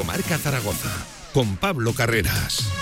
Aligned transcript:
Directo 0.00 0.04
Marca 0.04 0.38
Zaragoza 0.38 1.06
con 1.32 1.56
Pablo 1.56 1.92
Carreras. 1.92 2.79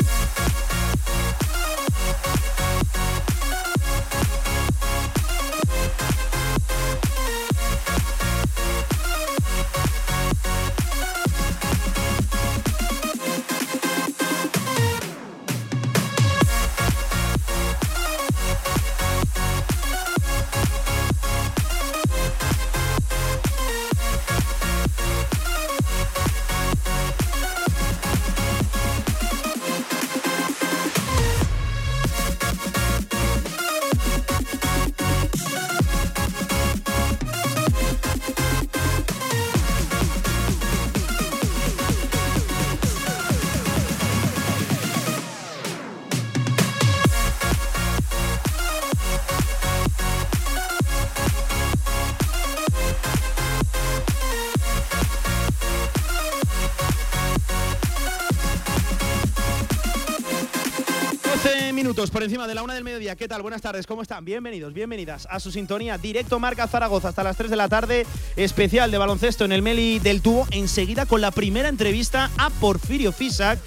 ¿Qué 63.19 63.27
tal? 63.27 63.43
Buenas 63.43 63.63
tardes, 63.63 63.85
¿cómo 63.85 64.03
están? 64.03 64.25
Bienvenidos, 64.25 64.73
bienvenidas 64.73 65.27
a 65.29 65.41
su 65.41 65.51
sintonía. 65.51 65.99
Directo 65.99 66.39
Marca 66.39 66.69
Zaragoza 66.69 67.09
hasta 67.09 67.25
las 67.25 67.37
3 67.37 67.51
de 67.51 67.57
la 67.57 67.69
tarde. 67.69 68.07
Especial 68.37 68.93
de 68.93 68.99
baloncesto 68.99 69.45
en 69.45 69.51
el 69.51 69.61
Meli 69.61 69.99
del 69.99 70.23
Tubo. 70.23 70.47
Enseguida 70.53 71.05
con 71.05 71.21
la 71.21 71.33
primera 71.33 71.69
entrevista 71.69 72.31
a 72.39 72.49
Porfirio 72.49 73.11
Fisac 73.11 73.59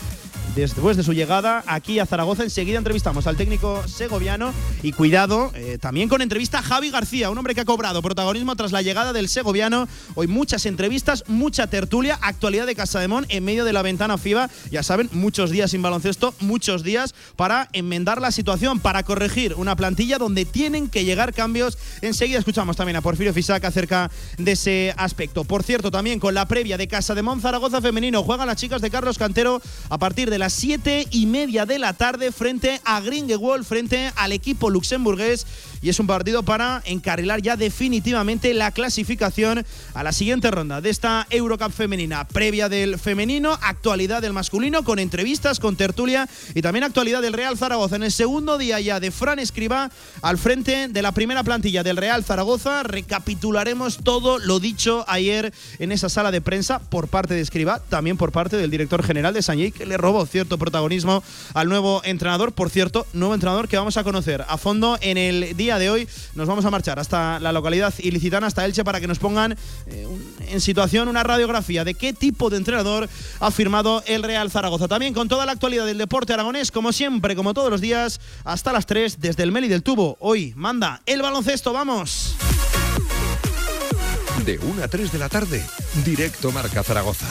después 0.55 0.97
de 0.97 1.03
su 1.03 1.13
llegada 1.13 1.63
aquí 1.65 1.99
a 1.99 2.05
Zaragoza. 2.05 2.43
Enseguida 2.43 2.77
entrevistamos 2.77 3.27
al 3.27 3.37
técnico 3.37 3.87
segoviano 3.87 4.53
y 4.83 4.91
cuidado, 4.91 5.51
eh, 5.55 5.77
también 5.79 6.09
con 6.09 6.21
entrevista 6.21 6.59
a 6.59 6.61
Javi 6.61 6.89
García, 6.89 7.29
un 7.29 7.37
hombre 7.37 7.55
que 7.55 7.61
ha 7.61 7.65
cobrado 7.65 8.01
protagonismo 8.01 8.55
tras 8.55 8.71
la 8.71 8.81
llegada 8.81 9.13
del 9.13 9.29
segoviano. 9.29 9.87
Hoy 10.15 10.27
muchas 10.27 10.65
entrevistas, 10.65 11.23
mucha 11.27 11.67
tertulia, 11.67 12.19
actualidad 12.21 12.65
de 12.65 12.75
Casa 12.75 12.99
de 12.99 13.07
Mon 13.07 13.25
en 13.29 13.43
medio 13.43 13.65
de 13.65 13.73
la 13.73 13.81
ventana 13.81 14.17
FIBA. 14.17 14.49
Ya 14.71 14.83
saben, 14.83 15.09
muchos 15.13 15.51
días 15.51 15.71
sin 15.71 15.81
baloncesto, 15.81 16.33
muchos 16.39 16.83
días 16.83 17.15
para 17.35 17.69
enmendar 17.73 18.21
la 18.21 18.31
situación, 18.31 18.79
para 18.79 19.03
corregir 19.03 19.53
una 19.55 19.75
plantilla 19.75 20.17
donde 20.17 20.45
tienen 20.45 20.89
que 20.89 21.05
llegar 21.05 21.33
cambios. 21.33 21.77
Enseguida 22.01 22.39
escuchamos 22.39 22.75
también 22.75 22.97
a 22.97 23.01
Porfirio 23.01 23.33
Fisac 23.33 23.63
acerca 23.63 24.11
de 24.37 24.51
ese 24.51 24.93
aspecto. 24.97 25.43
Por 25.43 25.63
cierto, 25.63 25.91
también 25.91 26.19
con 26.19 26.33
la 26.33 26.47
previa 26.47 26.77
de 26.77 26.87
Casa 26.87 27.15
de 27.15 27.21
Mon 27.21 27.39
Zaragoza 27.41 27.81
femenino, 27.81 28.23
juegan 28.23 28.47
las 28.47 28.57
chicas 28.57 28.81
de 28.81 28.89
Carlos 28.89 29.17
Cantero 29.17 29.61
a 29.89 29.97
partir 29.97 30.29
de 30.29 30.40
las 30.41 30.53
siete 30.53 31.07
y 31.11 31.27
media 31.27 31.67
de 31.67 31.77
la 31.77 31.93
tarde 31.93 32.31
frente 32.31 32.81
a 32.83 32.99
Gringewald, 32.99 33.63
frente 33.63 34.11
al 34.15 34.31
equipo 34.31 34.71
luxemburgués. 34.71 35.45
Y 35.83 35.89
es 35.89 35.99
un 35.99 36.05
partido 36.05 36.43
para 36.43 36.83
encarrilar 36.85 37.41
ya 37.41 37.57
definitivamente 37.57 38.53
la 38.53 38.71
clasificación 38.71 39.65
a 39.95 40.03
la 40.03 40.11
siguiente 40.11 40.51
ronda 40.51 40.79
de 40.79 40.91
esta 40.91 41.25
Eurocup 41.31 41.71
femenina. 41.71 42.27
Previa 42.27 42.69
del 42.69 42.99
femenino, 42.99 43.57
actualidad 43.61 44.21
del 44.21 44.31
masculino, 44.31 44.83
con 44.83 44.99
entrevistas, 44.99 45.59
con 45.59 45.75
tertulia 45.75 46.29
y 46.53 46.61
también 46.61 46.83
actualidad 46.83 47.23
del 47.23 47.33
Real 47.33 47.57
Zaragoza. 47.57 47.95
En 47.95 48.03
el 48.03 48.11
segundo 48.11 48.59
día 48.59 48.79
ya 48.79 48.99
de 48.99 49.09
Fran 49.09 49.39
Escriba 49.39 49.89
al 50.21 50.37
frente 50.37 50.87
de 50.87 51.01
la 51.01 51.13
primera 51.13 51.43
plantilla 51.43 51.81
del 51.81 51.97
Real 51.97 52.23
Zaragoza. 52.23 52.83
Recapitularemos 52.83 53.97
todo 54.03 54.37
lo 54.37 54.59
dicho 54.59 55.03
ayer 55.07 55.51
en 55.79 55.91
esa 55.91 56.09
sala 56.09 56.29
de 56.29 56.41
prensa 56.41 56.77
por 56.77 57.07
parte 57.07 57.33
de 57.33 57.41
Escriba, 57.41 57.79
también 57.89 58.17
por 58.17 58.31
parte 58.31 58.55
del 58.55 58.69
director 58.69 59.01
general 59.03 59.33
de 59.33 59.41
Sañey, 59.41 59.71
que 59.71 59.87
le 59.87 59.97
robó 59.97 60.27
cierto 60.27 60.59
protagonismo 60.59 61.23
al 61.55 61.69
nuevo 61.69 62.01
entrenador. 62.03 62.51
Por 62.51 62.69
cierto, 62.69 63.07
nuevo 63.13 63.33
entrenador 63.33 63.67
que 63.67 63.77
vamos 63.77 63.97
a 63.97 64.03
conocer 64.03 64.45
a 64.47 64.57
fondo 64.57 64.99
en 65.01 65.17
el 65.17 65.57
día 65.57 65.70
de 65.79 65.89
hoy. 65.89 66.07
Nos 66.35 66.47
vamos 66.47 66.65
a 66.65 66.71
marchar 66.71 66.99
hasta 66.99 67.39
la 67.39 67.51
localidad 67.51 67.93
ilicitana, 67.99 68.47
hasta 68.47 68.65
Elche, 68.65 68.83
para 68.83 68.99
que 68.99 69.07
nos 69.07 69.19
pongan 69.19 69.57
eh, 69.87 70.07
en 70.49 70.61
situación 70.61 71.07
una 71.07 71.23
radiografía 71.23 71.83
de 71.83 71.93
qué 71.93 72.13
tipo 72.13 72.49
de 72.49 72.57
entrenador 72.57 73.09
ha 73.39 73.51
firmado 73.51 74.03
el 74.05 74.23
Real 74.23 74.51
Zaragoza. 74.51 74.87
También 74.87 75.13
con 75.13 75.27
toda 75.27 75.45
la 75.45 75.51
actualidad 75.51 75.85
del 75.85 75.97
deporte 75.97 76.33
aragonés, 76.33 76.71
como 76.71 76.91
siempre, 76.91 77.35
como 77.35 77.53
todos 77.53 77.69
los 77.69 77.81
días, 77.81 78.19
hasta 78.43 78.71
las 78.71 78.85
3 78.85 79.19
desde 79.19 79.43
el 79.43 79.51
Meli 79.51 79.67
del 79.67 79.83
Tubo. 79.83 80.17
Hoy 80.19 80.53
manda 80.55 81.01
el 81.05 81.21
baloncesto, 81.21 81.73
vamos. 81.73 82.35
De 84.45 84.57
1 84.57 84.83
a 84.83 84.87
3 84.87 85.11
de 85.11 85.19
la 85.19 85.29
tarde, 85.29 85.63
directo 86.03 86.51
Marca 86.51 86.83
Zaragoza. 86.83 87.27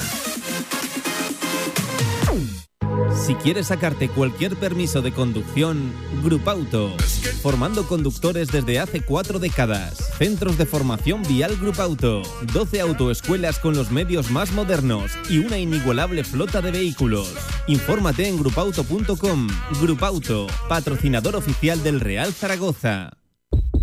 Si 3.26 3.34
quieres 3.34 3.68
sacarte 3.68 4.08
cualquier 4.08 4.56
permiso 4.56 5.02
de 5.02 5.12
conducción, 5.12 5.92
Grupauto. 6.22 6.96
Formando 7.42 7.86
conductores 7.86 8.48
desde 8.48 8.78
hace 8.78 9.02
cuatro 9.02 9.38
décadas. 9.38 9.98
Centros 10.18 10.58
de 10.58 10.66
formación 10.66 11.22
vial 11.22 11.56
Grupauto. 11.56 12.22
12 12.52 12.80
autoescuelas 12.80 13.58
con 13.58 13.76
los 13.76 13.90
medios 13.90 14.30
más 14.30 14.52
modernos 14.52 15.12
y 15.28 15.38
una 15.38 15.58
inigualable 15.58 16.24
flota 16.24 16.60
de 16.60 16.70
vehículos. 16.70 17.34
Infórmate 17.66 18.28
en 18.28 18.38
grupauto.com. 18.38 19.48
Grupauto, 19.80 20.46
patrocinador 20.68 21.36
oficial 21.36 21.82
del 21.82 22.00
Real 22.00 22.32
Zaragoza. 22.32 23.10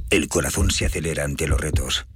El 0.10 0.30
corazón 0.30 0.72
se 0.72 0.86
acelera 0.86 1.26
ante 1.26 1.48
los 1.48 1.60
retos, 1.60 2.08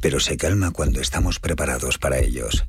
pero 0.00 0.18
se 0.18 0.36
calma 0.38 0.70
cuando 0.70 1.00
estamos 1.00 1.38
preparados 1.38 1.98
para 1.98 2.18
ellos. 2.18 2.66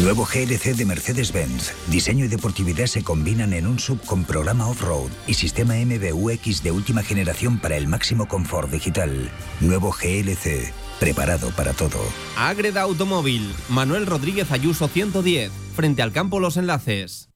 Nuevo 0.00 0.24
GLC 0.26 0.76
de 0.76 0.84
Mercedes-Benz. 0.84 1.72
Diseño 1.88 2.24
y 2.24 2.28
deportividad 2.28 2.86
se 2.86 3.02
combinan 3.02 3.52
en 3.52 3.66
un 3.66 3.78
sub 3.78 4.00
con 4.04 4.24
programa 4.24 4.68
off-road 4.68 5.10
y 5.26 5.34
sistema 5.34 5.74
MBUX 5.74 6.62
de 6.62 6.70
última 6.70 7.02
generación 7.02 7.58
para 7.58 7.76
el 7.76 7.88
máximo 7.88 8.28
confort 8.28 8.70
digital. 8.70 9.30
Nuevo 9.60 9.90
GLC. 9.90 10.72
Preparado 11.00 11.50
para 11.50 11.72
todo. 11.72 11.98
Agreda 12.36 12.82
Automóvil. 12.82 13.54
Manuel 13.68 14.06
Rodríguez 14.06 14.50
Ayuso 14.50 14.88
110. 14.88 15.50
Frente 15.74 16.02
al 16.02 16.12
campo 16.12 16.40
Los 16.40 16.56
Enlaces. 16.56 17.28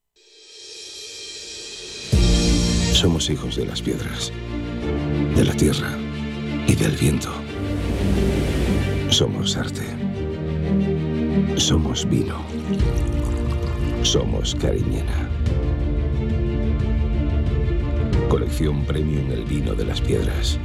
Somos 2.93 3.31
hijos 3.31 3.57
de 3.57 3.65
las 3.65 3.81
piedras, 3.81 4.31
de 5.34 5.45
la 5.45 5.55
tierra 5.55 5.97
y 6.67 6.75
del 6.75 6.93
viento. 6.97 7.33
Somos 9.09 9.57
arte. 9.57 10.09
Somos 11.56 12.08
vino. 12.08 12.38
Somos 14.02 14.54
Cariñena. 14.56 15.28
Colección 18.28 18.84
Premium 18.84 19.30
El 19.30 19.44
Vino 19.44 19.74
de 19.74 19.84
las 19.84 20.00
Piedras. 20.00 20.58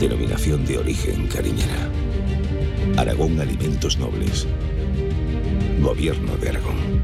Denominación 0.00 0.64
de 0.64 0.78
origen 0.78 1.26
Cariñena. 1.28 1.90
Aragón 2.96 3.38
Alimentos 3.38 3.98
Nobles. 3.98 4.46
Gobierno 5.80 6.36
de 6.38 6.48
Aragón. 6.48 7.03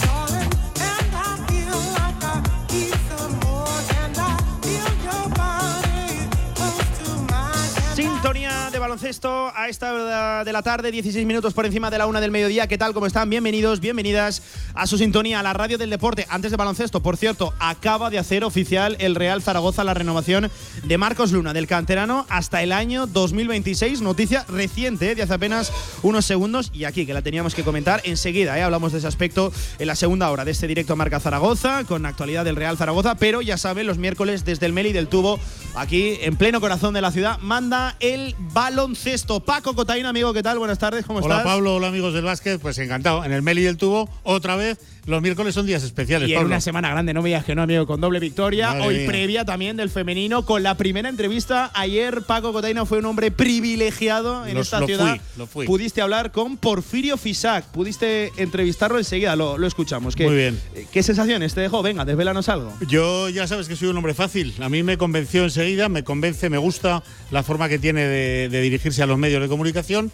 Baloncesto 8.81 9.51
a 9.55 9.69
esta 9.69 9.93
hora 9.93 10.43
de 10.43 10.51
la 10.51 10.63
tarde, 10.63 10.91
16 10.91 11.23
minutos 11.27 11.53
por 11.53 11.67
encima 11.67 11.91
de 11.91 11.99
la 11.99 12.07
una 12.07 12.19
del 12.19 12.31
mediodía. 12.31 12.65
¿Qué 12.65 12.79
tal? 12.79 12.95
¿Cómo 12.95 13.05
están? 13.05 13.29
Bienvenidos, 13.29 13.79
bienvenidas 13.79 14.41
a 14.73 14.87
su 14.87 14.97
sintonía, 14.97 15.39
a 15.39 15.43
la 15.43 15.53
radio 15.53 15.77
del 15.77 15.91
deporte. 15.91 16.25
Antes 16.29 16.49
de 16.49 16.57
baloncesto, 16.57 17.03
por 17.03 17.15
cierto, 17.15 17.53
acaba 17.59 18.09
de 18.09 18.17
hacer 18.17 18.43
oficial 18.43 18.97
el 18.99 19.13
Real 19.13 19.43
Zaragoza 19.43 19.83
la 19.83 19.93
renovación 19.93 20.49
de 20.83 20.97
Marcos 20.97 21.31
Luna, 21.31 21.53
del 21.53 21.67
canterano, 21.67 22.25
hasta 22.27 22.63
el 22.63 22.71
año 22.71 23.05
2026. 23.05 24.01
Noticia 24.01 24.45
reciente, 24.49 25.13
de 25.13 25.21
hace 25.21 25.33
apenas 25.35 25.71
unos 26.01 26.25
segundos. 26.25 26.71
Y 26.73 26.85
aquí, 26.85 27.05
que 27.05 27.13
la 27.13 27.21
teníamos 27.21 27.53
que 27.53 27.63
comentar 27.63 28.01
enseguida, 28.03 28.57
¿eh? 28.57 28.63
hablamos 28.63 28.93
de 28.93 28.97
ese 28.97 29.07
aspecto 29.07 29.53
en 29.77 29.85
la 29.85 29.95
segunda 29.95 30.31
hora 30.31 30.43
de 30.43 30.51
este 30.51 30.65
directo 30.65 30.95
Marca 30.95 31.19
Zaragoza, 31.19 31.83
con 31.83 32.03
actualidad 32.07 32.45
del 32.45 32.55
Real 32.55 32.77
Zaragoza. 32.77 33.13
Pero 33.13 33.43
ya 33.43 33.59
saben, 33.59 33.85
los 33.85 33.99
miércoles 33.99 34.43
desde 34.43 34.65
el 34.65 34.73
Meli 34.73 34.91
del 34.91 35.07
Tubo, 35.07 35.39
aquí 35.75 36.17
en 36.21 36.35
pleno 36.35 36.59
corazón 36.59 36.95
de 36.95 37.01
la 37.01 37.11
ciudad, 37.11 37.37
manda 37.41 37.95
el 37.99 38.35
baloncesto. 38.71 39.41
Paco 39.41 39.75
Cotaín, 39.75 40.05
amigo, 40.05 40.33
¿qué 40.33 40.41
tal? 40.41 40.57
Buenas 40.57 40.79
tardes, 40.79 41.05
¿cómo 41.05 41.19
hola, 41.19 41.35
estás? 41.35 41.45
Hola 41.45 41.53
Pablo, 41.55 41.75
hola 41.75 41.87
amigos 41.87 42.13
del 42.13 42.23
básquet, 42.23 42.59
pues 42.61 42.77
encantado. 42.77 43.23
En 43.25 43.33
el 43.33 43.41
Meli 43.41 43.63
del 43.63 43.77
Tubo, 43.77 44.09
otra 44.23 44.55
vez, 44.55 44.79
los 45.05 45.21
miércoles 45.21 45.53
son 45.55 45.65
días 45.65 45.83
especiales. 45.83 46.29
Y 46.29 46.33
en 46.33 46.45
una 46.45 46.61
semana 46.61 46.89
grande, 46.89 47.13
no 47.13 47.21
me 47.21 47.29
digas 47.29 47.43
que 47.45 47.55
no, 47.55 47.63
amigo, 47.63 47.85
con 47.87 47.99
doble 48.01 48.19
victoria. 48.19 48.69
Madre 48.73 48.87
Hoy 48.87 48.97
mía. 48.99 49.07
previa 49.07 49.45
también 49.45 49.77
del 49.77 49.89
femenino, 49.89 50.45
con 50.45 50.63
la 50.63 50.75
primera 50.77 51.09
entrevista. 51.09 51.71
Ayer 51.73 52.21
Paco 52.23 52.53
Cotaina 52.53 52.85
fue 52.85 52.99
un 52.99 53.05
hombre 53.05 53.31
privilegiado 53.31 54.45
en 54.45 54.55
Lo- 54.55 54.61
esta 54.61 54.79
lo 54.79 54.85
ciudad. 54.87 55.09
fui, 55.15 55.21
lo 55.37 55.47
fui. 55.47 55.65
Pudiste 55.65 56.01
hablar 56.01 56.31
con 56.31 56.57
Porfirio 56.57 57.17
Fisac, 57.17 57.65
pudiste 57.65 58.31
entrevistarlo 58.37 58.97
enseguida, 58.97 59.35
lo, 59.35 59.57
lo 59.57 59.67
escuchamos. 59.67 60.15
¿Qué, 60.15 60.25
Muy 60.25 60.35
bien. 60.35 60.59
¿Qué 60.91 61.03
sensaciones 61.03 61.53
te 61.53 61.61
dejó? 61.61 61.81
Venga, 61.81 62.05
desvélanos 62.05 62.49
algo. 62.49 62.73
Yo 62.87 63.29
ya 63.29 63.47
sabes 63.47 63.67
que 63.67 63.75
soy 63.75 63.87
un 63.89 63.97
hombre 63.97 64.13
fácil. 64.13 64.53
A 64.61 64.69
mí 64.69 64.83
me 64.83 64.97
convenció 64.97 65.43
enseguida, 65.43 65.89
me 65.89 66.03
convence, 66.03 66.49
me 66.49 66.57
gusta 66.57 67.03
la 67.31 67.43
forma 67.43 67.69
que 67.69 67.79
tiene 67.79 68.01
de, 68.07 68.49
de 68.49 68.61
dirigirse 68.61 69.01
a 69.03 69.05
los 69.05 69.17
medios 69.17 69.41
de 69.41 69.47
comunicación. 69.47 70.11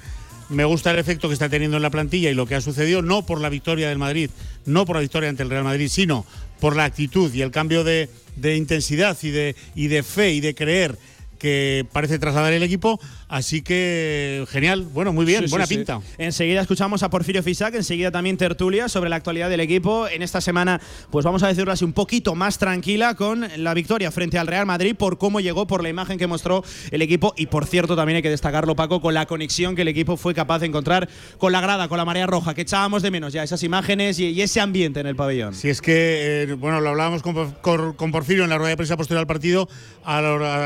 Me 0.49 0.63
gusta 0.63 0.91
el 0.91 0.99
efecto 0.99 1.27
que 1.27 1.33
está 1.33 1.49
teniendo 1.49 1.77
en 1.77 1.83
la 1.83 1.89
plantilla 1.89 2.29
y 2.29 2.33
lo 2.33 2.45
que 2.45 2.55
ha 2.55 2.61
sucedido, 2.61 3.01
no 3.01 3.25
por 3.25 3.41
la 3.41 3.49
victoria 3.49 3.89
del 3.89 3.97
Madrid, 3.97 4.29
no 4.65 4.85
por 4.85 4.95
la 4.95 5.01
victoria 5.01 5.29
ante 5.29 5.43
el 5.43 5.49
Real 5.49 5.65
Madrid, 5.65 5.89
sino 5.89 6.25
por 6.59 6.75
la 6.75 6.85
actitud 6.85 7.33
y 7.33 7.41
el 7.41 7.51
cambio 7.51 7.83
de, 7.83 8.09
intensidad 8.55 9.17
y 9.21 9.87
de 9.87 10.03
fe 10.03 10.31
y 10.31 10.39
de 10.39 10.55
creer 10.55 10.97
que 11.37 11.85
parece 11.91 12.19
trasladar 12.19 12.53
el 12.53 12.63
equipo. 12.63 12.99
Así 13.29 13.61
que 13.61 14.45
genial, 14.49 14.83
bueno, 14.93 15.11
muy 15.13 15.25
bien, 15.25 15.43
Sí, 15.45 15.49
buena 15.49 15.65
sí. 15.65 15.75
pinta. 15.75 15.99
Enseguida 16.17 16.61
escuchamos 16.61 17.03
a 17.03 17.09
Porfirio 17.09 17.43
Fisac, 17.43 17.75
enseguida 17.75 18.09
también 18.11 18.37
tertulia 18.37 18.87
sobre 18.89 19.09
la 19.09 19.17
actualidad 19.17 19.49
del 19.49 19.59
equipo. 19.59 20.07
En 20.07 20.21
esta 20.21 20.39
semana, 20.41 20.79
pues 21.11 21.25
vamos 21.25 21.43
a 21.43 21.47
decirlo 21.47 21.71
así, 21.71 21.83
un 21.83 21.93
poquito 21.93 22.35
más 22.35 22.57
tranquila 22.57 23.15
con 23.15 23.45
la 23.57 23.73
victoria 23.73 24.11
frente 24.11 24.37
al 24.39 24.47
Real 24.47 24.65
Madrid 24.65 24.95
por 24.95 25.17
cómo 25.17 25.39
llegó, 25.39 25.67
por 25.67 25.83
la 25.83 25.89
imagen 25.89 26.17
que 26.17 26.27
mostró 26.27 26.63
el 26.91 27.01
equipo 27.01 27.33
y 27.37 27.47
por 27.47 27.65
cierto 27.65 27.95
también 27.95 28.17
hay 28.17 28.21
que 28.21 28.29
destacarlo 28.29 28.75
Paco 28.75 29.01
con 29.01 29.13
la 29.13 29.25
conexión 29.25 29.75
que 29.75 29.81
el 29.81 29.87
equipo 29.89 30.15
fue 30.17 30.33
capaz 30.33 30.59
de 30.59 30.67
encontrar 30.67 31.09
con 31.37 31.51
la 31.51 31.61
grada, 31.61 31.87
con 31.89 31.97
la 31.97 32.05
marea 32.05 32.27
roja, 32.27 32.53
que 32.53 32.61
echábamos 32.61 33.01
de 33.01 33.11
menos 33.11 33.33
ya 33.33 33.43
esas 33.43 33.61
imágenes 33.63 34.19
y, 34.19 34.27
y 34.29 34.41
ese 34.41 34.59
ambiente 34.61 34.99
en 35.01 35.07
el 35.07 35.15
pabellón. 35.15 35.53
Si 35.53 35.69
es 35.69 35.81
que, 35.81 36.43
eh, 36.43 36.53
bueno, 36.53 36.79
lo 36.81 36.89
hablábamos 36.89 37.21
con, 37.21 37.33
Por- 37.33 37.61
con- 37.61 37.93
con 37.93 38.11
Porfirio 38.11 38.43
en 38.45 38.49
la 38.49 38.57
rueda 38.57 38.69
de 38.69 38.77
prensa 38.77 38.95
posterior 38.97 39.19
al 39.21 39.27
partido, 39.27 39.67
a 40.05 40.19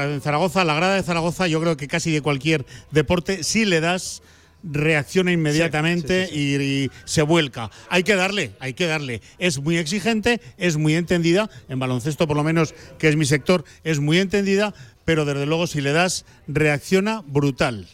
en 0.05 0.21
Zaragoza, 0.61 0.65
la 0.65 0.73
grada 0.75 0.95
de 0.95 1.03
Zaragoza, 1.03 1.47
yo 1.47 1.59
creo 1.61 1.77
que 1.77 1.87
casi 1.87 2.11
de 2.11 2.21
cualquier 2.21 2.65
deporte, 2.91 3.43
si 3.43 3.65
le 3.65 3.79
das, 3.79 4.21
reacciona 4.63 5.31
inmediatamente 5.31 6.27
Sí, 6.27 6.33
sí, 6.33 6.39
Y, 6.39 6.61
y 6.61 6.91
se 7.05 7.23
vuelca. 7.23 7.71
Hay 7.89 8.03
que 8.03 8.15
darle, 8.15 8.51
hay 8.59 8.73
que 8.73 8.85
darle. 8.85 9.21
Es 9.39 9.59
muy 9.59 9.77
exigente, 9.77 10.39
es 10.57 10.77
muy 10.77 10.95
entendida, 10.95 11.49
en 11.67 11.79
baloncesto 11.79 12.27
por 12.27 12.37
lo 12.37 12.43
menos, 12.43 12.75
que 12.99 13.09
es 13.09 13.15
mi 13.15 13.25
sector, 13.25 13.63
es 13.83 13.99
muy 13.99 14.19
entendida, 14.19 14.73
pero 15.03 15.25
desde 15.25 15.45
luego 15.45 15.65
si 15.65 15.81
le 15.81 15.93
das, 15.93 16.25
reacciona 16.47 17.23
brutal. 17.25 17.87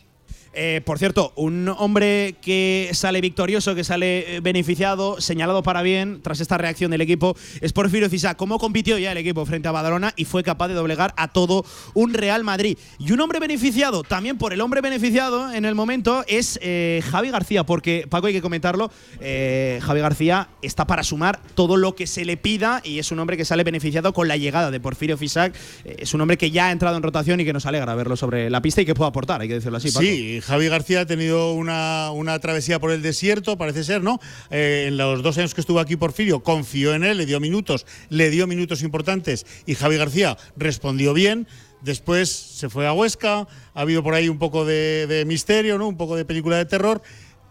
Eh, 0.60 0.82
por 0.84 0.98
cierto, 0.98 1.34
un 1.36 1.70
hombre 1.70 2.36
que 2.42 2.90
sale 2.94 3.22
victorioso, 3.22 3.76
que 3.76 3.84
sale 3.84 4.38
eh, 4.38 4.40
beneficiado, 4.40 5.22
señalado 5.22 5.62
para 5.62 5.84
bien 5.84 6.20
tras 6.24 6.40
esta 6.40 6.58
reacción 6.58 6.90
del 6.90 7.02
equipo, 7.02 7.38
es 7.62 7.74
Porfirio 7.74 8.10
Fisac. 8.10 8.36
¿Cómo 8.38 8.58
compitió 8.58 8.98
ya 8.98 9.12
el 9.12 9.20
equipo 9.20 9.46
frente 9.46 9.68
a 9.68 9.72
Badalona 9.72 10.14
y 10.16 10.26
fue 10.26 10.42
capaz 10.42 10.68
de 10.70 10.74
doblegar 10.74 11.14
a 11.16 11.28
todo 11.28 11.64
un 11.94 12.16
Real 12.16 12.44
Madrid? 12.44 12.76
Y 12.98 13.12
un 13.12 13.22
hombre 13.22 13.40
beneficiado, 13.40 14.02
también 14.02 14.40
por 14.40 14.52
el 14.52 14.62
hombre 14.62 14.82
beneficiado 14.82 15.54
en 15.54 15.64
el 15.64 15.76
momento, 15.76 16.24
es 16.28 16.60
eh, 16.64 17.04
Javi 17.12 17.30
García, 17.30 17.64
porque 17.64 18.08
Paco 18.10 18.26
hay 18.26 18.34
que 18.34 18.42
comentarlo, 18.42 18.92
eh, 19.20 19.80
Javi 19.84 20.00
García 20.00 20.50
está 20.64 20.88
para 20.88 21.04
sumar 21.04 21.40
todo 21.54 21.78
lo 21.78 21.96
que 21.96 22.08
se 22.08 22.26
le 22.26 22.36
pida 22.36 22.82
y 22.84 22.98
es 22.98 23.12
un 23.12 23.20
hombre 23.20 23.38
que 23.38 23.46
sale 23.46 23.64
beneficiado 23.64 24.12
con 24.12 24.28
la 24.28 24.38
llegada 24.38 24.72
de 24.72 24.80
Porfirio 24.80 25.18
Fisac. 25.18 25.56
Eh, 25.86 25.98
es 26.00 26.16
un 26.16 26.22
hombre 26.22 26.38
que 26.38 26.50
ya 26.50 26.68
ha 26.68 26.72
entrado 26.72 26.98
en 26.98 27.04
rotación 27.04 27.40
y 27.40 27.46
que 27.46 27.54
nos 27.54 27.68
alegra 27.68 27.94
verlo 27.94 28.16
sobre 28.16 28.50
la 28.50 28.62
pista 28.62 28.82
y 28.82 28.86
que 28.86 28.96
puede 28.96 29.10
aportar, 29.10 29.42
hay 29.42 29.48
que 29.48 29.56
decirlo 29.56 29.78
así. 29.78 29.92
Paco. 29.92 30.02
Sí, 30.02 30.42
Javi 30.48 30.70
García 30.70 31.02
ha 31.02 31.06
tenido 31.06 31.52
una, 31.52 32.12
una 32.12 32.40
travesía 32.40 32.80
por 32.80 32.92
el 32.92 33.02
desierto, 33.02 33.58
parece 33.58 33.84
ser, 33.84 34.02
¿no? 34.02 34.22
Eh, 34.50 34.86
en 34.88 34.96
los 34.96 35.22
dos 35.22 35.38
años 35.38 35.54
que 35.54 35.60
estuvo 35.60 35.82
aquí 35.82 35.98
Porfirio, 35.98 36.42
confió 36.42 36.94
en 36.94 37.04
él, 37.04 37.18
le 37.18 37.26
dio 37.26 37.42
minutos, 37.42 37.86
le 38.08 38.30
dio 38.30 38.48
minutos 38.48 38.82
importantes 38.82 39.46
y 39.66 39.76
Javi 39.76 39.98
García 39.98 40.38
respondió 40.56 41.14
bien. 41.14 41.48
Después 41.82 42.30
se 42.30 42.70
fue 42.70 42.88
a 42.88 42.94
Huesca, 42.94 43.46
ha 43.74 43.82
habido 43.82 44.04
por 44.04 44.14
ahí 44.14 44.30
un 44.30 44.40
poco 44.40 44.64
de, 44.64 45.06
de 45.06 45.26
misterio, 45.26 45.78
¿no? 45.78 45.90
Un 45.90 45.98
poco 45.98 46.16
de 46.16 46.24
película 46.24 46.56
de 46.56 46.66
terror. 46.66 47.02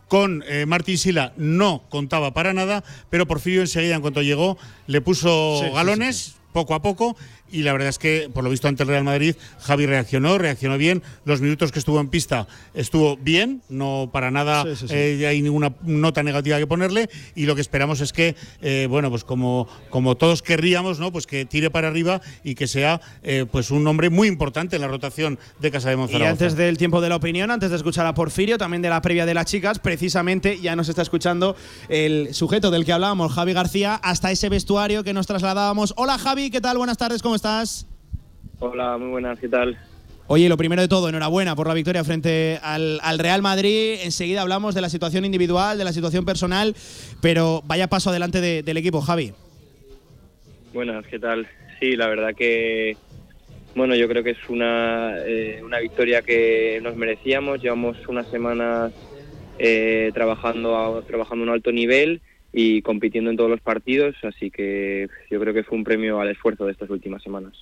Con 0.08 0.42
eh, 0.46 0.64
Martín 0.66 0.96
Sila 0.96 1.34
no 1.36 1.82
contaba 1.90 2.32
para 2.32 2.54
nada, 2.54 2.82
pero 3.10 3.26
Porfirio 3.26 3.60
enseguida, 3.60 3.96
en 3.96 4.00
cuanto 4.00 4.22
llegó, 4.22 4.56
le 4.86 5.02
puso 5.02 5.58
Sí, 5.60 5.66
sí, 5.66 5.74
galones 5.74 6.36
poco 6.56 6.74
a 6.74 6.80
poco 6.80 7.16
y 7.50 7.62
la 7.62 7.72
verdad 7.72 7.88
es 7.88 7.98
que 7.98 8.30
por 8.32 8.42
lo 8.44 8.50
visto 8.50 8.68
ante 8.68 8.82
el 8.82 8.88
Real 8.88 9.04
Madrid 9.04 9.36
Javi 9.60 9.86
reaccionó, 9.86 10.38
reaccionó 10.38 10.78
bien, 10.78 11.02
los 11.24 11.40
minutos 11.40 11.72
que 11.72 11.78
estuvo 11.78 12.00
en 12.00 12.08
pista 12.08 12.46
estuvo 12.74 13.16
bien, 13.16 13.62
no 13.68 14.10
para 14.12 14.30
nada 14.30 14.64
Sí, 14.64 14.76
sí, 14.76 14.88
sí. 14.88 14.94
eh, 14.94 15.26
hay 15.26 15.42
ninguna 15.42 15.72
nota 15.82 16.22
negativa 16.22 16.58
que 16.58 16.66
ponerle 16.66 17.08
y 17.34 17.46
lo 17.46 17.54
que 17.54 17.60
esperamos 17.60 18.00
es 18.00 18.12
que 18.12 18.34
eh, 18.62 18.86
bueno 18.90 19.10
pues 19.10 19.22
como, 19.24 19.68
como 19.90 20.16
todos 20.16 20.42
querríamos 20.42 20.98
no 20.98 21.12
pues 21.12 21.26
que 21.26 21.44
tire 21.44 21.70
para 21.70 21.88
arriba 21.88 22.20
y 22.42 22.54
que 22.54 22.66
sea 22.66 23.00
eh, 23.22 23.46
pues 23.50 23.70
un 23.70 23.86
hombre 23.86 24.10
muy 24.10 24.28
importante 24.28 24.76
en 24.76 24.82
la 24.82 24.88
rotación 24.88 25.38
de 25.60 25.70
Casa 25.70 25.88
de 25.88 25.94
Y 25.94 25.98
Monzaragoza. 25.98 26.30
antes 26.32 26.56
del 26.56 26.76
tiempo 26.78 27.00
de 27.00 27.08
la 27.08 27.16
opinión, 27.16 27.50
antes 27.50 27.70
de 27.70 27.76
escuchar 27.76 28.06
a 28.06 28.14
Porfirio, 28.14 28.58
también 28.58 28.82
de 28.82 28.88
la 28.88 29.00
previa 29.02 29.24
de 29.26 29.34
las 29.34 29.46
chicas, 29.46 29.78
precisamente 29.78 30.58
ya 30.60 30.74
nos 30.74 30.88
está 30.88 31.02
escuchando 31.02 31.54
el 31.88 32.34
sujeto 32.34 32.70
del 32.72 32.84
que 32.84 32.92
hablábamos, 32.92 33.32
Javi 33.32 33.52
García, 33.52 33.94
hasta 33.96 34.30
ese 34.32 34.48
vestuario 34.48 35.04
que 35.04 35.12
nos 35.12 35.26
trasladábamos. 35.26 35.94
Hola 35.96 36.18
Javi, 36.18 36.50
¿qué 36.50 36.60
tal? 36.60 36.78
Buenas 36.78 36.96
tardes, 36.98 37.22
¿cómo 37.22 37.35
estás? 37.36 37.86
Hola, 38.58 38.96
muy 38.98 39.08
buenas, 39.10 39.38
¿qué 39.38 39.48
tal? 39.48 39.78
Oye, 40.28 40.48
lo 40.48 40.56
primero 40.56 40.82
de 40.82 40.88
todo, 40.88 41.08
enhorabuena 41.08 41.54
por 41.54 41.68
la 41.68 41.74
victoria 41.74 42.02
frente 42.02 42.58
al, 42.62 42.98
al 43.02 43.18
Real 43.20 43.42
Madrid. 43.42 43.98
Enseguida 44.02 44.42
hablamos 44.42 44.74
de 44.74 44.80
la 44.80 44.88
situación 44.88 45.24
individual, 45.24 45.78
de 45.78 45.84
la 45.84 45.92
situación 45.92 46.24
personal, 46.24 46.74
pero 47.20 47.62
vaya 47.64 47.86
paso 47.86 48.10
adelante 48.10 48.40
de- 48.40 48.62
del 48.64 48.76
equipo, 48.78 49.00
Javi. 49.00 49.32
Buenas, 50.74 51.06
¿qué 51.06 51.18
tal? 51.20 51.46
Sí, 51.78 51.94
la 51.94 52.08
verdad 52.08 52.34
que, 52.34 52.96
bueno, 53.76 53.94
yo 53.94 54.08
creo 54.08 54.24
que 54.24 54.30
es 54.30 54.48
una, 54.48 55.14
eh, 55.26 55.60
una 55.64 55.78
victoria 55.78 56.22
que 56.22 56.80
nos 56.82 56.96
merecíamos. 56.96 57.62
Llevamos 57.62 57.96
unas 58.08 58.26
semanas 58.28 58.92
eh, 59.58 60.10
trabajando, 60.12 60.76
a, 60.76 61.02
trabajando 61.02 61.44
a 61.44 61.48
un 61.48 61.52
alto 61.54 61.70
nivel 61.70 62.20
y 62.58 62.80
compitiendo 62.80 63.30
en 63.30 63.36
todos 63.36 63.50
los 63.50 63.60
partidos, 63.60 64.16
así 64.22 64.50
que 64.50 65.08
yo 65.30 65.38
creo 65.38 65.52
que 65.52 65.62
fue 65.62 65.76
un 65.76 65.84
premio 65.84 66.18
al 66.22 66.30
esfuerzo 66.30 66.64
de 66.64 66.72
estas 66.72 66.88
últimas 66.88 67.22
semanas. 67.22 67.52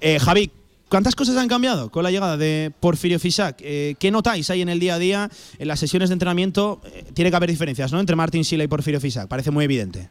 Eh, 0.00 0.20
Javi, 0.20 0.48
¿cuántas 0.88 1.16
cosas 1.16 1.36
han 1.36 1.48
cambiado 1.48 1.90
con 1.90 2.04
la 2.04 2.12
llegada 2.12 2.36
de 2.36 2.70
Porfirio 2.78 3.18
Fisac? 3.18 3.56
Eh, 3.60 3.96
¿Qué 3.98 4.12
notáis 4.12 4.48
ahí 4.48 4.62
en 4.62 4.68
el 4.68 4.78
día 4.78 4.94
a 4.94 4.98
día, 5.00 5.28
en 5.58 5.66
las 5.66 5.80
sesiones 5.80 6.08
de 6.08 6.12
entrenamiento? 6.12 6.80
Eh, 6.84 7.02
tiene 7.14 7.30
que 7.30 7.36
haber 7.36 7.50
diferencias, 7.50 7.92
¿no? 7.92 7.98
Entre 7.98 8.14
Martín 8.14 8.44
Sila 8.44 8.62
y 8.62 8.68
Porfirio 8.68 9.00
Fisac, 9.00 9.26
parece 9.26 9.50
muy 9.50 9.64
evidente. 9.64 10.08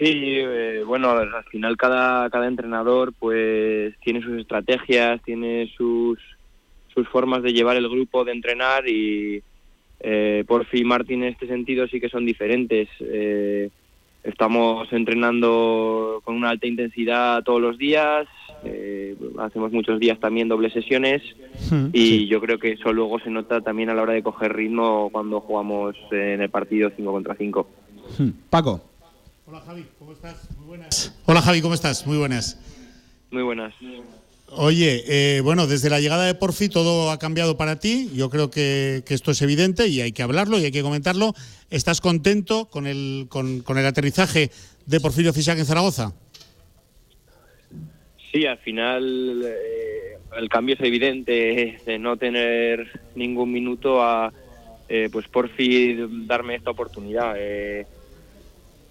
Sí, 0.00 0.10
eh, 0.10 0.82
bueno, 0.84 1.10
al 1.10 1.44
final 1.44 1.76
cada, 1.76 2.28
cada 2.28 2.48
entrenador 2.48 3.12
pues 3.12 3.94
tiene 4.00 4.20
sus 4.20 4.40
estrategias, 4.40 5.22
tiene 5.22 5.72
sus, 5.76 6.18
sus 6.92 7.08
formas 7.08 7.44
de 7.44 7.52
llevar 7.52 7.76
el 7.76 7.88
grupo, 7.88 8.24
de 8.24 8.32
entrenar 8.32 8.88
y 8.88 9.44
eh, 10.00 10.44
Porfi 10.46 10.78
y 10.78 10.84
Martín 10.84 11.22
en 11.22 11.30
este 11.30 11.46
sentido 11.46 11.86
sí 11.88 12.00
que 12.00 12.08
son 12.08 12.24
diferentes. 12.24 12.88
Eh, 13.00 13.70
estamos 14.22 14.92
entrenando 14.92 16.20
con 16.24 16.36
una 16.36 16.50
alta 16.50 16.66
intensidad 16.66 17.42
todos 17.42 17.60
los 17.60 17.78
días, 17.78 18.26
eh, 18.64 19.16
hacemos 19.38 19.72
muchos 19.72 20.00
días 20.00 20.18
también 20.18 20.48
dobles 20.48 20.72
sesiones 20.72 21.22
y 21.92 22.26
yo 22.26 22.40
creo 22.40 22.58
que 22.58 22.72
eso 22.72 22.92
luego 22.92 23.20
se 23.20 23.30
nota 23.30 23.60
también 23.60 23.90
a 23.90 23.94
la 23.94 24.02
hora 24.02 24.12
de 24.12 24.22
coger 24.22 24.54
ritmo 24.54 25.08
cuando 25.10 25.40
jugamos 25.40 25.96
en 26.10 26.42
el 26.42 26.50
partido 26.50 26.90
5 26.94 27.12
contra 27.12 27.34
5. 27.36 27.68
Paco. 28.50 28.80
Hola 29.46 29.60
Javi, 29.60 29.86
¿cómo 29.98 30.12
estás? 30.12 30.48
Muy 30.58 30.66
buenas. 30.66 31.18
Hola 31.24 31.40
Javi, 31.40 31.62
¿cómo 31.62 31.74
estás? 31.74 32.06
Muy 32.06 32.18
buenas. 32.18 32.58
Muy 33.30 33.42
buenas. 33.42 33.74
Oye, 34.50 35.04
eh, 35.06 35.40
bueno, 35.40 35.66
desde 35.66 35.90
la 35.90 36.00
llegada 36.00 36.24
de 36.24 36.34
Porfi 36.34 36.68
todo 36.68 37.10
ha 37.10 37.18
cambiado 37.18 37.56
para 37.56 37.78
ti. 37.78 38.10
Yo 38.14 38.30
creo 38.30 38.50
que, 38.50 39.02
que 39.04 39.14
esto 39.14 39.30
es 39.30 39.42
evidente 39.42 39.88
y 39.88 40.00
hay 40.00 40.12
que 40.12 40.22
hablarlo 40.22 40.58
y 40.58 40.64
hay 40.64 40.72
que 40.72 40.82
comentarlo. 40.82 41.34
¿Estás 41.70 42.00
contento 42.00 42.66
con 42.66 42.86
el, 42.86 43.26
con, 43.28 43.62
el 43.66 43.86
aterrizaje 43.86 44.50
de 44.86 45.00
Porfirio 45.00 45.34
Fisac 45.34 45.58
en 45.58 45.66
Zaragoza? 45.66 46.14
Sí, 48.32 48.46
al 48.46 48.58
final, 48.58 49.42
eh, 49.44 50.18
el 50.36 50.48
cambio 50.48 50.74
es 50.76 50.80
evidente 50.80 51.78
de 51.84 51.98
no 51.98 52.16
tener 52.16 52.86
ningún 53.14 53.52
minuto 53.52 54.02
a, 54.02 54.32
eh, 54.88 55.08
pues 55.12 55.28
por 55.28 55.50
fin 55.50 56.26
darme 56.26 56.54
esta 56.54 56.70
oportunidad. 56.70 57.34
Eh, 57.36 57.86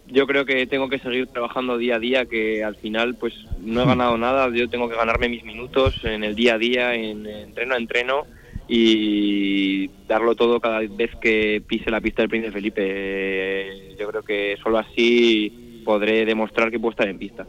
yo 0.08 0.26
creo 0.28 0.46
que 0.46 0.66
tengo 0.68 0.90
que 0.90 1.00
seguir 1.00 1.28
trabajando 1.28 1.78
día 1.78 1.96
a 1.96 2.00
día, 2.00 2.26
que 2.26 2.64
al 2.64 2.76
final 2.76 3.16
pues 3.16 3.34
no 3.60 3.82
he 3.82 3.86
hmm. 3.86 3.90
ganado 3.90 4.18
nada, 4.18 4.50
yo 4.54 4.70
tengo 4.70 4.90
que 4.90 4.96
ganarme 4.96 5.30
mis 5.30 5.44
minutos 5.44 5.96
en 6.04 6.24
el 6.24 6.36
día 6.36 6.56
a 6.56 6.58
día, 6.58 6.96
en, 6.96 7.26
entreno 7.26 7.76
a 7.76 7.78
entreno 7.78 8.28
y 8.68 9.88
darlo 10.08 10.36
todo 10.36 10.60
cada 10.60 10.80
vez 10.80 11.12
que 11.22 11.62
pise 11.66 11.90
la 11.90 12.02
pista 12.02 12.22
del 12.22 12.30
Príncipe 12.30 12.54
Felipe. 12.54 13.96
Yo 13.98 14.08
creo 14.10 14.24
que 14.24 14.58
solo 14.62 14.78
así 14.78 15.82
podré 15.86 16.26
demostrar 16.26 16.70
que 16.70 16.80
puedo 16.80 16.92
estar 16.92 17.08
en 17.08 17.18
pista. 17.18 17.46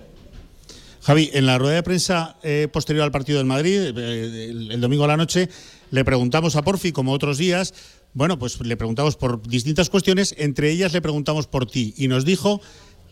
Javi, 1.02 1.30
en 1.32 1.46
la 1.46 1.58
rueda 1.58 1.76
de 1.76 1.82
prensa 1.82 2.36
eh, 2.42 2.68
posterior 2.70 3.02
al 3.02 3.10
partido 3.10 3.38
del 3.38 3.46
Madrid, 3.46 3.96
eh, 3.96 4.50
el, 4.50 4.80
domingo 4.80 5.04
a 5.04 5.08
la 5.08 5.16
noche, 5.16 5.48
le 5.90 6.04
preguntamos 6.04 6.54
a 6.54 6.62
Porfi, 6.62 6.92
como 6.92 7.12
otros 7.12 7.38
días, 7.38 7.72
bueno, 8.18 8.36
pues 8.36 8.60
le 8.60 8.76
preguntamos 8.76 9.14
por 9.14 9.40
distintas 9.46 9.90
cuestiones, 9.90 10.34
entre 10.38 10.72
ellas 10.72 10.92
le 10.92 11.00
preguntamos 11.00 11.46
por 11.46 11.66
ti 11.66 11.94
y 11.96 12.08
nos 12.08 12.24
dijo 12.24 12.60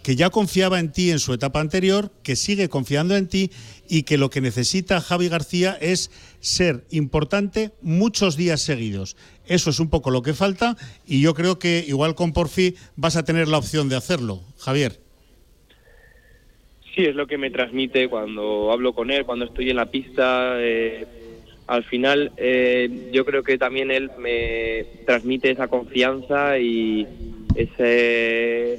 que 0.02 0.16
ya 0.16 0.30
confiaba 0.30 0.80
en 0.80 0.90
ti 0.90 1.12
en 1.12 1.20
su 1.20 1.32
etapa 1.32 1.60
anterior, 1.60 2.10
que 2.24 2.34
sigue 2.34 2.68
confiando 2.68 3.16
en 3.16 3.28
ti 3.28 3.52
y 3.88 4.02
que 4.02 4.18
lo 4.18 4.30
que 4.30 4.40
necesita 4.40 5.00
Javi 5.00 5.28
García 5.28 5.78
es 5.80 6.10
ser 6.40 6.86
importante 6.90 7.70
muchos 7.82 8.36
días 8.36 8.62
seguidos. 8.62 9.16
Eso 9.46 9.70
es 9.70 9.78
un 9.78 9.90
poco 9.90 10.10
lo 10.10 10.22
que 10.22 10.34
falta 10.34 10.76
y 11.06 11.20
yo 11.20 11.34
creo 11.34 11.60
que 11.60 11.84
igual 11.86 12.16
con 12.16 12.32
Porfi 12.32 12.74
vas 12.96 13.14
a 13.14 13.24
tener 13.24 13.46
la 13.46 13.58
opción 13.58 13.88
de 13.88 13.94
hacerlo, 13.94 14.40
Javier. 14.58 14.98
Sí, 16.96 17.04
es 17.04 17.14
lo 17.14 17.28
que 17.28 17.38
me 17.38 17.52
transmite 17.52 18.08
cuando 18.08 18.72
hablo 18.72 18.92
con 18.92 19.12
él, 19.12 19.24
cuando 19.24 19.44
estoy 19.44 19.70
en 19.70 19.76
la 19.76 19.86
pista. 19.86 20.56
Eh, 20.58 21.25
al 21.66 21.84
final, 21.84 22.32
eh, 22.36 22.88
yo 23.12 23.24
creo 23.24 23.42
que 23.42 23.58
también 23.58 23.90
él 23.90 24.10
me 24.18 24.84
transmite 25.04 25.50
esa 25.50 25.68
confianza 25.68 26.58
y 26.58 27.06
ese. 27.54 28.78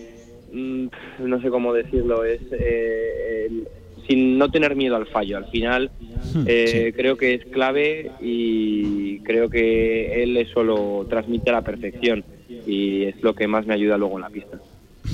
Mm, 0.51 0.87
no 1.19 1.41
sé 1.41 1.49
cómo 1.49 1.73
decirlo, 1.73 2.23
es. 2.23 2.41
Eh, 2.51 3.49
sin 4.07 4.37
no 4.37 4.49
tener 4.49 4.75
miedo 4.75 4.95
al 4.95 5.07
fallo. 5.07 5.37
Al 5.37 5.47
final, 5.47 5.91
hmm, 6.33 6.45
creo 6.95 7.17
que 7.17 7.33
es 7.33 7.45
clave 7.45 8.11
y 8.21 9.19
creo 9.19 9.49
que 9.49 10.23
él 10.23 10.37
eso 10.37 10.63
lo 10.63 11.05
transmite 11.09 11.49
a 11.49 11.53
la 11.53 11.61
perfección 11.61 12.23
y 12.65 13.03
es 13.03 13.21
lo 13.21 13.33
que 13.33 13.47
más 13.47 13.65
me 13.65 13.73
ayuda 13.73 13.97
luego 13.97 14.15
en 14.15 14.21
la 14.21 14.29
pista. 14.29 14.59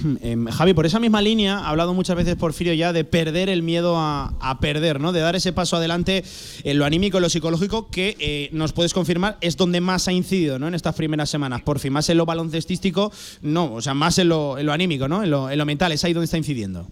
Em, 0.21 0.45
Javi, 0.47 0.73
por 0.73 0.85
esa 0.85 0.99
misma 0.99 1.21
línea, 1.21 1.59
ha 1.59 1.69
hablado 1.69 1.93
muchas 1.93 2.15
veces 2.15 2.35
Porfirio 2.35 2.73
ya 2.73 2.93
de 2.93 3.03
perder 3.03 3.49
el 3.49 3.63
miedo 3.63 3.95
a, 3.97 4.57
perder, 4.61 4.99
¿no? 4.99 5.11
De 5.11 5.19
dar 5.19 5.35
ese 5.35 5.53
paso 5.53 5.77
adelante 5.77 6.23
en 6.63 6.77
lo 6.77 6.85
anímico, 6.85 7.17
en 7.17 7.23
lo 7.23 7.29
psicológico, 7.29 7.89
que 7.89 8.15
eh, 8.19 8.49
nos 8.51 8.73
puedes 8.73 8.93
confirmar 8.93 9.37
es 9.41 9.57
donde 9.57 9.81
más 9.81 10.07
ha 10.07 10.13
incidido, 10.13 10.59
¿no? 10.59 10.67
En 10.67 10.75
estas 10.75 10.95
primeras 10.95 11.29
semanas. 11.29 11.61
Por 11.61 11.79
fin, 11.79 11.91
más 11.91 12.09
en 12.09 12.17
lo 12.17 12.25
baloncestístico, 12.25 13.11
no, 13.41 13.73
o 13.73 13.81
sea, 13.81 13.93
más 13.93 14.17
en 14.19 14.29
lo, 14.29 14.55
anímico, 14.55 15.07
¿no? 15.07 15.23
En 15.23 15.29
lo, 15.29 15.65
mental, 15.65 15.91
es 15.91 16.03
ahí 16.03 16.13
donde 16.13 16.25
está 16.25 16.37
incidiendo. 16.37 16.87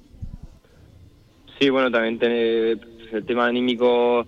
Sí, 1.60 1.70
bueno, 1.70 1.92
también 1.92 2.20
el 2.22 3.26
tema 3.26 3.46
anímico 3.46 4.26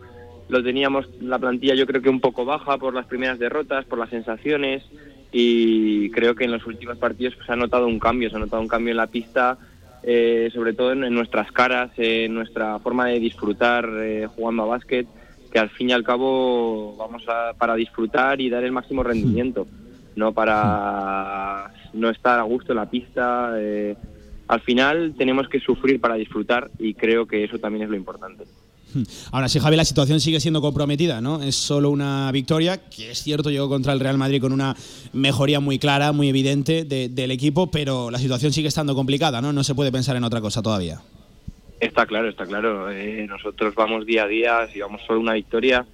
lo 0.49 0.63
teníamos 0.63 1.07
la 1.21 1.39
plantilla 1.39 1.73
yo 1.73 1.87
creo 1.87 2.01
que 2.01 2.09
un 2.09 2.19
poco 2.19 2.45
baja 2.45 2.77
por 2.77 2.93
las 2.93 3.07
primeras 3.07 3.39
derrotas, 3.39 3.85
por 3.85 3.97
las 3.97 4.09
sensaciones 4.09 4.83
y 5.33 6.11
creo 6.11 6.35
que 6.35 6.43
en 6.45 6.51
los 6.51 6.65
últimos 6.67 6.97
partidos 6.97 7.33
pues, 7.35 7.47
se 7.47 7.53
ha 7.53 7.55
notado 7.55 7.87
un 7.87 7.99
cambio, 7.99 8.29
se 8.29 8.35
ha 8.35 8.39
notado 8.39 8.61
un 8.61 8.67
cambio 8.67 8.91
en 8.91 8.97
la 8.97 9.07
pista, 9.07 9.57
eh, 10.03 10.49
sobre 10.53 10.73
todo 10.73 10.91
en, 10.91 11.13
nuestras 11.13 11.51
caras, 11.51 11.91
en 11.97 12.35
nuestra 12.35 12.77
forma 12.79 13.07
de 13.07 13.19
disfrutar 13.19 13.89
eh, 13.97 14.27
jugando 14.27 14.63
a 14.63 14.67
básquet, 14.67 15.07
que 15.51 15.59
al 15.59 15.71
fin 15.71 15.89
y 15.89 15.93
al 15.93 16.03
cabo 16.03 16.95
vamos 16.97 17.23
a, 17.27 17.53
para 17.57 17.73
disfrutar 17.75 18.39
y 18.39 18.49
dar 18.49 18.63
el 18.63 18.71
máximo 18.71 19.01
rendimiento, 19.01 19.65
no 20.15 20.33
para 20.33 21.71
no 21.93 22.09
estar 22.09 22.39
a 22.39 22.43
gusto 22.43 22.73
en 22.73 22.77
la 22.77 22.89
pista. 22.89 23.53
Eh, 23.57 23.95
al 24.47 24.61
final 24.61 25.15
tenemos 25.17 25.49
que 25.49 25.59
sufrir 25.59 25.99
para 25.99 26.15
disfrutar 26.15 26.69
y 26.77 26.93
creo 26.93 27.25
que 27.25 27.43
eso 27.43 27.57
también 27.57 27.85
es 27.85 27.89
lo 27.89 27.95
importante. 27.95 28.43
Ahora 29.31 29.49
sí, 29.49 29.59
Javi, 29.59 29.75
la 29.75 29.85
situación 29.85 30.19
sigue 30.19 30.39
siendo 30.39 30.61
comprometida, 30.61 31.21
¿no? 31.21 31.41
Es 31.41 31.55
solo 31.55 31.89
una 31.89 32.31
victoria, 32.31 32.77
que 32.89 33.11
es 33.11 33.21
cierto, 33.21 33.49
llegó 33.49 33.69
contra 33.69 33.93
el 33.93 33.99
Real 33.99 34.17
Madrid 34.17 34.41
con 34.41 34.51
una 34.51 34.75
mejoría 35.13 35.59
muy 35.59 35.79
clara, 35.79 36.11
muy 36.11 36.29
evidente 36.29 36.83
del 36.85 37.31
equipo, 37.31 37.69
pero 37.71 38.11
la 38.11 38.19
situación 38.19 38.53
sigue 38.53 38.67
estando 38.67 38.95
complicada, 38.95 39.41
¿no? 39.41 39.53
No 39.53 39.63
se 39.63 39.75
puede 39.75 39.91
pensar 39.91 40.15
en 40.15 40.23
otra 40.23 40.41
cosa 40.41 40.61
todavía. 40.61 41.01
Está 41.79 42.05
claro, 42.05 42.29
está 42.29 42.45
claro. 42.45 42.89
Eh, 42.91 43.25
nosotros 43.27 43.75
vamos 43.75 44.05
día 44.05 44.23
a 44.23 44.27
día, 44.27 44.67
si 44.71 44.79
vamos 44.79 45.01
solo 45.05 45.19
una 45.19 45.33
victoria, 45.33 45.85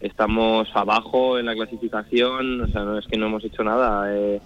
estamos 0.00 0.68
abajo 0.74 1.38
en 1.38 1.46
la 1.46 1.54
clasificación, 1.54 2.60
o 2.60 2.68
sea, 2.68 2.82
no 2.82 2.98
es 2.98 3.06
que 3.06 3.16
no 3.16 3.26
hemos 3.26 3.44
hecho 3.44 3.64
nada. 3.64 4.14
Eh, 4.14 4.40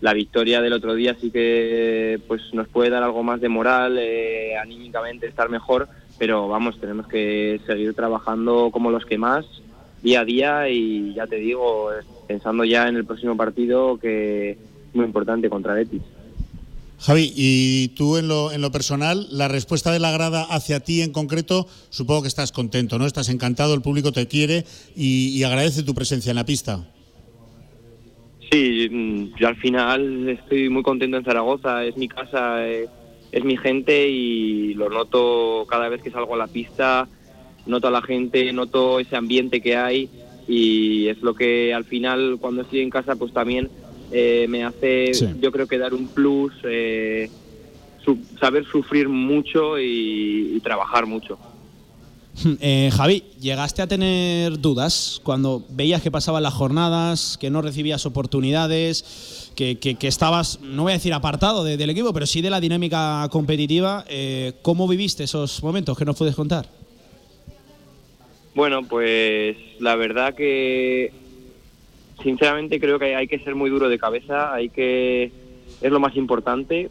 la 0.00 0.12
victoria 0.12 0.60
del 0.60 0.74
otro 0.74 0.94
día 0.94 1.16
sí 1.20 1.30
que 1.30 2.20
pues 2.28 2.42
nos 2.52 2.68
puede 2.68 2.90
dar 2.90 3.02
algo 3.02 3.22
más 3.22 3.40
de 3.40 3.48
moral, 3.48 3.98
eh, 3.98 4.56
anímicamente 4.56 5.26
estar 5.26 5.48
mejor, 5.48 5.88
pero 6.18 6.48
vamos, 6.48 6.80
tenemos 6.80 7.06
que 7.08 7.60
seguir 7.66 7.94
trabajando 7.94 8.70
como 8.70 8.90
los 8.90 9.04
que 9.04 9.18
más, 9.18 9.44
día 10.02 10.20
a 10.20 10.24
día 10.24 10.68
y 10.68 11.14
ya 11.14 11.26
te 11.26 11.36
digo, 11.36 11.88
pensando 12.26 12.64
ya 12.64 12.88
en 12.88 12.96
el 12.96 13.04
próximo 13.04 13.36
partido 13.36 13.98
que 13.98 14.50
es 14.52 14.58
muy 14.94 15.04
importante 15.06 15.48
contra 15.48 15.74
Betis. 15.74 16.02
Javi, 16.98 17.32
y 17.36 17.88
tú 17.88 18.16
en 18.16 18.28
lo, 18.28 18.52
en 18.52 18.62
lo 18.62 18.70
personal, 18.70 19.26
la 19.30 19.48
respuesta 19.48 19.92
de 19.92 19.98
la 19.98 20.12
grada 20.12 20.44
hacia 20.44 20.80
ti 20.80 21.02
en 21.02 21.12
concreto, 21.12 21.66
supongo 21.90 22.22
que 22.22 22.28
estás 22.28 22.52
contento, 22.52 22.98
¿no? 22.98 23.06
Estás 23.06 23.28
encantado, 23.28 23.74
el 23.74 23.82
público 23.82 24.12
te 24.12 24.26
quiere 24.26 24.64
y, 24.96 25.42
agradece 25.42 25.82
tu 25.82 25.94
presencia 25.94 26.30
en 26.30 26.36
la 26.36 26.46
pista. 26.46 26.88
Sí, 28.50 28.88
mm, 28.90 29.36
yo 29.38 29.48
al 29.48 29.56
final 29.56 30.28
estoy 30.28 30.70
muy 30.70 30.82
contento 30.82 31.18
en 31.18 31.24
Zaragoza, 31.24 31.84
es 31.84 31.96
mi 31.96 32.08
casa. 32.08 32.66
Eh, 32.66 32.88
es 33.34 33.42
mi 33.42 33.56
gente 33.56 34.08
y 34.08 34.74
lo 34.74 34.88
noto 34.88 35.66
cada 35.68 35.88
vez 35.88 36.00
que 36.00 36.12
salgo 36.12 36.34
a 36.34 36.38
la 36.38 36.46
pista, 36.46 37.08
noto 37.66 37.88
a 37.88 37.90
la 37.90 38.00
gente, 38.00 38.52
noto 38.52 39.00
ese 39.00 39.16
ambiente 39.16 39.60
que 39.60 39.76
hay 39.76 40.08
y 40.46 41.08
es 41.08 41.20
lo 41.20 41.34
que 41.34 41.74
al 41.74 41.84
final 41.84 42.38
cuando 42.40 42.62
estoy 42.62 42.80
en 42.80 42.90
casa 42.90 43.16
pues 43.16 43.32
también 43.32 43.70
eh, 44.12 44.46
me 44.48 44.62
hace 44.62 45.10
yo 45.40 45.50
creo 45.50 45.66
que 45.66 45.78
dar 45.78 45.94
un 45.94 46.06
plus, 46.06 46.52
eh, 46.62 47.28
saber 48.38 48.64
sufrir 48.66 49.08
mucho 49.08 49.80
y 49.80 50.60
trabajar 50.62 51.04
mucho. 51.04 51.36
Eh, 52.60 52.90
Javi, 52.92 53.22
¿llegaste 53.40 53.82
a 53.82 53.86
tener 53.86 54.58
dudas 54.58 55.20
cuando 55.22 55.64
veías 55.70 56.02
que 56.02 56.10
pasaban 56.10 56.42
las 56.42 56.54
jornadas, 56.54 57.38
que 57.38 57.50
no 57.50 57.62
recibías 57.62 58.06
oportunidades, 58.06 59.52
que, 59.56 59.96
estabas, 60.02 60.60
no 60.60 60.82
voy 60.82 60.92
a 60.92 60.94
decir 60.94 61.12
apartado 61.12 61.64
del 61.64 61.90
equipo, 61.90 62.12
pero 62.12 62.26
sí 62.26 62.42
de 62.42 62.50
la 62.50 62.60
dinámica 62.60 63.26
competitiva? 63.30 64.04
Eh, 64.08 64.52
¿Cómo 64.62 64.88
viviste 64.88 65.24
esos 65.24 65.62
momentos? 65.62 65.96
¿Qué 65.96 66.04
nos 66.04 66.16
puedes 66.16 66.34
contar? 66.34 66.66
Bueno, 68.54 68.82
pues 68.82 69.56
la 69.80 69.96
verdad 69.96 70.34
que 70.34 71.12
sinceramente 72.22 72.78
creo 72.78 72.98
que 72.98 73.16
hay 73.16 73.26
que 73.26 73.40
ser 73.40 73.54
muy 73.54 73.70
duro 73.70 73.88
de 73.88 73.98
cabeza, 73.98 74.52
hay 74.52 74.68
que 74.68 75.32
es 75.80 75.90
lo 75.90 75.98
más 75.98 76.16
importante 76.16 76.88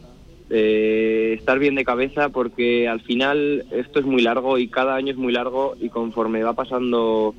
eh, 0.50 1.36
estar 1.38 1.58
bien 1.58 1.74
de 1.74 1.84
cabeza 1.84 2.28
porque 2.28 2.86
al 2.86 3.00
final 3.00 3.64
esto 3.70 3.98
es 3.98 4.04
muy 4.04 4.22
largo 4.22 4.58
y 4.58 4.68
cada 4.68 4.94
año 4.94 5.12
es 5.12 5.16
muy 5.16 5.32
largo 5.32 5.74
y 5.80 5.88
conforme 5.88 6.42
va 6.42 6.52
pasando 6.52 7.34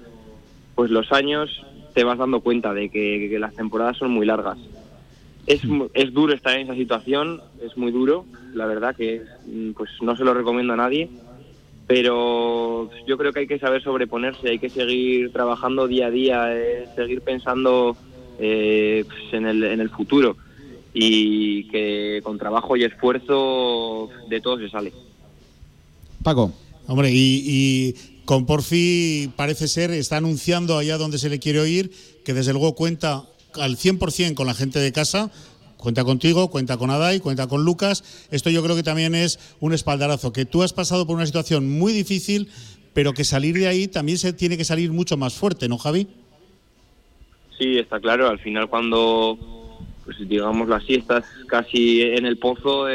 pues 0.73 0.89
los 0.89 1.11
años 1.11 1.63
te 1.93 2.03
vas 2.03 2.17
dando 2.17 2.41
cuenta 2.41 2.73
de 2.73 2.89
que, 2.89 3.37
las 3.39 3.55
temporadas 3.55 3.97
son 3.97 4.11
muy 4.11 4.25
largas. 4.25 4.57
Es, 5.47 5.61
es, 5.93 6.13
duro 6.13 6.33
estar 6.33 6.57
en 6.57 6.63
esa 6.63 6.73
situación, 6.73 7.41
es 7.63 7.77
muy 7.77 7.91
duro, 7.91 8.25
la 8.53 8.65
verdad 8.65 8.95
que 8.95 9.21
mm, 9.45 9.71
pues 9.71 9.91
no 10.01 10.17
se 10.17 10.25
lo 10.25 10.33
recomiendo 10.33 10.73
a 10.73 10.77
nadie, 10.77 11.07
pero 11.87 12.89
yo 13.07 13.17
creo 13.17 13.31
que 13.31 13.41
hay 13.41 13.47
que 13.47 13.59
saber 13.59 13.83
sobreponerse, 13.83 14.49
hay 14.49 14.59
que 14.59 14.69
seguir 14.69 15.31
trabajando 15.31 15.87
día 15.87 16.07
a 16.07 16.11
día, 16.11 16.47
eh, 16.53 16.87
seguir 16.95 17.21
pensando 17.21 17.95
eh, 18.39 19.05
pues, 19.07 19.33
en, 19.33 19.45
el, 19.45 19.63
en 19.63 19.79
el 19.79 19.89
futuro 19.89 20.35
y 20.97 21.67
que 21.67 22.21
con 22.23 22.39
trabajo 22.39 22.77
y 22.77 22.85
esfuerzo 22.85 24.09
de 24.29 24.39
todo 24.39 24.57
se 24.57 24.69
sale. 24.69 24.93
Paco. 26.23 26.53
Hombre, 26.87 27.11
y, 27.11 27.93
con 28.23 28.45
Porfi 28.45 29.29
parece 29.35 29.67
ser, 29.67 29.91
está 29.91 30.17
anunciando 30.17 30.77
allá 30.77 30.97
donde 30.97 31.19
se 31.19 31.29
le 31.29 31.39
quiere 31.39 31.59
oír, 31.59 31.91
que 32.23 32.33
desde 32.33 32.53
luego 32.53 32.73
cuenta 32.75 33.25
al 33.55 33.75
100% 33.75 34.33
con 34.35 34.47
la 34.47 34.53
gente 34.53 34.79
de 34.79 34.91
casa, 34.91 35.31
cuenta 35.77 36.03
contigo, 36.03 36.49
cuenta 36.49 36.77
con 36.77 36.89
Adai, 36.89 37.19
cuenta 37.19 37.47
con 37.47 37.65
Lucas. 37.65 38.27
Esto 38.31 38.49
yo 38.49 38.63
creo 38.63 38.75
que 38.75 38.83
también 38.83 39.15
es 39.15 39.55
un 39.59 39.73
espaldarazo, 39.73 40.31
que 40.31 40.45
tú 40.45 40.63
has 40.63 40.73
pasado 40.73 41.05
por 41.05 41.17
una 41.17 41.25
situación 41.25 41.69
muy 41.69 41.91
difícil, 41.91 42.49
pero 42.93 43.13
que 43.13 43.25
salir 43.25 43.55
de 43.55 43.67
ahí 43.67 43.87
también 43.87 44.17
se 44.17 44.31
tiene 44.31 44.57
que 44.57 44.63
salir 44.63 44.91
mucho 44.91 45.17
más 45.17 45.35
fuerte, 45.35 45.67
¿no, 45.67 45.77
Javi? 45.77 46.07
Sí, 47.59 47.77
está 47.77 47.99
claro. 47.99 48.29
Al 48.29 48.39
final 48.39 48.69
cuando 48.69 49.64
pues 50.05 50.17
digámoslo 50.19 50.75
así, 50.75 50.95
estás 50.95 51.25
casi 51.47 52.01
en 52.01 52.25
el 52.25 52.37
pozo, 52.37 52.87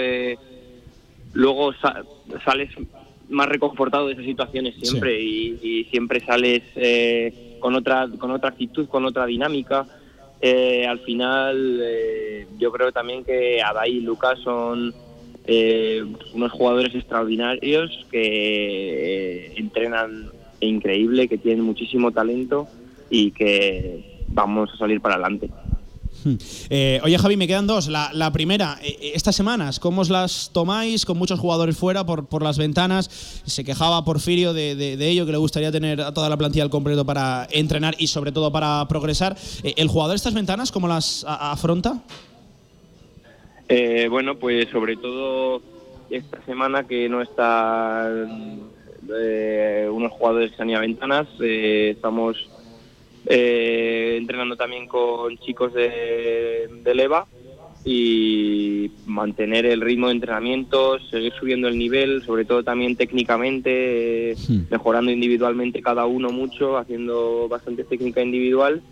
luego 1.34 1.72
sales 2.44 2.70
más 3.30 3.48
reconfortado 3.48 4.08
de 4.08 4.14
esas 4.14 4.24
situaciones 4.24 4.74
siempre 4.80 5.20
y, 5.20 5.86
siempre 5.90 6.20
sales 6.20 6.62
eh, 6.76 7.56
con 7.60 7.74
otra 7.74 8.08
con 8.18 8.30
otra 8.30 8.50
actitud, 8.50 8.88
con 8.88 9.04
otra 9.06 9.26
dinámica. 9.26 9.86
Eh, 10.42 10.86
al 10.86 11.00
final, 11.00 11.80
eh, 11.82 12.46
yo 12.58 12.72
creo 12.72 12.92
también 12.92 13.24
que 13.24 13.62
Adai 13.62 13.96
y 13.96 14.00
Lucas 14.00 14.38
son 14.40 14.94
unos 16.34 16.52
jugadores 16.52 16.94
extraordinarios 16.94 18.06
que 18.08 19.52
entrenan 19.56 20.30
increíble, 20.60 21.26
que 21.26 21.38
tienen 21.38 21.64
muchísimo 21.64 22.12
talento 22.12 22.68
y 23.08 23.32
que 23.32 24.22
vamos 24.28 24.70
a 24.72 24.76
salir 24.76 25.00
para 25.00 25.16
adelante. 25.16 25.50
Hmm. 26.24 26.34
Eh, 26.68 27.00
oye 27.02 27.18
Javi, 27.18 27.36
me 27.36 27.46
quedan 27.46 27.66
dos. 27.66 27.88
La, 27.88 28.30
primera, 28.32 28.78
eh, 28.82 28.96
eh, 29.00 29.12
estas 29.14 29.34
semanas, 29.34 29.80
¿cómo 29.80 30.02
os 30.02 30.10
las 30.10 30.50
tomáis 30.52 31.06
con 31.06 31.16
muchos 31.16 31.40
jugadores 31.40 31.76
fuera 31.76 32.04
por, 32.04 32.26
por 32.26 32.42
las 32.42 32.58
ventanas? 32.58 33.08
Se 33.44 33.64
quejaba 33.64 34.04
Porfirio 34.04 34.52
de, 34.52 34.74
de, 34.74 35.08
ello, 35.08 35.24
que 35.26 35.32
le 35.32 35.38
gustaría 35.38 35.72
tener 35.72 36.00
a 36.00 36.12
toda 36.12 36.28
la 36.28 36.36
plantilla 36.36 36.64
al 36.64 36.70
completo 36.70 37.04
para 37.04 37.46
entrenar 37.50 37.94
y 37.98 38.08
sobre 38.08 38.32
todo 38.32 38.52
para 38.52 38.86
progresar. 38.88 39.36
¿El 39.62 39.88
jugador 39.88 40.16
estas 40.16 40.34
ventanas 40.34 40.72
cómo 40.72 40.88
las 40.88 41.24
afronta? 41.26 42.02
bueno, 44.10 44.36
pues 44.36 44.68
sobre 44.70 44.96
todo 44.96 45.62
esta 46.10 46.44
semana 46.44 46.88
que 46.88 47.08
no 47.08 47.22
están 47.22 48.60
unos 49.90 50.12
jugadores 50.12 50.52
que 50.52 50.74
a 50.74 50.80
ventanas, 50.80 51.28
estamos 51.40 52.36
eh, 53.26 54.16
entrenando 54.18 54.56
también 54.56 54.86
con 54.86 55.36
chicos 55.38 55.74
de, 55.74 56.68
Leva 56.94 57.26
y 57.84 58.90
mantener 59.06 59.64
el 59.64 59.80
ritmo 59.80 60.08
de 60.08 60.14
entrenamiento, 60.14 60.98
seguir 61.10 61.32
subiendo 61.38 61.68
el 61.68 61.78
nivel, 61.78 62.22
sobre 62.24 62.44
todo 62.44 62.62
también 62.62 62.96
técnicamente, 62.96 64.34
mejorando 64.70 65.10
individualmente 65.10 65.80
cada 65.80 66.04
uno 66.04 66.30
mucho, 66.30 66.76
haciendo 66.76 67.48
bastante 67.48 67.84
técnica 67.84 68.22
individual 68.22 68.82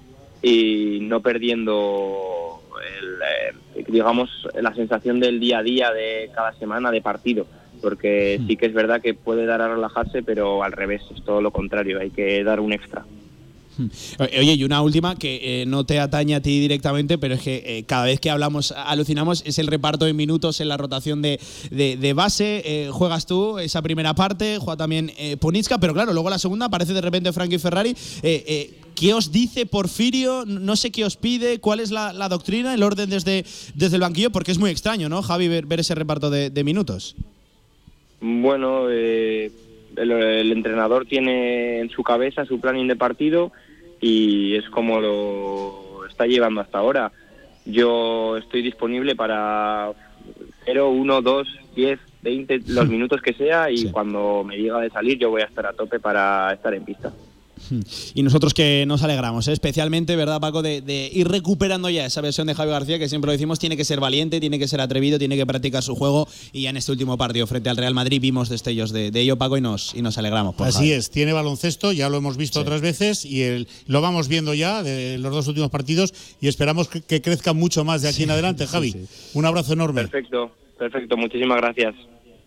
y 0.42 1.00
no 1.02 1.20
perdiendo 1.20 2.62
eh, 2.80 3.84
digamos 3.88 4.30
la 4.54 4.74
sensación 4.74 5.20
del 5.20 5.40
día 5.40 5.58
a 5.58 5.62
día 5.62 5.92
de 5.92 6.30
cada 6.34 6.52
semana 6.54 6.90
de 6.90 7.02
partido. 7.02 7.46
Porque 7.80 8.40
sí 8.46 8.56
que 8.56 8.66
es 8.66 8.72
verdad 8.72 9.00
que 9.00 9.14
puede 9.14 9.46
dar 9.46 9.62
a 9.62 9.68
relajarse 9.68 10.22
pero 10.22 10.64
al 10.64 10.72
revés 10.72 11.02
es 11.14 11.22
todo 11.24 11.40
lo 11.40 11.52
contrario 11.52 12.00
hay 12.00 12.10
que 12.10 12.42
dar 12.42 12.58
un 12.60 12.72
extra. 12.72 13.04
Oye, 14.18 14.54
y 14.54 14.64
una 14.64 14.82
última 14.82 15.16
que 15.16 15.62
eh, 15.62 15.66
no 15.66 15.84
te 15.84 16.00
atañe 16.00 16.34
a 16.34 16.42
ti 16.42 16.60
directamente, 16.60 17.18
pero 17.18 17.34
es 17.34 17.42
que 17.42 17.62
eh, 17.64 17.84
cada 17.84 18.04
vez 18.04 18.20
que 18.20 18.30
hablamos, 18.30 18.72
alucinamos, 18.72 19.42
es 19.46 19.58
el 19.58 19.66
reparto 19.66 20.04
de 20.04 20.12
minutos 20.12 20.60
en 20.60 20.68
la 20.68 20.76
rotación 20.76 21.22
de, 21.22 21.38
base. 22.14 22.62
Eh, 22.64 22.90
juegas 22.92 23.26
tú 23.26 23.58
esa 23.58 23.82
primera 23.82 24.14
parte, 24.14 24.58
juega 24.58 24.76
también 24.76 25.12
Ponitska, 25.40 25.78
pero 25.78 25.94
claro, 25.94 26.12
luego 26.12 26.30
la 26.30 26.38
segunda 26.38 26.66
aparece 26.66 26.92
de 26.92 27.00
repente 27.00 27.32
Frankie 27.32 27.58
Ferrari. 27.58 27.94
¿Qué 28.22 29.14
os 29.14 29.30
dice 29.30 29.64
Porfirio? 29.64 30.44
No 30.44 30.74
sé 30.74 30.90
qué 30.90 31.04
os 31.04 31.16
pide, 31.16 31.60
cuál 31.60 31.78
es 31.78 31.92
la, 31.92 32.12
doctrina, 32.28 32.74
el 32.74 32.82
orden 32.82 33.08
desde, 33.08 33.44
desde 33.74 33.94
el 33.94 34.00
banquillo, 34.00 34.30
porque 34.30 34.50
es 34.50 34.58
muy 34.58 34.70
extraño, 34.70 35.08
¿no, 35.08 35.22
Javi, 35.22 35.46
ver, 35.46 35.66
ese 35.78 35.94
reparto 35.94 36.30
de, 36.30 36.64
minutos? 36.64 37.14
Bueno, 38.20 38.88
el, 38.90 39.52
el, 39.96 40.50
entrenador 40.52 41.06
tiene 41.06 41.78
en 41.78 41.90
su 41.90 42.02
cabeza 42.02 42.44
su 42.44 42.60
planning 42.60 42.88
de 42.88 42.96
partido 42.96 43.52
y 44.00 44.56
es 44.56 44.68
como 44.70 45.00
lo 45.00 46.06
está 46.06 46.26
llevando 46.26 46.60
hasta 46.60 46.78
ahora. 46.78 47.12
Yo 47.64 48.36
estoy 48.36 48.62
disponible 48.62 49.14
para 49.14 49.92
0, 50.64 50.90
1, 50.90 51.22
2, 51.22 51.48
10, 51.74 51.98
20, 52.22 52.60
los 52.68 52.88
minutos 52.90 53.20
que 53.22 53.32
sea 53.34 53.70
y 53.70 53.90
cuando 53.90 54.44
me 54.44 54.56
diga 54.56 54.80
de 54.80 54.90
salir 54.90 55.18
yo 55.18 55.30
voy 55.30 55.42
a 55.42 55.46
estar 55.46 55.66
a 55.66 55.72
tope 55.72 56.00
para 56.00 56.52
estar 56.52 56.74
en 56.74 56.84
pista. 56.84 57.12
Y 58.14 58.22
nosotros 58.22 58.54
que 58.54 58.84
nos 58.86 59.02
alegramos, 59.02 59.48
¿eh? 59.48 59.52
especialmente, 59.52 60.16
¿verdad, 60.16 60.40
Paco? 60.40 60.62
De, 60.62 61.10
ir 61.12 61.28
recuperando 61.28 61.90
ya 61.90 62.06
esa 62.06 62.20
versión 62.20 62.46
de 62.46 62.54
Javier 62.54 62.72
García, 62.72 62.98
que 62.98 63.08
siempre 63.08 63.26
lo 63.26 63.32
decimos, 63.32 63.58
tiene 63.58 63.76
que 63.76 63.84
ser 63.84 64.00
valiente, 64.00 64.40
tiene 64.40 64.58
que 64.58 64.68
ser 64.68 64.80
atrevido, 64.80 65.18
tiene 65.18 65.36
que 65.36 65.46
practicar 65.46 65.82
su 65.82 65.94
juego. 65.94 66.28
Y 66.52 66.62
ya 66.62 66.70
en 66.70 66.76
este 66.76 66.92
último 66.92 67.16
partido 67.16 67.46
frente 67.46 67.70
al 67.70 67.76
Real 67.76 67.94
Madrid 67.94 68.20
vimos 68.20 68.48
destellos 68.48 68.92
de, 68.92 69.10
ello, 69.14 69.36
Paco, 69.36 69.56
y 69.56 69.60
nos, 69.60 69.94
y 69.94 70.02
nos 70.02 70.18
alegramos. 70.18 70.54
Así 70.60 70.92
es, 70.92 71.10
tiene 71.10 71.32
baloncesto, 71.32 71.92
ya 71.92 72.08
lo 72.08 72.18
hemos 72.18 72.36
visto 72.36 72.60
otras 72.60 72.80
veces 72.80 73.24
y 73.24 73.42
el, 73.42 73.68
lo 73.86 74.00
vamos 74.00 74.28
viendo 74.28 74.54
ya 74.54 74.82
de 74.82 75.18
los 75.18 75.32
dos 75.32 75.48
últimos 75.48 75.70
partidos 75.70 76.12
y 76.40 76.48
esperamos 76.48 76.88
que, 76.88 77.22
crezca 77.22 77.52
mucho 77.52 77.84
más 77.84 78.02
de 78.02 78.08
aquí 78.08 78.22
en 78.22 78.30
adelante, 78.30 78.66
Javi. 78.66 78.94
Un 79.34 79.44
abrazo 79.44 79.72
enorme. 79.72 80.02
Perfecto, 80.02 80.52
perfecto, 80.78 81.16
muchísimas 81.16 81.58
gracias. 81.58 81.94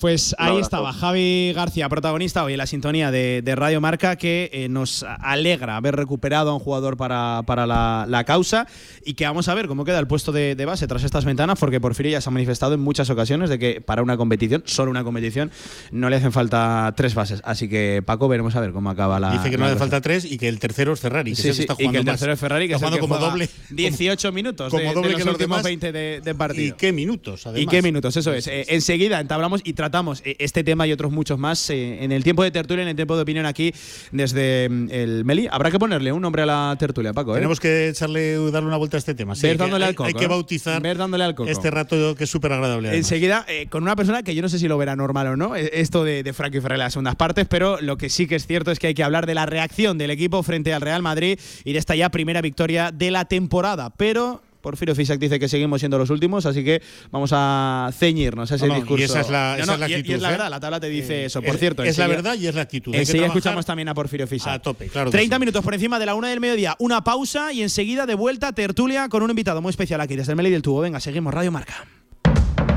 Pues 0.01 0.35
ahí 0.39 0.57
estaba 0.57 0.93
Javi 0.93 1.53
García, 1.53 1.87
protagonista 1.87 2.43
hoy 2.43 2.53
en 2.53 2.57
la 2.57 2.65
sintonía 2.65 3.11
de, 3.11 3.53
Radio 3.55 3.79
Marca, 3.81 4.15
que 4.15 4.49
eh, 4.51 4.67
nos 4.67 5.03
alegra 5.03 5.75
haber 5.75 5.95
recuperado 5.95 6.49
a 6.49 6.53
un 6.55 6.59
jugador 6.59 6.97
para, 6.97 7.43
la, 7.45 8.23
causa 8.25 8.65
y 9.05 9.13
que 9.13 9.25
vamos 9.25 9.47
a 9.47 9.53
ver 9.53 9.67
cómo 9.67 9.85
queda 9.85 9.99
el 9.99 10.07
puesto 10.07 10.31
de, 10.31 10.55
base 10.65 10.87
tras 10.87 11.03
estas 11.03 11.23
ventanas, 11.23 11.59
porque 11.59 11.79
Porfirio 11.79 12.13
ya 12.13 12.19
se 12.19 12.29
ha 12.29 12.31
manifestado 12.31 12.73
en 12.73 12.79
muchas 12.79 13.11
ocasiones 13.11 13.51
de 13.51 13.59
que 13.59 13.79
para 13.79 14.01
una 14.01 14.17
competición, 14.17 14.63
solo 14.65 14.89
una 14.89 15.03
competición, 15.03 15.51
no 15.91 16.09
le 16.09 16.15
hacen 16.15 16.31
falta 16.31 16.91
tres 16.97 17.13
bases. 17.13 17.39
Así 17.45 17.69
que 17.69 18.01
Paco, 18.03 18.27
veremos 18.27 18.55
a 18.55 18.59
ver 18.59 18.71
cómo 18.71 18.89
acaba 18.89 19.19
la. 19.19 19.29
Dice 19.33 19.51
que 19.51 19.57
no 19.59 19.65
le 19.65 19.71
hace 19.71 19.79
falta 19.79 20.01
tres 20.01 20.25
y 20.25 20.39
que 20.39 20.47
el 20.47 20.57
tercero 20.57 20.93
es 20.93 20.99
Ferrari. 20.99 21.35
Que 21.35 21.53
sí, 21.53 21.67
y 21.77 21.89
que 21.89 21.97
el 21.97 22.05
tercero 22.05 22.33
es 22.33 22.39
Ferrari, 22.39 22.67
que 22.67 22.73
está 22.73 22.87
jugando 22.87 23.07
como 23.07 23.19
doble. 23.19 23.47
18 23.69 24.31
minutos 24.31 24.71
como 24.71 24.93
doble 24.95 25.13
que 25.13 25.25
los 25.25 25.35
últimos 25.35 25.61
20 25.61 25.91
de, 25.91 26.35
partido. 26.35 26.69
Y 26.69 26.71
qué 26.71 26.91
minutos, 26.91 27.45
además. 27.45 27.61
Y 27.61 27.67
qué 27.67 27.83
minutos, 27.83 28.17
eso 28.17 28.33
es. 28.33 28.47
Eh, 28.47 28.65
enseguida 28.69 29.19
entablamos 29.19 29.61
y 29.63 29.73
tratamos 29.73 29.90
eh, 30.23 30.36
este 30.39 30.63
tema 30.63 30.88
y 30.88 30.91
otros 30.91 31.12
muchos 31.12 31.38
más 31.38 31.69
eh, 31.69 32.04
en 32.04 32.12
el 32.12 32.23
tiempo 32.23 32.43
de 32.43 32.51
tertulia, 32.51 32.84
en 32.84 32.89
el 32.89 32.95
tiempo 32.95 33.15
de 33.15 33.21
opinión 33.21 33.45
aquí 33.45 33.73
desde 34.12 34.69
mm, 34.69 34.88
el 34.91 35.25
Meli. 35.25 35.47
Habrá 35.51 35.71
que 35.71 35.80
ponerle 35.80 36.12
un 36.12 36.21
nombre 36.21 36.43
a 36.43 36.45
la 36.45 36.75
tertulia, 36.80 37.13
Paco. 37.13 37.34
¿eh? 37.34 37.36
Tenemos 37.36 37.60
que 37.60 37.89
echarle, 37.89 38.36
darle 38.51 38.67
una 38.67 38.77
vuelta 38.77 38.97
a 38.97 38.99
este 38.99 39.13
tema. 39.13 39.36
Sí, 39.36 39.47
hay, 39.47 39.58
dándole 39.58 39.86
al 39.86 39.95
hay 39.99 40.13
que 40.13 40.27
bautizar 40.27 40.82
dándole 40.97 41.23
al 41.23 41.36
este 41.47 41.71
rato 41.71 42.15
que 42.15 42.23
es 42.23 42.30
súper 42.30 42.54
agradable. 42.54 42.95
Enseguida, 42.95 43.45
con 43.69 43.84
una 43.84 43.95
persona 43.95 44.23
que 44.23 44.36
yo 44.36 44.41
no 44.41 44.49
sé 44.49 44.60
si 44.60 44.67
lo 44.67 44.77
verá 44.77 44.95
normal 44.95 45.27
o 45.27 45.38
no, 45.38 45.56
esto 45.56 46.04
de, 46.04 46.23
de 46.23 46.34
Frankie 46.34 46.62
Ferrer 46.62 46.80
las 46.80 46.93
segundas 46.93 47.15
partes, 47.15 47.47
pero 47.47 47.80
lo 47.82 47.97
que 47.97 48.10
sí 48.10 48.27
que 48.27 48.36
es 48.36 48.47
cierto 48.47 48.71
es 48.71 48.80
que 48.80 48.88
hay 48.88 48.93
que 48.93 49.04
hablar 49.04 49.25
de 49.25 49.36
la 49.36 49.45
reacción 49.45 49.97
del 49.97 50.12
equipo 50.12 50.43
frente 50.43 50.73
al 50.73 50.82
Real 50.82 51.01
Madrid 51.01 51.39
y 51.63 51.73
de 51.73 51.80
esta 51.80 51.95
ya 51.95 52.10
primera 52.10 52.41
victoria 52.41 52.91
de 52.91 53.12
la 53.12 53.25
temporada. 53.25 53.91
Pero 53.91 54.41
Porfirio 54.62 54.95
Fisac 54.95 55.19
dice 55.19 55.39
que 55.39 55.50
seguimos 55.50 55.82
siendo 55.82 55.97
los 55.97 56.10
últimos, 56.10 56.45
así 56.45 56.63
que 56.63 56.82
vamos 57.12 57.32
a 57.34 57.89
ceñirnos 57.93 58.52
a 58.52 58.56
ese 58.56 58.67
discurso. 58.67 58.97
Y 58.97 59.04
esa 59.04 59.21
es 59.21 59.30
la, 59.30 59.54
actitud. 59.54 60.10
Y, 60.10 60.13
es 60.13 60.21
la 60.21 60.30
verdad, 60.30 60.50
la 60.50 60.60
tabla 60.60 60.80
te 60.80 60.89
dice 60.89 61.26
eso. 61.26 61.41
Por 61.41 61.58
cierto, 61.58 61.84
es 61.84 61.97
la 61.97 62.08
verdad 62.08 62.36
y 62.36 62.47
es 62.47 62.56
la 62.56 62.62
actitud. 62.62 62.93
Enseguida 62.95 63.28
escuchamos 63.28 63.65
también 63.65 63.89
a 63.89 63.93
Porfirio 63.93 64.28
Fisac. 64.28 64.54
A 64.54 64.60
tope, 64.60 64.88
claro. 64.88 65.12
30 65.12 65.39
minutos 65.39 65.63
por 65.63 65.74
encima 65.74 66.00
de 66.00 66.06
la 66.06 66.15
una 66.15 66.30
del 66.30 66.39
mediodía, 66.39 66.76
una 66.80 67.04
pausa 67.04 67.52
y 67.54 67.62
enseguida 67.62 68.06
de 68.06 68.15
vuelta 68.15 68.54
tertulia 68.54 69.10
con 69.10 69.24
un 69.24 69.30
invitado 69.30 69.62
muy 69.62 69.71
especial 69.71 70.02
aquí 70.02 70.15
desde 70.15 70.32
el 70.32 70.36
Meli 70.36 70.50
del 70.52 70.62
Tubo. 70.62 70.82
Venga, 70.82 71.00
seguimos 71.00 71.34
Radio 71.34 71.52
Marca. 71.52 71.86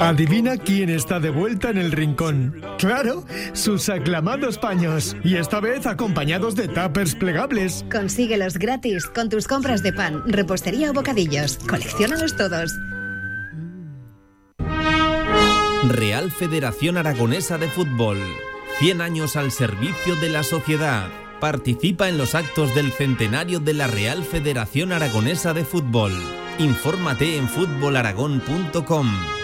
Adivina 0.00 0.56
quién 0.56 0.90
está 0.90 1.20
de 1.20 1.30
vuelta 1.30 1.70
en 1.70 1.78
el 1.78 1.92
rincón. 1.92 2.60
Claro, 2.78 3.24
sus 3.52 3.88
aclamados 3.88 4.58
paños. 4.58 5.16
Y 5.22 5.36
esta 5.36 5.60
vez 5.60 5.86
acompañados 5.86 6.56
de 6.56 6.66
tuppers 6.66 7.14
plegables. 7.14 7.84
Consíguelos 7.90 8.58
gratis 8.58 9.06
con 9.06 9.28
tus 9.28 9.46
compras 9.46 9.82
de 9.82 9.92
pan, 9.92 10.22
repostería 10.26 10.90
o 10.90 10.92
bocadillos. 10.92 11.58
Colecciónalos 11.68 12.36
todos. 12.36 12.72
Real 15.88 16.32
Federación 16.32 16.96
Aragonesa 16.96 17.56
de 17.56 17.68
Fútbol. 17.68 18.18
100 18.80 19.00
años 19.02 19.36
al 19.36 19.52
servicio 19.52 20.16
de 20.16 20.30
la 20.30 20.42
sociedad. 20.42 21.08
Participa 21.40 22.08
en 22.08 22.18
los 22.18 22.34
actos 22.34 22.74
del 22.74 22.90
centenario 22.90 23.60
de 23.60 23.74
la 23.74 23.86
Real 23.86 24.24
Federación 24.24 24.92
Aragonesa 24.92 25.54
de 25.54 25.64
Fútbol. 25.64 26.12
Infórmate 26.58 27.36
en 27.36 27.48
fútbolaragón.com. 27.48 29.43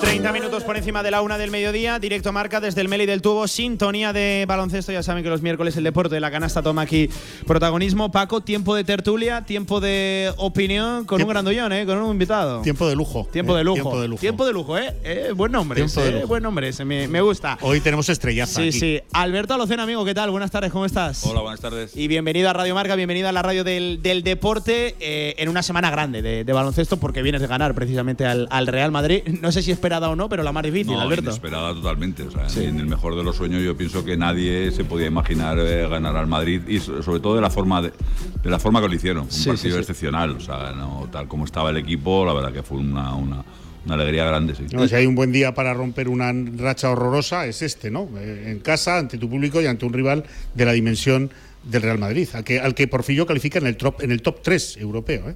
31 0.00 0.18
30 0.18 0.32
minutos 0.32 0.64
por 0.64 0.76
encima 0.76 1.02
de 1.02 1.10
la 1.10 1.22
una 1.22 1.38
del 1.38 1.50
mediodía, 1.50 1.98
directo 1.98 2.32
marca 2.32 2.60
desde 2.60 2.80
el 2.80 2.88
Meli 2.88 3.06
del 3.06 3.22
Tubo, 3.22 3.46
sintonía 3.46 4.12
de 4.12 4.44
baloncesto. 4.48 4.90
Ya 4.90 5.02
saben 5.02 5.22
que 5.22 5.30
los 5.30 5.42
miércoles 5.42 5.76
el 5.76 5.84
deporte 5.84 6.14
de 6.14 6.20
la 6.20 6.30
canasta 6.30 6.60
toma 6.62 6.82
aquí 6.82 7.08
protagonismo. 7.46 8.10
Paco, 8.10 8.40
tiempo 8.40 8.74
de 8.74 8.84
tertulia, 8.84 9.44
tiempo 9.44 9.80
de 9.80 10.32
opinión 10.36 11.04
con 11.04 11.22
un 11.22 11.28
grandullón, 11.28 11.72
¿eh? 11.72 11.86
con 11.86 11.98
un 11.98 12.10
invitado. 12.12 12.62
Tiempo 12.62 12.88
de 12.88 12.96
lujo. 12.96 13.28
Tiempo 13.32 13.54
de 13.54 13.60
eh, 13.60 13.64
lujo. 13.64 13.74
Tiempo 13.76 14.00
de 14.00 14.08
lujo. 14.08 14.20
Tiempo 14.20 14.46
de 14.46 14.52
lujo, 14.52 14.78
¿eh? 14.78 14.96
Eh, 15.04 15.32
buen 15.34 15.52
nombre, 15.52 15.76
Tiempo 15.76 16.00
de 16.00 16.08
ese, 16.08 16.16
lujo. 16.16 16.26
buen 16.28 16.42
nombre 16.42 16.68
ese, 16.68 16.84
me, 16.84 17.06
me 17.06 17.20
gusta. 17.20 17.56
Hoy 17.60 17.80
tenemos 17.80 18.08
estrellaza. 18.08 18.60
Sí, 18.60 18.68
aquí. 18.68 18.80
sí. 18.80 19.00
Alberto 19.12 19.54
Alocena, 19.54 19.84
amigo, 19.84 20.04
¿qué 20.04 20.14
tal? 20.14 20.30
Buenas 20.30 20.50
tardes, 20.50 20.72
¿cómo 20.72 20.84
estás? 20.84 21.24
Hola, 21.24 21.40
buenas 21.40 21.60
tardes. 21.60 21.96
Y 21.96 22.08
bienvenido 22.08 22.50
a 22.50 22.52
Radio 22.52 22.74
Marca, 22.74 22.96
bienvenido 22.96 23.28
a 23.28 23.32
la 23.32 23.42
radio 23.42 23.62
del, 23.64 24.00
del 24.02 24.22
deporte 24.22 24.96
eh, 25.00 25.34
en 25.38 25.48
una 25.48 25.62
semana 25.62 25.90
grande 25.90 26.22
de, 26.22 26.44
de 26.44 26.52
baloncesto 26.52 26.96
porque 26.98 27.22
vienes 27.22 27.40
de 27.40 27.46
ganar 27.46 27.74
precisamente 27.74 28.26
al, 28.26 28.48
al 28.50 28.66
Real 28.66 28.90
Madrid. 28.90 29.22
No 29.40 29.52
sé 29.52 29.62
si 29.62 29.70
esperada 29.88 30.10
o 30.10 30.16
no, 30.16 30.28
pero 30.28 30.42
la 30.42 30.52
más 30.52 30.62
difícil, 30.62 30.92
No, 30.92 31.00
Alberto. 31.00 31.24
inesperada 31.24 31.72
totalmente. 31.72 32.22
O 32.24 32.30
sea, 32.30 32.46
En 32.62 32.78
el 32.78 32.86
mejor 32.86 33.16
de 33.16 33.24
los 33.24 33.36
sueños 33.36 33.62
yo 33.62 33.74
pienso 33.76 34.04
que 34.04 34.16
nadie 34.16 34.70
se 34.70 34.84
podía 34.84 35.06
imaginar 35.06 35.58
eh, 35.58 35.88
ganar 35.88 36.14
al 36.16 36.26
Madrid 36.26 36.60
y 36.68 36.78
so- 36.78 37.02
sobre 37.02 37.20
todo 37.20 37.34
de 37.36 37.40
la 37.40 37.48
forma 37.50 37.80
de, 37.82 37.92
de 38.42 38.50
la 38.50 38.58
forma 38.58 38.80
que 38.82 38.88
lo 38.88 38.94
hicieron. 38.94 39.24
Un 39.24 39.30
Sí, 39.30 39.48
partido 39.48 39.74
sí. 39.76 39.80
excepcional. 39.80 40.32
O 40.32 40.40
sea, 40.40 40.72
no, 40.76 41.08
tal 41.10 41.26
como 41.26 41.44
estaba 41.46 41.70
el 41.70 41.78
equipo, 41.78 42.24
la 42.26 42.34
verdad 42.34 42.52
que 42.52 42.62
fue 42.62 42.76
una, 42.78 43.14
una, 43.14 43.42
una 43.86 43.94
alegría 43.94 44.26
grande. 44.26 44.54
Sí. 44.54 44.66
No, 44.72 44.86
si 44.86 44.94
hay 44.94 45.06
un 45.06 45.14
buen 45.14 45.32
día 45.32 45.54
para 45.54 45.72
romper 45.72 46.08
una 46.08 46.32
racha 46.58 46.90
horrorosa, 46.90 47.46
es 47.46 47.62
este, 47.62 47.90
¿no? 47.90 48.08
Eh, 48.18 48.44
En 48.50 48.58
casa, 48.60 48.98
ante 48.98 49.16
tu 49.16 49.28
público 49.30 49.60
y 49.62 49.66
ante 49.66 49.86
un 49.86 49.92
rival 49.94 50.24
de 50.54 50.64
la 50.66 50.72
dimensión 50.72 51.30
del 51.64 51.82
Real 51.82 51.98
Madrid, 51.98 52.28
al 52.34 52.44
que, 52.44 52.60
al 52.60 52.74
que 52.74 52.86
Porfirio 52.88 53.26
califica 53.26 53.58
en 53.58 53.66
el 53.66 53.76
top, 53.76 54.02
en 54.02 54.12
el 54.12 54.20
top 54.22 54.40
3 54.42 54.76
europeo. 54.78 55.30
¿eh? 55.30 55.34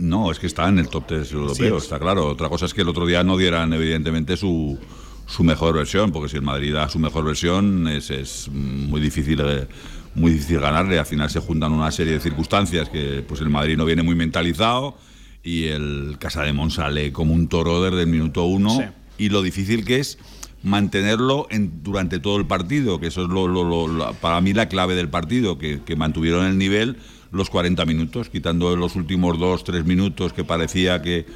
No, 0.00 0.30
es 0.30 0.38
que 0.38 0.46
está 0.46 0.68
en 0.68 0.78
el 0.78 0.88
top 0.88 1.04
3 1.08 1.32
europeo, 1.32 1.76
es. 1.76 1.84
está 1.84 1.98
claro. 1.98 2.26
Otra 2.26 2.48
cosa 2.48 2.66
es 2.66 2.74
que 2.74 2.82
el 2.82 2.88
otro 2.88 3.06
día 3.06 3.22
no 3.22 3.36
dieran, 3.36 3.72
evidentemente, 3.72 4.36
su, 4.36 4.78
su 5.26 5.44
mejor 5.44 5.74
versión, 5.74 6.10
porque 6.12 6.28
si 6.28 6.36
el 6.36 6.42
Madrid 6.42 6.72
da 6.74 6.88
su 6.88 6.98
mejor 6.98 7.24
versión, 7.24 7.86
es, 7.88 8.10
es 8.10 8.48
muy 8.52 9.00
difícil. 9.00 9.40
eh, 9.44 9.66
muy 10.12 10.32
difícil 10.32 10.58
ganarle, 10.58 10.98
al 10.98 11.06
final 11.06 11.30
se 11.30 11.38
juntan 11.38 11.70
una 11.72 11.92
serie 11.92 12.14
de 12.14 12.20
circunstancias 12.20 12.88
que 12.88 13.24
pues 13.28 13.40
el 13.42 13.48
Madrid 13.48 13.76
no 13.76 13.84
viene 13.84 14.02
muy 14.02 14.16
mentalizado 14.16 14.96
y 15.44 15.66
el 15.68 16.16
Casa 16.18 16.42
de 16.42 16.52
sale 16.70 17.12
como 17.12 17.32
un 17.32 17.46
toro 17.46 17.80
desde 17.80 18.00
el 18.02 18.08
minuto 18.08 18.42
uno 18.42 18.70
Sí. 18.70 18.82
y 19.24 19.28
lo 19.28 19.40
difícil 19.40 19.84
que 19.84 20.00
es 20.00 20.18
mantenerlo 20.64 21.46
en- 21.50 21.82
durante 21.84 22.18
todo 22.18 22.38
el 22.38 22.46
partido, 22.46 22.98
que 22.98 23.06
eso 23.06 23.22
es 23.22 23.28
lo, 23.28 23.46
lo- 23.48 23.62
lo- 23.62 23.86
la- 23.86 24.12
para 24.12 24.40
mí 24.40 24.52
la 24.52 24.68
clave 24.68 24.96
del 24.96 25.08
partido, 25.08 25.58
que, 25.58 25.80
que 25.84 25.94
mantuvieron 25.94 26.44
el 26.44 26.58
nivel 26.58 26.96
los 27.32 27.50
40 27.50 27.84
minutos, 27.86 28.28
quitando 28.28 28.74
los 28.76 28.96
últimos 28.96 29.38
dos, 29.38 29.64
tres 29.64 29.84
minutos 29.84 30.32
que 30.32 30.44
parecía 30.44 31.00
que, 31.02 31.26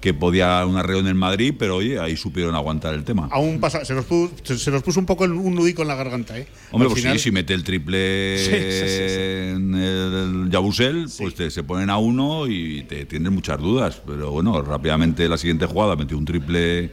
que 0.00 0.14
podía 0.14 0.64
un 0.66 0.76
arreo 0.76 0.98
en 0.98 1.06
el 1.06 1.14
Madrid, 1.14 1.54
pero 1.58 1.76
oye, 1.76 1.98
ahí 2.00 2.16
supieron 2.16 2.54
aguantar 2.54 2.94
el 2.94 3.04
tema. 3.04 3.28
Aún 3.30 3.60
pasa, 3.60 3.84
se, 3.84 3.94
nos 3.94 4.06
puso, 4.06 4.32
se, 4.42 4.70
nos 4.70 4.82
puso 4.82 4.98
un 4.98 5.06
poco 5.06 5.24
un 5.24 5.54
nudico 5.54 5.82
en 5.82 5.88
la 5.88 5.94
garganta. 5.94 6.38
¿eh? 6.38 6.46
Hombre, 6.72 6.86
Al 6.88 6.92
pues 6.92 7.02
final- 7.02 7.18
sí, 7.18 7.24
si 7.24 7.30
mete 7.30 7.52
el 7.54 7.62
triple 7.62 8.38
Sí, 8.38 8.44
sí, 8.44 8.50
sí, 8.50 9.08
sí. 9.08 9.20
en 9.56 9.74
el 9.74 10.50
Yabusel, 10.50 11.06
pues 11.18 11.34
te- 11.34 11.50
se 11.50 11.62
ponen 11.64 11.90
a 11.90 11.98
uno 11.98 12.46
y 12.48 12.82
te 12.84 13.04
tienes 13.04 13.30
muchas 13.30 13.58
dudas. 13.60 14.00
Pero 14.06 14.30
bueno, 14.32 14.60
rápidamente 14.62 15.28
la 15.28 15.36
siguiente 15.36 15.66
jugada 15.66 15.96
metió 15.96 16.16
un 16.16 16.24
triple 16.24 16.90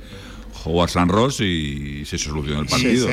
Howard 0.67 0.89
San 0.89 1.09
Ross 1.09 1.41
y 1.41 2.03
se 2.05 2.17
solucionó 2.17 2.61
el 2.61 2.67
partido. 2.67 3.07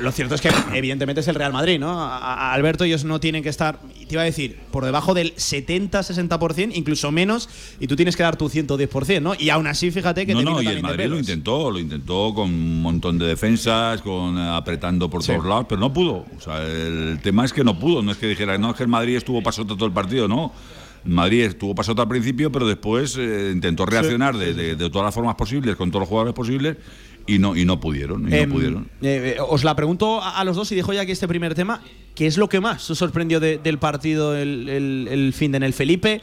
lo, 0.00 0.12
cierto 0.12 0.34
es 0.34 0.40
que 0.40 0.50
evidentemente 0.74 1.20
es 1.20 1.28
el 1.28 1.34
Real 1.34 1.52
Madrid, 1.52 1.78
¿no? 1.78 2.00
A- 2.00 2.18
a- 2.18 2.52
Alberto, 2.52 2.84
ellos 2.84 3.04
no 3.04 3.20
tienen 3.20 3.42
que 3.42 3.48
estar, 3.48 3.78
te 3.80 4.14
iba 4.14 4.22
a 4.22 4.24
decir, 4.24 4.58
por 4.70 4.84
debajo 4.84 5.14
del 5.14 5.34
70-60%, 5.36 6.72
incluso 6.74 7.10
menos, 7.12 7.48
y 7.80 7.86
tú 7.86 7.96
tienes 7.96 8.16
que 8.16 8.22
dar 8.22 8.36
tu 8.36 8.48
110%, 8.48 9.20
¿no? 9.22 9.34
Y 9.38 9.50
aún 9.50 9.66
así, 9.66 9.90
fíjate 9.90 10.26
que 10.26 10.32
no, 10.34 10.40
te 10.40 10.44
no, 10.44 10.62
y 10.62 10.66
el 10.66 10.82
Madrid 10.82 11.06
lo 11.06 11.18
intentó, 11.18 11.70
lo 11.70 11.78
intentó 11.78 12.32
con 12.34 12.48
un 12.52 12.82
montón 12.82 13.18
de 13.18 13.26
defensas, 13.26 14.00
con 14.02 14.36
eh, 14.38 14.48
apretando 14.56 15.08
por 15.10 15.22
Sí. 15.22 15.32
todos 15.32 15.46
lados, 15.46 15.66
pero 15.68 15.80
no 15.80 15.92
pudo. 15.92 16.26
O 16.36 16.40
sea, 16.40 16.62
el 16.62 17.18
tema 17.22 17.44
es 17.44 17.52
que 17.52 17.64
no 17.64 17.78
pudo, 17.78 18.02
no 18.02 18.12
es 18.12 18.18
que 18.18 18.26
dijera, 18.26 18.58
no 18.58 18.70
es 18.70 18.76
que 18.76 18.82
el 18.82 18.88
Madrid 18.88 19.16
estuvo 19.16 19.42
pasota 19.42 19.74
todo 19.74 19.86
el 19.86 19.92
partido, 19.92 20.28
no. 20.28 20.52
Madrid 21.06 21.42
estuvo 21.44 21.74
pasota 21.74 22.02
al 22.02 22.08
principio, 22.08 22.50
pero 22.52 22.66
después 22.66 23.16
eh, 23.18 23.50
intentó 23.52 23.86
reaccionar 23.86 24.36
de, 24.36 24.54
de- 24.54 24.76
de 24.76 24.90
todas 24.90 25.06
las 25.06 25.14
formas 25.14 25.34
posibles, 25.36 25.76
con 25.76 25.90
todos 25.90 26.00
los 26.02 26.08
jugadores 26.08 26.34
posibles, 26.34 26.76
y 27.26 27.38
no, 27.38 27.56
y 27.56 27.64
no 27.64 27.80
pudieron, 27.80 28.28
y 28.30 28.34
Em, 28.36 28.48
no 28.48 28.54
pudieron. 28.54 28.82
eh, 29.02 29.34
eh, 29.36 29.40
os 29.40 29.64
la 29.64 29.74
pregunto 29.74 30.20
a, 30.22 30.38
a 30.38 30.44
los 30.44 30.54
dos 30.56 30.70
y 30.72 30.74
dejo 30.76 30.92
ya 30.92 31.00
aquí 31.02 31.12
este 31.12 31.26
primer 31.28 31.54
tema. 31.54 31.80
¿Qué 32.14 32.26
es 32.26 32.38
lo 32.38 32.48
que 32.48 32.60
más 32.60 32.88
os 32.90 32.96
sorprendió 32.98 33.40
de- 33.40 33.58
del 33.58 33.78
partido 33.78 34.36
el, 34.36 34.68
el- 34.68 35.08
el 35.10 35.32
fin 35.32 35.50
de 35.52 35.56
en 35.58 35.62
el 35.64 35.72
Felipe? 35.72 36.20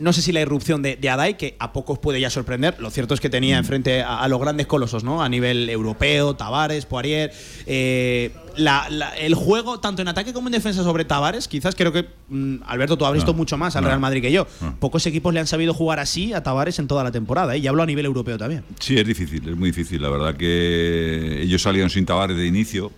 No 0.00 0.12
sé 0.12 0.22
si 0.22 0.30
la 0.32 0.40
irrupción 0.40 0.80
de, 0.82 0.96
de 0.96 1.10
Adai, 1.10 1.36
que 1.36 1.56
a 1.58 1.72
pocos 1.72 1.98
puede 1.98 2.20
ya 2.20 2.30
sorprender. 2.30 2.76
Lo 2.78 2.90
cierto 2.90 3.14
es 3.14 3.20
que 3.20 3.28
tenía 3.28 3.56
Mm. 3.56 3.58
enfrente 3.58 4.02
a, 4.02 4.20
a 4.20 4.28
los 4.28 4.40
grandes 4.40 4.66
colosos, 4.68 5.02
¿no? 5.02 5.22
A 5.22 5.28
nivel 5.28 5.68
europeo, 5.68 6.34
Tavares, 6.36 6.86
Poirier. 6.86 7.32
eh, 7.66 8.30
la- 8.56 8.86
la- 8.90 9.16
el 9.16 9.34
juego, 9.34 9.78
tanto 9.80 10.02
en 10.02 10.08
ataque 10.08 10.32
como 10.32 10.48
en 10.48 10.52
defensa 10.52 10.82
sobre 10.82 11.04
Tavares, 11.04 11.46
quizás 11.48 11.74
creo 11.74 11.92
que, 11.92 12.06
mm, 12.28 12.56
Alberto, 12.66 12.96
tú 12.98 13.06
has 13.06 13.12
visto 13.12 13.32
No, 13.32 13.36
mucho 13.38 13.56
más 13.56 13.76
al 13.76 13.82
no, 13.82 13.88
Real 13.88 14.00
Madrid 14.00 14.20
que 14.22 14.32
yo. 14.32 14.46
no. 14.60 14.76
Pocos 14.78 15.06
equipos 15.06 15.32
le 15.34 15.40
han 15.40 15.46
sabido 15.46 15.74
jugar 15.74 15.98
así 16.00 16.32
a 16.32 16.42
Tavares 16.42 16.78
en 16.78 16.86
toda 16.88 17.04
la 17.04 17.10
temporada. 17.12 17.54
¿eh? 17.54 17.58
Y 17.58 17.66
hablo 17.66 17.82
a 17.82 17.86
nivel 17.86 18.04
europeo 18.06 18.38
también. 18.38 18.64
Sí, 18.80 18.96
es 18.98 19.06
difícil, 19.06 19.48
es 19.48 19.56
muy 19.56 19.70
difícil. 19.70 20.00
La 20.02 20.08
verdad 20.10 20.36
que 20.36 21.42
ellos 21.42 21.62
salieron 21.62 21.90
sin 21.90 22.04
Tavares 22.06 22.36
de 22.36 22.46
inicio 22.46 22.90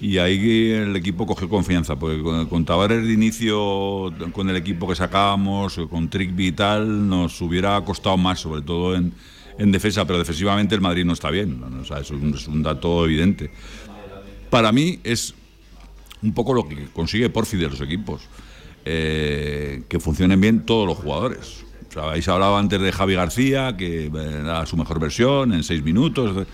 y 0.00 0.18
ahí 0.18 0.70
el 0.70 0.94
equipo 0.94 1.26
cogió 1.26 1.48
confianza, 1.48 1.96
porque 1.96 2.22
con, 2.22 2.46
con 2.46 2.64
Tavares 2.64 3.06
de 3.06 3.12
inicio, 3.12 4.12
con 4.32 4.48
el 4.48 4.56
equipo 4.56 4.86
que 4.88 4.94
sacábamos, 4.94 5.80
con 5.90 6.08
Trick 6.08 6.38
y 6.38 6.52
tal, 6.52 7.08
nos 7.08 7.40
hubiera 7.40 7.80
costado 7.84 8.16
más, 8.16 8.40
sobre 8.40 8.62
todo 8.62 8.94
en, 8.94 9.12
en 9.58 9.72
defensa, 9.72 10.06
pero 10.06 10.18
defensivamente 10.18 10.74
el 10.74 10.80
Madrid 10.80 11.04
no 11.04 11.12
está 11.12 11.30
bien. 11.30 11.60
¿no? 11.60 11.96
Es, 11.96 12.10
un, 12.10 12.34
es 12.34 12.46
un 12.46 12.62
dato 12.62 13.04
evidente. 13.04 13.50
Para 14.50 14.72
mí 14.72 15.00
es 15.02 15.34
un 16.22 16.32
poco 16.32 16.54
lo 16.54 16.68
que 16.68 16.86
consigue 16.92 17.28
Porfi 17.28 17.56
de 17.56 17.68
los 17.68 17.80
equipos, 17.80 18.22
eh, 18.84 19.82
que 19.88 20.00
funcionen 20.00 20.40
bien 20.40 20.64
todos 20.64 20.86
los 20.86 20.96
jugadores. 20.96 21.64
O 21.88 21.92
sea, 21.92 22.02
habéis 22.04 22.28
hablado 22.28 22.56
antes 22.56 22.80
de 22.80 22.92
Javi 22.92 23.14
García, 23.14 23.76
que 23.76 24.06
era 24.06 24.64
su 24.66 24.76
mejor 24.76 25.00
versión 25.00 25.52
en 25.52 25.64
seis 25.64 25.82
minutos. 25.82 26.46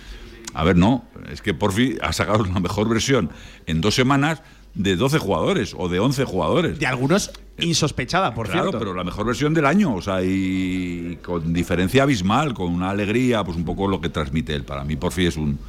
A 0.55 0.63
ver, 0.63 0.77
no, 0.77 1.03
es 1.31 1.41
que 1.41 1.53
Porfi 1.53 1.97
ha 2.01 2.13
sacado 2.13 2.45
la 2.45 2.59
mejor 2.59 2.87
versión 2.89 3.29
en 3.67 3.81
dos 3.81 3.93
semanas 3.93 4.41
de 4.73 4.95
12 4.95 5.19
jugadores 5.19 5.75
o 5.77 5.87
de 5.89 5.99
11 5.99 6.23
jugadores. 6.25 6.79
De 6.79 6.87
algunos 6.87 7.31
insospechada, 7.59 8.33
por 8.33 8.47
Claro, 8.47 8.63
cierto. 8.63 8.79
pero 8.79 8.93
la 8.93 9.03
mejor 9.03 9.25
versión 9.25 9.53
del 9.53 9.65
año, 9.65 9.93
o 9.93 10.01
sea, 10.01 10.23
y 10.23 11.17
con 11.23 11.53
diferencia 11.53 12.03
abismal, 12.03 12.53
con 12.53 12.71
una 12.73 12.89
alegría, 12.89 13.43
pues 13.43 13.57
un 13.57 13.65
poco 13.65 13.87
lo 13.87 14.01
que 14.01 14.09
transmite 14.09 14.53
él. 14.53 14.63
Para 14.63 14.83
mí, 14.83 14.95
Porfi 14.95 15.25
es 15.27 15.37
un 15.37 15.59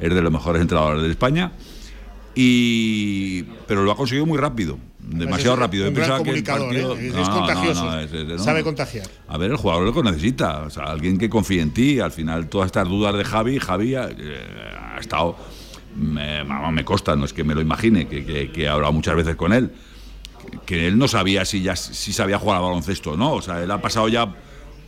es 0.00 0.12
de 0.14 0.22
los 0.22 0.32
mejores 0.32 0.60
entrenadores 0.60 1.02
de 1.02 1.10
España. 1.10 1.52
Y 2.34 3.42
pero 3.66 3.82
lo 3.84 3.92
ha 3.92 3.96
conseguido 3.96 4.26
muy 4.26 4.38
rápido, 4.38 4.78
demasiado 5.00 5.56
rápido. 5.56 5.88
un 5.88 5.94
gran 5.94 6.22
que 6.24 6.42
partido- 6.42 6.96
¿eh? 6.96 7.06
Es- 7.08 7.14
No, 7.14 7.22
es 7.22 7.28
no, 7.28 7.34
contagioso. 7.34 7.84
no, 7.84 8.00
es-. 8.00 8.42
Sabe 8.42 8.62
contagiar. 8.64 9.06
A 9.28 9.38
ver, 9.38 9.50
el 9.52 9.56
jugador 9.56 9.84
lo 9.84 9.92
que 9.94 10.02
necesita, 10.02 10.62
o 10.62 10.70
sea, 10.70 10.84
alguien 10.84 11.16
que 11.18 11.28
confíe 11.30 11.60
en 11.62 11.72
ti. 11.72 12.00
Al 12.00 12.10
final, 12.12 12.48
todas 12.48 12.66
estas 12.66 12.88
dudas 12.88 13.14
de 13.16 13.24
Javi, 13.24 13.58
Javi 13.58 13.94
eh, 13.94 13.98
ha 14.94 14.98
estado, 15.00 15.36
me, 15.96 16.42
me 16.44 16.84
consta, 16.84 17.14
no 17.16 17.24
es 17.24 17.32
que 17.32 17.44
me 17.44 17.54
lo 17.54 17.60
imagine, 17.60 18.08
que, 18.08 18.24
que- 18.24 18.50
que 18.50 18.62
he 18.64 18.68
hablado 18.68 18.92
muchas 18.92 19.14
veces 19.16 19.36
con 19.36 19.52
él, 19.52 19.70
que, 20.50 20.58
que 20.66 20.86
él 20.88 20.98
no 20.98 21.06
sabía 21.08 21.44
si 21.44 21.62
ya 21.62 21.76
si 21.76 22.12
sabía 22.12 22.38
jugar 22.38 22.56
al 22.58 22.64
baloncesto 22.64 23.12
o 23.12 23.16
no. 23.16 23.34
O 23.34 23.42
sea, 23.42 23.62
él 23.62 23.70
ha 23.70 23.80
pasado 23.80 24.08
ya 24.08 24.34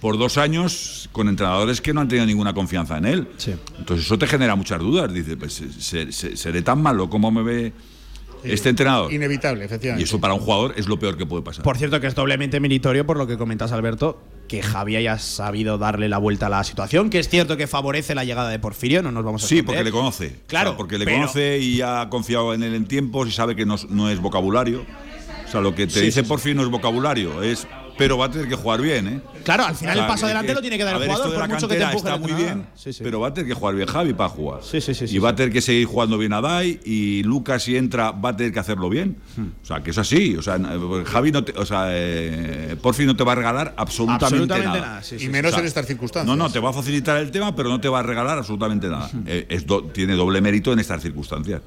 por 0.00 0.18
dos 0.18 0.36
años 0.38 1.08
con 1.12 1.28
entrenadores 1.28 1.80
que 1.80 1.92
no 1.94 2.00
han 2.00 2.08
tenido 2.08 2.26
ninguna 2.26 2.52
confianza 2.54 2.98
en 2.98 3.06
él. 3.06 3.28
Entonces 3.78 4.06
eso 4.06 4.18
te 4.18 4.26
genera 4.26 4.54
muchas 4.56 4.78
dudas. 4.80 5.12
Dice, 5.12 5.36
pues 5.36 5.62
se- 5.78 6.12
se- 6.12 6.36
seré 6.36 6.62
tan 6.62 6.82
malo 6.82 7.08
como 7.10 7.30
me 7.30 7.42
ve 7.42 7.72
este 8.44 8.68
entrenador. 8.68 9.12
Inevitable, 9.12 9.62
Y 9.62 9.66
efectivamente. 9.66 10.04
eso 10.04 10.20
para 10.20 10.34
un 10.34 10.40
jugador 10.40 10.74
es 10.76 10.86
lo 10.86 10.98
peor 10.98 11.16
que 11.16 11.26
puede 11.26 11.42
pasar. 11.42 11.64
Por 11.64 11.78
cierto, 11.78 12.00
que 12.00 12.06
es 12.06 12.14
doblemente 12.14 12.60
meritorio 12.60 13.04
por 13.06 13.16
lo 13.16 13.26
que 13.26 13.36
comentas, 13.36 13.72
Alberto, 13.72 14.22
que 14.46 14.62
Javi 14.62 14.94
haya 14.94 15.18
sabido 15.18 15.78
darle 15.78 16.08
la 16.08 16.18
vuelta 16.18 16.46
a 16.46 16.48
la 16.50 16.62
situación, 16.62 17.10
que 17.10 17.18
es 17.18 17.28
cierto 17.28 17.56
que 17.56 17.66
favorece 17.66 18.14
la 18.14 18.24
llegada 18.24 18.50
de 18.50 18.60
Porfirio, 18.60 19.02
no 19.02 19.10
nos 19.10 19.24
vamos 19.24 19.42
a 19.42 19.48
Sí, 19.48 19.56
esconder. 19.58 19.78
porque 19.78 19.84
le 19.84 19.90
conoce. 19.90 20.36
Claro, 20.46 20.70
O 20.70 20.72
sea, 20.74 20.76
porque 20.78 20.98
le 20.98 21.04
pero- 21.06 21.16
conoce 21.18 21.58
y 21.58 21.80
ha 21.80 22.08
confiado 22.08 22.54
en 22.54 22.62
él 22.62 22.74
en 22.74 22.86
tiempos 22.86 23.26
y 23.26 23.32
sabe 23.32 23.56
que 23.56 23.66
no, 23.66 23.74
es- 23.74 23.90
no 23.90 24.08
es 24.08 24.20
vocabulario. 24.20 24.84
O 25.46 25.50
sea, 25.50 25.60
lo 25.60 25.74
que 25.74 25.86
te 25.88 25.94
Sí, 25.94 26.00
dice 26.00 26.20
sí, 26.20 26.24
sí. 26.24 26.28
por 26.28 26.38
fin 26.38 26.56
no 26.56 26.62
es 26.62 26.68
vocabulario, 26.68 27.42
es 27.42 27.66
pero 27.98 28.18
va 28.18 28.26
a 28.26 28.30
tener 28.30 28.48
que 28.48 28.54
jugar 28.56 28.80
bien, 28.80 29.06
¿eh? 29.08 29.20
Claro, 29.44 29.64
al 29.64 29.74
final 29.76 29.94
O 29.94 29.98
sea, 29.98 30.06
el 30.06 30.12
paso 30.12 30.24
adelante 30.26 30.54
lo 30.54 30.60
tiene 30.60 30.76
que 30.76 30.84
dar 30.84 30.94
a 30.94 30.96
el 30.96 31.00
ver, 31.02 31.08
jugador, 31.10 31.26
esto 31.26 31.32
de 31.32 31.38
por 31.40 31.48
la 31.48 31.54
mucho 31.54 31.68
que 31.68 31.74
te 31.76 31.82
empuje 31.82 31.96
está 31.98 32.16
muy 32.18 32.32
bien, 32.32 32.66
Sí, 32.74 32.92
sí. 32.92 33.00
pero 33.04 33.20
va 33.20 33.28
a 33.28 33.34
tener 33.34 33.48
que 33.48 33.54
jugar 33.54 33.74
bien 33.76 33.88
Javi 33.88 34.12
para 34.12 34.28
jugar. 34.28 34.60
Sí, 34.62 34.80
sí, 34.80 34.94
sí, 34.94 35.06
sí, 35.06 35.14
y 35.16 35.18
va 35.18 35.30
sí. 35.30 35.32
a 35.32 35.36
tener 35.36 35.52
que 35.52 35.60
seguir 35.60 35.86
jugando 35.86 36.18
bien 36.18 36.32
a 36.32 36.40
Dai 36.40 36.80
y 36.84 37.22
Lucas 37.22 37.62
si 37.62 37.76
entra 37.76 38.10
va 38.10 38.30
a 38.30 38.36
tener 38.36 38.52
que 38.52 38.58
hacerlo 38.58 38.88
bien. 38.88 39.16
Hmm. 39.36 39.46
O 39.62 39.66
sea, 39.66 39.82
que 39.82 39.90
es 39.90 39.98
así, 39.98 40.36
o 40.36 40.42
sea, 40.42 40.56
eh, 40.56 41.04
Javi 41.06 41.32
no 41.32 41.44
te, 41.44 41.52
o 41.58 41.64
sea, 41.64 41.86
eh, 41.90 42.76
por 42.82 42.94
fin 42.94 43.06
no 43.06 43.16
te 43.16 43.24
va 43.24 43.32
a 43.32 43.34
regalar 43.36 43.74
absolutamente, 43.76 44.24
Absolutamente 44.26 44.66
nada. 44.78 44.80
nada, 44.92 45.02
sí, 45.02 45.16
y 45.20 45.28
menos 45.28 45.50
O 45.50 45.54
sea, 45.54 45.60
en 45.60 45.66
estas 45.66 45.86
circunstancias. 45.86 46.26
No, 46.36 46.42
no, 46.42 46.50
te 46.52 46.58
va 46.58 46.70
a 46.70 46.72
facilitar 46.72 47.16
el 47.18 47.30
tema, 47.30 47.54
pero 47.54 47.68
no 47.68 47.80
te 47.80 47.88
va 47.88 48.00
a 48.00 48.02
regalar 48.02 48.38
absolutamente 48.38 48.88
nada. 48.88 49.10
Eh, 49.26 49.46
es 49.48 49.66
do- 49.66 49.84
tiene 49.84 50.14
doble 50.14 50.40
mérito 50.40 50.72
en 50.72 50.78
estas 50.80 51.02
circunstancias. 51.02 51.62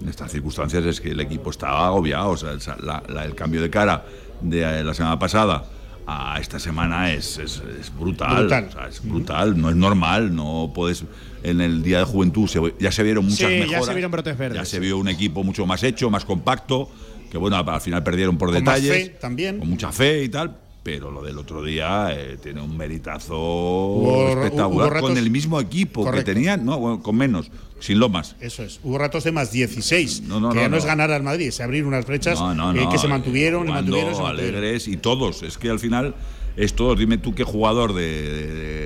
En 0.00 0.08
estas 0.08 0.30
circunstancias 0.30 0.84
es 0.84 1.00
que 1.00 1.10
el 1.10 1.20
equipo 1.20 1.50
estaba 1.50 1.86
agobiado. 1.86 2.30
O 2.30 2.36
sea, 2.36 2.52
la- 2.82 3.02
la- 3.08 3.24
el 3.24 3.34
cambio 3.34 3.62
de 3.62 3.70
cara 3.70 4.04
de 4.42 4.84
la 4.84 4.94
semana 4.94 5.18
pasada 5.18 5.64
a 6.06 6.38
esta 6.40 6.58
semana 6.58 7.12
es, 7.12 7.38
es- 7.38 7.62
es 7.80 7.94
brutal. 7.96 8.36
Brutal. 8.40 8.66
o 8.68 8.72
sea, 8.72 8.88
es 8.88 9.02
brutal, 9.02 9.60
no 9.60 9.70
es 9.70 9.76
normal, 9.76 10.34
no 10.34 10.72
puedes. 10.74 11.04
En 11.44 11.60
el 11.60 11.82
día 11.82 11.98
de 11.98 12.04
juventud 12.04 12.48
se- 12.48 12.74
ya 12.78 12.90
se 12.92 13.02
vieron 13.02 13.24
muchas 13.24 13.38
Sí, 13.50 13.58
ya 13.58 13.64
mejoras. 13.64 13.86
se 13.86 13.94
vieron 13.94 14.10
brotes 14.12 14.36
verdes, 14.38 14.58
Ya 14.58 14.64
se 14.64 14.78
vio 14.80 14.98
un 14.98 15.08
equipo 15.08 15.42
mucho 15.44 15.64
más 15.66 15.82
hecho, 15.82 16.10
más 16.10 16.24
compacto, 16.24 16.88
que 17.30 17.38
bueno, 17.38 17.56
al 17.56 17.80
final 17.80 18.02
perdieron 18.02 18.36
por 18.38 18.52
Con 18.52 18.62
más 18.64 18.82
detalles. 18.82 19.08
fe 19.10 19.16
también. 19.20 19.58
Con 19.58 19.68
mucha 19.70 19.90
fe 19.92 20.24
y 20.24 20.28
tal. 20.28 20.56
Pero 20.84 21.12
lo 21.12 21.22
del 21.22 21.38
otro 21.38 21.62
día 21.62 22.08
eh, 22.10 22.38
tiene 22.42 22.60
un 22.60 22.76
meritazo 22.76 23.36
Hubo- 23.36 24.28
espectacular 24.30 24.68
hubo 24.68 24.90
ratos- 24.90 25.08
con 25.10 25.16
el 25.16 25.30
mismo 25.30 25.60
equipo 25.60 26.02
Correcto. 26.02 26.26
que 26.26 26.34
tenían, 26.34 26.64
no, 26.64 26.78
bueno, 26.80 27.00
con 27.00 27.14
menos, 27.16 27.52
sin 27.82 27.98
lomas. 27.98 28.36
Eso 28.40 28.62
es. 28.62 28.78
Hubo 28.84 28.96
ratos 28.96 29.24
de 29.24 29.32
más 29.32 29.50
16. 29.50 30.22
No, 30.22 30.38
no, 30.40 30.50
que 30.50 30.54
no, 30.56 30.60
ya 30.62 30.68
no, 30.68 30.76
es 30.76 30.84
ganar 30.84 31.10
al 31.10 31.22
Madrid, 31.24 31.48
es 31.48 31.60
abrir 31.60 31.84
unas 31.84 32.06
brechas 32.06 32.38
No, 32.38 32.54
no, 32.54 32.70
eh, 32.72 32.84
no, 32.84 32.90
que 32.90 32.96
se 32.98 33.06
eh, 33.06 33.10
mantuvieron, 33.10 33.66
jugando, 33.66 33.92
mantuvieron, 33.96 34.14
se 34.14 34.22
alegres 34.22 34.86
y 34.88 34.96
todos. 34.96 35.42
Es 35.42 35.58
que 35.58 35.68
al 35.68 35.80
final 35.80 36.14
es 36.56 36.74
todos. 36.74 36.96
Dime 36.98 37.18
tú 37.18 37.34
qué 37.34 37.42
jugador 37.44 37.92
de- 37.92 38.02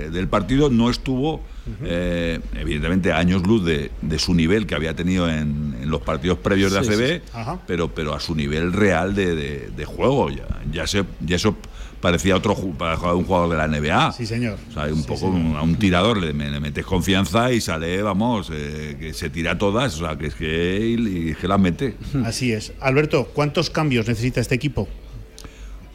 de- 0.06 0.10
del 0.10 0.28
partido 0.28 0.70
no 0.70 0.88
estuvo, 0.88 1.42
eh, 1.84 2.40
evidentemente, 2.54 3.12
a 3.12 3.18
años 3.18 3.42
luz 3.46 3.64
de, 3.66 3.90
de 4.00 4.18
su 4.18 4.32
nivel 4.34 4.66
que 4.66 4.74
había 4.74 4.94
tenido 4.94 5.28
en, 5.28 5.76
en 5.82 5.90
los 5.90 6.00
partidos 6.00 6.38
previos 6.38 6.72
de 6.72 6.82
Sí, 6.82 6.88
ACB, 6.92 7.22
sí, 7.24 7.60
pero, 7.66 7.92
pero 7.94 8.14
a 8.14 8.20
su 8.20 8.34
nivel 8.34 8.72
real 8.72 9.14
de 9.14 9.84
juego. 9.84 10.30
Ya, 10.30 10.46
ya, 10.72 10.86
se, 10.86 11.04
ya 11.20 11.36
eso 11.36 11.56
parecía 12.00 12.36
otro 12.36 12.54
un 12.54 13.24
jugador 13.24 13.48
de 13.50 13.56
la 13.56 13.68
NBA. 13.68 14.12
Sí, 14.12 14.26
señor. 14.26 14.58
O 14.70 14.72
sea, 14.72 14.84
un 14.84 15.04
poco 15.04 15.26
a 15.26 15.62
un 15.62 15.76
tirador 15.76 16.18
le, 16.18 16.32
le 16.32 16.60
metes 16.60 16.84
confianza 16.84 17.52
y 17.52 17.60
sale, 17.60 18.02
vamos, 18.02 18.50
eh, 18.52 18.96
que 18.98 19.12
se 19.14 19.30
tira 19.30 19.58
todas, 19.58 19.94
o 20.00 20.06
sea, 20.06 20.16
que 20.16 20.26
es 20.26 20.34
que, 20.34 20.96
y, 20.98 21.30
y 21.30 21.34
que 21.34 21.48
las 21.48 21.60
mete. 21.60 21.96
Así 22.24 22.52
es. 22.52 22.72
Alberto, 22.80 23.28
¿cuántos 23.34 23.70
cambios 23.70 24.06
necesita 24.06 24.40
este 24.40 24.54
equipo? 24.54 24.88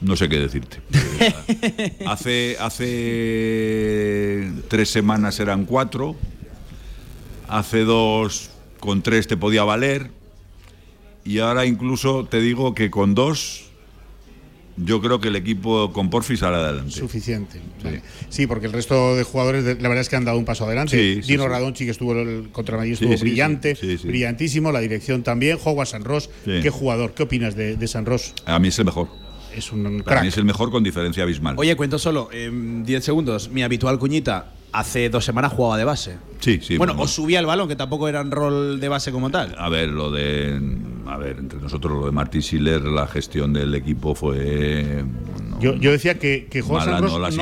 No 0.01 0.15
sé 0.15 0.27
qué 0.29 0.39
decirte. 0.39 0.81
hace, 2.07 2.57
hace 2.59 4.51
tres 4.67 4.89
semanas 4.89 5.39
eran 5.39 5.65
cuatro. 5.65 6.15
Hace 7.47 7.83
dos 7.83 8.49
con 8.79 9.03
tres 9.03 9.27
te 9.27 9.37
podía 9.37 9.63
valer. 9.63 10.09
Y 11.23 11.37
ahora 11.37 11.67
incluso 11.67 12.25
te 12.25 12.41
digo 12.41 12.73
que 12.73 12.89
con 12.89 13.13
dos 13.13 13.70
yo 14.77 15.01
creo 15.01 15.19
que 15.19 15.27
el 15.27 15.35
equipo 15.35 15.91
con 15.93 16.09
Porfi 16.09 16.37
sale 16.37 16.57
adelante. 16.57 16.91
Suficiente. 16.91 17.59
Vale. 17.83 18.01
Sí, 18.29 18.47
porque 18.47 18.67
el 18.67 18.73
resto 18.73 19.15
de 19.15 19.23
jugadores, 19.23 19.63
la 19.63 19.73
verdad 19.89 19.99
es 19.99 20.09
que 20.09 20.15
han 20.15 20.25
dado 20.25 20.37
un 20.37 20.45
paso 20.45 20.65
adelante. 20.65 20.97
Sí, 20.97 21.21
sí, 21.23 21.31
Dino 21.33 21.43
sí. 21.43 21.49
Radonchi, 21.49 21.85
que 21.85 21.91
estuvo 21.91 22.13
el, 22.13 22.49
contra 22.51 22.77
Madrid, 22.77 22.95
Sí, 22.95 23.03
estuvo 23.05 23.17
sí, 23.17 23.23
brillante, 23.23 23.75
sí, 23.75 23.87
sí, 23.91 23.97
sí. 23.97 24.07
brillantísimo. 24.07 24.71
La 24.71 24.79
dirección 24.79 25.23
también. 25.23 25.57
Howard 25.63 25.87
San 25.87 26.03
Ross, 26.03 26.29
Sí. 26.45 26.59
qué 26.61 26.69
jugador. 26.69 27.13
¿Qué 27.13 27.23
opinas 27.23 27.55
de, 27.55 27.75
de 27.75 27.87
San 27.87 28.05
Ross? 28.05 28.33
A 28.45 28.59
mí 28.59 28.69
es 28.69 28.79
el 28.79 28.85
mejor. 28.85 29.07
Es 29.55 29.71
un 29.71 29.83
Para 29.83 30.03
crack. 30.03 30.21
mí 30.23 30.27
es 30.29 30.37
el 30.37 30.45
mejor 30.45 30.71
con 30.71 30.83
diferencia 30.83 31.23
abismal. 31.23 31.55
Oye, 31.57 31.75
cuento 31.75 31.99
solo, 31.99 32.29
en 32.31 32.83
10 32.83 33.03
segundos, 33.03 33.49
mi 33.49 33.63
habitual 33.63 33.99
cuñita 33.99 34.53
hace 34.73 35.09
dos 35.09 35.25
semanas 35.25 35.51
jugaba 35.51 35.77
de 35.77 35.83
base. 35.83 36.17
sí, 36.39 36.59
sí. 36.61 36.77
bueno, 36.77 36.95
o 36.97 37.07
subía 37.07 37.39
el 37.39 37.45
balón, 37.45 37.67
que 37.67 37.75
tampoco 37.75 38.07
era 38.07 38.21
en 38.21 38.31
rol 38.31 38.79
de 38.79 38.87
base 38.87 39.11
como 39.11 39.29
tal. 39.29 39.53
A 39.57 39.69
ver, 39.69 39.89
lo 39.89 40.11
de. 40.11 40.59
A 41.07 41.17
ver, 41.17 41.37
entre 41.39 41.59
nosotros, 41.59 41.91
lo 41.99 42.05
de 42.05 42.11
Martín 42.11 42.41
Schiller, 42.41 42.81
la 42.83 43.05
gestión 43.07 43.51
del 43.51 43.75
equipo 43.75 44.15
fue. 44.15 45.03
no, 45.49 45.59
Yo, 45.59 45.75
yo 45.75 45.91
decía 45.91 46.17
que, 46.17 46.47
que 46.49 46.61
no 46.61 46.77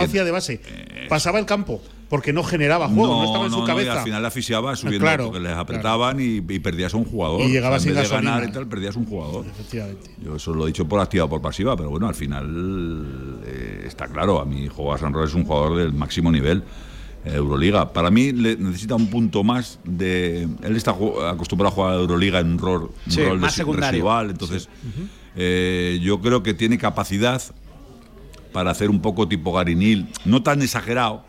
hacía 0.01 0.23
de 0.23 0.31
base. 0.31 0.61
Pasaba 1.07 1.37
el 1.39 1.45
campo, 1.45 1.81
porque 2.09 2.33
no 2.33 2.43
generaba 2.43 2.87
juego, 2.87 3.21
no, 3.21 3.25
estaba 3.25 3.45
en 3.45 3.51
su 3.51 3.57
no, 3.59 3.63
y 3.63 3.67
cabeza. 3.67 3.99
al 3.99 4.03
final 4.03 4.25
asfixiaba 4.25 4.75
subiendo 4.75 5.05
Claro, 5.05 5.25
porque 5.25 5.39
les 5.41 5.51
apretaban 5.53 6.19
y, 6.19 6.37
y 6.37 6.59
perdías 6.59 6.93
a 6.93 6.97
un 6.97 7.05
jugador. 7.05 7.41
Y 7.41 7.49
llegaba 7.49 7.75
O 7.75 7.79
sea, 7.79 7.89
en 7.91 7.95
sin 7.95 8.01
vez 8.01 8.09
de 8.09 8.15
ganar 8.15 8.49
y 8.49 8.51
tal, 8.51 8.67
perdías 8.67 8.95
un 8.95 9.05
jugador. 9.05 9.45
Efectivamente. 9.45 10.09
Yo 10.23 10.35
eso 10.35 10.53
lo 10.53 10.63
he 10.63 10.67
dicho 10.67 10.87
por 10.87 10.99
activa 10.99 11.25
o 11.25 11.29
por 11.29 11.41
pasiva, 11.41 11.77
pero 11.77 11.89
bueno, 11.91 12.07
al 12.07 12.15
final 12.15 13.41
eh, 13.45 13.83
está 13.85 14.07
claro. 14.07 14.39
A 14.41 14.45
mí, 14.45 14.67
Juan 14.67 14.97
San 14.99 15.13
Roque 15.13 15.27
es 15.27 15.33
un 15.35 15.45
jugador 15.45 15.77
del 15.77 15.93
máximo 15.93 16.31
nivel. 16.31 16.63
eh, 17.25 17.33
Euroliga. 17.35 17.93
Para 17.93 18.09
mí 18.09 18.31
le 18.31 18.55
necesita 18.55 18.95
un 18.95 19.07
punto 19.07 19.43
más 19.43 19.79
de. 19.83 20.47
Él 20.63 20.75
está 20.75 20.91
acostumbrado 21.29 21.67
a 21.71 21.75
jugar 21.75 21.91
a 21.93 21.95
Euroliga 21.97 22.39
en 22.39 22.53
un 22.53 22.57
rol, 22.57 22.91
un 23.07 23.15
rol 23.25 23.39
más 23.39 23.55
de- 23.55 23.63
residual. 23.65 24.29
Entonces, 24.31 24.67
eh, 25.35 25.99
yo 26.01 26.19
creo 26.21 26.41
que 26.43 26.53
tiene 26.53 26.77
capacidad 26.77 27.41
para 28.51 28.71
hacer 28.71 28.89
un 28.89 28.99
poco 29.01 29.27
tipo 29.27 29.53
Garinil, 29.53 30.07
no 30.25 30.41
tan 30.41 30.61
exagerado, 30.63 31.23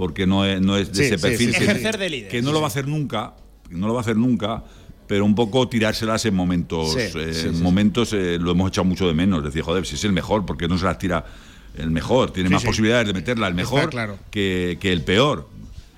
porque 0.00 0.26
no 0.26 0.44
es, 0.46 0.60
no 0.62 0.76
es 0.78 0.88
de 0.88 0.94
Sí, 0.94 1.02
ese 1.14 1.18
perfil. 1.18 1.48
sí, 1.48 1.52
que, 1.52 1.58
sí. 1.58 1.64
Ejercer 1.70 1.98
de 1.98 2.08
líder, 2.10 2.28
Que 2.30 2.40
no 2.40 2.48
sí, 2.48 2.52
lo 2.54 2.60
va 2.60 2.66
a 2.66 2.68
hacer 2.68 2.88
nunca, 2.88 3.34
no 3.70 3.86
lo 3.86 3.92
va 3.92 4.00
a 4.00 4.02
hacer 4.02 4.16
nunca, 4.16 4.64
pero 5.06 5.24
un 5.26 5.34
poco 5.34 5.68
tirárselas 5.68 6.24
en 6.24 6.34
momentos. 6.34 6.92
Sí, 6.94 7.00
eh, 7.00 7.10
sí, 7.34 7.48
en 7.48 7.54
sí, 7.56 7.62
momentos 7.62 8.12
eh, 8.14 8.38
lo 8.40 8.52
hemos 8.52 8.68
echado 8.70 8.86
mucho 8.86 9.06
de 9.06 9.12
menos. 9.14 9.44
Decir, 9.44 9.62
joder, 9.62 9.84
si 9.84 9.96
es 9.96 10.04
el 10.04 10.12
mejor, 10.12 10.46
porque 10.46 10.66
no 10.68 10.78
se 10.78 10.86
las 10.86 10.98
tira 10.98 11.24
el 11.76 11.90
mejor? 11.90 12.32
Tiene 12.32 12.48
Sí, 12.48 12.52
más 12.54 12.62
sí. 12.62 12.68
posibilidades 12.68 13.06
de 13.08 13.12
meterla 13.12 13.48
el 13.48 13.58
Está 13.58 13.74
mejor 13.74 13.90
claro. 13.90 14.18
que, 14.30 14.78
que 14.80 14.90
el 14.92 15.02
peor. 15.02 15.48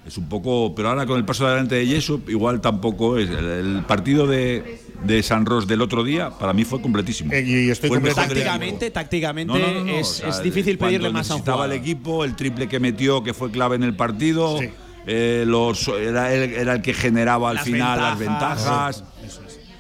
Es 0.05 0.19
un 0.19 0.29
poco. 0.29 0.75
Pero 0.75 0.89
ahora 0.89 1.07
con 1.07 1.17
el 1.17 1.25
paso 1.25 1.45
de 1.45 1.51
adelante 1.51 1.77
de 1.77 1.87
Jessup, 1.87 2.29
igual 2.29 2.61
tampoco 2.61 3.17
es. 3.19 3.31
El, 3.31 3.45
el 3.45 3.83
partido 3.85 4.27
de, 4.27 4.82
de 5.05 5.23
San 5.23 5.47
Ros 5.47 5.67
del 5.67 5.83
otro 5.83 6.05
día, 6.05 6.31
para 6.31 6.53
mí 6.53 6.65
fue 6.65 6.81
completísimo. 6.81 7.33
Eh, 7.33 7.43
y 7.43 7.71
estoy 7.71 7.89
Fue 7.89 8.01
Tácticamente, 8.01 8.91
tácticamente 8.91 9.53
No, 9.53 9.59
no, 9.59 9.73
no, 9.73 9.85
no, 9.85 9.93
es, 9.93 10.09
o 10.09 10.15
sea, 10.15 10.29
es 10.29 10.43
difícil 10.43 10.79
cuando 10.79 10.99
pedirle 10.99 11.13
más 11.13 11.31
a 11.31 11.35
un 11.35 11.39
necesitaba 11.39 11.57
jugador. 11.59 11.75
el 11.77 11.81
equipo, 11.81 12.25
el 12.25 12.37
triple 12.37 12.69
que 12.69 12.81
metió, 12.81 13.23
que 13.23 13.35
fue 13.35 13.51
clave 13.51 13.77
en 13.77 13.83
el 13.83 13.95
partido. 13.97 14.59
Sí. 14.59 14.71
eh, 15.07 15.45
los, 15.47 15.89
era, 15.89 16.33
el, 16.33 16.53
era 16.53 16.75
el 16.75 16.83
que 16.83 16.95
generaba 16.95 17.51
al 17.51 17.57
Las 17.57 17.65
final 17.65 18.01
las 18.01 18.19
ventajas. 18.19 19.05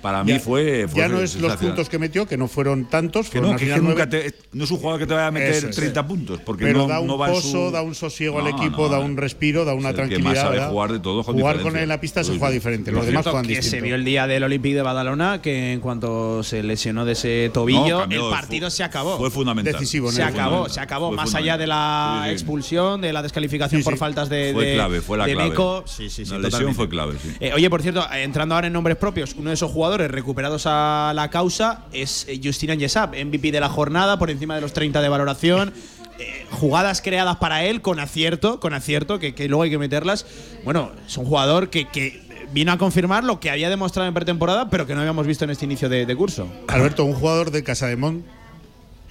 Para 0.02 0.24
mí 0.24 0.32
Ya- 0.32 0.40
fue, 0.40 0.86
fue 0.88 1.00
ya 1.00 1.08
no 1.08 1.20
es 1.20 1.36
los 1.36 1.56
puntos 1.56 1.88
que 1.88 1.98
metió, 1.98 2.26
que 2.26 2.36
no 2.36 2.48
fueron 2.48 2.86
tantos, 2.86 3.26
Que 3.30 3.38
fueron 3.38 3.50
no, 3.50 3.54
al 3.54 3.58
que, 3.60 3.68
es 3.68 3.74
que 3.74 3.80
nunca 3.80 4.08
te, 4.08 4.34
no 4.52 4.64
es 4.64 4.70
un 4.72 4.78
jugador 4.78 4.98
que 5.00 5.06
te 5.06 5.14
vaya 5.14 5.28
a 5.28 5.30
meter 5.30 5.64
es. 5.64 5.76
30 5.76 6.06
puntos, 6.06 6.40
porque 6.44 6.64
pero 6.64 6.80
no, 6.80 6.86
da 6.88 6.98
un 7.00 7.06
no 7.06 7.16
va 7.16 7.28
en 7.28 7.34
poso, 7.34 7.48
su- 7.66 7.70
da 7.70 7.82
un 7.82 7.94
sosiego 7.94 8.38
al 8.38 8.44
No, 8.44 8.50
equipo, 8.50 8.82
no, 8.82 8.88
da 8.88 8.98
eh. 8.98 9.04
un 9.04 9.16
respiro, 9.16 9.64
da 9.64 9.74
una 9.74 9.90
Es 9.90 9.94
el 9.98 10.08
que 10.08 10.16
tranquilidad. 10.16 10.44
más 10.44 10.54
sabe 10.58 10.70
jugar 10.72 10.92
de 10.92 10.98
todos 11.00 11.24
con 11.24 11.34
Jugar 11.36 11.54
diferencia. 11.54 11.70
con 11.70 11.76
él 11.78 11.82
en 11.84 11.88
la 11.88 12.00
pista 12.00 12.24
se 12.24 12.30
juega 12.36 12.50
diferente. 12.50 12.90
Lo 12.90 12.98
Los 12.98 13.06
demás 13.06 13.22
juegan 13.24 13.46
que 13.46 13.54
se 13.54 13.60
distinto. 13.60 13.84
vio 13.86 13.94
el 13.94 14.04
día 14.04 14.26
del 14.26 14.42
Olympique 14.42 14.74
de 14.74 14.82
Badalona 14.82 15.40
que 15.40 15.72
en 15.72 15.80
cuanto 15.80 16.42
se 16.42 16.62
lesionó 16.64 17.04
de 17.04 17.12
ese 17.12 17.50
tobillo, 17.54 17.88
No, 17.88 18.00
cambió, 18.00 18.24
el 18.26 18.30
partido 18.34 18.66
fue- 18.66 18.70
se 18.72 18.82
acabó. 18.82 19.18
Fue 19.18 19.30
fundamental. 19.30 19.72
Decisivo, 19.74 20.10
se 20.10 20.24
acabó, 20.24 20.68
se 20.68 20.80
acabó. 20.80 21.12
Más 21.12 21.32
allá 21.36 21.56
de 21.56 21.68
la 21.68 22.26
expulsión, 22.30 23.00
de 23.00 23.12
la 23.12 23.22
descalificación 23.22 23.82
por 23.84 23.96
faltas 23.96 24.28
de, 24.28 24.50
Fue 24.52 24.66
de- 24.66 24.74
clave, 24.74 25.00
fue 25.00 25.16
la 25.18 25.26
clave. 25.26 25.50
Meco. 25.50 25.84
Sí, 25.86 26.10
sí, 26.10 26.24
sí, 26.24 26.32
La 26.32 26.38
lesión 26.38 26.74
fue 26.74 26.88
clave. 26.88 27.14
Eh, 27.38 27.52
oye, 27.54 27.70
por 27.70 27.82
cierto, 27.82 28.04
eh, 28.12 28.22
entrando 28.24 28.54
ahora 28.54 28.66
en 28.66 28.72
nombres 28.72 28.96
propios, 28.96 29.34
uno 29.38 29.50
de 29.50 29.54
esos 29.54 29.70
jugadores 29.70 29.91
recuperados 29.98 30.64
a 30.66 31.12
la 31.14 31.31
causa 31.31 31.85
es 31.92 32.26
eh, 32.28 32.40
Justin 32.42 32.78
Yesap, 32.78 33.14
MVP 33.14 33.52
de 33.52 33.61
la 33.61 33.68
jornada, 33.68 34.18
por 34.18 34.31
encima 34.31 34.55
de 34.55 34.61
los 34.61 34.72
30 34.72 35.00
de 35.00 35.09
valoración. 35.09 35.72
Eh, 36.18 36.46
jugadas 36.50 37.00
creadas 37.00 37.37
para 37.37 37.64
él 37.64 37.81
con 37.81 37.98
acierto, 37.98 38.61
con 38.61 38.74
acierto, 38.74 39.18
que, 39.18 39.35
que 39.35 39.48
luego 39.48 39.62
hay 39.62 39.70
que 39.70 39.78
meterlas. 39.78 40.26
Bueno, 40.64 40.92
es 41.07 41.16
un 41.16 41.24
jugador 41.24 41.70
que, 41.70 41.88
que 41.88 42.20
vino 42.52 42.70
a 42.70 42.78
confirmar 42.78 43.24
lo 43.24 43.40
que 43.40 43.50
había 43.50 43.70
demostrado 43.70 44.07
en 44.09 44.14
pretemporada, 44.14 44.68
pero 44.68 44.87
que 44.87 44.94
no 44.94 45.00
habíamos 45.00 45.26
visto 45.26 45.44
en 45.44 45.50
este 45.50 45.64
inicio 45.64 45.88
de, 45.88 46.05
de 46.07 46.16
curso. 46.16 46.46
Alberto, 46.68 47.05
un 47.05 47.14
jugador 47.14 47.50
de 47.50 47.64
Casademont, 47.64 48.24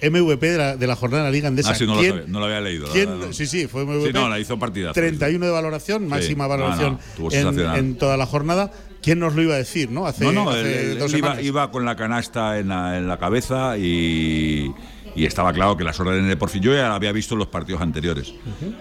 MVP 0.00 0.46
de 0.50 0.58
la, 0.58 0.76
de 0.76 0.86
la 0.86 0.96
jornada 0.96 1.24
de 1.24 1.28
la 1.30 1.32
Liga 1.32 1.48
Andesa. 1.48 1.70
Ah, 1.70 1.74
sí, 1.74 1.86
no 1.86 1.94
lo, 1.94 2.00
¿Quién- 2.00 2.12
sabía, 2.12 2.26
no 2.28 2.38
lo 2.40 2.44
había 2.46 2.60
leído. 2.60 2.86
la 2.86 2.92
quién- 2.92 3.20
no. 3.20 3.32
sí, 3.32 3.46
sí, 3.46 3.66
fue 3.68 3.84
MVP. 3.84 4.06
Sí, 4.08 4.12
no, 4.12 4.28
la 4.28 4.38
hizo 4.40 4.58
partida. 4.58 4.92
31 4.92 5.44
de 5.46 5.52
valoración, 5.52 6.08
máxima 6.08 6.44
no, 6.44 6.50
valoración 6.50 6.92
no, 7.18 7.28
estuvo 7.28 7.32
en, 7.32 7.76
en 7.76 7.94
toda 7.98 8.16
la 8.16 8.26
jornada. 8.26 8.72
¿Quién 9.02 9.18
nos 9.18 9.34
lo 9.34 9.42
iba 9.42 9.54
a 9.54 9.58
decir, 9.58 9.90
no? 9.90 10.06
Hace, 10.06 10.24
No, 10.24 10.32
no, 10.32 10.50
hace 10.50 10.60
él, 10.60 10.90
él- 10.92 10.98
dos 10.98 11.12
él 11.12 11.22
iba, 11.44 11.70
con 11.70 11.84
la 11.84 11.96
canasta 11.96 12.58
en 12.58 12.68
la, 12.68 12.96
en 12.98 13.08
la 13.08 13.18
cabeza 13.18 13.76
y, 13.76 14.72
y 15.16 15.24
estaba 15.24 15.52
claro 15.52 15.76
que 15.76 15.82
las 15.84 15.98
órdenes 15.98 16.28
de 16.28 16.36
Porfi, 16.36 16.60
yo 16.60 16.72
ya 16.72 16.88
la 16.88 16.94
había 16.94 17.10
visto 17.12 17.34
en 17.34 17.40
los 17.40 17.48
partidos 17.48 17.82
anteriores. 17.82 18.32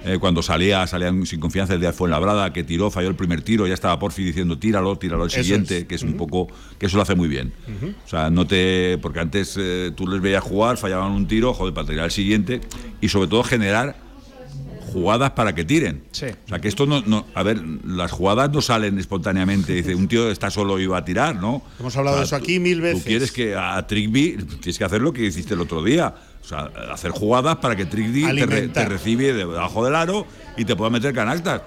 Eh, 0.05 0.17
cuando 0.19 0.41
salía, 0.43 0.85
salían 0.87 1.25
sin 1.25 1.39
confianza 1.39 1.73
el 1.73 1.79
día 1.79 1.89
de 1.89 1.93
Fuenlabrada, 1.97 2.53
que 2.53 2.63
tiró, 2.63 2.91
falló 2.91 3.07
el 3.09 3.15
primer 3.15 3.41
tiro, 3.41 3.65
ya 3.67 3.73
estaba 3.73 3.97
Porfi 3.97 4.23
diciendo 4.23 4.57
tíralo, 4.59 4.95
tíralo 4.97 5.23
el 5.25 5.31
siguiente, 5.31 5.79
es. 5.79 5.85
que 5.85 5.95
es 5.95 6.03
un 6.03 6.13
poco, 6.13 6.47
que 6.77 6.85
eso 6.85 6.97
lo 6.97 7.03
hace 7.03 7.15
muy 7.15 7.27
bien. 7.27 7.51
O 8.05 8.07
sea, 8.07 8.29
no 8.29 8.45
te, 8.45 8.99
porque 9.01 9.19
antes 9.19 9.55
eh, 9.59 9.91
tú 9.95 10.07
les 10.07 10.21
veías 10.21 10.43
jugar, 10.43 10.77
fallaban 10.77 11.11
un 11.13 11.27
tiro, 11.27 11.53
joder, 11.53 11.73
para 11.73 11.87
tirar 11.87 12.05
el 12.05 12.11
siguiente 12.11 12.61
y 13.01 13.09
sobre 13.09 13.27
todo 13.27 13.43
generar 13.43 13.95
jugadas 14.91 15.31
para 15.31 15.53
que 15.55 15.63
tiren. 15.63 16.03
Sí. 16.11 16.25
O 16.45 16.47
sea, 16.49 16.59
que 16.59 16.67
esto 16.67 16.85
no, 16.85 17.01
no- 17.01 17.25
A 17.33 17.43
ver, 17.43 17.61
las 17.85 18.11
jugadas 18.11 18.51
no 18.51 18.61
salen 18.61 18.99
espontáneamente. 18.99 19.73
Dice, 19.73 19.95
un 19.95 20.07
tío 20.07 20.29
está 20.31 20.49
solo 20.51 20.79
y 20.79 20.85
va 20.87 20.97
a 20.99 21.05
tirar, 21.05 21.35
¿no? 21.35 21.61
Hemos 21.79 21.95
hablado 21.97 22.17
de 22.17 22.23
eso 22.23 22.37
tú- 22.37 22.43
aquí 22.43 22.59
mil 22.59 22.81
veces. 22.81 23.03
Tú 23.03 23.07
quieres 23.07 23.31
que 23.31 23.55
a 23.55 23.85
Trickby 23.87 24.37
tienes 24.61 24.77
que 24.77 24.83
hacer 24.83 25.01
lo 25.01 25.13
que 25.13 25.25
hiciste 25.25 25.53
el 25.53 25.61
otro 25.61 25.83
día. 25.83 26.13
O 26.43 26.47
sea, 26.47 26.71
hacer 26.91 27.11
jugadas 27.11 27.57
para 27.57 27.75
que 27.75 27.85
Trickby 27.85 28.23
te, 28.35 28.45
re- 28.45 28.67
te 28.69 28.85
recibe 28.85 29.33
debajo 29.33 29.85
del 29.85 29.95
aro 29.95 30.25
y 30.57 30.65
te 30.65 30.75
pueda 30.75 30.89
meter 30.89 31.13
canastas. 31.13 31.61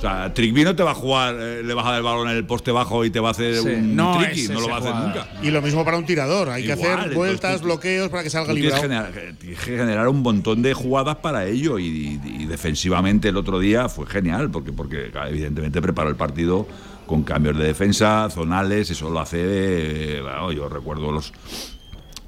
O 0.00 0.02
sea, 0.02 0.32
Trickby 0.32 0.64
no 0.64 0.74
te 0.74 0.82
va 0.82 0.92
a 0.92 0.94
jugar, 0.94 1.36
eh, 1.38 1.62
le 1.62 1.74
vas 1.74 1.84
a 1.84 1.90
dar 1.90 1.98
el 1.98 2.02
balón 2.04 2.30
en 2.30 2.36
el 2.38 2.46
poste 2.46 2.70
bajo 2.72 3.04
y 3.04 3.10
te 3.10 3.20
va 3.20 3.28
a 3.28 3.30
hacer 3.32 3.56
Sí, 3.56 3.68
un 3.68 3.94
no 3.94 4.18
tricky, 4.18 4.48
no 4.48 4.58
lo 4.60 4.68
va 4.70 4.76
a 4.76 4.78
hacer 4.78 4.94
nunca. 4.94 5.28
Y 5.42 5.50
lo 5.50 5.60
mismo 5.60 5.84
para 5.84 5.98
un 5.98 6.06
tirador. 6.06 6.48
Hay 6.48 6.64
Igual, 6.64 6.78
que 6.78 6.86
hacer 6.86 7.14
vueltas, 7.14 7.58
tú- 7.60 7.64
bloqueos 7.66 8.08
para 8.08 8.22
que 8.22 8.30
salga 8.30 8.48
Tú 8.48 8.54
tienes 8.54 8.80
que 8.80 8.88
librado. 8.88 9.06
generar, 9.12 9.34
tienes 9.38 9.58
que 9.60 9.76
generar 9.76 10.08
un 10.08 10.22
montón 10.22 10.62
de 10.62 10.72
jugadas 10.72 11.16
para 11.16 11.44
ello 11.44 11.78
y, 11.78 11.84
y- 11.84 12.20
y 12.40 12.46
defensivamente 12.46 13.28
el 13.28 13.36
otro 13.36 13.58
día 13.58 13.90
fue 13.90 14.06
genial 14.06 14.50
porque, 14.50 14.72
porque 14.72 15.10
evidentemente 15.28 15.82
preparó 15.82 16.08
el 16.08 16.16
partido 16.16 16.66
con 17.04 17.22
cambios 17.22 17.58
de 17.58 17.64
defensa, 17.66 18.26
zonales, 18.30 18.88
eso 18.88 19.10
lo 19.10 19.20
hace, 19.20 19.36
eh, 19.42 20.20
bueno, 20.22 20.50
yo 20.52 20.66
recuerdo 20.70 21.12
los, 21.12 21.30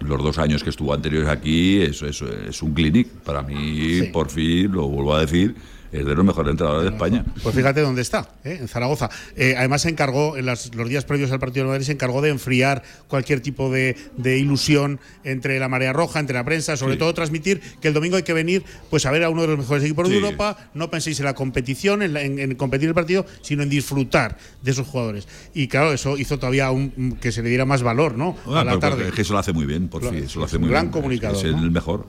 los 0.01 0.23
dos 0.23 0.37
años 0.37 0.63
que 0.63 0.69
estuvo 0.69 0.93
anteriores 0.93 1.31
aquí, 1.31 1.81
eso, 1.81 2.07
eso 2.07 2.27
es 2.31 2.61
un 2.63 2.75
clinic. 2.75 3.09
Para 3.25 3.41
mí, 3.43 4.03
por 4.13 4.29
fin, 4.29 4.71
lo 4.73 4.89
vuelvo 4.89 5.15
a 5.15 5.21
decir, 5.21 5.55
es 5.93 6.07
de 6.07 6.15
los 6.15 6.25
mejores 6.25 6.53
entrenadores 6.53 6.91
de 6.91 6.97
España. 6.97 7.25
Pues 7.43 7.55
fíjate 7.55 7.83
dónde 7.83 8.01
está, 8.01 8.29
¿eh? 8.45 8.59
en 8.61 8.69
Zaragoza. 8.69 9.11
Eh, 9.37 9.55
además 9.59 9.83
se 9.83 9.91
encargó, 9.91 10.39
en 10.39 10.47
los 10.47 10.71
días 10.89 11.05
previos 11.05 11.31
al 11.33 11.39
partido 11.39 11.67
de 11.67 11.71
Madrid, 11.71 11.85
se 11.85 11.93
encargó 11.93 12.23
de 12.23 12.31
enfriar 12.31 12.83
cualquier 13.09 13.41
tipo 13.41 13.71
de, 13.71 13.97
ilusión 14.25 15.01
entre 15.23 15.59
la 15.59 15.69
marea 15.69 15.93
roja, 15.93 16.19
entre 16.19 16.35
la 16.35 16.45
prensa, 16.45 16.77
sobre 16.77 16.97
todo 16.97 17.13
transmitir 17.13 17.61
que 17.81 17.89
el 17.89 17.95
domingo 17.95 18.17
hay 18.17 18.23
que 18.23 18.33
venir 18.33 18.65
pues 18.89 19.05
a 19.05 19.11
ver 19.11 19.23
a 19.23 19.29
uno 19.29 19.43
de 19.43 19.49
los 19.49 19.59
mejores 19.59 19.85
equipos 19.85 20.09
de 20.09 20.17
Europa, 20.17 20.71
no 20.75 20.91
penséis 20.91 21.19
en 21.21 21.27
la 21.27 21.35
competición, 21.35 22.03
en, 22.03 22.55
competir 22.55 22.89
el 22.89 22.95
partido, 22.95 23.27
sino 23.43 23.63
en 23.63 23.69
disfrutar 23.69 24.39
de 24.63 24.71
esos 24.71 24.87
jugadores. 24.87 25.29
Y 25.53 25.69
claro, 25.69 25.93
eso 25.93 26.17
hizo 26.17 26.39
todavía 26.39 26.71
un, 26.71 27.19
que 27.21 27.33
se 27.33 27.43
le 27.43 27.51
diera 27.51 27.67
más 27.67 27.83
valor, 27.83 28.17
¿no? 28.17 28.37
a 28.47 28.65
la 28.65 28.79
tarde. 28.79 29.09
Es 29.09 29.15
que 29.15 29.23
eso 29.23 29.35
lo 29.35 29.41
hace 29.41 29.53
muy 29.53 29.67
bien, 29.67 29.89
por 29.89 30.03
fin, 30.03 30.25
eso 30.25 30.39
lo 30.39 30.47
hace 30.47 30.59
muy 30.59 30.71
gran 30.71 30.87
bien. 30.87 30.93
comunicador. 30.93 31.37
Es, 31.37 31.45
el 31.45 31.71
mejor. 31.71 32.07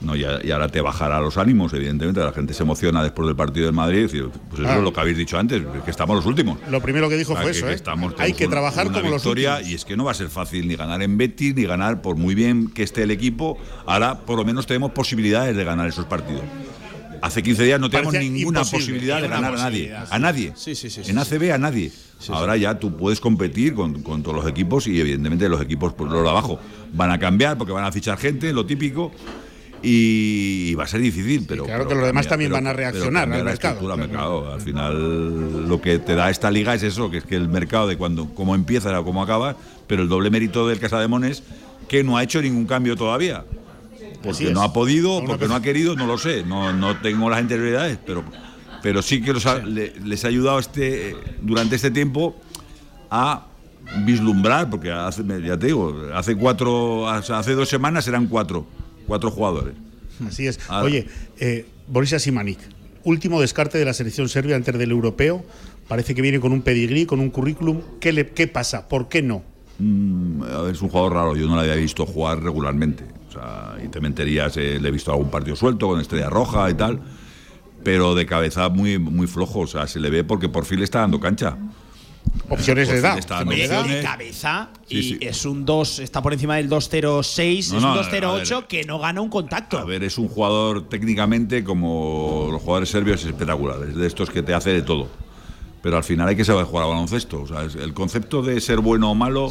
No, 0.00 0.14
y, 0.14 0.24
ahora 0.24 0.68
te 0.68 0.80
bajará 0.80 1.20
los 1.20 1.38
ánimos, 1.38 1.72
evidentemente. 1.72 2.20
La 2.20 2.32
gente 2.32 2.54
se 2.54 2.62
emociona 2.62 3.02
después 3.02 3.26
del 3.26 3.36
partido 3.36 3.66
del 3.66 3.74
Madrid. 3.74 4.02
Decir, 4.02 4.28
pues 4.50 4.62
eso 4.62 4.74
es 4.74 4.82
lo 4.82 4.92
que 4.92 5.00
habéis 5.00 5.16
dicho 5.16 5.38
antes, 5.38 5.62
que 5.84 5.90
estamos 5.90 6.16
los 6.16 6.26
últimos. 6.26 6.58
Lo 6.70 6.80
primero 6.80 7.08
que 7.08 7.16
dijo 7.16 7.34
fue 7.34 7.50
eso, 7.50 7.68
¿eh? 7.70 7.78
Hay 8.18 8.34
que 8.34 8.48
trabajar 8.48 8.90
como 8.90 9.10
los 9.10 9.24
últimos. 9.24 9.66
Y 9.66 9.74
es 9.74 9.84
que 9.84 9.96
no 9.96 10.04
va 10.04 10.10
a 10.10 10.14
ser 10.14 10.28
fácil 10.28 10.68
ni 10.68 10.76
ganar 10.76 11.02
en 11.02 11.16
Betis, 11.16 11.54
ni 11.54 11.64
ganar, 11.64 12.02
por 12.02 12.16
muy 12.16 12.34
bien 12.34 12.68
que 12.68 12.82
esté 12.82 13.04
el 13.04 13.10
equipo. 13.10 13.58
Ahora, 13.86 14.20
por 14.20 14.36
lo 14.36 14.44
menos, 14.44 14.66
tenemos 14.66 14.92
posibilidades 14.92 15.56
de 15.56 15.64
ganar 15.64 15.88
esos 15.88 16.04
partidos. 16.04 16.42
Hace 17.22 17.42
15 17.42 17.64
días 17.64 17.80
no 17.80 17.88
teníamos 17.88 18.14
ninguna 18.14 18.64
posibilidad 18.64 19.20
de 19.20 19.28
ganar 19.28 19.54
a 19.54 19.56
nadie. 19.56 19.94
A 19.94 20.18
nadie. 20.18 20.52
en 21.06 21.18
ACB 21.18 21.52
a 21.52 21.58
nadie. 21.58 21.90
Ahora 22.28 22.56
ya 22.56 22.78
tú 22.78 22.96
puedes 22.96 23.20
competir 23.20 23.74
con, 23.74 24.02
con, 24.02 24.22
todos 24.22 24.36
los 24.36 24.46
equipos 24.46 24.86
y 24.86 25.00
evidentemente 25.00 25.48
los 25.48 25.60
equipos 25.60 25.92
por 25.92 26.10
los 26.10 26.22
de 26.22 26.28
abajo 26.28 26.58
van 26.92 27.10
a 27.10 27.18
cambiar 27.18 27.58
porque 27.58 27.72
van 27.72 27.84
a 27.84 27.92
fichar 27.92 28.18
gente, 28.18 28.52
lo 28.52 28.64
típico 28.64 29.12
y 29.88 30.74
va 30.74 30.82
a 30.82 30.88
ser 30.88 31.00
difícil, 31.00 31.44
pero. 31.46 31.64
claro 31.64 31.86
que 31.86 31.94
los 31.94 32.04
demás 32.04 32.26
también 32.26 32.50
van 32.50 32.66
a 32.66 32.72
reaccionar 32.72 33.32
al 33.32 33.44
mercado. 33.44 34.52
Al 34.52 34.60
final, 34.60 35.68
lo 35.68 35.80
que 35.80 36.00
te 36.00 36.16
da 36.16 36.28
esta 36.28 36.50
liga 36.50 36.74
es 36.74 36.82
eso, 36.82 37.08
que 37.08 37.18
es 37.18 37.24
que 37.24 37.36
el 37.36 37.48
mercado 37.48 37.86
de 37.86 37.96
cuando 37.96 38.34
cómo 38.34 38.56
empieza 38.56 38.96
a 38.96 39.02
cómo 39.04 39.22
acaba, 39.22 39.54
pero 39.86 40.02
el 40.02 40.08
doble 40.08 40.28
mérito 40.28 40.66
del 40.66 40.80
Casa 40.80 40.98
de 40.98 41.06
Mones 41.06 41.44
que 41.86 42.02
no 42.02 42.16
ha 42.16 42.24
hecho 42.24 42.42
ningún 42.42 42.66
cambio 42.66 42.96
todavía. 42.96 43.44
Porque 44.24 44.50
no 44.50 44.62
ha 44.62 44.72
podido, 44.72 45.22
porque 45.24 45.46
no 45.46 45.54
ha 45.54 45.62
querido, 45.62 45.94
no 45.94 46.06
lo 46.08 46.18
sé. 46.18 46.42
No, 46.42 46.72
no 46.72 46.96
tengo 46.96 47.30
las 47.30 47.40
interioridades, 47.40 47.96
pero, 48.04 48.24
pero 48.82 49.02
sí 49.02 49.22
que 49.22 49.34
les 50.04 50.24
ha 50.24 50.28
ayudado 50.28 50.58
este, 50.58 51.16
durante 51.42 51.76
este 51.76 51.92
tiempo 51.92 52.34
a 53.08 53.46
vislumbrar, 54.04 54.68
porque 54.68 54.90
hace, 54.90 55.22
ya 55.44 55.56
te 55.56 55.66
digo, 55.66 55.96
hace 56.12 56.34
cuatro, 56.34 57.08
hace 57.08 57.52
dos 57.52 57.68
semanas 57.68 58.08
eran 58.08 58.26
cuatro 58.26 58.66
cuatro 59.06 59.30
jugadores. 59.30 59.74
Así 60.26 60.46
es. 60.46 60.58
Oye, 60.82 61.06
eh, 61.38 61.66
Boris 61.88 62.12
Asimanik, 62.12 62.58
último 63.04 63.40
descarte 63.40 63.78
de 63.78 63.84
la 63.84 63.94
selección 63.94 64.28
serbia 64.28 64.56
antes 64.56 64.76
del 64.78 64.90
europeo. 64.90 65.44
Parece 65.88 66.14
que 66.14 66.22
viene 66.22 66.40
con 66.40 66.52
un 66.52 66.62
pedigrí, 66.62 67.06
con 67.06 67.20
un 67.20 67.30
currículum. 67.30 67.80
¿Qué, 68.00 68.12
le, 68.12 68.28
qué 68.30 68.48
pasa? 68.48 68.88
¿Por 68.88 69.08
qué 69.08 69.22
no? 69.22 69.42
Mm, 69.78 70.42
es 70.70 70.82
un 70.82 70.88
jugador 70.88 71.12
raro. 71.12 71.36
Yo 71.36 71.46
no 71.46 71.54
lo 71.54 71.60
había 71.60 71.76
visto 71.76 72.04
jugar 72.06 72.42
regularmente. 72.42 73.04
O 73.28 73.32
sea, 73.32 73.76
y 73.84 73.88
te 73.88 74.00
mentirías, 74.00 74.56
eh, 74.56 74.80
le 74.80 74.88
he 74.88 74.90
visto 74.90 75.12
algún 75.12 75.30
partido 75.30 75.54
suelto 75.54 75.86
con 75.88 76.00
estrella 76.00 76.28
roja 76.28 76.68
y 76.70 76.74
tal. 76.74 77.00
Pero 77.84 78.14
de 78.16 78.26
cabeza 78.26 78.68
muy, 78.68 78.98
muy 78.98 79.28
flojo. 79.28 79.60
O 79.60 79.66
sea, 79.66 79.86
se 79.86 80.00
le 80.00 80.10
ve 80.10 80.24
porque 80.24 80.48
por 80.48 80.64
fin 80.64 80.78
le 80.78 80.84
está 80.84 81.00
dando 81.00 81.20
cancha 81.20 81.56
opciones 82.48 82.88
de 82.88 82.98
edad. 82.98 83.16
de 83.16 84.02
cabeza 84.02 84.70
y 84.88 85.24
es 85.24 85.44
un 85.44 85.64
2, 85.64 86.00
está 86.00 86.22
por 86.22 86.32
encima 86.32 86.56
del 86.56 86.68
2.06, 86.68 87.58
es 87.58 87.72
un 87.72 87.82
2.08 87.82 88.66
que 88.66 88.84
no 88.84 88.98
gana 88.98 89.20
un 89.20 89.28
contacto. 89.28 89.78
A 89.78 89.84
ver, 89.84 90.04
es 90.04 90.18
un 90.18 90.28
jugador 90.28 90.88
técnicamente 90.88 91.64
como 91.64 92.48
los 92.52 92.62
jugadores 92.62 92.90
serbios 92.90 93.24
espectaculares, 93.24 93.94
de 93.94 94.06
estos 94.06 94.30
que 94.30 94.42
te 94.42 94.54
hace 94.54 94.70
de 94.70 94.82
todo. 94.82 95.08
Pero 95.82 95.98
al 95.98 96.04
final 96.04 96.26
hay 96.26 96.34
que 96.34 96.44
saber 96.44 96.64
jugar 96.64 96.84
a 96.84 96.88
baloncesto. 96.88 97.42
O 97.42 97.46
sea, 97.46 97.62
el 97.62 97.94
concepto 97.94 98.42
de 98.42 98.60
ser 98.60 98.80
bueno 98.80 99.12
o 99.12 99.14
malo 99.14 99.50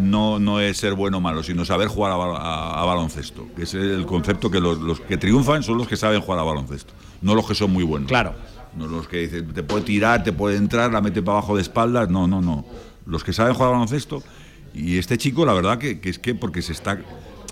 no, 0.00 0.40
no 0.40 0.60
es 0.60 0.78
ser 0.78 0.94
bueno 0.94 1.18
o 1.18 1.20
malo, 1.20 1.44
sino 1.44 1.64
saber 1.64 1.86
jugar 1.86 2.12
a, 2.12 2.84
baloncesto. 2.84 3.46
Que 3.54 3.62
es 3.62 3.74
el 3.74 4.04
concepto 4.04 4.50
que 4.50 4.58
los, 4.58 4.78
los 4.78 4.98
que 4.98 5.16
triunfan 5.16 5.62
son 5.62 5.78
los 5.78 5.86
que 5.86 5.96
saben 5.96 6.20
jugar 6.22 6.40
a 6.40 6.42
baloncesto, 6.42 6.92
no 7.22 7.36
los 7.36 7.46
que 7.46 7.54
son 7.54 7.72
muy 7.72 7.84
buenos. 7.84 8.08
Claro. 8.08 8.34
No 8.76 8.86
los 8.86 9.08
que 9.08 9.18
dicen, 9.18 9.52
te 9.52 9.62
puede 9.62 9.84
tirar, 9.84 10.22
te 10.22 10.32
puede 10.32 10.56
entrar, 10.56 10.92
la 10.92 11.00
mete 11.00 11.22
para 11.22 11.38
abajo 11.38 11.56
de 11.56 11.62
espaldas. 11.62 12.10
No, 12.10 12.26
no, 12.26 12.40
no. 12.40 12.66
Los 13.06 13.24
que 13.24 13.32
saben 13.32 13.54
jugar 13.54 13.72
baloncesto. 13.72 14.22
Y 14.74 14.98
este 14.98 15.16
chico, 15.16 15.46
la 15.46 15.54
verdad, 15.54 15.78
que, 15.78 15.98
es 16.02 16.18
que 16.18 16.34
porque 16.34 16.62
se 16.62 16.72
está. 16.72 16.98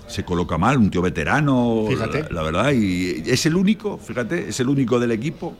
Se 0.07 0.23
coloca 0.23 0.59
mal, 0.59 0.77
un 0.77 0.91
tío 0.91 1.01
veterano, 1.01 1.85
fíjate. 1.89 2.31
La, 2.31 2.43
verdad, 2.43 2.71
y 2.73 3.23
es 3.25 3.47
el 3.47 3.55
único, 3.55 3.97
fíjate, 3.97 4.49
es 4.49 4.59
el 4.59 4.69
único 4.69 4.99
del 4.99 5.11
equipo 5.11 5.55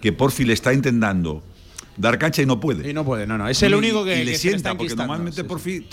que 0.00 0.10
por 0.10 0.30
fin 0.30 0.46
le 0.46 0.54
está 0.54 0.72
intentando 0.72 1.42
dar 1.98 2.18
cancha 2.18 2.40
y 2.40 2.46
no 2.46 2.58
puede. 2.58 2.88
Y 2.88 2.94
no 2.94 3.04
puede, 3.04 3.26
no, 3.26 3.36
no. 3.36 3.46
Es 3.46 3.62
el 3.62 3.74
único 3.74 4.02
que, 4.02 4.24
le 4.24 4.38
sienta, 4.38 4.74
porque 4.74 4.94
normalmente 4.96 5.44
por 5.44 5.60
fin 5.60 5.86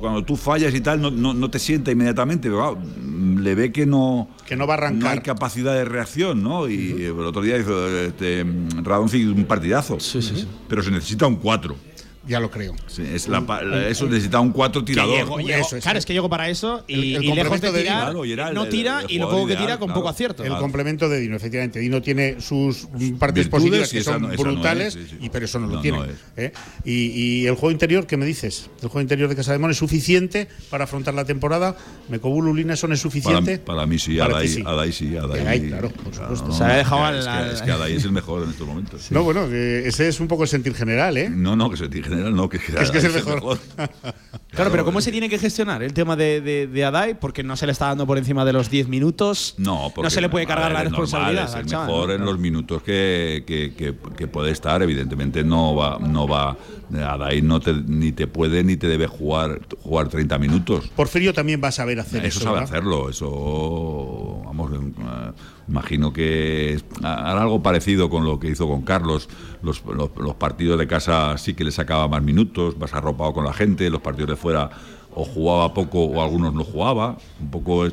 cuando 0.00 0.24
tú 0.24 0.36
fallas 0.36 0.74
y 0.74 0.80
tal, 0.80 1.00
no, 1.00 1.10
no, 1.10 1.50
te 1.50 1.58
sienta 1.58 1.90
inmediatamente, 1.90 2.48
pero 2.48 2.78
le 3.38 3.54
ve 3.54 3.72
que 3.72 3.86
no, 3.86 4.28
que 4.46 4.56
no 4.56 4.66
va 4.66 4.74
a 4.74 4.76
arrancar. 4.78 5.02
No 5.02 5.08
hay 5.08 5.20
capacidad 5.20 5.74
de 5.74 5.84
reacción, 5.84 6.42
¿no? 6.42 6.68
Y 6.68 7.04
el 7.04 7.20
otro 7.20 7.42
día 7.42 7.58
hizo 7.58 7.88
este, 7.98 8.42
un 8.42 9.44
partidazo. 9.46 10.00
Sí, 10.00 10.22
sí, 10.22 10.34
sí. 10.36 10.48
Pero 10.68 10.82
se 10.82 10.90
necesita 10.90 11.26
un 11.26 11.36
4 11.36 11.91
ya 12.26 12.40
lo 12.40 12.50
creo. 12.50 12.74
es 12.88 13.28
eso 13.28 14.06
necesita 14.06 14.40
un 14.40 14.52
4 14.52 14.84
tirador. 14.84 15.42
claro, 15.80 15.98
es 15.98 16.06
que 16.06 16.12
llego 16.12 16.28
para 16.28 16.48
eso 16.48 16.84
y, 16.86 17.18
lejos 17.18 17.60
de 17.60 17.72
tirar, 17.72 18.14
no 18.54 18.66
tira 18.66 19.02
y 19.08 19.18
lo 19.18 19.30
poco 19.30 19.46
que 19.46 19.56
tira 19.56 19.78
con 19.78 19.92
poco 19.92 20.08
acierto. 20.08 20.44
El 20.44 20.56
complemento 20.56 21.08
de 21.08 21.20
Dino, 21.20 21.36
efectivamente. 21.36 21.78
Dino 21.80 22.02
tiene 22.02 22.40
sus 22.40 22.88
partes 23.18 23.48
positivas 23.48 23.90
que 23.90 24.02
son 24.02 24.30
brutales, 24.36 24.98
y, 25.20 25.28
pero 25.30 25.46
eso 25.46 25.58
no, 25.58 25.66
lo 25.66 25.80
tiene. 25.80 25.98
¿eh? 26.36 26.52
Y, 26.84 27.46
el 27.46 27.54
juego 27.54 27.70
interior, 27.70 28.06
¿qué 28.06 28.16
me 28.16 28.26
dices? 28.26 28.70
¿El 28.82 28.88
juego 28.88 29.00
interior 29.00 29.28
de 29.28 29.36
Casa 29.36 29.52
de 29.52 29.58
Mon 29.58 29.70
es 29.70 29.76
suficiente 29.76 30.48
para 30.70 30.84
afrontar 30.84 31.14
la 31.14 31.24
temporada? 31.24 31.76
¿Mecobú 32.08 32.42
son 32.76 32.92
es 32.92 33.00
suficiente? 33.00 33.58
Para, 33.58 33.86
mí 33.86 33.98
sí, 33.98 34.18
Adai, 34.20 34.48
sí. 34.48 34.62
Adai 34.64 34.92
sí. 34.92 35.16
Adai, 35.16 35.68
claro, 35.68 35.90
por 35.90 36.14
supuesto. 36.14 36.52
Se 36.52 36.64
ha 36.64 36.76
dejado 36.76 37.18
es, 37.52 37.62
que, 37.62 37.70
Adai 37.70 37.96
es 37.96 38.04
el 38.04 38.12
mejor 38.12 38.44
en 38.44 38.50
estos 38.50 38.66
momentos. 38.66 39.10
No, 39.10 39.24
bueno, 39.24 39.46
ese 39.46 40.08
es 40.08 40.20
un 40.20 40.28
poco 40.28 40.44
el 40.44 40.48
sentir 40.48 40.74
general, 40.74 41.16
¿eh? 41.16 41.28
No, 41.30 41.56
no, 41.56 41.70
que 41.70 41.76
sentir 41.76 42.04
no, 42.16 42.48
que, 42.48 42.58
es 42.58 42.90
que 42.90 42.98
es 42.98 43.04
el 43.04 43.12
mejor. 43.12 43.58
claro, 44.50 44.70
pero 44.70 44.84
¿cómo 44.84 45.00
se 45.00 45.10
tiene 45.10 45.28
que 45.28 45.38
gestionar 45.38 45.82
el 45.82 45.92
tema 45.92 46.16
de, 46.16 46.40
de, 46.40 46.84
Adai? 46.84 47.18
Porque 47.18 47.42
no 47.42 47.56
se 47.56 47.66
le 47.66 47.72
está 47.72 47.86
dando 47.86 48.06
por 48.06 48.18
encima 48.18 48.44
de 48.44 48.52
los 48.52 48.70
10 48.70 48.88
minutos. 48.88 49.54
No, 49.58 49.90
porque 49.94 50.06
no 50.06 50.10
se 50.10 50.20
le 50.20 50.28
puede 50.28 50.46
cargar 50.46 50.72
la 50.72 50.82
responsabilidad. 50.82 51.48
es 51.48 51.54
el 51.54 51.66
mejor 51.66 52.10
en 52.10 52.24
los 52.24 52.38
minutos 52.38 52.82
que, 52.82 53.44
que, 53.46 54.26
puede 54.28 54.50
estar. 54.50 54.82
Evidentemente 54.82 55.44
no 55.44 55.74
va, 55.74 55.98
no 55.98 56.26
va. 56.26 56.56
Adai 56.92 57.40
no 57.40 57.58
te, 57.60 57.72
ni 57.72 58.12
te 58.12 58.26
puede 58.26 58.62
ni 58.64 58.76
te 58.76 58.86
debe 58.86 59.06
jugar, 59.06 59.60
jugar 59.82 60.08
30 60.08 60.38
minutos. 60.38 60.90
Porfirio 60.94 61.32
también 61.32 61.60
va 61.62 61.68
a 61.68 61.72
saber 61.72 61.98
hacer 62.00 62.24
eso. 62.24 62.38
Eso 62.40 62.48
sabe 62.48 62.60
hacerlo, 62.60 63.08
eso. 63.08 64.42
Vamos, 64.44 64.72
eh, 64.72 65.32
imagino 65.68 66.12
que 66.12 66.80
hará 67.02 67.42
algo 67.42 67.62
parecido 67.62 68.10
con 68.10 68.24
lo 68.24 68.38
que 68.38 68.48
hizo 68.48 68.68
con 68.68 68.82
Carlos. 68.82 69.28
Los, 69.62 69.82
los 69.84 70.34
partidos 70.34 70.78
de 70.78 70.86
casa 70.86 71.36
sí 71.38 71.54
que 71.54 71.64
le 71.64 71.70
sacaba 71.70 72.08
más 72.08 72.22
minutos, 72.22 72.76
más 72.78 72.92
arropado 72.94 73.32
con 73.32 73.44
la 73.44 73.52
gente, 73.52 73.88
los 73.90 74.00
partidos 74.00 74.30
de 74.30 74.36
fuera 74.36 74.70
o 75.14 75.24
jugaba 75.24 75.74
poco 75.74 76.04
o 76.04 76.22
algunos 76.22 76.54
no 76.54 76.64
jugaba, 76.64 77.16
un 77.40 77.50
poco 77.50 77.86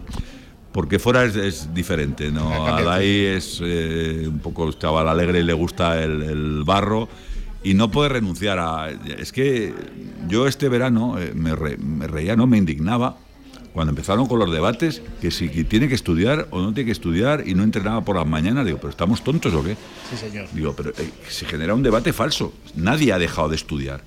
porque 0.72 1.00
fuera 1.00 1.26
es, 1.26 1.74
diferente, 1.74 2.32
¿no? 2.32 2.68
Adai 2.68 3.26
es 3.26 3.60
eh, 3.64 4.26
un 4.28 4.40
poco 4.40 4.72
chaval 4.72 5.10
alegre 5.10 5.40
y 5.40 5.44
le 5.44 5.54
gusta 5.54 6.02
el, 6.02 6.64
barro 6.64 7.10
y 7.64 7.74
no 7.74 7.90
puede 7.92 8.10
renunciar 8.10 8.60
a... 8.60 8.90
Es 8.90 9.32
que 9.34 9.74
yo 10.28 10.48
este 10.48 10.70
verano 10.70 11.20
eh, 11.20 11.34
me, 11.36 11.56
me 11.56 12.08
reía, 12.08 12.36
no 12.36 12.48
me 12.48 12.58
indignaba 12.58 13.18
cuando 13.80 13.92
empezaron 13.92 14.28
con 14.28 14.40
los 14.40 14.52
debates, 14.52 15.02
que 15.22 15.32
si 15.32 15.48
tiene 15.64 15.88
que 15.88 15.96
estudiar 15.96 16.50
o 16.52 16.60
no 16.60 16.74
tiene 16.74 16.88
que 16.88 16.92
estudiar 16.92 17.48
y 17.48 17.54
no 17.54 17.64
entrenaba 17.64 18.04
por 18.04 18.18
las 18.18 18.28
mañanas, 18.28 18.66
digo, 18.66 18.78
pero 18.78 18.90
¿estamos 18.90 19.24
tontos 19.24 19.54
o 19.54 19.64
qué? 19.64 19.78
Sí, 20.10 20.18
señor. 20.18 20.50
Digo, 20.52 20.74
pero 20.76 20.90
eh, 20.90 21.10
se 21.30 21.46
genera 21.46 21.74
un 21.74 21.82
debate 21.82 22.12
falso. 22.12 22.52
Nadie 22.76 23.14
ha 23.14 23.18
dejado 23.18 23.48
de 23.48 23.56
estudiar. 23.56 24.02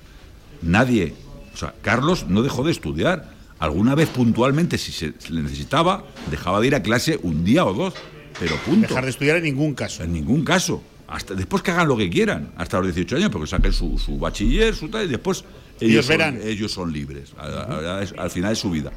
Nadie. 0.61 1.15
O 1.55 1.57
sea, 1.57 1.73
Carlos 1.81 2.27
no 2.27 2.43
dejó 2.43 2.63
de 2.63 2.71
estudiar. 2.71 3.31
Alguna 3.57 3.95
vez 3.95 4.09
puntualmente, 4.09 4.77
si 4.77 4.91
se 4.91 5.15
le 5.31 5.41
necesitaba, 5.41 6.03
dejaba 6.29 6.61
de 6.61 6.67
ir 6.67 6.75
a 6.75 6.83
clase 6.83 7.19
un 7.23 7.43
día 7.43 7.65
o 7.65 7.73
dos. 7.73 7.95
Pero 8.39 8.55
punto. 8.57 8.89
Dejar 8.89 9.05
de 9.05 9.09
estudiar 9.09 9.37
en 9.37 9.43
ningún 9.45 9.73
caso. 9.73 10.03
En 10.03 10.13
ningún 10.13 10.45
caso. 10.45 10.83
Hasta 11.07 11.33
después 11.33 11.63
que 11.63 11.71
hagan 11.71 11.87
lo 11.87 11.97
que 11.97 12.11
quieran, 12.11 12.51
hasta 12.57 12.77
los 12.77 12.93
18 12.93 13.15
años, 13.15 13.29
porque 13.31 13.47
saquen 13.47 13.73
su, 13.73 13.97
bachiller, 14.19 14.75
su 14.75 14.89
tal, 14.89 15.05
y 15.05 15.07
después 15.07 15.43
ellos, 15.79 16.07
verán. 16.07 16.39
ellos 16.43 16.71
son 16.71 16.93
libres. 16.93 17.33
al 17.39 18.29
final 18.29 18.51
es 18.51 18.59
su 18.59 18.69
vida 18.69 18.91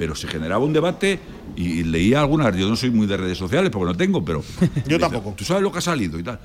pero 0.00 0.14
se 0.14 0.26
generaba 0.28 0.64
un 0.64 0.72
debate 0.72 1.18
y 1.56 1.82
leía 1.84 2.20
algunas, 2.20 2.56
yo 2.56 2.66
no 2.70 2.74
soy 2.74 2.88
muy 2.90 3.06
de 3.06 3.18
redes 3.18 3.36
sociales 3.36 3.68
porque 3.70 3.84
no 3.92 3.94
tengo, 3.94 4.24
pero... 4.24 4.42
yo 4.88 4.98
tampoco. 4.98 5.34
¿Tú 5.36 5.44
sabes 5.44 5.62
lo 5.62 5.70
que 5.70 5.76
ha 5.76 5.82
salido 5.82 6.18
y 6.18 6.22
tal? 6.22 6.40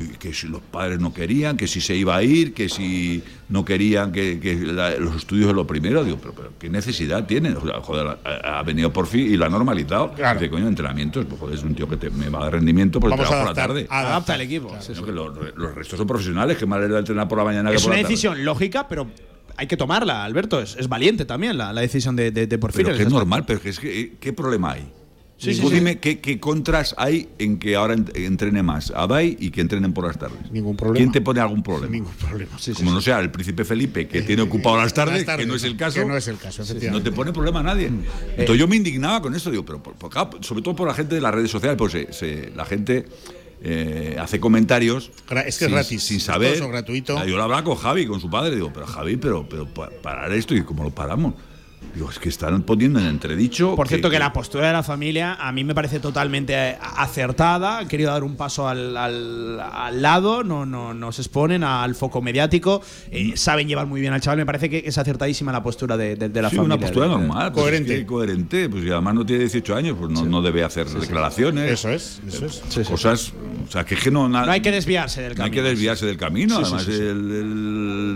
y 0.00 0.16
que 0.16 0.32
si 0.32 0.46
los 0.48 0.60
padres 0.62 0.98
no 1.00 1.12
querían, 1.14 1.56
que 1.56 1.66
si 1.68 1.80
se 1.80 1.94
iba 1.96 2.16
a 2.16 2.22
ir, 2.24 2.54
que 2.54 2.68
si 2.68 3.20
no 3.48 3.64
querían 3.64 4.10
que, 4.12 4.38
que 4.40 4.54
la- 4.56 4.96
los 4.96 5.14
estudios 5.16 5.48
es 5.50 5.54
lo 5.56 5.64
primero. 5.66 6.02
Digo, 6.04 6.18
pero, 6.20 6.32
pero 6.34 6.52
¿qué 6.58 6.68
necesidad 6.70 7.24
tienen? 7.26 7.56
O 7.56 7.60
sea, 7.62 7.80
joder, 7.80 8.18
ha, 8.24 8.58
ha 8.58 8.62
venido 8.64 8.92
por 8.92 9.06
fin 9.08 9.26
y 9.32 9.36
lo 9.36 9.44
ha 9.46 9.48
normalizado. 9.48 10.12
Dice, 10.34 10.50
coño, 10.50 10.66
entrenamientos, 10.68 11.24
pues 11.28 11.40
joder, 11.40 11.56
es 11.56 11.62
un 11.64 11.74
tío 11.74 11.88
que 11.88 11.96
te- 11.96 12.10
me 12.10 12.28
va 12.28 12.40
a 12.40 12.42
dar 12.44 12.52
rendimiento 12.54 12.98
por 13.00 13.10
el 13.10 13.16
Vamos 13.16 13.26
a 13.26 13.28
trabajo 13.30 13.48
por 13.48 13.56
la 13.56 13.66
tarde. 13.66 13.86
adapta 13.90 14.34
el 14.36 14.40
equipo. 14.42 14.76
Sí, 14.80 14.94
Sino 14.94 15.04
que 15.06 15.12
los, 15.12 15.36
los 15.56 15.74
restos 15.74 15.96
son 15.98 16.06
profesionales, 16.06 16.56
que 16.56 16.66
más 16.66 16.80
les 16.80 16.90
da 16.90 16.98
entrenar 17.00 17.26
por 17.28 17.38
la 17.38 17.44
mañana 17.44 17.70
Es 17.70 17.76
que 17.78 17.82
por 17.82 17.90
una 17.90 17.96
la 17.96 18.02
tarde. 18.02 18.12
decisión 18.14 18.44
lógica, 18.44 18.86
pero 18.88 19.08
hay 19.58 19.66
que 19.66 19.76
tomarla, 19.76 20.24
Alberto. 20.24 20.60
Es, 20.62 20.76
es 20.78 20.88
valiente 20.88 21.24
también 21.26 21.58
la, 21.58 21.72
la 21.72 21.80
decisión 21.82 22.16
de, 22.16 22.30
de, 22.30 22.46
de 22.46 22.58
Porfirio. 22.58 22.86
Pero 22.86 22.96
que 22.96 23.02
es 23.04 23.10
normal, 23.12 23.44
pero 23.46 23.60
que 23.60 23.68
es 23.68 23.78
que, 23.78 24.14
¿qué 24.18 24.32
problema 24.32 24.72
hay? 24.72 24.92
Sí, 25.40 25.52
dime 25.52 26.00
¿qué, 26.00 26.18
qué 26.18 26.40
contras 26.40 26.96
hay 26.98 27.28
en 27.38 27.60
que 27.60 27.76
ahora 27.76 27.94
ent- 27.94 28.10
entrene 28.16 28.60
más 28.64 28.92
a 28.92 29.06
Dai 29.06 29.36
y 29.38 29.50
que 29.52 29.60
entrenen 29.60 29.92
por 29.92 30.04
las 30.04 30.18
tardes. 30.18 30.50
Ningún 30.50 30.76
problema. 30.76 30.96
¿Quién 30.98 31.12
te 31.12 31.20
pone 31.20 31.38
algún 31.40 31.62
problema? 31.62 31.92
Ningún 31.92 32.12
problema. 32.14 32.50
Como 32.76 32.90
no 32.90 33.00
sea 33.00 33.20
el 33.20 33.30
príncipe 33.30 33.64
Felipe 33.64 34.08
que 34.08 34.22
tiene 34.22 34.42
ocupado 34.42 34.78
las 34.78 34.92
tardes, 34.92 35.18
Las 35.18 35.26
tardes, 35.26 35.46
que 35.46 35.48
no 35.48 35.54
es 35.54 35.62
el 35.62 35.76
caso. 35.76 36.00
que 36.00 36.06
no 36.06 36.16
es 36.16 36.26
el 36.26 36.38
caso, 36.38 36.62
no 36.62 36.64
efectivamente. 36.64 37.10
te 37.10 37.14
pone 37.14 37.32
problema 37.32 37.60
a 37.60 37.62
nadie. 37.62 37.86
Entonces 38.30 38.58
yo 38.58 38.66
me 38.66 38.74
indignaba 38.74 39.22
con 39.22 39.32
esto, 39.32 39.48
digo, 39.52 39.64
pero 39.64 39.80
por- 39.80 39.94
por- 39.94 40.44
sobre 40.44 40.60
todo 40.62 40.74
por 40.74 40.88
la 40.88 40.94
gente 40.94 41.14
de 41.14 41.20
las 41.20 41.32
redes 41.32 41.52
sociales, 41.52 41.76
pues 41.78 41.92
se- 41.92 42.12
se- 42.12 42.50
la 42.56 42.64
gente 42.64 43.06
eh, 43.62 44.16
hace 44.20 44.38
comentarios. 44.40 45.10
Es 45.28 45.32
que 45.32 45.48
es 45.48 45.54
sin, 45.56 45.70
gratis, 45.72 46.02
Sin 46.02 46.16
es 46.18 46.22
saber. 46.22 46.60
gratuito. 46.68 47.24
Yo 47.26 47.36
lo 47.36 47.42
hablaba 47.42 47.64
con 47.64 47.76
Javi, 47.76 48.06
con 48.06 48.20
su 48.20 48.30
padre, 48.30 48.54
digo, 48.54 48.72
pero 48.72 48.86
Javi, 48.86 49.16
pero, 49.16 49.48
pero 49.48 49.66
pa- 49.66 49.90
parar 50.02 50.32
esto 50.32 50.54
y 50.54 50.62
cómo 50.62 50.84
lo 50.84 50.90
paramos. 50.90 51.34
Digo, 51.94 52.10
es 52.10 52.18
que 52.18 52.28
están 52.28 52.62
poniendo 52.62 53.00
en 53.00 53.06
entredicho. 53.06 53.74
Por 53.74 53.88
cierto, 53.88 54.08
que, 54.10 54.18
la 54.18 54.32
postura 54.32 54.66
de 54.68 54.72
la 54.72 54.82
familia 54.82 55.34
a 55.34 55.50
mí 55.52 55.64
me 55.64 55.74
parece 55.74 55.98
totalmente 56.00 56.52
eh, 56.54 56.78
acertada. 56.80 57.78
Han 57.78 57.88
querido 57.88 58.10
dar 58.12 58.22
un 58.24 58.36
paso 58.36 58.68
al, 58.68 58.96
al- 58.96 59.60
al 59.60 60.02
lado, 60.02 60.44
no, 60.44 60.64
no, 60.66 60.94
no 60.94 61.12
se 61.12 61.22
exponen 61.22 61.64
al 61.64 61.94
foco 61.94 62.20
mediático. 62.22 62.82
eh, 63.10 63.32
saben 63.36 63.66
llevar 63.68 63.86
muy 63.86 64.00
bien 64.00 64.12
al 64.12 64.20
chaval. 64.20 64.38
Me 64.38 64.46
parece 64.46 64.68
que 64.70 64.82
es 64.86 64.96
acertadísima 64.98 65.50
la 65.52 65.62
postura 65.62 65.96
de, 65.96 66.14
de- 66.16 66.28
de 66.28 66.42
la 66.42 66.50
Sí, 66.50 66.56
familia. 66.56 66.76
una 66.76 66.84
postura 66.84 67.06
De- 67.08 67.12
normal. 67.16 67.52
pues 67.52 67.72
es 67.74 67.82
que 67.86 68.06
coherente. 68.06 68.68
Pues 68.68 68.84
y 68.84 68.90
además 68.90 69.14
no 69.14 69.26
tiene 69.26 69.40
18 69.44 69.74
años, 69.74 69.96
pues 69.98 70.10
no, 70.12 70.24
no 70.24 70.42
debe 70.42 70.62
hacer 70.64 70.86
declaraciones. 70.88 71.70
Eso 71.72 71.88
es, 71.90 72.20
eso 72.28 72.46
es. 72.46 72.88
Cosas. 72.88 73.32
O 73.66 73.70
sea, 73.70 73.84
que 73.84 73.94
es 73.96 74.02
que 74.02 74.10
no. 74.10 74.28
na- 74.28 74.46
No 74.46 74.52
hay 74.52 74.60
que 74.60 74.70
desviarse 74.70 75.20
del 75.22 75.36
no 75.36 75.44
hay 75.44 75.50
camino. 75.50 75.62
que 75.64 75.68
desviarse 75.70 76.06
del 76.06 76.16
camino. 76.16 76.56
Además, 76.58 76.84
sí, 76.84 76.92
sí. 76.92 76.98
El, 77.02 77.30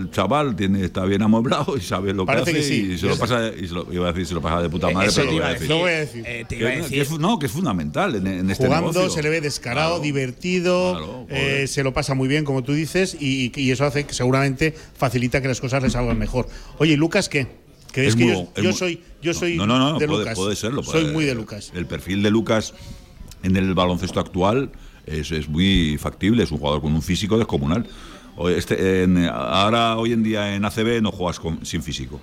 el 0.03 0.07
chaval 0.11 0.55
tiene, 0.55 0.83
está 0.83 1.05
bien 1.05 1.21
amoblado 1.21 1.75
y 1.77 1.81
sabe 1.81 2.13
lo 2.13 2.25
Parece 2.25 2.51
que 2.53 2.59
hace. 2.59 2.69
que 2.69 2.75
sí. 2.75 2.91
Y 2.93 2.97
se 2.97 3.07
lo 3.07 3.17
pasa, 3.17 3.51
y 3.59 3.67
se 3.67 3.73
lo, 3.73 3.91
iba 3.93 4.07
a 4.07 4.11
decir, 4.11 4.27
se 4.27 4.33
lo 4.33 4.41
pasa 4.41 4.61
de 4.61 4.69
puta 4.69 4.89
madre, 4.91 5.07
eso 5.09 5.21
pero 5.21 5.29
te 5.29 5.35
lo 5.35 5.41
voy 5.41 5.49
a 5.49 5.53
decir. 5.53 5.69
Lo 5.69 5.77
voy 5.79 5.91
a 5.91 5.99
decir. 5.99 6.23
Eh, 6.25 6.45
te 6.47 6.55
Que, 6.55 6.61
iba 6.61 6.69
a 6.69 6.73
que 6.73 6.81
decir. 6.81 6.99
es, 7.01 7.11
no, 7.19 7.39
que 7.39 7.45
es 7.45 7.51
fundamental 7.51 8.15
en, 8.15 8.27
en 8.27 8.49
este 8.49 8.65
Jugando 8.65 8.91
negocio. 8.91 9.09
se 9.11 9.23
le 9.23 9.29
ve 9.29 9.41
descarado, 9.41 9.89
Claro. 9.95 10.03
divertido, 10.03 11.25
eh, 11.29 11.65
se 11.67 11.83
lo 11.83 11.93
pasa 11.93 12.13
muy 12.13 12.27
bien, 12.27 12.45
como 12.45 12.63
tú 12.63 12.73
dices, 12.73 13.15
y, 13.19 13.51
y 13.59 13.71
eso 13.71 13.85
hace 13.85 14.05
que 14.05 14.13
seguramente 14.13 14.73
facilita 14.95 15.41
que 15.41 15.47
las 15.47 15.59
cosas 15.61 15.81
le 15.83 15.89
salgan 15.89 16.17
mejor. 16.17 16.47
Oye, 16.79 16.93
¿y 16.93 16.97
Lucas 16.97 17.29
qué? 17.29 17.47
¿Crees 17.91 18.09
Es 18.09 18.15
que 18.15 18.23
muy 18.25 18.33
yo, 18.33 18.51
yo 18.55 18.63
muy- 18.63 18.73
soy, 18.73 19.01
yo 19.21 19.33
soy 19.33 19.55
no, 19.55 19.67
no, 19.67 19.77
no, 19.77 19.99
de 19.99 20.07
puede, 20.07 20.19
Lucas? 20.21 20.35
puede 20.37 20.55
serlo. 20.55 20.81
Soy 20.83 21.05
muy 21.05 21.25
de 21.25 21.35
Lucas. 21.35 21.71
El 21.75 21.85
perfil 21.85 22.23
de 22.23 22.31
Lucas 22.31 22.73
en 23.43 23.55
el 23.55 23.73
baloncesto 23.75 24.19
actual 24.19 24.71
es, 25.05 25.31
es 25.31 25.47
muy 25.47 25.97
factible, 25.99 26.43
es 26.43 26.51
un 26.51 26.57
jugador 26.57 26.81
con 26.81 26.93
un 26.95 27.01
físico 27.01 27.37
descomunal. 27.37 27.85
Este, 28.55 29.03
en- 29.03 29.27
ahora, 29.27 29.95
hoy 29.97 30.11
en 30.11 30.23
día 30.23 30.55
en 30.55 30.65
ACB 30.65 31.01
no 31.03 31.11
juegas 31.11 31.39
con- 31.39 31.63
sin 31.65 31.83
físico. 31.83 32.19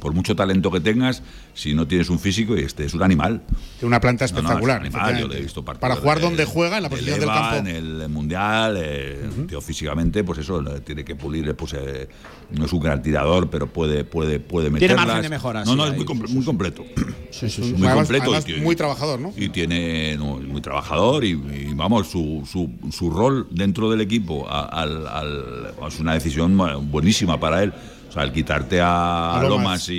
Por 0.00 0.14
mucho 0.14 0.34
talento 0.34 0.70
que 0.70 0.80
tengas, 0.80 1.22
si 1.54 1.74
no 1.74 1.86
tienes 1.86 2.08
un 2.10 2.18
físico, 2.18 2.54
este 2.56 2.84
es 2.86 2.94
un 2.94 3.02
animal. 3.02 3.42
Tiene 3.78 3.86
una 3.88 4.00
planta 4.00 4.24
No, 4.26 4.32
no, 4.32 4.38
es 4.38 4.40
un 4.42 4.46
espectacular. 4.46 4.80
animal, 4.80 4.90
yo 4.92 4.98
efectivamente. 5.06 5.34
le 5.34 5.40
he 5.40 5.42
visto 5.44 5.64
partidos 5.64 5.80
Para 5.88 6.00
jugar 6.00 6.18
de- 6.18 6.24
donde 6.24 6.44
juega, 6.46 6.76
en 6.78 6.82
la 6.82 6.88
de 6.88 6.96
posición 6.96 7.20
del 7.20 7.28
campo. 7.28 7.56
En 7.56 7.66
el 7.68 8.08
mundial, 8.08 8.76
eh, 8.78 9.28
tío, 9.46 9.60
físicamente, 9.60 10.24
pues 10.24 10.38
eso, 10.38 10.62
tiene 10.84 11.04
que 11.04 11.14
pulir, 11.14 11.54
pues 11.54 11.74
eh, 11.74 12.08
no 12.52 12.64
es 12.64 12.72
un 12.72 12.80
gran 12.80 13.02
tirador, 13.02 13.50
pero 13.50 13.66
puede, 13.66 14.04
puede, 14.04 14.40
puede 14.40 14.70
Tiene 14.78 14.94
margen 14.96 15.22
de 15.22 15.28
mejora, 15.28 15.64
No, 15.64 15.72
sí, 15.72 15.76
no, 15.76 15.86
es 15.86 15.94
muy, 15.94 16.04
comple- 16.06 16.28
muy 16.30 16.44
completo. 16.44 16.84
sí. 17.30 17.46
Muy 17.60 17.68
Además- 17.86 17.94
completo. 17.96 18.24
además 18.24 18.42
y 18.42 18.46
tiene- 18.46 18.62
muy 18.62 18.76
trabajador, 18.76 19.20
¿no? 19.20 19.32
Y 19.36 19.48
tiene, 19.50 20.16
no, 20.16 20.38
muy 20.38 20.60
trabajador 20.60 21.24
y, 21.24 21.30
y, 21.32 21.72
vamos, 21.74 22.08
su, 22.08 22.42
su, 22.50 22.70
su 22.90 23.10
rol 23.10 23.46
dentro 23.50 23.90
del 23.90 24.00
equipo 24.00 24.48
a- 24.48 24.64
al, 24.64 25.06
al- 25.06 25.74
es 25.86 26.00
una 26.00 26.14
decisión 26.14 26.56
bu- 26.56 26.90
buenísima 26.90 27.38
para 27.38 27.62
él. 27.62 27.72
O 28.10 28.12
sea, 28.12 28.24
el 28.24 28.32
quitarte 28.32 28.80
a, 28.80 29.38
A 29.38 29.42
Lomas. 29.44 29.50
Lomas 29.50 29.88
y, 29.88 29.92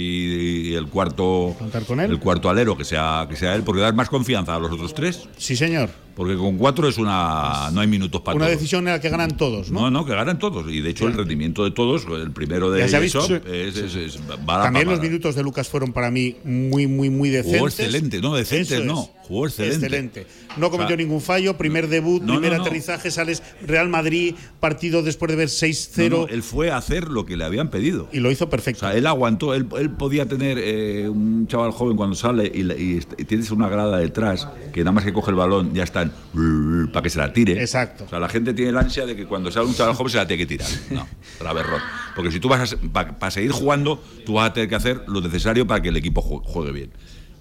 y 0.70 0.74
el 0.76 0.88
cuarto 0.88 1.56
Contar 1.58 1.84
con 1.86 2.00
él. 2.02 2.12
el 2.12 2.20
cuarto 2.20 2.50
alero 2.50 2.76
que 2.78 2.84
sea 2.84 3.26
que 3.30 3.38
sea 3.38 3.56
él, 3.56 3.64
porque 3.64 3.82
das 3.82 3.96
más 3.96 4.10
confianza 4.10 4.54
a 4.54 4.60
los 4.60 4.70
otros 4.72 4.94
tres. 4.94 5.28
Sí, 5.38 5.56
señor. 5.56 5.90
Porque 6.16 6.36
con 6.36 6.58
cuatro 6.58 6.88
es 6.88 6.98
una 6.98 7.70
no 7.72 7.82
hay 7.82 7.88
minutos 7.88 8.22
para 8.22 8.36
Una 8.36 8.46
todos. 8.46 8.58
decisión 8.58 8.88
en 8.88 8.94
la 8.94 9.02
que 9.02 9.10
ganan 9.10 9.38
todos, 9.38 9.72
¿no? 9.72 9.82
No, 9.82 9.92
no, 9.92 10.06
que 10.06 10.14
ganan 10.14 10.38
todos. 10.40 10.66
Y 10.72 10.82
de 10.82 10.90
hecho 10.90 11.08
el 11.08 11.14
rendimiento 11.14 11.64
de 11.64 11.72
todos, 11.72 12.06
el 12.06 12.32
primero 12.32 12.70
de 12.72 12.88
Sí. 12.88 12.96
es, 12.98 13.78
es- 13.78 13.96
es- 13.96 14.20
También 14.46 14.88
los 14.90 15.00
minutos 15.02 15.36
de 15.36 15.44
Lucas 15.44 15.70
fueron 15.70 15.94
para 15.94 16.12
mí 16.12 16.36
muy, 16.44 16.88
muy, 16.88 17.10
muy 17.10 17.30
decentes. 17.30 17.60
Jugó 17.60 17.68
excelente, 17.70 18.22
no, 18.22 18.36
decentes 18.36 18.80
es. 18.80 18.86
no, 18.86 19.10
jugó 19.24 19.48
excelente. 19.48 20.28
No 20.58 20.70
cometió 20.70 20.96
O 20.96 20.98
sea, 20.98 21.06
ningún 21.06 21.22
fallo, 21.22 21.58
primer 21.58 21.88
debut, 21.88 22.22
no, 22.22 22.34
primer 22.34 22.52
no, 22.52 22.58
no. 22.58 22.64
aterrizaje, 22.64 23.10
sales 23.12 23.42
Real 23.66 23.88
Madrid, 23.88 24.36
partido 24.60 25.02
después 25.04 25.30
de 25.32 25.38
ver 25.38 25.48
6-0 25.50 26.10
No, 26.10 26.22
no, 26.24 26.28
él 26.28 26.44
fue 26.44 26.72
a 26.72 26.78
hacer 26.78 27.08
lo 27.08 27.26
que 27.26 27.38
le 27.38 27.46
habían 27.46 27.70
pedido. 27.70 28.10
y 28.12 28.20
lo 28.20 28.30
hizo 28.32 28.50
perfecto. 28.50 28.86
O 28.86 28.90
sea, 28.90 28.98
él 28.98 29.08
aguantó, 29.08 29.54
él, 29.54 29.68
él 29.80 29.90
podía 29.92 30.26
tener 30.28 30.58
eh, 30.60 31.08
un 31.08 31.48
chaval 31.48 31.72
joven 31.72 31.96
cuando 31.96 32.16
sale 32.16 32.52
y, 32.54 32.62
y 32.72 33.02
y 33.18 33.24
tienes 33.26 33.50
una 33.52 33.70
grada 33.70 33.98
detrás 33.98 34.48
que 34.74 34.82
nada 34.82 34.92
más 34.92 35.06
que 35.06 35.14
coge 35.14 35.32
el 35.32 35.38
balón 35.38 35.74
ya 35.74 35.84
están 36.04 36.90
para 36.92 37.04
que 37.04 37.10
se 37.10 37.18
la 37.20 37.32
tire. 37.34 37.60
Exacto. 37.62 38.06
O 38.06 38.10
sea, 38.10 38.20
la 38.20 38.30
gente 38.30 38.54
tiene 38.54 38.72
la 38.72 38.82
ansia 38.82 39.06
de 39.06 39.16
que 39.16 39.26
cuando 39.26 39.52
sale 39.52 39.66
un 39.68 39.76
chaval 39.76 39.96
joven 39.96 40.12
se 40.12 40.18
la 40.18 40.28
tiene 40.28 40.46
que 40.46 40.48
tirar. 40.48 40.70
No, 40.92 41.08
la 41.44 41.54
berrón. 41.54 41.82
Porque 42.16 42.32
si 42.32 42.40
tú 42.40 42.48
vas 42.50 42.74
a, 42.74 42.78
para 43.20 43.32
seguir 43.32 43.52
jugando, 43.52 44.04
tú 44.26 44.34
vas 44.34 44.50
a 44.50 44.54
tener 44.54 44.70
que 44.70 44.76
hacer 44.76 45.04
lo 45.08 45.22
necesario 45.22 45.66
para 45.68 45.82
que 45.82 45.90
el 45.90 45.98
equipo 45.98 46.22
jue- 46.22 46.42
juegue 46.44 46.72
bien. 46.72 46.92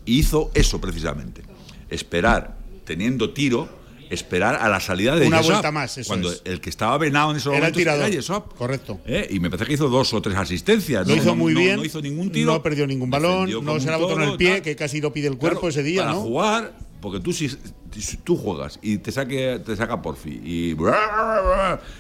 Y 0.05 0.19
hizo 0.19 0.51
eso 0.55 0.81
precisamente. 0.81 1.43
Esperar, 1.89 2.57
teniendo 2.85 3.31
tiro, 3.31 3.69
esperar 4.11 4.57
a 4.57 4.69
la 4.69 4.81
salida 4.81 5.15
de 5.17 5.27
Una 5.27 5.39
Yesop, 5.39 5.53
vuelta 5.53 5.71
más, 5.73 5.97
eso 5.99 6.09
Cuando 6.09 6.33
es. 6.33 6.43
el 6.45 6.61
que 6.61 6.69
estaba 6.71 6.99
venado 6.99 7.31
en 7.31 7.37
esos 7.37 7.49
Era 7.53 7.57
el 7.57 7.63
momentos 7.63 7.79
tirador. 7.79 8.03
era 8.07 8.15
Yesop. 8.15 8.55
Correcto. 8.57 9.01
¿Eh? 9.07 9.29
Y 9.31 9.39
me 9.41 9.51
parece 9.51 9.67
que 9.67 9.75
hizo 9.75 9.89
dos 9.89 10.13
o 10.15 10.21
tres 10.23 10.37
asistencias. 10.37 11.07
Lo 11.07 11.15
¿no? 11.15 11.23
hizo 11.23 11.37
muy 11.37 11.55
no- 11.55 11.61
bien. 11.61 11.77
No 11.77 11.85
hizo 11.85 12.01
ningún 12.01 12.31
tiro. 12.33 12.53
No 12.53 12.63
perdió 12.63 12.87
ningún 12.87 13.11
balón, 13.11 13.51
no 13.65 13.79
se 13.81 13.91
la 13.91 13.97
botó 13.99 14.21
en 14.21 14.29
el 14.31 14.37
pie, 14.37 14.53
tal. 14.55 14.63
que 14.63 14.77
casi 14.77 15.01
lo 15.01 15.13
pide 15.13 15.29
el 15.29 15.37
cuerpo 15.37 15.61
Claro, 15.61 15.71
ese 15.71 15.83
día, 15.83 16.03
para 16.03 16.15
¿no? 16.15 16.21
jugar, 16.23 16.77
porque 17.01 17.21
tú 17.21 17.33
si, 17.33 17.51
tú 18.25 18.37
juegas 18.37 18.79
y 18.83 18.99
te 18.99 19.13
saque 19.13 19.61
te 19.65 19.77
saca 19.77 20.01
porfi 20.01 20.41
y 20.45 20.77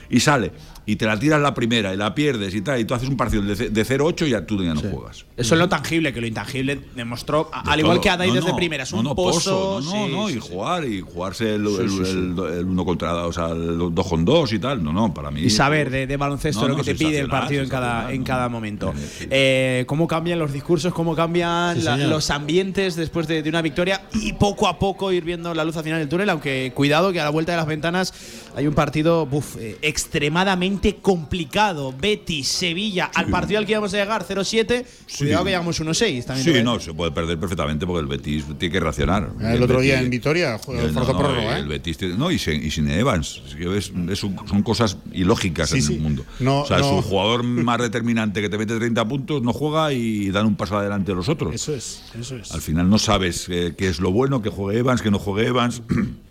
y 0.08 0.20
sale 0.20 0.52
y 0.92 0.96
te 0.96 1.06
la 1.06 1.18
tiras 1.18 1.40
la 1.40 1.54
primera 1.54 1.92
y 1.94 1.96
la 1.96 2.14
pierdes 2.14 2.54
y 2.54 2.62
tal 2.62 2.80
y 2.80 2.84
tú 2.84 2.94
haces 2.94 3.08
un 3.08 3.16
partido 3.16 3.42
de, 3.42 3.54
de 3.70 3.86
0-8 3.86 4.26
y 4.26 4.30
ya 4.30 4.44
tú 4.46 4.62
ya 4.64 4.74
no 4.74 4.80
juegas. 4.80 5.24
Eso 5.36 5.54
es 5.54 5.58
lo 5.58 5.68
tangible, 5.68 6.12
que 6.12 6.20
lo 6.20 6.26
intangible 6.26 6.80
demostró, 6.96 7.50
De 7.64 7.70
al 7.70 7.80
igual 7.80 7.96
todo. 7.96 8.02
que 8.02 8.10
a 8.10 8.16
Dai 8.16 8.28
No, 8.28 8.34
desde 8.34 8.50
no, 8.50 8.56
primera, 8.56 8.82
es 8.84 8.92
no, 8.92 8.98
un 8.98 9.04
no, 9.04 9.14
pozo. 9.14 9.80
No, 9.82 9.86
no, 9.86 10.06
sí, 10.06 10.12
no, 10.12 10.28
sí, 10.28 10.36
y 10.36 10.40
sí. 10.40 10.48
jugar 10.50 10.84
y 10.84 11.00
jugarse 11.00 11.54
el, 11.54 11.66
Sí, 11.66 11.76
el- 11.80 11.90
sí, 11.90 11.96
sí. 12.04 12.10
el- 12.10 12.58
el 12.58 12.64
uno 12.64 12.84
contra 12.84 13.26
o 13.26 13.32
sea, 13.32 13.48
el 13.50 13.78
dos 13.94 14.06
con 14.08 14.24
dos 14.24 14.52
y 14.52 14.58
tal. 14.58 14.82
No, 14.82 14.92
no, 14.92 15.12
para 15.14 15.30
mí. 15.30 15.40
Y 15.42 15.50
saber 15.50 15.90
de, 15.90 16.06
de 16.06 16.16
baloncesto 16.16 16.62
No, 16.62 16.68
lo 16.68 16.76
no, 16.78 16.82
que 16.84 16.92
te 16.94 16.98
pide 16.98 17.18
el 17.20 17.28
partido 17.28 17.62
en 17.62 17.68
cada, 17.68 18.12
en 18.12 18.24
cada 18.24 18.48
momento. 18.48 18.92
Sí, 18.96 19.06
sí. 19.20 19.26
Eh, 19.30 19.84
cómo 19.86 20.06
cambian 20.08 20.38
los 20.38 20.52
discursos, 20.52 20.92
cómo 20.92 21.14
cambian 21.14 21.76
Sí, 21.76 21.82
la- 21.82 21.94
señor. 21.96 22.08
los 22.10 22.30
ambientes 22.30 22.96
después 22.96 23.26
de, 23.28 23.42
de 23.42 23.48
una 23.48 23.62
victoria 23.62 24.02
y 24.12 24.32
poco 24.34 24.66
a 24.68 24.78
poco 24.78 25.12
ir 25.12 25.24
viendo 25.24 25.54
la 25.54 25.64
luz 25.64 25.76
al 25.76 25.84
final 25.84 25.98
del 26.00 26.08
túnel, 26.08 26.28
aunque 26.30 26.72
cuidado 26.74 27.12
que 27.12 27.20
a 27.20 27.24
la 27.24 27.30
vuelta 27.30 27.52
de 27.52 27.58
las 27.58 27.66
ventanas 27.66 28.12
hay 28.56 28.66
un 28.66 28.74
partido 28.74 29.26
buf, 29.26 29.56
eh, 29.58 29.76
extremadamente 29.82 30.79
complicado. 31.02 31.94
Betis, 31.98 32.48
Sevilla, 32.48 33.10
al 33.14 33.26
partido 33.26 33.58
al 33.58 33.66
que 33.66 33.72
íbamos 33.72 33.92
a 33.94 33.96
llegar 33.98 34.24
0-7, 34.26 34.84
cuidado 35.18 35.44
que 35.44 35.50
llegamos 35.50 35.80
1-6. 35.80 36.24
también 36.24 36.44
Sí, 36.44 36.58
a 36.58 36.62
no, 36.62 36.80
se 36.80 36.92
puede 36.94 37.12
perder 37.12 37.38
perfectamente 37.38 37.86
porque 37.86 38.00
el 38.00 38.06
Betis 38.06 38.44
tiene 38.58 38.72
que 38.72 38.80
reaccionar. 38.80 39.30
El 39.40 39.62
otro 39.62 39.80
día 39.80 39.96
Betis- 40.00 40.04
en 40.04 40.10
Vitoria 40.10 40.54
Eh, 40.56 40.90
no, 40.92 41.04
no, 41.04 41.40
¿eh? 41.40 41.58
El 41.58 41.68
Betis 41.68 41.98
tiene- 41.98 42.16
no, 42.16 42.30
y 42.30 42.38
sin, 42.38 42.64
y 42.64 42.70
sin 42.70 42.88
Evans. 42.90 43.42
Es 43.48 43.54
que 43.54 43.76
es- 43.76 43.92
es 44.10 44.24
un- 44.24 44.36
son 44.48 44.62
cosas 44.62 44.96
ilógicas 45.12 45.70
Sí, 45.70 45.76
en 45.76 45.82
sí. 45.82 45.94
el 45.94 46.00
mundo. 46.00 46.24
No, 46.40 46.62
o 46.62 46.66
sea, 46.66 46.78
no. 46.78 46.86
es 46.86 46.92
un 46.92 47.02
jugador 47.02 47.42
más 47.42 47.80
determinante 47.80 48.40
que 48.40 48.48
te 48.48 48.58
mete 48.58 48.76
30 48.76 49.06
puntos, 49.06 49.42
no 49.42 49.52
juega 49.52 49.92
y 49.92 50.30
dan 50.30 50.46
un 50.46 50.56
paso 50.56 50.76
adelante 50.78 51.12
los 51.14 51.28
otros. 51.28 51.54
Eso 51.54 51.74
es, 51.74 52.02
eso 52.18 52.36
es. 52.36 52.50
Al 52.52 52.60
final 52.60 52.88
no 52.88 52.98
sabes 52.98 53.46
eh, 53.48 53.74
qué 53.76 53.88
es 53.88 54.00
lo 54.00 54.10
bueno, 54.12 54.42
que 54.42 54.48
juegue 54.50 54.78
Evans, 54.80 55.02
que 55.02 55.10
no 55.10 55.18
juegue 55.18 55.48
Evans. 55.48 55.82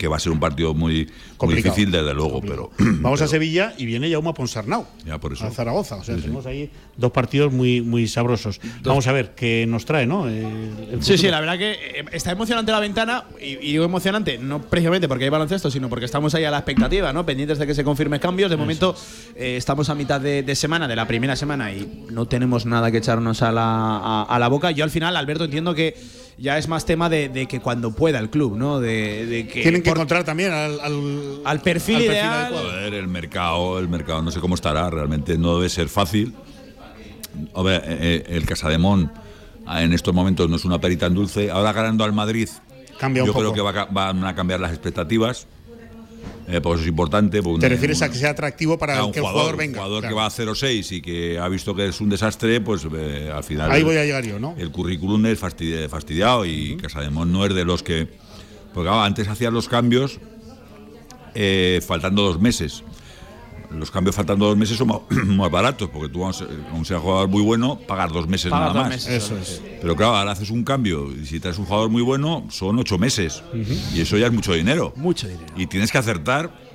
que 0.00 0.08
va 0.08 0.16
a 0.16 0.18
ser 0.18 0.32
un 0.32 0.40
partido 0.40 0.72
muy, 0.72 0.94
muy 1.04 1.06
Complicado. 1.36 1.74
difícil, 1.74 1.92
desde 1.92 2.14
luego, 2.14 2.40
pero. 2.40 2.70
Vamos 2.78 3.20
a 3.20 3.28
Sevilla 3.28 3.74
y 3.76 3.84
viene 3.84 4.10
Jaume 4.10 4.32
Ponsarnau 4.32 4.86
Ya, 5.04 5.18
por 5.18 5.34
eso. 5.34 5.44
a 5.46 5.50
Zaragoza. 5.50 5.96
O 5.96 6.02
sea, 6.04 6.14
Sí, 6.14 6.20
sí. 6.20 6.26
tenemos 6.26 6.46
ahí 6.46 6.70
dos 6.96 7.12
partidos 7.12 7.52
muy, 7.52 7.82
muy 7.82 8.08
sabrosos. 8.08 8.62
Vamos 8.82 9.06
a 9.08 9.12
ver 9.12 9.34
qué 9.34 9.66
nos 9.68 9.84
trae, 9.84 10.06
¿no? 10.06 10.26
Eh, 10.26 10.42
el 10.92 11.02
Sí, 11.02 11.18
sí, 11.18 11.28
la 11.28 11.38
verdad 11.40 11.58
que 11.58 11.72
eh, 11.72 12.04
está 12.12 12.32
emocionante 12.32 12.72
la 12.72 12.80
ventana 12.80 13.24
y, 13.38 13.48
y 13.58 13.72
digo 13.72 13.84
emocionante 13.84 14.38
no 14.38 14.62
precisamente 14.62 15.06
porque 15.06 15.24
hay 15.24 15.30
baloncesto, 15.30 15.70
sino 15.70 15.90
porque 15.90 16.06
estamos 16.06 16.34
ahí 16.34 16.44
a 16.44 16.50
la 16.50 16.56
expectativa, 16.58 17.12
¿no? 17.12 17.26
Pendientes 17.26 17.58
de 17.58 17.66
que 17.66 17.74
se 17.74 17.84
confirmen 17.84 18.20
cambios. 18.20 18.50
De 18.50 18.56
momento 18.56 18.96
eh, 19.36 19.56
estamos 19.58 19.90
a 19.90 19.94
mitad 19.94 20.18
de, 20.18 20.42
de 20.42 20.54
semana, 20.56 20.88
de 20.88 20.96
la 20.96 21.06
primera 21.06 21.36
semana 21.36 21.72
y 21.74 22.06
no 22.10 22.24
tenemos 22.26 22.64
nada 22.64 22.90
que 22.90 22.96
echarnos 22.96 23.42
a 23.42 23.52
la, 23.52 23.62
a, 23.98 24.22
a 24.22 24.38
la 24.38 24.48
boca. 24.48 24.70
Yo 24.70 24.82
al 24.82 24.90
final, 24.90 25.14
Alberto, 25.14 25.44
entiendo 25.44 25.74
que 25.74 25.94
ya 26.40 26.56
es 26.58 26.66
más 26.68 26.86
tema 26.86 27.08
de, 27.08 27.28
de 27.28 27.46
que 27.46 27.60
cuando 27.60 27.92
pueda 27.92 28.18
el 28.18 28.30
club, 28.30 28.56
¿no? 28.56 28.80
De, 28.80 29.26
de 29.26 29.46
que 29.46 29.62
Tienen 29.62 29.82
que 29.82 29.90
encontrar 29.90 30.24
también 30.24 30.50
al, 30.52 30.80
al, 30.80 31.40
al 31.44 31.60
perfil 31.60 32.00
ideal. 32.00 32.32
adecuado. 32.46 32.68
Joder, 32.70 32.94
el 32.94 33.08
mercado, 33.08 33.78
el 33.78 33.88
mercado 33.88 34.22
no 34.22 34.30
sé 34.30 34.40
cómo 34.40 34.54
estará, 34.54 34.88
realmente 34.90 35.36
no 35.38 35.56
debe 35.56 35.68
ser 35.68 35.88
fácil. 35.88 36.34
A 37.54 37.62
ver, 37.62 37.82
eh, 37.86 37.98
eh, 38.00 38.24
el 38.28 38.44
Casademón 38.46 39.12
ah, 39.66 39.82
en 39.82 39.92
estos 39.92 40.12
momentos 40.14 40.48
no 40.50 40.56
es 40.56 40.64
una 40.64 40.80
perita 40.80 41.06
en 41.06 41.14
dulce. 41.14 41.50
Ahora 41.50 41.72
ganando 41.72 42.04
al 42.04 42.12
Madrid, 42.12 42.48
Cambia 42.98 43.22
un 43.22 43.28
yo 43.28 43.32
poco. 43.32 43.52
creo 43.52 43.54
que 43.54 43.72
va 43.72 43.82
a 43.82 43.84
van 43.86 44.24
a 44.24 44.34
cambiar 44.34 44.60
las 44.60 44.70
expectativas. 44.72 45.46
Eh, 46.48 46.60
pues 46.60 46.80
es 46.80 46.86
importante. 46.88 47.42
porque 47.42 47.60
Te 47.60 47.68
refieres 47.68 48.02
a 48.02 48.10
que 48.10 48.16
sea 48.18 48.30
atractivo 48.30 48.76
para 48.76 48.94
que 48.94 49.00
el 49.00 49.06
jugador, 49.06 49.30
jugador 49.32 49.56
venga. 49.56 49.78
un 49.78 49.84
jugador 49.84 50.00
claro. 50.02 50.14
que 50.14 50.18
va 50.20 50.26
a 50.26 50.30
0-6 50.30 50.92
y 50.96 51.00
que 51.00 51.38
ha 51.38 51.48
visto 51.48 51.74
que 51.76 51.86
es 51.86 52.00
un 52.00 52.08
desastre, 52.08 52.60
pues 52.60 52.86
eh, 52.92 53.30
al 53.32 53.44
final. 53.44 53.70
Ahí 53.70 53.82
voy 53.84 53.96
a 53.96 54.04
llegar 54.04 54.24
yo, 54.24 54.38
¿no? 54.40 54.54
El 54.58 54.70
currículum 54.72 55.24
es 55.26 55.40
fastidi- 55.40 55.88
fastidiado 55.88 56.44
y 56.44 56.76
Casademón 56.76 57.30
no 57.32 57.46
es 57.46 57.54
de 57.54 57.64
los 57.64 57.82
que. 57.82 58.08
Porque 58.74 58.88
claro, 58.88 59.02
antes 59.02 59.28
hacían 59.28 59.54
los 59.54 59.68
cambios 59.68 60.18
eh, 61.34 61.80
faltando 61.86 62.22
dos 62.22 62.40
meses. 62.40 62.82
Los 63.70 63.90
cambios 63.90 64.16
faltando 64.16 64.46
dos 64.46 64.56
meses 64.56 64.76
son 64.76 64.88
más, 64.88 64.98
más 65.26 65.50
baratos, 65.50 65.88
porque 65.90 66.08
tú, 66.08 66.24
aun 66.24 66.34
aun 66.72 66.84
sea 66.84 66.98
jugador 66.98 67.28
muy 67.28 67.42
bueno, 67.42 67.78
pagar 67.86 68.10
dos 68.12 68.26
meses 68.28 68.50
Pagas 68.50 68.74
nada 68.74 68.80
dos 68.80 68.82
más. 68.90 69.06
meses, 69.06 69.24
Eso 69.24 69.36
es. 69.38 69.62
Pero 69.80 69.94
claro, 69.96 70.16
ahora 70.16 70.32
haces 70.32 70.50
un 70.50 70.64
cambio 70.64 71.10
y 71.12 71.24
si 71.26 71.40
traes 71.40 71.58
un 71.58 71.66
jugador 71.66 71.88
muy 71.88 72.02
bueno, 72.02 72.46
son 72.50 72.78
ocho 72.78 72.98
meses. 72.98 73.42
Y 73.94 74.00
eso 74.00 74.16
ya 74.18 74.26
es 74.26 74.32
mucho 74.32 74.52
dinero. 74.52 74.92
Mucho 74.96 75.28
dinero. 75.28 75.52
Y 75.56 75.66
tienes 75.66 75.92
que 75.92 75.98
acertar 75.98 76.69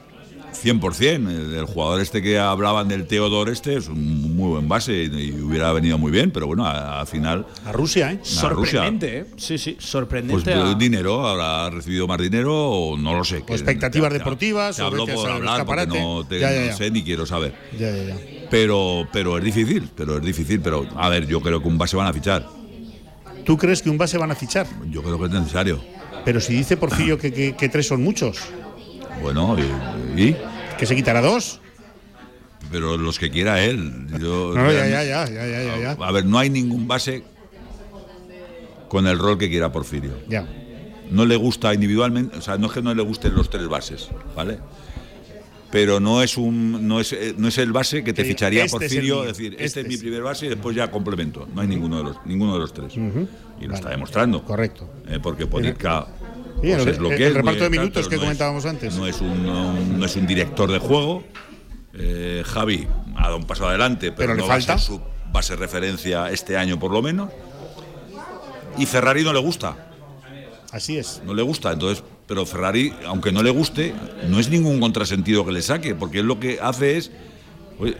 100%. 0.63 1.29
El, 1.29 1.55
el 1.55 1.65
jugador 1.65 2.01
este 2.01 2.21
que 2.21 2.39
hablaban 2.39 2.87
del 2.87 3.05
Teodor 3.07 3.49
este 3.49 3.75
es 3.77 3.87
un 3.87 4.35
muy 4.35 4.49
buen 4.49 4.67
base 4.67 5.03
y, 5.03 5.31
hubiera 5.41 5.71
venido 5.73 5.97
muy 5.97 6.11
bien, 6.11 6.31
pero 6.31 6.47
bueno, 6.47 6.65
al 6.65 7.05
final 7.07 7.45
A 7.65 7.71
Rusia, 7.71 8.11
¿eh? 8.11 8.19
Sorprendente, 8.23 9.17
¿eh? 9.19 9.25
Sí, 9.37 9.57
sí, 9.57 9.73
pues 9.73 9.85
sorprendente. 9.85 10.51
eh, 10.51 10.55
a- 10.55 10.73
dinero, 10.75 11.27
habrá 11.27 11.69
recibido 11.69 12.07
más 12.07 12.17
dinero 12.19 12.53
o 12.55 12.97
no 12.97 13.17
lo 13.17 13.23
sé. 13.23 13.43
que- 13.43 13.53
expectativas 13.53 14.09
te- 14.11 14.17
deportivas, 14.19 14.75
Te 14.75 14.81
o 14.81 14.85
hablo 14.87 15.05
por 15.05 15.29
hablar 15.29 15.65
porque 15.65 15.85
no, 15.87 16.25
te- 16.27 16.39
Ya, 16.39 16.51
ya, 16.53 16.59
no 16.61 16.65
ya. 16.67 16.77
sé 16.77 16.91
ni 16.91 17.03
quiero 17.03 17.25
saber. 17.25 17.53
Ya, 17.77 17.91
ya, 17.91 18.03
ya. 18.03 18.15
Pero, 18.49 19.07
pero 19.11 19.37
es 19.37 19.43
difícil, 19.43 19.89
pero 19.95 20.17
es 20.17 20.23
difícil. 20.23 20.59
Pero 20.61 20.87
a 20.95 21.09
ver, 21.09 21.27
yo 21.27 21.41
creo 21.41 21.61
que 21.61 21.67
un 21.67 21.77
base 21.77 21.95
van 21.97 22.07
a 22.07 22.13
fichar. 22.13 22.47
¿Tú 23.43 23.57
crees 23.57 23.81
que 23.81 23.89
un 23.89 23.97
base 23.97 24.17
van 24.17 24.31
a 24.31 24.35
fichar? 24.35 24.67
Yo 24.89 25.01
creo 25.03 25.19
que 25.19 25.25
es 25.25 25.31
necesario. 25.31 25.79
Pero 26.23 26.39
si 26.41 26.53
dice 26.53 26.77
Porfirio 26.77 27.17
que, 27.19 27.31
que- 27.31 27.55
que 27.55 27.69
tres 27.69 27.87
son 27.87 28.01
muchos, 28.03 28.37
Bueno, 29.25 29.55
y- 30.15 30.21
y 30.21 30.35
que 30.77 30.85
se 30.85 30.95
quitará 30.95 31.19
dos. 31.19 31.59
pero 32.71 32.95
los 32.97 33.17
que 33.17 33.31
quiera 33.31 33.63
él. 33.63 34.05
Yo, 34.19 34.53
No, 34.55 34.71
ya, 34.71 34.85
ya, 34.87 35.03
ya, 35.03 35.25
ya, 35.27 35.47
ya, 35.47 35.63
ya, 35.63 35.77
ya. 35.79 35.91
A 36.05 36.11
ver, 36.11 36.25
no 36.25 36.37
hay 36.37 36.49
ningún 36.51 36.87
base 36.87 37.23
con 38.87 39.07
el 39.07 39.17
rol 39.17 39.37
que 39.39 39.49
quiera 39.49 39.71
Porfirio. 39.71 40.11
Ya. 40.27 40.45
No 41.09 41.25
le 41.25 41.35
gusta 41.37 41.73
individualmente, 41.73 42.37
o 42.37 42.41
sea, 42.41 42.57
no 42.59 42.67
es 42.67 42.73
que 42.73 42.81
no 42.83 42.93
le 42.93 43.01
gusten 43.01 43.33
los 43.35 43.49
tres 43.49 43.67
bases, 43.67 44.09
¿vale? 44.35 44.59
Pero 45.71 45.99
no 45.99 46.21
es 46.21 46.37
un 46.37 46.87
no 46.87 46.99
es, 46.99 47.11
eh, 47.13 47.33
no 47.37 47.47
es 47.47 47.57
el 47.57 47.71
base 47.71 48.03
que 48.03 48.13
te 48.13 48.21
Que 48.23 48.29
ficharía 48.29 48.63
este 48.65 48.77
es 48.85 48.91
Porfirio, 48.91 49.15
mío, 49.21 49.25
decir, 49.25 49.53
este, 49.53 49.65
este 49.65 49.81
es 49.81 49.87
mi 49.87 49.93
es. 49.95 49.99
primer 50.01 50.21
base 50.21 50.45
y 50.45 50.49
después 50.49 50.75
ya 50.75 50.89
complemento. 50.91 51.47
No 51.53 51.61
hay 51.61 51.67
ninguno 51.67 51.97
de 51.97 52.03
los 52.03 52.17
ninguno 52.25 52.53
de 52.53 52.59
los 52.59 52.73
tres. 52.73 52.93
Y 52.95 53.65
lo 53.65 53.73
está 53.73 53.89
demostrando. 53.89 54.43
Correcto. 54.43 54.87
Eh, 55.07 55.19
porque 55.21 55.47
Ponitka 55.47 56.07
Sí, 56.61 56.71
pues 56.71 56.81
el- 56.83 56.87
es 56.89 56.99
lo 56.99 57.11
el- 57.11 57.17
que 57.17 57.23
el 57.25 57.29
es, 57.31 57.35
reparto 57.37 57.63
de 57.63 57.69
minutos 57.69 58.07
que 58.07 58.15
no 58.15 58.21
es- 58.21 58.25
comentábamos 58.27 58.65
antes. 58.65 58.95
No 58.95 59.05
es 59.07 59.21
un, 59.21 59.45
no, 59.45 59.73
no 59.73 60.05
es 60.05 60.15
un 60.15 60.25
director 60.27 60.71
de 60.71 60.79
juego. 60.79 61.23
Eh, 61.93 62.43
Javi 62.45 62.87
ha 63.15 63.23
dado 63.23 63.37
un 63.37 63.45
paso 63.45 63.67
adelante, 63.67 64.11
pero, 64.11 64.15
Pero 64.17 64.33
le 64.35 64.41
no 64.41 64.47
va 64.47 64.55
a 64.55 64.57
falta. 64.57 64.77
ser 64.77 64.87
su 64.87 65.01
base 65.31 65.55
referencia 65.55 66.29
este 66.31 66.57
año 66.57 66.79
por 66.79 66.91
lo 66.91 67.01
menos. 67.01 67.29
Y 68.77 68.85
Ferrari 68.85 69.23
no 69.23 69.31
le 69.31 69.39
gusta, 69.39 69.75
Así 70.71 70.97
es. 70.97 71.21
no 71.25 71.33
le 71.33 71.41
gusta. 71.41 71.71
Entonces, 71.71 72.03
pero 72.27 72.45
Ferrari, 72.45 72.93
aunque 73.05 73.31
no 73.31 73.41
le 73.43 73.49
guste, 73.51 73.93
no 74.27 74.39
es 74.39 74.49
ningún 74.49 74.79
contrasentido 74.79 75.45
que 75.45 75.51
le 75.53 75.61
saque, 75.61 75.95
porque 75.95 76.19
él 76.19 76.25
lo 76.25 76.39
que 76.39 76.59
hace 76.61 76.97
es 76.97 77.11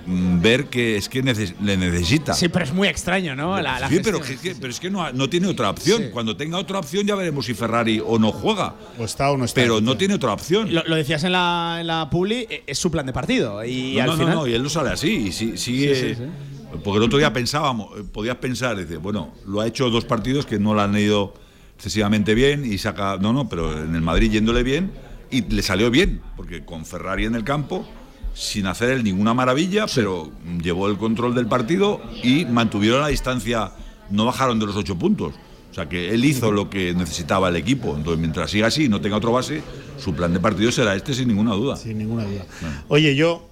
ver 0.07 0.65
que 0.67 0.97
es 0.97 1.09
que 1.09 1.23
neces- 1.23 1.53
le 1.61 1.76
necesita. 1.78 2.34
Sí, 2.34 2.47
pero 2.49 2.65
es 2.65 2.73
muy 2.73 2.88
extraño, 2.88 3.36
¿no? 3.36 3.59
La, 3.61 3.80
la 3.80 3.89
Sí, 3.89 3.99
pero, 4.03 4.19
gestión. 4.19 4.39
que- 4.41 4.49
que- 4.49 4.55
pero 4.55 4.71
es 4.71 4.80
que 4.80 4.89
no, 4.89 5.03
ha- 5.03 5.11
no 5.11 5.30
tiene 5.30 5.47
otra 5.47 5.69
opción. 5.69 6.01
Sí. 6.03 6.09
Cuando 6.11 6.38
tenga 6.38 6.57
otra 6.57 6.80
opción 6.80 7.05
ya 7.05 7.15
veremos 7.15 7.45
si 7.45 7.53
Ferrari 7.53 8.01
o 8.05 8.17
no 8.17 8.32
juega. 8.32 8.76
O 8.97 9.03
está 9.05 9.32
o 9.32 9.38
no 9.38 9.45
está. 9.45 9.59
Pero 9.61 9.82
no 9.82 9.97
tiene 9.97 10.13
otra 10.13 10.34
opción. 10.34 10.73
Lo, 10.73 10.84
lo 10.86 10.95
decías 10.95 11.23
en 11.23 11.34
la, 11.34 11.78
en 11.82 11.88
la 11.88 12.09
Publi, 12.09 12.47
eh, 12.49 12.63
es 12.67 12.78
su 12.78 12.89
plan 12.89 13.05
de 13.05 13.13
partido. 13.13 13.63
Y 13.65 13.95
no, 13.95 14.01
al 14.01 14.07
no, 14.07 14.13
no, 14.13 14.19
final. 14.19 14.36
no, 14.36 14.47
y 14.47 14.53
él 14.53 14.63
no 14.63 14.69
sale 14.69 14.89
así. 14.91 15.28
Y 15.28 15.32
sí- 15.32 15.57
sigue. 15.57 15.95
Sí, 15.95 16.01
sí, 16.09 16.15
sí. 16.15 16.30
Porque 16.84 16.97
el 16.97 17.03
otro 17.03 17.17
día 17.17 17.32
pensábamos, 17.32 17.89
podías 18.11 18.36
pensar, 18.38 18.78
dice, 18.78 18.97
bueno, 18.97 19.34
lo 19.47 19.61
ha 19.61 19.67
hecho 19.67 19.89
dos 19.89 20.03
partidos 20.05 20.45
que 20.45 20.59
no 20.59 20.76
le 20.76 20.82
han 20.82 20.97
ido 20.97 21.34
excesivamente 21.76 22.34
bien 22.36 22.65
y 22.69 22.78
saca. 22.78 23.17
No, 23.17 23.34
no, 23.34 23.47
pero 23.49 23.82
en 23.84 23.95
el 23.95 24.01
Madrid 24.01 24.32
yéndole 24.32 24.63
bien 24.63 24.91
y 25.32 25.41
le 25.41 25.61
salió 25.61 25.89
bien, 25.91 26.21
porque 26.36 26.65
con 26.65 26.86
Ferrari 26.86 27.26
en 27.26 27.36
el 27.36 27.43
campo, 27.43 27.88
sin 28.36 28.67
hacer 28.67 28.89
él 28.89 29.03
ninguna 29.03 29.33
maravilla, 29.33 29.86
pero 29.95 30.29
llevó 30.61 30.89
el 30.89 30.97
control 30.97 31.33
del 31.33 31.47
partido 31.47 32.01
y 32.21 32.45
mantuvieron 32.45 33.01
la 33.01 33.07
distancia, 33.07 33.71
no 34.11 34.25
bajaron 34.25 34.59
de 34.59 34.65
los 34.65 34.75
ocho 34.75 34.95
puntos. 34.97 35.33
O 35.71 35.73
sea 35.73 35.89
que 35.89 36.13
él 36.13 36.23
hizo 36.23 36.51
lo 36.51 36.69
que 36.69 36.93
necesitaba 36.93 37.49
el 37.49 37.55
equipo. 37.55 37.95
Entonces, 37.95 38.19
mientras 38.19 38.51
siga 38.51 38.67
así 38.67 38.86
y 38.86 38.89
no 38.89 39.01
tenga 39.01 39.17
otro 39.17 39.31
base, 39.31 39.61
su 39.97 40.13
plan 40.13 40.33
de 40.33 40.39
partido 40.39 40.71
será 40.71 40.95
este 40.95 41.13
sin 41.13 41.29
ninguna 41.29 41.53
duda. 41.53 41.77
Sin 41.77 41.97
ninguna 41.97 42.25
duda. 42.25 42.45
Oye, 42.89 43.15
yo, 43.15 43.49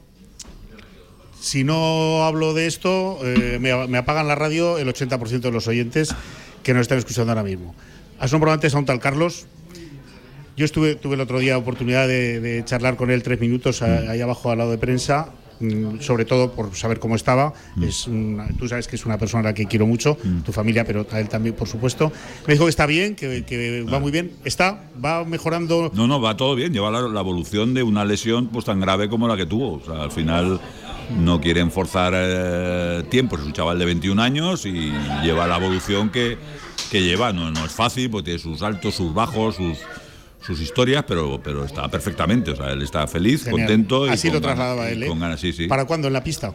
si 1.39 1.63
no 1.63 2.23
hablo 2.23 2.53
de 2.53 2.67
esto, 2.67 3.19
eh, 3.23 3.57
me, 3.59 3.88
me 3.88 3.97
apagan 3.97 4.27
la 4.27 4.36
radio 4.36 4.77
el 4.77 4.88
80% 4.88 5.39
de 5.39 5.51
los 5.51 5.67
oyentes 5.67 6.13
que 6.61 6.73
nos 6.73 6.81
están 6.81 6.97
escuchando 6.97 7.31
ahora 7.31 7.43
mismo. 7.43 7.73
Has 8.19 8.31
nombrado 8.31 8.53
antes 8.53 8.75
a 8.75 8.79
un 8.79 8.86
tal 8.86 8.99
Carlos. 8.99 9.47
Yo 10.56 10.66
estuve, 10.66 10.95
tuve 10.95 11.16
el 11.16 11.22
otro 11.22 11.39
día 11.39 11.58
oportunidad 11.58 12.08
de, 12.08 12.39
de 12.39 12.64
charlar 12.66 12.95
con 12.95 13.10
él 13.10 13.24
tres 13.24 13.39
minutos 13.39 13.82
a- 13.82 14.12
ahí 14.12 14.22
abajo 14.22 14.51
al 14.51 14.60
lado 14.60 14.70
de 14.72 14.78
prensa, 14.78 15.30
mm, 15.60 15.99
sobre 15.99 16.26
todo 16.26 16.51
por 16.51 16.76
saber 16.76 16.99
cómo 16.99 17.16
estaba. 17.16 17.54
Es 17.82 18.08
una- 18.08 18.47
tú 18.60 18.68
sabes 18.68 18.88
que 18.88 18.95
es 18.95 19.06
una 19.06 19.18
persona 19.18 19.41
a 19.41 19.43
la 19.45 19.54
que 19.56 19.66
quiero 19.66 19.88
mucho, 19.88 20.16
tu 20.45 20.51
familia, 20.51 20.86
pero 20.86 21.08
a 21.12 21.20
él 21.20 21.28
también, 21.28 21.56
por 21.56 21.68
supuesto. 21.68 22.12
Me 22.47 22.54
dijo 22.54 22.66
que 22.66 22.70
está 22.70 22.86
bien, 22.86 23.16
que, 23.16 23.43
que 23.45 23.82
va 23.91 23.99
muy 23.99 24.12
bien. 24.12 24.32
Está, 24.45 24.84
va 25.04 25.26
mejorando. 25.26 25.91
No, 25.95 26.06
no, 26.08 26.22
va 26.22 26.38
todo 26.38 26.54
bien. 26.54 26.72
Lleva 26.72 26.91
la, 26.91 27.01
la 27.01 27.20
evolución 27.22 27.74
de 27.74 27.82
una 27.82 28.06
lesión 28.06 28.47
pues 28.47 28.66
tan 28.66 28.80
grave 28.80 29.10
como 29.10 29.28
la 29.28 29.36
que 29.36 29.47
tuvo. 29.47 29.74
O 29.76 29.84
sea, 29.84 30.04
al 30.04 30.12
final 30.12 30.62
no 31.20 31.41
quieren 31.41 31.72
forzar 31.72 32.14
eh, 32.16 33.04
tiempos. 33.10 33.39
Es 33.39 33.45
un 33.47 33.54
chaval 33.54 33.80
de 33.80 33.86
21 33.86 34.20
años 34.22 34.66
y 34.68 34.91
lleva 35.24 35.47
la 35.47 35.58
evolución 35.58 36.10
que, 36.12 36.38
que 36.91 37.01
lleva. 37.01 37.34
No, 37.34 37.49
no 37.49 37.66
es 37.66 37.72
fácil 37.72 38.10
porque 38.12 38.26
tiene 38.26 38.39
sus 38.39 38.62
altos, 38.62 38.93
sus 38.95 39.14
bajos, 39.14 39.56
sus, 39.56 39.80
sus 40.46 40.60
historias, 40.60 41.04
pero, 41.08 41.39
pero 41.44 41.64
está 41.66 41.88
perfectamente. 41.89 42.52
O 42.52 42.56
sea, 42.56 42.72
él 42.72 42.82
está 42.82 43.08
feliz, 43.08 43.44
Genial. 43.46 43.68
contento. 43.68 44.08
y 44.08 44.10
Así 44.10 44.28
con 44.28 44.36
lo 44.36 44.41
trasladaba 44.41 44.82
ganas- 44.84 44.91
él, 44.94 45.04
¿eh? 45.04 45.08
Con 45.08 45.20
ganas, 45.20 45.39
sí, 45.39 45.54
sí. 45.54 45.68
¿Para 45.68 45.86
cuándo 45.86 46.08
en 46.08 46.14
la 46.14 46.24
pista? 46.24 46.54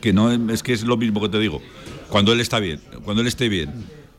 Que 0.00 0.12
no 0.12 0.30
es 0.52 0.62
que 0.62 0.72
es 0.72 0.82
lo 0.82 0.96
mismo 0.96 1.20
que 1.20 1.28
te 1.28 1.38
digo. 1.38 1.62
Cuando 2.08 2.32
él 2.32 2.40
está 2.40 2.58
bien, 2.60 2.80
cuando 3.04 3.22
él 3.22 3.28
esté 3.28 3.48
bien. 3.48 3.70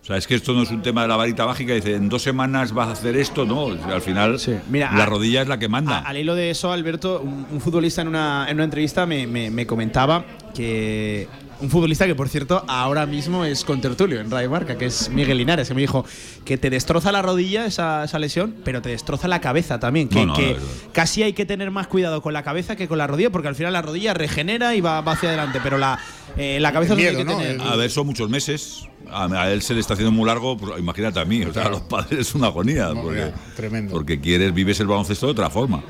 O 0.01 0.05
sea, 0.05 0.17
es 0.17 0.27
que 0.27 0.35
esto 0.35 0.51
no 0.53 0.63
es 0.63 0.69
un 0.71 0.81
tema 0.81 1.03
de 1.03 1.07
la 1.07 1.15
varita 1.15 1.45
mágica. 1.45 1.73
Dice, 1.73 1.95
en 1.95 2.09
dos 2.09 2.21
semanas 2.21 2.73
vas 2.73 2.89
a 2.89 2.91
hacer 2.91 3.15
esto, 3.15 3.45
no. 3.45 3.67
Al 3.67 4.01
final, 4.01 4.37
Mira, 4.69 4.91
la 4.93 5.03
a- 5.03 5.05
rodilla 5.05 5.41
es 5.43 5.47
la 5.47 5.57
que 5.59 5.69
manda. 5.69 5.99
A- 5.99 6.01
al 6.09 6.17
hilo 6.17 6.35
de 6.35 6.49
eso, 6.49 6.73
Alberto, 6.73 7.21
un, 7.21 7.45
un 7.49 7.61
futbolista 7.61 8.01
en 8.01 8.09
una, 8.09 8.47
en 8.49 8.55
una 8.55 8.65
entrevista 8.65 9.05
me, 9.05 9.27
me- 9.27 9.49
me 9.49 9.65
comentaba 9.65 10.25
que. 10.53 11.27
Un 11.61 11.69
futbolista 11.69 12.05
que, 12.05 12.15
por 12.15 12.29
cierto, 12.29 12.63
ahora 12.67 13.05
mismo 13.05 13.45
es 13.45 13.63
contertulio 13.63 14.19
en 14.19 14.29
Radio 14.29 14.49
Marca, 14.49 14.77
que 14.77 14.85
es 14.85 15.09
Miguel 15.09 15.37
Linares, 15.37 15.67
que 15.67 15.73
me 15.73 15.81
dijo 15.81 16.05
que 16.45 16.57
te 16.57 16.69
destroza 16.69 17.11
la 17.11 17.21
rodilla 17.21 17.65
esa, 17.65 18.03
esa 18.03 18.19
lesión, 18.19 18.55
pero 18.63 18.81
te 18.81 18.89
destroza 18.89 19.27
la 19.27 19.39
cabeza 19.39 19.79
también. 19.79 20.09
Que, 20.09 20.19
No, 20.19 20.25
no, 20.27 20.33
que 20.33 20.57
casi 20.91 21.23
hay 21.23 21.33
que 21.33 21.45
tener 21.45 21.71
más 21.71 21.87
cuidado 21.87 22.21
con 22.21 22.33
la 22.33 22.43
cabeza 22.43 22.75
que 22.75 22.87
con 22.87 22.97
la 22.97 23.07
rodilla, 23.07 23.29
porque 23.29 23.47
al 23.47 23.55
final 23.55 23.73
la 23.73 23.81
rodilla 23.81 24.13
regenera 24.13 24.75
y 24.75 24.81
va, 24.81 25.01
va 25.01 25.13
hacia 25.13 25.29
adelante, 25.29 25.59
pero 25.63 25.77
la, 25.77 25.99
eh, 26.37 26.59
la 26.59 26.73
cabeza 26.73 26.95
que 26.95 27.11
tener. 27.11 27.61
A 27.61 27.75
ver, 27.75 27.89
son 27.91 28.07
muchos 28.07 28.29
meses. 28.29 28.87
A, 29.09 29.25
a 29.25 29.51
él 29.51 29.61
se 29.61 29.73
le 29.73 29.79
está 29.79 29.93
haciendo 29.93 30.11
muy 30.11 30.25
largo, 30.25 30.57
pues, 30.57 30.79
imagínate 30.79 31.19
a 31.19 31.25
mí. 31.25 31.43
O 31.43 31.53
sea, 31.53 31.65
a 31.65 31.69
los 31.69 31.81
padres 31.81 32.19
es 32.19 32.35
una 32.35 32.47
agonía. 32.47 32.91
porque, 32.93 33.31
tremendo. 33.55 33.93
Porque 33.93 34.19
quieres, 34.19 34.53
vives 34.53 34.79
el 34.79 34.87
baloncesto 34.87 35.27
de 35.27 35.31
otra 35.33 35.49
forma. 35.49 35.83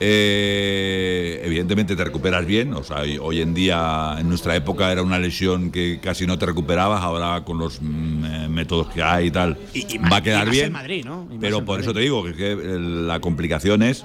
Eh, 0.00 1.40
evidentemente 1.44 1.96
te 1.96 2.04
recuperas 2.04 2.44
bien. 2.46 2.72
O 2.74 2.82
sea, 2.84 2.98
hoy- 3.20 3.40
en 3.40 3.54
día, 3.54 4.16
en 4.18 4.28
nuestra 4.28 4.54
época, 4.56 4.90
era 4.92 5.02
una 5.02 5.18
lesión 5.18 5.70
que 5.70 5.98
casi 6.02 6.26
no 6.26 6.38
te 6.38 6.46
recuperabas. 6.46 7.02
Ahora, 7.02 7.44
con 7.44 7.58
los 7.58 7.80
mm, 7.80 8.24
eh, 8.24 8.48
métodos 8.48 8.88
que 8.88 9.02
hay 9.02 9.26
y 9.26 9.30
tal, 9.30 9.56
Y 9.74 9.98
va 9.98 10.16
a 10.16 10.22
quedar 10.22 10.50
bien. 10.50 10.66
en 10.66 10.72
Madrid, 10.72 11.04
¿no? 11.04 11.28
Pero 11.40 11.58
por 11.64 11.76
Madrid. 11.76 11.82
eso 11.84 11.94
te 11.94 12.00
digo 12.00 12.24
que, 12.24 12.34
que, 12.34 12.52
eh, 12.52 12.58
la 12.78 13.20
complicación 13.20 13.82
es 13.82 14.04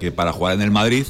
que 0.00 0.12
para 0.12 0.32
jugar 0.32 0.54
en 0.54 0.62
el 0.62 0.70
Madrid 0.70 1.04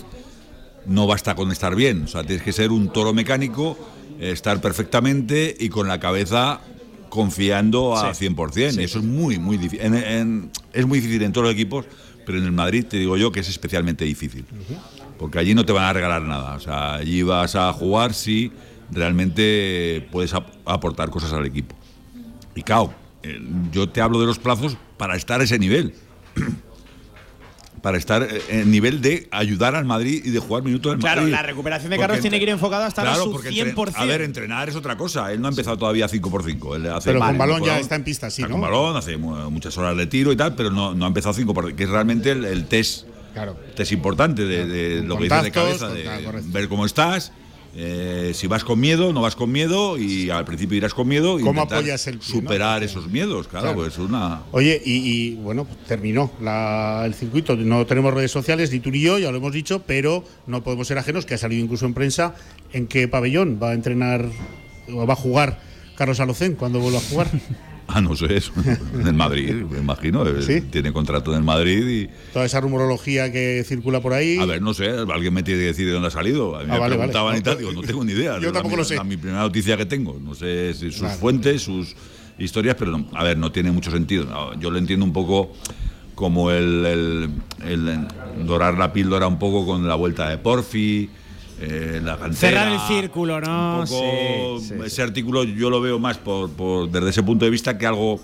no 0.87 1.07
basta 1.07 1.35
con 1.35 1.51
estar 1.53 1.75
bien. 1.75 2.05
O 2.05 2.09
sea, 2.09 2.23
tienes 2.25 2.43
que 2.43 2.53
ser 2.53 2.71
un 2.73 2.89
toro 2.93 3.13
mecánico, 3.13 3.77
estar 4.21 4.61
perfectamente 4.61 5.55
y 5.59 5.69
con 5.69 5.87
la 5.89 6.01
cabeza 6.01 6.61
confiando 7.09 7.97
a 7.97 8.13
100%. 8.15 8.81
Eso 8.83 8.99
es 8.99 9.05
muy, 9.05 9.39
muy 9.39 9.57
difícil. 9.57 9.81
En- 9.87 9.95
en- 9.95 10.51
es 10.73 10.87
muy 10.87 10.99
difícil 11.01 11.23
en 11.23 11.33
todos 11.33 11.47
los 11.47 11.55
equipos, 11.55 11.87
pero 12.29 12.37
en 12.41 12.45
el 12.45 12.53
Madrid 12.53 12.85
te 12.85 12.99
digo 12.99 13.17
yo 13.17 13.33
que 13.33 13.41
es 13.41 13.49
especialmente 13.49 14.05
difícil. 14.05 14.45
Porque 15.19 15.39
allí 15.39 15.55
no 15.55 15.65
te 15.65 15.73
van 15.73 15.85
a 15.85 15.93
regalar 15.95 16.21
nada. 16.21 16.57
O 16.57 16.61
sea, 16.61 16.97
allí 16.97 17.23
vas 17.23 17.57
a 17.57 17.73
jugar 17.73 18.13
si 18.13 18.53
realmente 18.91 20.07
puedes 20.13 20.35
ap- 20.35 20.51
aportar 20.67 21.09
cosas 21.09 21.33
al 21.33 21.47
equipo. 21.47 21.75
Y 22.55 22.61
claro, 22.63 22.93
eh, 23.23 23.41
yo 23.73 23.89
te 23.89 24.03
hablo 24.03 24.21
de 24.21 24.27
los 24.27 24.39
plazos 24.39 24.77
para 24.99 25.17
estar 25.17 25.41
a 25.41 25.45
ese 25.45 25.59
nivel. 25.59 25.95
Para 27.89 27.97
estar 27.97 28.23
eh, 28.23 28.43
en 28.51 28.71
nivel 28.71 29.01
de 29.01 29.29
ayudar 29.31 29.75
al 29.75 29.87
Madrid 29.87 30.21
y 30.23 30.29
de 30.31 30.39
jugar 30.41 30.63
minutos 30.63 30.93
del 30.93 31.01
Claro, 31.01 31.23
Madrid. 31.23 31.33
la 31.33 31.43
recuperación 31.43 31.89
de 31.89 31.97
Porque 31.97 32.07
Carlos 32.09 32.21
tiene 32.21 32.37
que 32.37 32.43
ir 32.43 32.49
enfocada 32.51 32.85
hasta 32.85 33.01
Claro, 33.01 33.23
a 33.23 33.25
su 33.25 33.33
porque 33.33 33.49
entre- 33.49 33.65
100%. 33.75 33.93
a 33.97 34.05
ver, 34.05 34.21
entrenar 34.21 34.69
es 34.69 34.77
otra 34.77 34.99
cosa. 34.99 35.33
Él 35.33 35.41
no 35.41 35.47
ha 35.47 35.51
empezado 35.51 35.79
todavía 35.79 36.07
5 36.07 36.31
por 36.31 36.45
5 36.45 36.77
Él 36.77 36.87
hace 36.91 37.09
Pero 37.09 37.21
con 37.21 37.39
balón 37.39 37.65
ya 37.65 37.79
está 37.79 37.95
en 37.95 38.05
pista, 38.05 38.29
sí, 38.29 38.43
está 38.43 38.49
¿no? 38.49 38.57
con 38.57 38.61
balón, 38.61 38.95
hace 38.95 39.17
mu- 39.17 39.51
muchas 39.51 39.79
horas 39.79 39.97
de 39.97 40.07
tiro 40.07 40.31
y 40.33 40.37
tal, 40.37 40.55
pero 40.55 40.71
no, 40.71 40.93
no 40.93 41.07
ha 41.07 41.09
empezado 41.09 41.33
5 41.33 41.55
por 41.55 41.65
5 41.65 41.77
que 41.79 41.85
es 41.85 41.89
realmente 41.89 42.31
el, 42.33 42.45
el 42.45 42.67
test, 42.67 43.07
Claro. 43.33 43.57
test 43.75 43.93
importante 43.93 44.45
de, 44.45 45.03
lo 45.03 45.17
que 45.17 45.25
dices 45.25 45.43
de 45.45 45.51
cabeza, 45.51 45.89
de 45.89 46.07
ver 46.49 46.69
cómo 46.69 46.85
estás. 46.85 47.33
Eh, 47.81 48.33
si 48.35 48.49
vas 48.49 48.65
con 48.65 48.81
miedo, 48.81 49.13
no 49.13 49.21
vas 49.21 49.37
con 49.37 49.53
miedo 49.53 49.97
y 49.99 50.31
al 50.31 50.45
principio 50.45 50.77
irás 50.77 50.95
con 50.95 51.07
miedo 51.07 51.39
y 51.39 51.45
¿Cómo 51.45 51.63
apoyas 51.63 52.05
el 52.09 52.17
no? 52.17 52.23
superar 52.23 52.83
esos 52.83 53.09
miedos, 53.09 53.47
claro, 53.47 53.67
Claro. 53.67 53.77
pues 53.79 53.93
es 53.93 53.99
una 54.01 54.43
Oye, 54.51 54.83
y, 54.85 54.95
y, 54.97 55.35
bueno, 55.37 55.65
pues 55.65 55.79
terminó 55.87 56.33
la- 56.41 57.03
el 57.07 57.15
circuito. 57.15 57.55
No 57.55 57.87
tenemos 57.87 58.13
redes 58.13 58.33
sociales, 58.33 58.73
ni 58.73 58.81
tú 58.81 58.91
ni 58.91 59.01
yo, 59.01 59.21
ya 59.21 59.31
lo 59.31 59.37
hemos 59.39 59.53
dicho, 59.53 59.85
pero 59.87 60.25
no 60.49 60.65
podemos 60.65 60.89
ser 60.89 60.99
ajenos, 60.99 61.25
que 61.25 61.35
ha 61.35 61.39
salido 61.39 61.63
incluso 61.63 61.87
en 61.87 61.95
prensa, 61.95 62.35
en 62.73 62.89
qué 62.89 63.07
pabellón 63.07 63.61
va 63.63 63.71
a 63.71 63.75
entrenar 63.75 64.27
o 64.93 65.07
va 65.07 65.13
a 65.13 65.17
jugar 65.17 65.61
Carlos 65.97 66.19
Alocén 66.19 66.57
cuando 66.57 66.81
vuelva 66.81 66.99
a 66.99 67.03
jugar. 67.03 67.29
Ah, 67.95 68.03
no 68.03 68.15
sé, 68.15 68.37
eso. 68.37 68.53
en 68.95 69.07
el 69.07 69.15
Madrid, 69.15 69.51
me 69.55 69.79
imagino. 69.79 70.23
él 70.27 70.43
¿Sí? 70.43 70.61
Tiene 70.61 70.93
contrato 70.93 71.31
en 71.33 71.39
el 71.39 71.43
Madrid 71.45 71.89
y. 71.89 72.09
Toda 72.35 72.45
esa 72.45 72.61
rumorología 72.61 73.33
que 73.33 73.65
circula 73.67 74.01
por 74.03 74.13
ahí. 74.13 74.37
A 74.39 74.45
ver, 74.45 74.61
no 74.61 74.75
sé, 74.75 74.91
alguien 74.91 75.33
me 75.33 75.43
tiene 75.43 75.61
que 75.61 75.67
decir 75.69 75.87
de 75.87 75.93
dónde 75.93 76.09
ha 76.09 76.11
salido. 76.11 76.55
A 76.57 76.61
mí 76.61 76.67
Ah, 76.69 76.75
me 76.75 76.79
vale, 76.81 76.97
preguntaban 76.97 77.29
vale. 77.29 77.39
y 77.39 77.43
tal, 77.43 77.57
digo, 77.59 77.73
no 77.73 77.81
tengo 77.81 78.05
ni 78.05 78.13
idea. 78.13 78.39
Yo 78.39 78.49
Es 78.49 78.53
tampoco 78.53 78.77
la, 78.77 78.83
lo 78.83 78.85
sé. 78.85 78.97
la- 78.97 79.05
mi 79.05 79.17
primera 79.17 79.41
noticia 79.41 79.77
que 79.79 79.87
tengo. 79.87 80.19
No 80.23 80.35
sé 80.35 80.75
si 80.75 80.91
sus 80.93 81.01
Vale. 81.01 81.15
fuentes, 81.17 81.63
sus 81.63 81.97
historias, 82.39 82.77
pero 82.79 82.91
no- 82.93 83.09
a 83.15 83.25
ver, 83.25 83.39
no 83.39 83.51
tiene 83.53 83.73
mucho 83.73 83.91
sentido. 83.91 84.25
No, 84.27 84.59
yo 84.61 84.71
lo 84.71 84.77
entiendo 84.79 85.07
un 85.07 85.15
poco 85.15 85.53
como 86.15 86.51
el, 86.51 86.85
el- 86.85 87.31
el 87.67 88.47
dorar 88.47 88.77
la 88.77 88.93
píldora 88.93 89.27
un 89.27 89.39
poco 89.39 89.65
con 89.65 89.89
la 89.89 89.95
vuelta 89.95 90.29
de 90.29 90.37
Porfi. 90.37 91.09
Eh, 91.61 92.01
la 92.03 92.17
cantera, 92.17 92.35
Cerrar 92.35 92.69
el 92.73 92.81
círculo, 92.81 93.41
¿no? 93.41 93.81
un 93.81 93.87
poco 93.87 94.59
Sí, 94.61 94.69
sí, 94.69 94.75
ese 94.85 95.03
artículo 95.03 95.45
yo 95.45 95.71
lo 95.71 95.81
veo 95.81 95.99
más 95.99 96.19
por, 96.19 96.51
por- 96.51 96.91
desde 96.91 97.11
ese 97.11 97.23
punto 97.23 97.45
de 97.45 97.51
vista 97.51 97.77
que 97.79 97.87
algo 97.87 98.21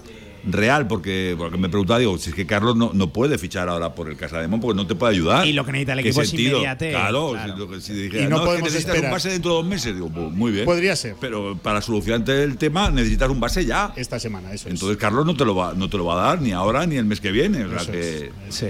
real 0.47 0.87
porque, 0.87 1.35
porque 1.39 1.57
me 1.57 1.71
preguntaba 1.71 1.99
digo 1.99 2.19
si 2.19 2.29
es 2.29 2.37
que 2.37 2.45
Carlos 2.47 2.77
no, 2.77 2.91
no 2.93 3.11
puede 3.11 3.39
fichar 3.39 3.67
ahora 3.71 3.95
por 3.95 4.11
el 4.11 4.17
Casademón 4.19 4.61
porque 4.61 4.77
no 4.77 4.87
te 4.87 4.95
puede 4.95 5.15
ayudar 5.15 5.47
Y 5.47 5.55
lo 5.55 5.65
que 5.65 5.73
necesita 5.73 5.95
el 5.95 6.03
¿Qué 6.03 6.09
equipo 6.11 6.21
es 6.21 6.29
sentido? 6.29 6.51
inmediatez, 6.59 6.91
claro, 6.91 7.31
claro. 7.33 7.53
Si, 7.55 7.59
lo 7.59 7.69
que- 7.71 7.81
si 7.81 7.93
dijera, 7.95 8.25
Y 8.25 8.27
no 8.27 8.31
no, 8.31 8.37
es 8.37 8.41
que 8.43 8.47
podemos 8.47 8.73
necesitas 8.73 8.99
un 9.03 9.11
base 9.11 9.31
dentro 9.31 9.51
de 9.53 9.57
dos 9.57 9.67
meses 9.67 9.95
digo 9.95 10.11
pues, 10.11 10.31
muy 10.33 10.53
bien 10.53 10.67
Podría 10.67 10.95
ser. 10.97 11.17
pero 11.19 11.57
para 11.57 11.81
solucionarte 11.81 12.43
el 12.43 12.59
tema 12.59 12.91
necesitas 12.91 13.31
un 13.31 13.41
base 13.41 13.65
ya 13.65 13.95
Esta 13.97 14.19
semana, 14.21 14.53
eso 14.53 14.69
es. 14.69 14.75
entonces 14.75 14.99
Carlos 14.99 15.25
no 15.25 15.35
te 15.35 15.47
lo 15.47 15.55
va 15.55 15.73
no 15.75 15.89
te 15.89 15.97
lo 15.97 16.05
va 16.05 16.23
a 16.23 16.27
dar 16.29 16.43
ni 16.43 16.53
ahora 16.53 16.85
ni 16.87 16.97
el 16.97 17.07
mes 17.07 17.23
que 17.23 17.33
viene 17.33 17.65
o 17.65 17.79
sea 17.81 17.91
que 17.91 18.31
Sí. 18.51 18.67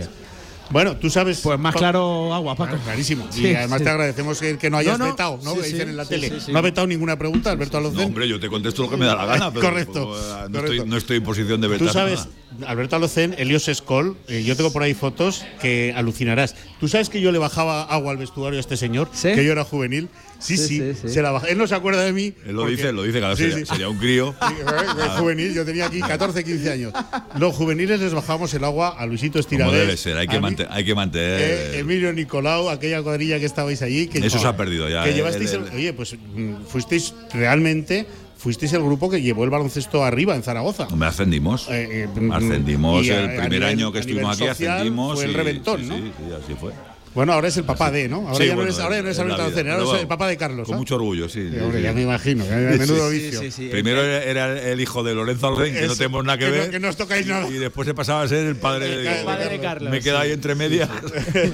Bueno, 0.70 0.96
tú 0.96 1.10
sabes. 1.10 1.40
Pues 1.40 1.58
más 1.58 1.74
claro 1.74 2.32
agua, 2.34 2.54
Paco. 2.54 2.70
Claro, 2.70 2.84
clarísimo. 2.84 3.26
Sí, 3.30 3.48
y 3.48 3.54
además 3.54 3.78
sí. 3.78 3.84
te 3.84 3.90
agradecemos 3.90 4.40
que, 4.40 4.56
que 4.58 4.70
no 4.70 4.78
hayas 4.78 4.98
No, 4.98 5.04
no. 5.06 5.10
vetado, 5.12 5.38
¿no? 5.42 5.54
Sí, 5.56 5.72
dicen 5.72 5.90
en 5.90 5.96
la 5.96 6.04
sí, 6.04 6.10
tele. 6.10 6.28
sí, 6.30 6.36
sí. 6.46 6.52
No 6.52 6.58
ha 6.58 6.62
vetado 6.62 6.86
ninguna 6.86 7.16
pregunta, 7.18 7.50
Alberto 7.50 7.76
Alocén. 7.78 7.98
no, 8.00 8.06
hombre 8.06 8.26
yo 8.28 8.40
te 8.40 8.48
contesto 8.48 8.82
lo 8.82 8.90
que 8.90 8.96
me 8.96 9.06
da 9.06 9.14
la 9.14 9.26
gana 9.26 9.50
pero 9.52 9.66
Correcto, 9.66 10.08
pues, 10.08 10.22
no, 10.22 10.36
correcto. 10.58 10.58
Estoy, 10.72 10.88
no 10.88 10.96
estoy 10.96 11.16
en 11.18 11.22
posición 11.24 11.60
de 11.60 11.68
vetar 11.68 11.86
Tú 11.86 11.92
sabes, 11.92 12.28
nada. 12.58 12.72
Alberto 12.72 12.96
Alocén, 12.96 13.34
Elios 13.38 13.68
Escol, 13.68 14.16
eh, 14.28 14.42
yo 14.44 14.56
tengo 14.56 14.72
por 14.72 14.82
ahí 14.82 14.94
fotos 14.94 15.44
que 15.60 15.92
alucinarás. 15.96 16.54
¿Tú 16.80 16.88
sabes 16.88 17.08
que 17.10 17.20
yo 17.20 17.30
le 17.32 17.38
bajaba 17.38 17.82
agua 17.82 18.12
al 18.12 18.18
vestuario 18.18 18.58
a 18.58 18.60
este 18.60 18.76
señor? 18.76 19.08
¿Sí? 19.12 19.32
Que 19.34 19.44
yo 19.44 19.52
era 19.52 19.64
juvenil. 19.64 20.08
Sí, 20.44 20.56
sí, 20.58 20.66
Sí, 20.66 20.78
sí, 20.94 21.00
sí. 21.02 21.08
se 21.08 21.22
la 21.22 21.30
baja. 21.30 21.46
Él 21.48 21.56
no 21.56 21.66
se 21.66 21.74
acuerda 21.74 22.02
de 22.02 22.12
mí. 22.12 22.34
él 22.46 22.52
lo 22.54 22.62
porque- 22.62 22.76
dice 22.76 22.92
lo 22.92 23.02
dice 23.04 23.18
claro 23.18 23.34
Sí, 23.36 23.44
sería, 23.44 23.58
sí. 23.58 23.64
sería 23.66 23.88
un 23.88 23.96
crío 23.98 24.34
Sí, 24.48 24.54
eh, 24.60 25.08
juvenil, 25.18 25.54
yo 25.54 25.64
tenía 25.64 25.86
aquí 25.86 26.00
14, 26.00 26.44
15 26.44 26.70
años. 26.70 26.92
Los 27.38 27.54
juveniles 27.56 27.98
les 28.00 28.12
bajamos 28.12 28.52
el 28.54 28.62
agua 28.64 28.88
a 28.98 29.06
Luisito 29.06 29.34
como 29.34 29.40
Estiradés. 29.40 29.80
debe 29.80 29.96
ser 29.96 30.16
hay 30.18 30.26
que, 30.28 30.66
hay 30.70 30.84
que 30.84 30.94
mantener 30.94 31.40
eh, 31.40 31.78
Emilio 31.78 32.12
Nicolau, 32.12 32.68
aquella 32.68 33.02
cuadrilla 33.02 33.38
que 33.38 33.46
estabais 33.46 33.80
allí. 33.82 34.06
Que, 34.06 34.18
Eso 34.18 34.38
se 34.38 34.46
ha 34.46 34.56
perdido 34.56 34.88
ya, 34.88 35.02
Que 35.04 35.10
eh, 35.10 35.14
llevasteis 35.14 35.52
el- 35.54 35.62
el- 35.62 35.68
el- 35.68 35.74
oye, 35.76 35.92
pues 35.94 36.14
mm, 36.14 36.64
fuisteis 36.68 37.14
realmente, 37.32 38.06
fuisteis 38.36 38.72
el 38.74 38.82
grupo 38.82 39.08
que 39.10 39.22
llevó 39.22 39.44
el 39.44 39.50
baloncesto 39.50 40.04
arriba 40.04 40.34
en 40.36 40.42
Zaragoza. 40.42 40.88
me 40.94 41.06
ascendimos 41.06 41.68
Eh, 41.70 42.06
eh, 42.14 42.30
ascendimos 42.32 43.06
y 43.06 43.10
el 43.10 43.24
a 43.24 43.28
primer 43.28 43.50
nivel- 43.50 43.62
año 43.64 43.92
que 43.92 44.00
estuvimos 44.00 44.36
aquí 44.36 44.46
social 44.48 44.72
ascendimos 44.72 45.14
Fue 45.14 45.24
el 45.24 45.30
y- 45.30 45.34
reventón, 45.34 45.80
sí, 45.80 45.86
¿no? 45.86 45.96
sí, 45.96 46.02
sí, 46.18 46.24
así 46.44 46.54
fue 46.60 46.72
Bueno, 47.14 47.32
ahora 47.32 47.46
es 47.48 47.56
el 47.56 47.64
papá 47.64 47.90
de, 47.92 48.08
¿no? 48.08 48.26
Ahora 48.28 48.34
Sí, 48.34 48.42
ya 48.46 48.48
no 48.50 48.54
bueno, 48.56 48.70
eres, 48.70 48.80
ahora 48.80 48.96
ya 48.96 49.02
no 49.02 49.08
eres 49.08 49.12
es 49.12 49.18
la 49.18 49.22
Alberto 49.34 49.42
ahora 49.70 49.90
eres 49.90 50.00
el 50.02 50.08
papá 50.08 50.26
de 50.28 50.36
Carlos. 50.36 50.66
Con 50.66 50.74
¿ah? 50.74 50.78
mucho 50.78 50.96
orgullo, 50.96 51.28
sí. 51.28 51.48
Ya 51.82 51.92
me 51.92 52.02
imagino, 52.02 52.44
ya 52.44 52.56
menudo 52.56 53.08
vicio. 53.10 53.40
Primero 53.70 54.02
era 54.02 54.60
el 54.70 54.80
hijo 54.80 55.02
de 55.04 55.14
Lorenzo 55.14 55.46
Alcén, 55.48 55.74
que 55.74 55.86
no 55.86 55.94
tenemos 55.94 56.24
nada 56.24 56.38
que, 56.38 56.44
que 56.46 56.50
no- 56.50 56.56
ver. 56.58 56.70
que 56.70 56.80
no 56.80 56.88
os 56.88 56.96
tocáis 56.96 57.26
nada. 57.26 57.48
Y 57.48 57.52
después 57.54 57.86
se 57.86 57.94
pasaba 57.94 58.22
a 58.22 58.28
ser 58.28 58.46
el 58.46 58.56
padre 58.56 58.88
de, 58.96 59.18
El 59.20 59.24
padre 59.24 59.48
de 59.48 59.60
Carlos, 59.60 59.90
Me 59.90 60.00
queda 60.00 60.20
sí. 60.22 60.26
ahí 60.26 60.32
entre 60.32 60.54
medias. 60.54 60.88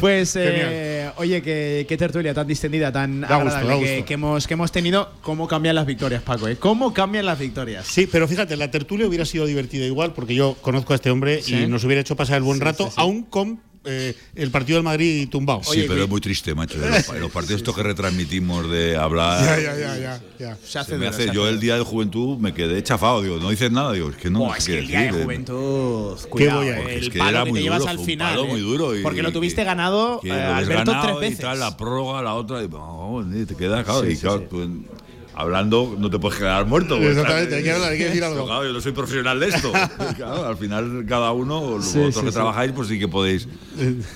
Pues, 0.00 0.34
eh, 0.36 1.10
oye, 1.16 1.42
qué, 1.42 1.86
qué 1.88 1.96
tertulia 1.96 2.34
tan 2.34 2.46
distendida, 2.46 2.90
tan 2.92 3.20
Da 3.20 3.36
agradable 3.36 3.98
da 4.00 4.04
que, 4.04 4.14
hemos, 4.14 4.46
que 4.46 4.54
hemos 4.54 4.72
tenido. 4.72 5.12
¿Cómo 5.22 5.46
cambian 5.48 5.74
las 5.74 5.86
victorias, 5.86 6.22
Paco? 6.22 6.48
eh? 6.48 6.56
¿Cómo 6.56 6.92
cambian 6.92 7.26
las 7.26 7.38
victorias? 7.38 7.86
Sí, 7.86 8.08
pero 8.10 8.26
fíjate, 8.26 8.56
la 8.56 8.70
tertulia 8.70 9.06
hubiera 9.06 9.24
sido 9.24 9.46
divertida 9.46 9.84
igual, 9.86 10.12
porque 10.12 10.34
yo 10.34 10.56
conozco 10.60 10.92
a 10.92 10.96
este 10.96 11.10
hombre 11.10 11.40
y 11.46 11.66
nos 11.66 11.84
hubiera 11.84 12.00
hecho 12.00 12.16
pasar 12.16 12.38
el 12.38 12.42
buen 12.42 12.60
rato, 12.60 12.90
aún 12.96 13.22
con 13.22 13.60
eh, 13.84 14.14
el 14.36 14.50
partido 14.50 14.76
del 14.76 14.84
Madrid 14.84 15.28
tumbado. 15.28 15.62
sí, 15.64 15.84
pero 15.88 16.04
es 16.04 16.08
muy 16.08 16.20
triste, 16.20 16.54
macho. 16.54 16.78
de 16.78 16.88
Los, 16.88 17.08
los 17.20 17.30
partidos 17.32 17.60
estos 17.60 17.74
que 17.74 17.82
retransmitimos 17.82 18.70
de 18.70 18.96
hablar. 18.96 19.44
Ya, 19.44 19.60
ya, 19.60 19.78
ya, 19.78 19.98
ya, 19.98 20.20
ya. 20.38 20.56
Se 20.56 20.70
se 20.72 20.78
hace 20.78 20.92
me 20.92 20.98
duro, 21.06 21.10
hace- 21.10 21.28
se 21.28 21.34
yo 21.34 21.48
el 21.48 21.58
día 21.60 21.76
de 21.76 21.82
juventud 21.82 22.38
me 22.38 22.54
quedé 22.54 22.82
chafado, 22.82 23.22
digo, 23.22 23.38
no 23.38 23.50
dices 23.50 23.70
nada, 23.72 23.92
digo, 23.92 24.10
es 24.10 24.16
que 24.16 24.30
no, 24.30 24.40
Buah, 24.40 24.56
es 24.56 24.64
que 24.66 24.78
el 24.78 24.86
día 24.86 24.98
de 25.00 25.04
decir, 25.06 25.20
eh. 25.20 25.24
juventud. 25.24 26.18
Cuidado, 26.28 26.62
eh, 26.62 26.66
decir? 26.72 26.88
el 26.90 27.02
Es 27.04 27.10
que 27.10 27.18
palo 27.18 27.30
era 27.30 27.44
que 27.44 27.50
muy 27.50 27.58
te 27.58 27.62
llevas 27.64 27.78
duro, 27.80 27.90
al 27.90 27.98
un 27.98 28.04
final. 28.06 28.30
palo 28.34 28.44
eh. 28.44 28.48
muy 28.48 28.60
duro 28.60 28.96
y- 28.98 29.02
porque 29.02 29.22
lo 29.22 29.32
tuviste 29.32 29.62
y- 29.62 29.64
ganado, 29.64 30.20
que 30.20 30.28
eh, 30.28 30.32
Alberto, 30.32 30.92
ganado 30.92 31.06
tres 31.06 31.16
y 31.16 31.20
veces. 31.30 31.38
tal, 31.40 31.60
la 31.60 31.76
prórroga, 31.76 32.22
la 32.22 32.34
otra, 32.34 32.62
y, 32.62 32.68
oh, 32.72 33.22
y 33.34 33.44
te 33.46 33.54
quedas, 33.56 33.84
claro, 33.84 34.08
y 34.10 34.16
claro, 34.16 34.40
tú 34.42 34.62
en- 34.62 34.86
hablando 35.34 35.96
no 35.98 36.10
te 36.10 36.18
puedes 36.18 36.38
quedar 36.38 36.66
muerto. 36.66 36.96
pues, 36.98 37.10
Exactamente, 37.10 37.54
hay 37.56 37.62
que 37.62 37.72
hablar, 37.72 37.92
hay 37.92 37.98
que 37.98 38.04
decir 38.06 38.24
algo. 38.24 38.44
Claro, 38.46 38.64
yo 38.66 38.72
no 38.72 38.80
soy 38.80 38.92
profesional 38.92 39.40
de 39.40 39.48
esto. 39.48 39.72
Claro, 40.16 40.46
al 40.46 40.56
final 40.56 41.04
cada 41.08 41.32
uno, 41.32 41.60
vosotros 41.60 41.86
Sí, 41.86 42.12
sí, 42.12 42.20
que 42.20 42.28
sí. 42.28 42.34
trabajáis, 42.34 42.72
pues 42.72 42.88
sí 42.88 42.98
que 42.98 43.08
podéis 43.08 43.48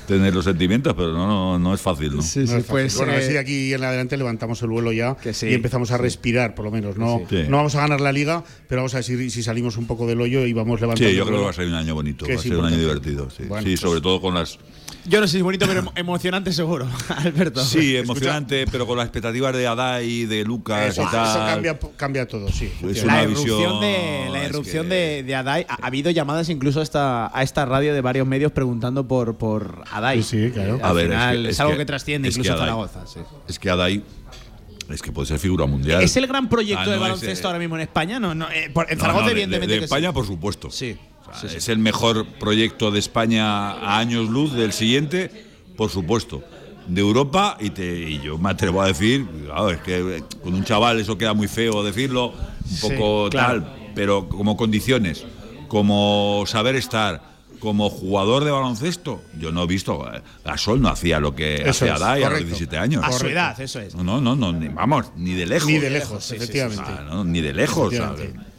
tener 0.06 0.34
los 0.34 0.44
sentimientos, 0.44 0.94
pero 0.94 1.12
no, 1.12 1.26
no, 1.26 1.58
no 1.58 1.74
es 1.74 1.80
fácil, 1.80 2.16
¿no? 2.16 2.22
Sí, 2.22 2.40
No 2.40 2.46
sí, 2.58 2.64
pues. 2.68 2.96
bueno, 2.96 3.12
a 3.12 3.14
ver 3.16 3.24
eh, 3.24 3.26
si 3.26 3.32
de 3.32 3.38
aquí 3.38 3.72
en 3.72 3.82
adelante 3.82 4.16
levantamos 4.16 4.60
el 4.62 4.68
vuelo 4.68 4.92
ya 4.92 5.16
y 5.42 5.54
empezamos 5.54 5.90
a 5.90 5.98
respirar, 5.98 6.54
por 6.54 6.64
lo 6.64 6.70
menos. 6.70 6.96
No, 6.96 7.22
Sí. 7.28 7.44
no 7.48 7.56
vamos 7.56 7.74
a 7.74 7.80
ganar 7.80 8.00
la 8.00 8.12
liga, 8.12 8.44
pero 8.68 8.82
vamos 8.82 8.94
a 8.94 8.98
ver 8.98 9.04
si, 9.04 9.42
salimos 9.42 9.76
un 9.76 9.86
poco 9.86 10.06
del 10.06 10.20
hoyo 10.20 10.44
y 10.46 10.52
vamos 10.52 10.80
levantando. 10.80 11.08
Sí, 11.10 11.16
yo 11.16 11.24
creo 11.24 11.38
que 11.38 11.44
va 11.44 11.50
a 11.50 11.54
ser 11.54 11.66
un 11.68 11.74
año 11.74 11.94
bonito, 11.94 12.26
Que 12.26 12.34
va 12.34 12.40
a 12.40 12.42
ser 12.42 12.56
un 12.56 12.64
año 12.66 12.78
divertido. 12.78 13.30
Sí, 13.30 13.44
Bueno, 13.48 13.62
Sí, 13.64 13.70
pues- 13.72 13.80
sobre 13.80 14.00
todo 14.00 14.20
con 14.20 14.34
las. 14.34 14.58
Yo 15.09 15.20
no 15.20 15.26
sé 15.26 15.32
si 15.32 15.36
es 15.38 15.42
bonito, 15.44 15.66
pero 15.66 15.82
emo- 15.82 15.92
emocionante 15.94 16.52
seguro, 16.52 16.86
Alberto. 17.16 17.64
Sí, 17.64 17.96
emocionante, 17.96 18.66
pero 18.70 18.86
con 18.86 18.96
las 18.98 19.07
expectativas 19.07 19.54
de 19.54 19.66
Adai, 19.66 20.24
de 20.26 20.44
Lucas 20.44 20.90
Eso, 20.90 21.02
y 21.02 21.07
tal. 21.07 21.26
eso 21.28 21.46
cambia, 21.46 21.78
cambia 21.96 22.26
todo, 22.28 22.48
sí. 22.50 22.72
Es 22.88 23.04
la 23.04 23.12
una 23.14 23.22
irrupción, 23.22 23.57
visión, 23.59 23.80
de, 23.80 24.28
la 24.32 24.42
es 24.42 24.50
irrupción 24.50 24.88
que- 24.88 24.94
de, 24.94 25.22
de 25.22 25.34
Adai. 25.34 25.66
Ha, 25.68 25.74
ha 25.82 25.86
habido 25.86 26.11
llamadas 26.11 26.48
incluso 26.48 26.80
a 26.80 26.82
esta, 26.82 27.30
a 27.36 27.42
esta 27.42 27.64
radio 27.66 27.94
de 27.94 28.00
varios 28.00 28.26
medios 28.26 28.52
preguntando 28.52 29.07
por, 29.07 29.36
por 29.36 29.84
Adai. 29.92 30.22
Sí, 30.22 30.46
sí, 30.46 30.50
claro. 30.52 30.76
Eh, 30.76 30.80
A 31.14 31.34
es 31.34 31.57
que- 31.57 31.62
algo 31.62 31.72
que- 31.74 31.78
que, 31.78 31.86
trasciende 31.86 32.28
incluso 32.28 32.52
a 32.52 32.57
Adai- 32.57 32.59
Zaragoza. 32.61 33.07
sí. 33.07 33.20
Es 33.48 33.59
que 33.59 33.70
Adai 33.70 34.02
es 34.90 35.02
que 35.02 35.11
puede 35.12 35.26
ser 35.26 35.38
figura 35.38 35.66
mundial. 35.66 36.00
¿Es 36.02 36.16
el 36.16 36.26
gran 36.26 36.48
proyecto 36.48 36.80
Ah, 36.82 36.84
no 36.84 36.90
de 36.90 36.96
es, 36.96 37.02
baloncesto 37.02 37.48
ahora 37.48 37.59
mismo 37.59 37.74
en 37.76 37.82
España? 37.82 38.20
No, 38.20 38.34
no, 38.34 38.48
eh, 38.50 38.70
por- 38.72 38.90
en 38.90 38.98
no, 38.98 39.02
Zaragoza, 39.02 39.22
no, 39.22 39.26
de- 39.28 39.32
evidentemente. 39.32 39.72
de, 39.74 39.78
que 39.80 39.84
España, 39.84 40.09
sí. 40.09 40.14
por 40.14 40.26
supuesto. 40.26 40.70
Sí. 40.70 40.96
O 41.28 41.32
sea, 41.32 41.40
sí, 41.42 41.48
sí. 41.50 41.56
Es 41.56 41.68
el 41.68 41.78
mejor 41.78 42.26
proyecto 42.38 42.90
de 42.90 42.98
España 42.98 43.70
a 43.72 43.98
años 43.98 44.28
luz 44.28 44.52
del 44.52 44.72
siguiente, 44.72 45.30
por 45.76 45.90
supuesto. 45.90 46.42
De 46.86 47.00
Europa, 47.00 47.56
y, 47.60 47.70
te, 47.70 47.84
y 48.08 48.20
yo 48.20 48.38
me 48.38 48.50
atrevo 48.50 48.80
a 48.80 48.86
decir, 48.86 49.26
claro, 49.44 49.70
es 49.70 49.80
que 49.80 50.18
eh, 50.18 50.22
con 50.42 50.54
un 50.54 50.62
chaval 50.64 51.00
eso 51.00 51.18
queda 51.18 51.34
muy 51.34 51.48
feo 51.48 51.82
decirlo, 51.82 52.28
un 52.28 52.36
Sí, 52.68 52.88
poco 52.88 53.28
claro. 53.30 53.62
tal, 53.62 53.92
pero 53.94 54.28
como 54.28 54.56
condiciones, 54.56 55.24
como 55.68 56.44
saber 56.46 56.76
estar, 56.76 57.34
como 57.58 57.88
jugador 57.90 58.44
de 58.44 58.50
baloncesto, 58.52 59.20
yo 59.38 59.50
no 59.50 59.64
he 59.64 59.66
visto. 59.66 60.06
eh, 60.14 60.20
Gasol 60.44 60.80
no 60.80 60.88
hacía 60.88 61.18
lo 61.18 61.34
que 61.34 61.56
Eso 61.56 61.70
hacía 61.86 61.98
Dai 61.98 62.22
a 62.22 62.26
los 62.26 62.38
correcto. 62.38 62.46
17 62.56 62.78
años. 62.78 63.02
A 63.02 63.06
su 63.10 63.18
Correcto. 63.18 63.32
edad, 63.40 63.60
eso 63.60 63.80
es. 63.80 63.94
No, 63.96 64.20
no, 64.20 64.36
no, 64.36 64.52
ni- 64.52 64.68
vamos, 64.68 65.06
ni 65.16 65.32
de 65.32 65.46
lejos. 65.46 65.66
Ni 65.68 65.78
de 65.78 65.90
lejos, 65.90 66.30
efectivamente. 66.30 66.84
No, 67.08 67.24
ni 67.24 67.40
de 67.40 67.52
lejos. 67.52 67.92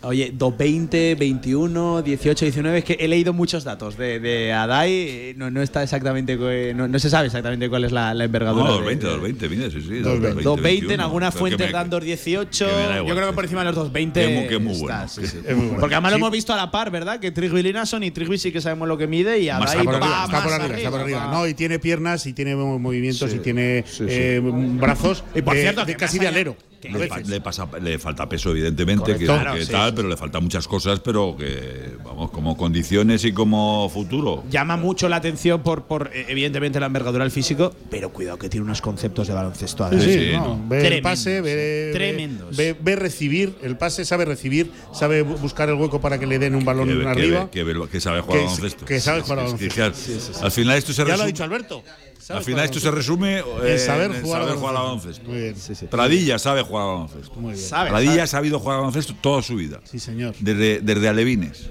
Oye, 0.07 0.31
220, 0.33 1.15
21, 1.15 2.01
18, 2.01 2.45
19. 2.45 2.77
Es 2.79 2.83
que 2.85 2.93
he 2.99 3.07
leído 3.07 3.33
muchos 3.33 3.63
datos 3.65 3.97
de, 3.97 4.19
de 4.21 4.53
Adai. 4.53 4.91
eh, 4.91 5.33
No, 5.37 5.51
no 5.51 5.61
está 5.61 5.83
exactamente. 5.83 6.37
eh, 6.39 6.73
No, 6.73 6.87
no 6.87 6.97
se 6.97 7.09
sabe 7.09 7.25
exactamente 7.27 7.67
cuál 7.69 7.83
es 7.83 7.91
la, 7.91 8.13
la 8.13 8.23
envergadura. 8.23 8.63
No, 8.65 8.77
de- 8.81 8.95
220, 8.95 9.05
de- 9.05 9.11
220, 9.11 9.49
mire, 9.49 9.71
sí, 9.71 9.81
sí. 9.81 9.99
220. 9.99 10.43
220, 10.43 10.49
en 10.49 10.63
21, 10.87 11.03
algunas 11.03 11.33
pero 11.33 11.37
que 11.45 11.49
fuentes 11.51 11.67
me- 11.67 11.73
dan 11.73 11.89
218. 11.89 12.65
que 12.67 12.71
me 12.71 12.77
da 12.77 12.83
igual, 12.97 13.07
Yo 13.07 13.15
creo 13.15 13.27
que 13.29 13.33
por 13.35 13.43
encima 13.43 13.61
de 13.61 13.65
los 13.65 13.75
220. 13.75 14.21
Que 14.21 14.27
muy- 14.33 14.47
que 14.47 14.57
muy 14.59 14.73
está, 14.73 14.85
bueno, 14.85 15.07
sí, 15.09 15.27
sí. 15.27 15.37
Es 15.45 15.55
muy 15.55 15.65
bueno. 15.65 15.79
Porque 15.81 15.95
además 15.95 16.11
lo 16.13 16.17
hemos 16.17 16.31
visto 16.31 16.53
a 16.53 16.57
la 16.57 16.71
par, 16.71 16.89
¿verdad? 16.89 17.19
Que 17.19 17.31
Trigby 17.31 17.61
Linason 17.63 18.03
y 18.03 18.11
Trigby 18.11 18.37
sí 18.37 18.51
que 18.53 18.61
sabemos 18.61 18.87
lo 18.87 18.97
que 18.97 19.07
mide 19.07 19.39
y 19.39 19.49
Adai 19.49 19.65
Está 19.67 19.83
por 19.83 19.93
va 19.93 19.97
arriba, 19.97 20.23
está 20.23 20.31
más 20.31 20.43
por 20.43 20.53
arriba, 20.53 20.77
está 20.77 20.91
por 20.91 20.99
arriba. 21.01 21.25
va- 21.25 21.31
No, 21.33 21.47
y 21.47 21.53
tiene 21.53 21.79
piernas 21.79 22.25
y 22.25 22.33
tiene 22.33 22.55
mo- 22.55 22.79
movimientos 22.79 23.29
Sí, 23.29 23.37
y 23.37 23.39
tiene 23.39 23.83
sí, 23.85 23.97
sí. 23.97 24.05
eh, 24.09 24.41
brazos 24.41 25.23
Y 25.35 25.41
por 25.41 25.53
de- 25.55 25.61
cierto, 25.61 25.83
de 25.85 25.91
que 25.93 25.97
casi 25.97 26.17
de 26.19 26.27
alero. 26.27 26.55
Le, 26.83 27.07
fa- 27.07 27.19
le 27.19 27.41
pasa, 27.41 27.67
le 27.81 27.97
falta 27.97 28.29
peso, 28.29 28.51
evidentemente, 28.51 29.17
que, 29.17 29.25
Correcto. 29.25 29.33
que 29.35 29.41
Claro, 29.43 29.61
sí, 29.65 29.71
tal, 29.71 29.89
sí. 29.89 29.93
pero 29.95 30.07
le 30.09 30.15
faltan 30.17 30.43
muchas 30.43 30.67
cosas, 30.67 30.99
pero 30.99 31.35
que, 31.35 31.95
vamos, 32.05 32.29
como 32.31 32.55
condiciones 32.55 33.25
y 33.25 33.31
como 33.33 33.89
futuro. 33.89 34.43
Llama 34.49 34.77
mucho 34.77 35.09
la 35.09 35.15
atención 35.17 35.63
por, 35.63 35.83
por 35.85 36.11
eh, 36.13 36.25
evidentemente 36.29 36.79
la 36.79 36.85
envergadura 36.85 37.23
del 37.23 37.31
físico, 37.31 37.73
pero 37.89 38.09
cuidado 38.13 38.37
que 38.37 38.47
tiene 38.47 38.63
unos 38.63 38.81
conceptos 38.81 39.27
de 39.27 39.33
baloncesto 39.33 39.83
Sí, 39.89 39.95
además. 39.95 40.05
sí, 40.13 40.19
Sí, 40.19 40.31
no, 40.33 40.47
no. 40.57 40.67
Ve 40.69 40.77
el 40.77 40.83
Tremendos, 40.83 41.01
pase, 41.11 41.41
ve, 41.41 41.55
ve- 41.55 41.91
tremendos. 41.93 42.55
Ve, 42.55 42.75
ve 42.79 42.95
recibir 42.95 43.55
el 43.63 43.75
pase, 43.77 44.05
sabe 44.05 44.25
recibir, 44.25 44.71
sabe 44.93 45.25
bu- 45.25 45.39
buscar 45.39 45.69
el 45.69 45.75
hueco 45.75 45.99
para 45.99 46.19
que 46.19 46.27
le 46.27 46.37
den 46.39 46.53
un 46.55 46.63
balón 46.63 46.87
que, 46.89 46.99
que- 46.99 47.07
arriba. 47.07 47.49
que- 47.51 47.65
que- 47.65 47.87
que 47.91 47.99
sabe 47.99 48.21
jugar 48.21 48.37
Que- 48.39 48.43
al 48.45 48.49
baloncesto. 48.51 48.85
que 48.85 48.99
sabe 48.99 49.21
jugar 49.21 49.39
al 49.39 49.45
Es 49.47 49.53
que- 49.55 49.67
baloncesto. 49.79 50.31
es 50.31 50.37
que 50.37 50.45
al 50.45 50.51
final 50.51 50.77
esto 50.77 50.93
se 50.93 51.05
ya 51.05 51.17
lo 51.17 51.23
ha 51.23 51.25
dicho 51.25 51.43
Alberto. 51.43 51.83
Al 52.29 52.43
final 52.43 52.65
esto 52.65 52.79
se 52.79 52.91
resume 52.91 53.39
En 53.39 53.45
eh, 53.63 53.79
saber 53.79 54.11
en 54.11 54.21
jugar 54.21 54.41
al 54.41 54.47
saber 54.47 54.59
jugar 54.59 54.75
al 54.75 54.81
baloncesto. 54.81 55.23
baloncesto. 55.23 55.29
Muy 55.29 55.39
bien. 55.41 55.89
Pradilla 55.89 56.39
sabe 56.39 56.61
jugar 56.63 56.83
al 56.83 56.89
baloncesto. 56.93 57.35
Muy 57.39 57.53
bien. 57.53 57.65
Sabe, 57.65 57.89
Pradilla 57.89 58.11
sabe. 58.11 58.21
ha 58.21 58.27
sabido 58.27 58.59
jugar 58.59 58.75
al 58.75 58.81
baloncesto 58.81 59.15
toda 59.21 59.41
su 59.41 59.55
vida. 59.55 59.79
Sí, 59.83 59.99
señor. 59.99 60.35
Desde, 60.39 60.79
desde 60.81 61.09
Alevines. 61.09 61.69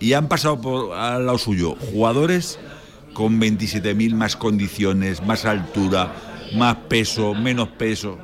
Y 0.00 0.12
han 0.12 0.28
pasado 0.28 0.60
por 0.60 0.94
al 0.94 1.24
lado 1.26 1.38
suyo 1.38 1.76
jugadores 1.92 2.58
con 3.14 3.40
27.000 3.40 4.14
más 4.14 4.36
condiciones, 4.36 5.22
más 5.22 5.44
altura, 5.46 6.12
más 6.54 6.76
peso, 6.88 7.34
menos 7.34 7.68
peso. 7.68 8.18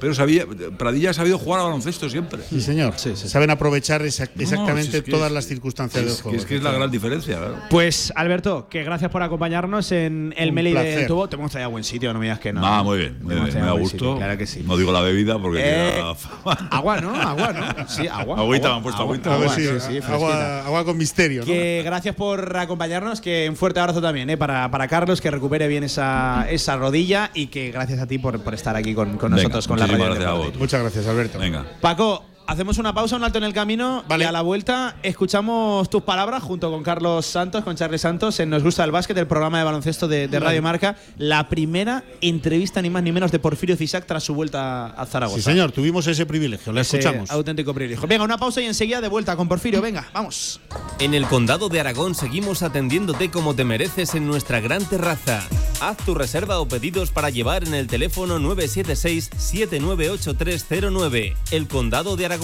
Pero 0.00 0.14
sabía, 0.14 0.44
Pradilla 0.78 1.10
ha 1.10 1.14
sabido 1.14 1.38
jugar 1.38 1.60
al 1.60 1.66
baloncesto 1.66 2.08
siempre. 2.08 2.40
Sí, 2.48 2.60
señor. 2.60 2.94
Saben 2.98 3.50
aprovechar 3.50 4.00
No, 4.00 4.06
exactamente 4.06 4.90
si 4.90 4.96
es 4.96 5.02
que 5.04 5.10
todas 5.10 5.28
es- 5.28 5.32
las 5.34 5.46
circunstancias 5.46 6.02
es, 6.02 6.08
del 6.08 6.16
que 6.16 6.22
juego. 6.22 6.38
es 6.38 6.44
que 6.46 6.56
es 6.56 6.62
la 6.62 6.72
gran 6.72 6.90
diferencia. 6.90 7.36
claro. 7.38 7.56
Pues 7.70 8.12
Alberto, 8.16 8.68
que 8.68 8.82
gracias 8.84 9.10
por 9.10 9.22
acompañarnos 9.22 9.92
en 9.92 10.34
el 10.36 10.48
Un 10.50 10.54
Meli 10.54 10.72
placer. 10.72 11.06
Tubo. 11.06 11.28
Te 11.28 11.36
hemos 11.36 11.50
traído 11.50 11.68
a 11.68 11.70
buen 11.70 11.84
sitio, 11.84 12.12
no 12.12 12.18
me 12.18 12.26
digas 12.26 12.40
que 12.40 12.52
no. 12.52 12.64
Ah, 12.66 12.82
muy 12.82 12.98
bien, 12.98 13.18
muy 13.22 13.34
me 13.34 13.50
da 13.50 13.68
a 13.68 13.72
gusto. 13.72 13.90
sitio, 13.98 14.16
Claro 14.16 14.38
que 14.38 14.46
sí. 14.46 14.62
No 14.66 14.76
digo 14.76 14.92
la 14.92 15.00
bebida 15.00 15.38
porque 15.38 15.60
Eh. 15.62 16.00
Agua, 16.70 17.00
¿no? 17.00 17.14
Agua, 17.14 17.52
¿no? 17.52 17.88
Sí, 17.88 18.06
agua. 18.08 18.38
Agüita, 18.38 18.68
agua, 18.68 18.70
me 18.70 18.76
han 18.76 18.82
puesto 18.82 19.02
agua, 19.02 19.14
agüita. 19.14 19.30
A 19.30 19.34
agua, 19.34 19.54
sí, 19.80 19.98
agua, 20.06 20.64
agua 20.66 20.84
con 20.84 20.96
misterio, 20.96 21.40
¿no? 21.40 21.46
Que 21.46 21.82
gracias 21.84 22.14
por 22.14 22.56
acompañarnos, 22.56 23.20
que 23.20 23.46
un 23.48 23.56
fuerte 23.56 23.80
abrazo 23.80 24.00
también 24.00 24.30
¿eh? 24.30 24.36
para, 24.36 24.70
para 24.70 24.88
Carlos, 24.88 25.20
que 25.20 25.30
recupere 25.30 25.68
bien 25.68 25.84
esa, 25.84 26.46
esa 26.50 26.76
rodilla 26.76 27.30
y 27.34 27.46
que 27.48 27.70
gracias 27.70 28.00
a 28.00 28.06
ti 28.06 28.18
por, 28.18 28.40
por 28.42 28.54
estar 28.54 28.76
aquí 28.76 28.94
con, 28.94 29.16
con 29.18 29.30
Venga, 29.32 29.42
nosotros, 29.42 29.68
con 29.68 29.78
la 29.78 29.86
muchísimas 29.90 30.08
gracias 30.08 30.26
a 30.28 30.32
vosotros. 30.32 30.60
Muchas 30.60 30.80
gracias, 30.80 31.06
Alberto. 31.06 31.38
Venga. 31.38 31.66
Paco, 31.80 32.24
hacemos 32.50 32.78
una 32.78 32.92
pausa, 32.92 33.14
un 33.16 33.22
alto 33.22 33.38
en 33.38 33.44
el 33.44 33.52
camino 33.52 34.02
Vale. 34.08 34.24
y 34.24 34.26
a 34.26 34.32
la 34.32 34.42
vuelta 34.42 34.96
escuchamos 35.04 35.88
tus 35.88 36.02
palabras 36.02 36.42
junto 36.42 36.68
con 36.70 36.82
Carlos 36.82 37.24
Santos, 37.24 37.62
con 37.62 37.76
Charles 37.76 38.00
Santos 38.00 38.40
en 38.40 38.50
Nos 38.50 38.64
Gusta 38.64 38.82
el 38.82 38.90
Básquet, 38.90 39.16
el 39.18 39.28
programa 39.28 39.58
de 39.58 39.64
baloncesto 39.64 40.08
de, 40.08 40.26
de 40.26 40.40
Radio 40.40 40.60
Marca. 40.60 40.96
La 41.16 41.48
primera 41.48 42.02
entrevista, 42.20 42.82
ni 42.82 42.90
más 42.90 43.04
ni 43.04 43.12
menos, 43.12 43.30
de 43.30 43.38
Porfirio 43.38 43.76
Fisac 43.76 44.04
tras 44.04 44.24
su 44.24 44.34
vuelta 44.34 44.86
a 44.88 45.06
Zaragoza. 45.06 45.36
Sí, 45.38 45.42
señor, 45.42 45.70
tuvimos 45.70 46.08
ese 46.08 46.26
privilegio. 46.26 46.72
La 46.72 46.80
Ese 46.80 46.98
escuchamos. 46.98 47.30
auténtico 47.30 47.72
privilegio. 47.72 48.08
Venga, 48.08 48.24
una 48.24 48.36
pausa 48.36 48.60
y 48.60 48.66
enseguida 48.66 49.00
de 49.00 49.06
vuelta 49.08 49.36
con 49.36 49.46
Porfirio. 49.46 49.80
Venga, 49.80 50.08
vamos. 50.12 50.60
En 50.98 51.14
el 51.14 51.26
Condado 51.26 51.68
de 51.68 51.78
Aragón 51.80 52.16
seguimos 52.16 52.62
atendiéndote 52.64 53.30
como 53.30 53.54
te 53.54 53.64
mereces 53.64 54.14
en 54.16 54.26
nuestra 54.26 54.58
gran 54.60 54.84
terraza. 54.84 55.40
Haz 55.80 55.96
tu 55.98 56.14
reserva 56.14 56.58
o 56.60 56.66
pedidos 56.68 57.10
para 57.10 57.30
llevar 57.30 57.62
en 57.64 57.74
el 57.74 57.86
teléfono 57.86 58.38
976-798309. 58.40 61.34
El 61.52 61.68
Condado 61.68 62.16
de 62.16 62.26
Aragón, 62.26 62.39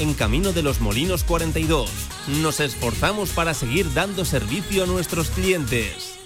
en 0.00 0.14
Camino 0.14 0.52
de 0.52 0.62
los 0.62 0.80
Molinos 0.80 1.22
42. 1.22 1.88
Nos 2.42 2.58
esforzamos 2.58 3.30
para 3.30 3.54
seguir 3.54 3.86
dando 3.94 4.24
servicio 4.24 4.82
a 4.82 4.86
nuestros 4.86 5.30
clientes. 5.30 6.18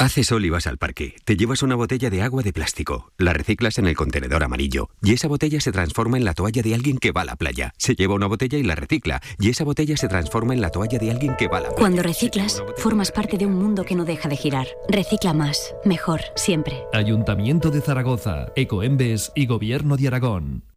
Hace 0.00 0.24
sol 0.24 0.44
y 0.44 0.50
vas 0.50 0.66
al 0.66 0.76
parque. 0.76 1.14
Te 1.24 1.36
llevas 1.36 1.62
una 1.62 1.76
botella 1.76 2.10
de 2.10 2.22
agua 2.22 2.42
de 2.42 2.52
plástico. 2.52 3.12
La 3.16 3.32
reciclas 3.32 3.78
en 3.78 3.86
el 3.86 3.94
contenedor 3.94 4.42
amarillo. 4.42 4.90
Y 5.02 5.12
esa 5.12 5.28
botella 5.28 5.60
se 5.60 5.70
transforma 5.70 6.16
en 6.16 6.24
la 6.24 6.34
toalla 6.34 6.62
de 6.62 6.74
alguien 6.74 6.98
que 6.98 7.12
va 7.12 7.20
a 7.20 7.26
la 7.26 7.36
playa. 7.36 7.72
Se 7.78 7.94
lleva 7.94 8.14
una 8.14 8.26
botella 8.26 8.58
y 8.58 8.64
la 8.64 8.74
recicla. 8.74 9.20
Y 9.38 9.50
esa 9.50 9.62
botella 9.62 9.96
se 9.96 10.08
transforma 10.08 10.52
en 10.52 10.60
la 10.60 10.70
toalla 10.70 10.98
de 10.98 11.12
alguien 11.12 11.36
que 11.36 11.46
va 11.46 11.58
a 11.58 11.60
la 11.60 11.68
playa. 11.68 11.80
Cuando 11.80 12.02
reciclas, 12.02 12.62
formas 12.76 13.12
parte 13.12 13.38
de 13.38 13.46
un 13.46 13.54
mundo 13.54 13.84
que 13.84 13.94
no 13.94 14.04
deja 14.04 14.28
de 14.28 14.36
girar. 14.36 14.66
Recicla 14.88 15.32
más, 15.32 15.74
mejor, 15.84 16.22
siempre. 16.34 16.82
Ayuntamiento 16.92 17.70
de 17.70 17.80
Zaragoza, 17.80 18.46
Ecoembes 18.56 19.30
y 19.36 19.46
Gobierno 19.46 19.96
de 19.96 20.08
Aragón. 20.08 20.67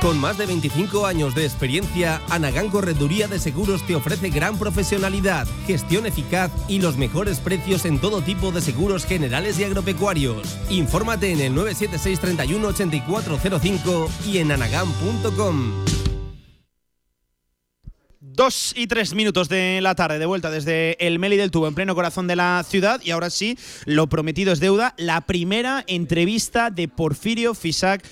Con 0.00 0.18
más 0.18 0.38
de 0.38 0.46
25 0.46 1.04
años 1.04 1.34
de 1.34 1.44
experiencia, 1.44 2.22
Anagán 2.30 2.70
Correduría 2.70 3.28
de 3.28 3.38
Seguros 3.38 3.86
te 3.86 3.94
ofrece 3.94 4.30
gran 4.30 4.58
profesionalidad, 4.58 5.46
gestión 5.66 6.06
eficaz 6.06 6.50
y 6.68 6.80
los 6.80 6.96
mejores 6.96 7.38
precios 7.38 7.84
en 7.84 7.98
todo 7.98 8.22
tipo 8.22 8.50
de 8.50 8.62
seguros 8.62 9.04
generales 9.04 9.58
y 9.58 9.64
agropecuarios. 9.64 10.56
Infórmate 10.70 11.32
en 11.32 11.40
el 11.42 11.54
976 11.54 12.18
31 12.18 12.68
8405 12.68 14.10
y 14.26 14.38
en 14.38 14.52
anagán.com. 14.52 15.84
Dos 18.20 18.72
y 18.74 18.86
tres 18.86 19.12
minutos 19.12 19.50
de 19.50 19.80
la 19.82 19.94
tarde, 19.94 20.18
de 20.18 20.24
vuelta 20.24 20.50
desde 20.50 20.96
el 21.06 21.18
Meli 21.18 21.36
del 21.36 21.50
Tubo, 21.50 21.68
en 21.68 21.74
pleno 21.74 21.94
corazón 21.94 22.26
de 22.26 22.36
la 22.36 22.64
ciudad. 22.66 23.02
Y 23.04 23.10
ahora 23.10 23.28
sí, 23.28 23.58
lo 23.84 24.08
prometido 24.08 24.52
es 24.52 24.60
deuda. 24.60 24.94
La 24.96 25.20
primera 25.22 25.84
entrevista 25.86 26.70
de 26.70 26.88
Porfirio 26.88 27.52
Fisac 27.52 28.02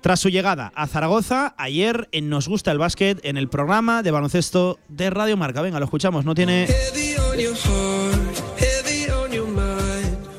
tras 0.00 0.20
su 0.20 0.28
llegada 0.28 0.72
a 0.74 0.86
Zaragoza 0.86 1.54
ayer 1.58 2.08
en 2.12 2.28
Nos 2.28 2.48
Gusta 2.48 2.70
el 2.70 2.78
Básquet, 2.78 3.20
en 3.24 3.36
el 3.36 3.48
programa 3.48 4.02
de 4.02 4.10
baloncesto 4.10 4.78
de 4.88 5.10
Radio 5.10 5.36
Marca. 5.36 5.62
Venga, 5.62 5.78
lo 5.78 5.84
escuchamos, 5.84 6.24
no 6.24 6.34
tiene. 6.34 6.66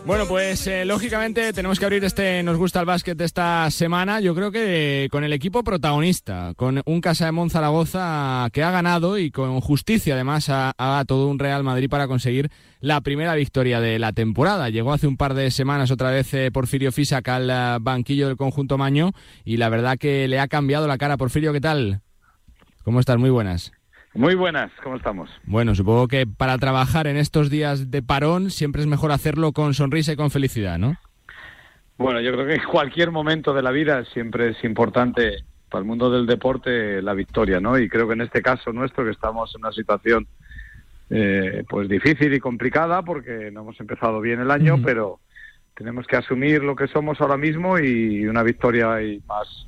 Bueno, 0.10 0.26
pues 0.28 0.66
eh, 0.66 0.86
lógicamente 0.86 1.53
tenemos 1.53 1.78
que 1.78 1.86
abrir 1.86 2.03
este 2.03 2.41
Nos 2.41 2.57
gusta 2.57 2.80
el 2.80 2.88
básquet 2.88 3.22
esta 3.22 3.70
semana. 3.70 4.20
Yo 4.20 4.34
creo 4.34 4.51
que 4.51 5.07
con 5.12 5.24
el 5.24 5.32
equipo 5.34 5.64
protagonista, 5.64 6.53
con 6.55 6.82
un 6.84 6.99
Casa 6.99 7.26
de 7.28 7.32
Mon 7.32 7.51
Zaragoza 7.51 8.49
que 8.51 8.64
ha 8.64 8.72
ganado 8.72 9.20
y 9.20 9.30
con 9.30 9.62
justicia 9.62 10.16
además 10.16 10.49
a, 10.49 10.74
a 10.80 11.05
todo 11.05 11.28
un 11.28 11.38
Real 11.38 11.64
Madrid 11.64 11.91
para 11.91 12.07
conseguir 12.07 12.49
la 12.80 13.01
primera 13.01 13.36
victoria 13.36 13.80
de 13.82 13.99
la 13.99 14.12
temporada. 14.12 14.72
Llegó 14.72 14.93
hace 14.93 15.05
un 15.05 15.16
par 15.16 15.36
de 15.36 15.51
semanas 15.51 15.91
otra 15.91 16.10
vez 16.10 16.34
eh, 16.34 16.49
Porfirio 16.51 16.91
Fisac 16.91 17.28
al 17.28 17.47
eh, 17.47 17.78
banquillo 17.80 18.30
del 18.30 18.36
conjunto 18.36 18.80
Maño 18.80 19.12
y 19.45 19.57
la 19.57 19.70
verdad 19.70 19.99
que 19.99 20.28
le 20.28 20.39
ha 20.39 20.47
cambiado 20.47 20.88
la 20.88 20.97
cara. 20.97 21.18
Porfirio, 21.18 21.53
¿qué 21.53 21.62
tal? 21.62 22.01
¿Cómo 22.84 22.99
estás? 22.99 23.20
Muy 23.20 23.30
buenas. 23.30 23.74
Muy 24.14 24.36
buenas, 24.36 24.72
¿cómo 24.84 24.95
estamos? 24.95 25.30
Bueno, 25.43 25.76
supongo 25.76 26.07
que 26.07 26.26
para 26.26 26.57
trabajar 26.57 27.07
en 27.07 27.18
estos 27.18 27.49
días 27.49 27.91
de 27.91 28.01
parón 28.01 28.49
siempre 28.49 28.82
es 28.82 28.88
mejor 28.88 29.12
hacerlo 29.12 29.51
con 29.51 29.74
sonrisa 29.74 30.14
y 30.14 30.16
con 30.16 30.32
felicidad, 30.32 30.80
¿no? 30.80 30.95
Bueno, 31.97 32.20
yo 32.22 32.32
creo 32.32 32.47
que 32.47 32.55
en 32.55 32.64
cualquier 32.64 33.12
momento 33.12 33.53
de 33.53 33.62
la 33.62 33.72
vida 33.72 34.03
siempre 34.05 34.49
es 34.49 34.64
importante 34.64 35.43
para 35.70 35.82
el 35.82 35.86
mundo 35.86 36.10
del 36.10 36.26
deporte 36.26 37.01
la 37.01 37.14
victoria, 37.14 37.60
¿no? 37.60 37.78
Y 37.78 37.88
creo 37.88 38.07
que 38.07 38.14
en 38.14 38.22
este 38.22 38.41
caso 38.41 38.74
nuestro, 38.74 39.05
que 39.05 39.12
estamos 39.12 39.53
en 39.53 39.62
una 39.62 39.72
situación 39.72 40.28
eh, 41.12 41.64
pues 41.68 41.88
difícil 41.88 42.34
y 42.34 42.39
complicada 42.39 43.03
porque 43.03 43.51
no 43.51 43.62
hemos 43.62 43.80
empezado 43.80 44.22
bien 44.22 44.39
el 44.39 44.49
año, 44.49 44.82
pero 44.84 45.20
tenemos 45.76 46.07
que 46.07 46.18
asumir 46.18 46.64
lo 46.64 46.76
que 46.76 46.88
somos 46.88 47.20
ahora 47.22 47.38
mismo 47.38 47.78
y 47.78 48.26
una 48.26 48.43
victoria 48.43 49.01
y 49.01 49.22
más 49.28 49.68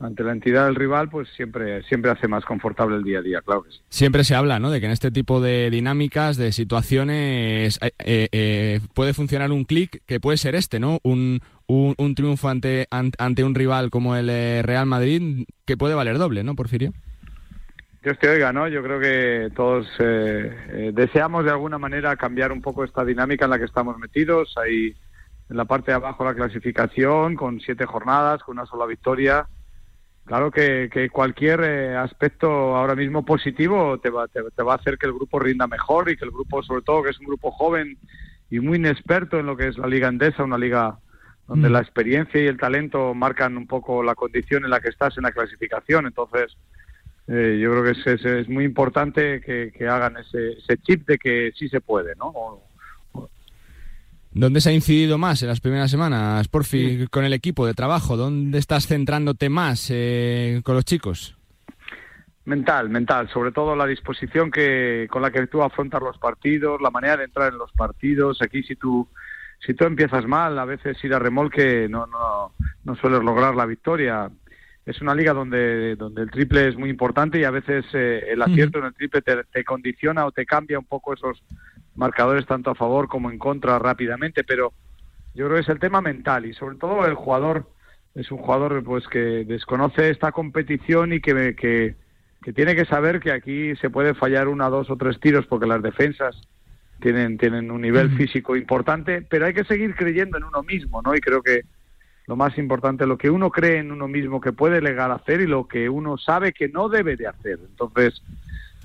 ante 0.00 0.24
la 0.24 0.32
entidad 0.32 0.64
del 0.64 0.74
rival, 0.74 1.10
pues 1.10 1.28
siempre 1.36 1.82
siempre 1.82 2.10
hace 2.10 2.26
más 2.26 2.44
confortable 2.44 2.96
el 2.96 3.04
día 3.04 3.18
a 3.18 3.22
día, 3.22 3.40
claro 3.42 3.62
que 3.62 3.70
sí. 3.70 3.80
Siempre 3.90 4.24
se 4.24 4.34
habla, 4.34 4.58
¿no? 4.58 4.70
De 4.70 4.80
que 4.80 4.86
en 4.86 4.92
este 4.92 5.10
tipo 5.10 5.40
de 5.40 5.70
dinámicas, 5.70 6.36
de 6.38 6.52
situaciones, 6.52 7.78
eh, 7.82 7.92
eh, 7.98 8.28
eh, 8.32 8.80
puede 8.94 9.12
funcionar 9.12 9.52
un 9.52 9.64
clic 9.64 10.02
que 10.06 10.18
puede 10.18 10.38
ser 10.38 10.54
este, 10.54 10.80
¿no? 10.80 10.98
Un, 11.02 11.40
un, 11.66 11.94
un 11.98 12.14
triunfo 12.14 12.48
ante, 12.48 12.86
an- 12.90 13.12
ante 13.18 13.44
un 13.44 13.54
rival 13.54 13.90
como 13.90 14.16
el 14.16 14.30
eh, 14.30 14.62
Real 14.62 14.86
Madrid 14.86 15.46
que 15.66 15.76
puede 15.76 15.94
valer 15.94 16.18
doble, 16.18 16.44
¿no, 16.44 16.54
Porfirio? 16.54 16.92
Dios 18.02 18.18
te 18.18 18.30
oiga, 18.30 18.50
¿no? 18.50 18.66
Yo 18.68 18.82
creo 18.82 18.98
que 18.98 19.50
todos 19.54 19.86
eh, 19.98 20.56
eh, 20.70 20.90
deseamos 20.94 21.44
de 21.44 21.50
alguna 21.50 21.76
manera 21.76 22.16
cambiar 22.16 22.50
un 22.50 22.62
poco 22.62 22.82
esta 22.82 23.04
dinámica 23.04 23.44
en 23.44 23.50
la 23.50 23.58
que 23.58 23.66
estamos 23.66 23.98
metidos. 23.98 24.54
Ahí 24.56 24.96
en 25.50 25.56
la 25.58 25.66
parte 25.66 25.90
de 25.90 25.96
abajo 25.96 26.24
la 26.24 26.32
clasificación, 26.34 27.34
con 27.34 27.60
siete 27.60 27.84
jornadas, 27.84 28.42
con 28.42 28.56
una 28.56 28.64
sola 28.64 28.86
victoria. 28.86 29.46
Claro 30.30 30.52
que, 30.52 30.88
que 30.92 31.10
cualquier 31.10 31.60
eh, 31.64 31.96
aspecto 31.96 32.46
ahora 32.76 32.94
mismo 32.94 33.24
positivo 33.24 33.98
te 33.98 34.10
va, 34.10 34.28
te, 34.28 34.40
te 34.54 34.62
va 34.62 34.74
a 34.74 34.76
hacer 34.76 34.96
que 34.96 35.06
el 35.06 35.12
grupo 35.12 35.40
rinda 35.40 35.66
mejor 35.66 36.08
y 36.08 36.16
que 36.16 36.24
el 36.24 36.30
grupo, 36.30 36.62
sobre 36.62 36.82
todo, 36.82 37.02
que 37.02 37.10
es 37.10 37.18
un 37.18 37.26
grupo 37.26 37.50
joven 37.50 37.98
y 38.48 38.60
muy 38.60 38.78
inexperto 38.78 39.40
en 39.40 39.46
lo 39.46 39.56
que 39.56 39.66
es 39.66 39.76
la 39.76 39.88
liga 39.88 40.06
endesa, 40.06 40.44
una 40.44 40.56
liga 40.56 41.00
donde 41.48 41.68
la 41.68 41.80
experiencia 41.80 42.40
y 42.40 42.46
el 42.46 42.58
talento 42.58 43.12
marcan 43.12 43.56
un 43.56 43.66
poco 43.66 44.04
la 44.04 44.14
condición 44.14 44.62
en 44.62 44.70
la 44.70 44.78
que 44.78 44.90
estás 44.90 45.16
en 45.16 45.24
la 45.24 45.32
clasificación. 45.32 46.06
Entonces, 46.06 46.56
eh, 47.26 47.58
yo 47.60 47.72
creo 47.72 47.82
que 47.82 47.90
es, 48.00 48.06
es, 48.06 48.24
es 48.24 48.48
muy 48.48 48.64
importante 48.64 49.40
que, 49.40 49.72
que 49.76 49.88
hagan 49.88 50.16
ese, 50.16 50.52
ese 50.52 50.76
chip 50.76 51.08
de 51.08 51.18
que 51.18 51.50
sí 51.56 51.68
se 51.68 51.80
puede, 51.80 52.14
¿no? 52.14 52.26
O- 52.26 52.69
¿Dónde 54.32 54.60
se 54.60 54.70
ha 54.70 54.72
incidido 54.72 55.18
más 55.18 55.42
en 55.42 55.48
las 55.48 55.60
primeras 55.60 55.90
semanas, 55.90 56.46
Porfi, 56.46 57.08
con 57.08 57.24
el 57.24 57.32
equipo 57.32 57.66
de 57.66 57.74
trabajo? 57.74 58.16
¿Dónde 58.16 58.58
estás 58.58 58.86
centrándote 58.86 59.48
más 59.48 59.88
eh, 59.90 60.60
con 60.62 60.76
los 60.76 60.84
chicos? 60.84 61.36
Mental, 62.44 62.88
mental, 62.88 63.28
sobre 63.28 63.50
todo 63.50 63.74
la 63.74 63.86
disposición 63.86 64.50
que 64.50 65.08
con 65.10 65.20
la 65.22 65.32
que 65.32 65.46
tú 65.48 65.62
afrontas 65.62 66.00
los 66.00 66.16
partidos, 66.18 66.80
la 66.80 66.90
manera 66.90 67.16
de 67.16 67.24
entrar 67.24 67.52
en 67.52 67.58
los 67.58 67.72
partidos. 67.72 68.40
Aquí 68.40 68.62
si 68.62 68.76
tú 68.76 69.08
si 69.64 69.74
tú 69.74 69.84
empiezas 69.84 70.26
mal, 70.26 70.58
a 70.58 70.64
veces 70.64 71.02
ir 71.04 71.12
a 71.12 71.18
remolque 71.18 71.88
no 71.88 72.06
no 72.06 72.52
no 72.84 72.94
sueles 72.96 73.22
lograr 73.22 73.56
la 73.56 73.66
victoria. 73.66 74.30
es 74.86 75.00
una 75.00 75.14
liga 75.14 75.32
donde, 75.32 75.96
donde 75.96 76.22
el 76.22 76.30
triple 76.30 76.68
es 76.68 76.76
muy 76.76 76.88
importante 76.88 77.38
y 77.38 77.44
a 77.44 77.50
veces 77.50 77.84
eh, 77.92 78.24
el 78.28 78.40
acierto 78.42 78.78
en 78.78 78.86
el 78.86 78.94
triple 78.94 79.22
te, 79.22 79.44
te, 79.44 79.62
condiciona 79.62 80.24
o 80.24 80.32
te 80.32 80.46
cambia 80.46 80.78
un 80.78 80.86
poco 80.86 81.14
esos 81.14 81.42
marcadores 81.94 82.46
tanto 82.46 82.70
a 82.70 82.74
favor 82.74 83.08
como 83.08 83.30
en 83.30 83.38
contra 83.38 83.78
rápidamente, 83.78 84.44
pero 84.44 84.72
yo 85.34 85.46
creo 85.46 85.56
que 85.56 85.62
es 85.62 85.68
el 85.68 85.78
tema 85.78 86.00
mental 86.00 86.46
y 86.46 86.54
sobre 86.54 86.76
todo 86.76 87.06
el 87.06 87.14
jugador 87.14 87.68
es 88.14 88.30
un 88.32 88.38
jugador 88.38 88.82
pues 88.82 89.06
que 89.06 89.44
desconoce 89.44 90.10
esta 90.10 90.32
competición 90.32 91.12
y 91.12 91.20
que, 91.20 91.54
que, 91.54 91.94
que 92.42 92.52
tiene 92.52 92.74
que 92.74 92.84
saber 92.84 93.20
que 93.20 93.32
aquí 93.32 93.76
se 93.76 93.90
puede 93.90 94.14
fallar 94.14 94.48
una, 94.48 94.68
dos 94.68 94.90
o 94.90 94.96
tres 94.96 95.20
tiros 95.20 95.46
porque 95.46 95.66
las 95.66 95.82
defensas 95.82 96.40
tienen, 97.00 97.38
tienen 97.38 97.70
un 97.70 97.80
nivel 97.80 98.10
físico 98.16 98.56
importante, 98.56 99.22
pero 99.22 99.46
hay 99.46 99.54
que 99.54 99.64
seguir 99.64 99.94
creyendo 99.94 100.38
en 100.38 100.44
uno 100.44 100.62
mismo, 100.62 101.02
¿no? 101.02 101.14
Y 101.14 101.20
creo 101.20 101.42
que 101.42 101.62
lo 102.26 102.36
más 102.36 102.56
importante, 102.58 103.06
lo 103.06 103.18
que 103.18 103.30
uno 103.30 103.50
cree 103.50 103.78
en 103.78 103.90
uno 103.90 104.06
mismo 104.06 104.40
que 104.40 104.52
puede 104.52 104.80
llegar 104.80 105.10
a 105.10 105.16
hacer 105.16 105.40
y 105.40 105.46
lo 105.46 105.66
que 105.66 105.88
uno 105.88 106.16
sabe 106.16 106.52
que 106.52 106.68
no 106.68 106.88
debe 106.88 107.16
de 107.16 107.26
hacer. 107.26 107.58
Entonces, 107.60 108.22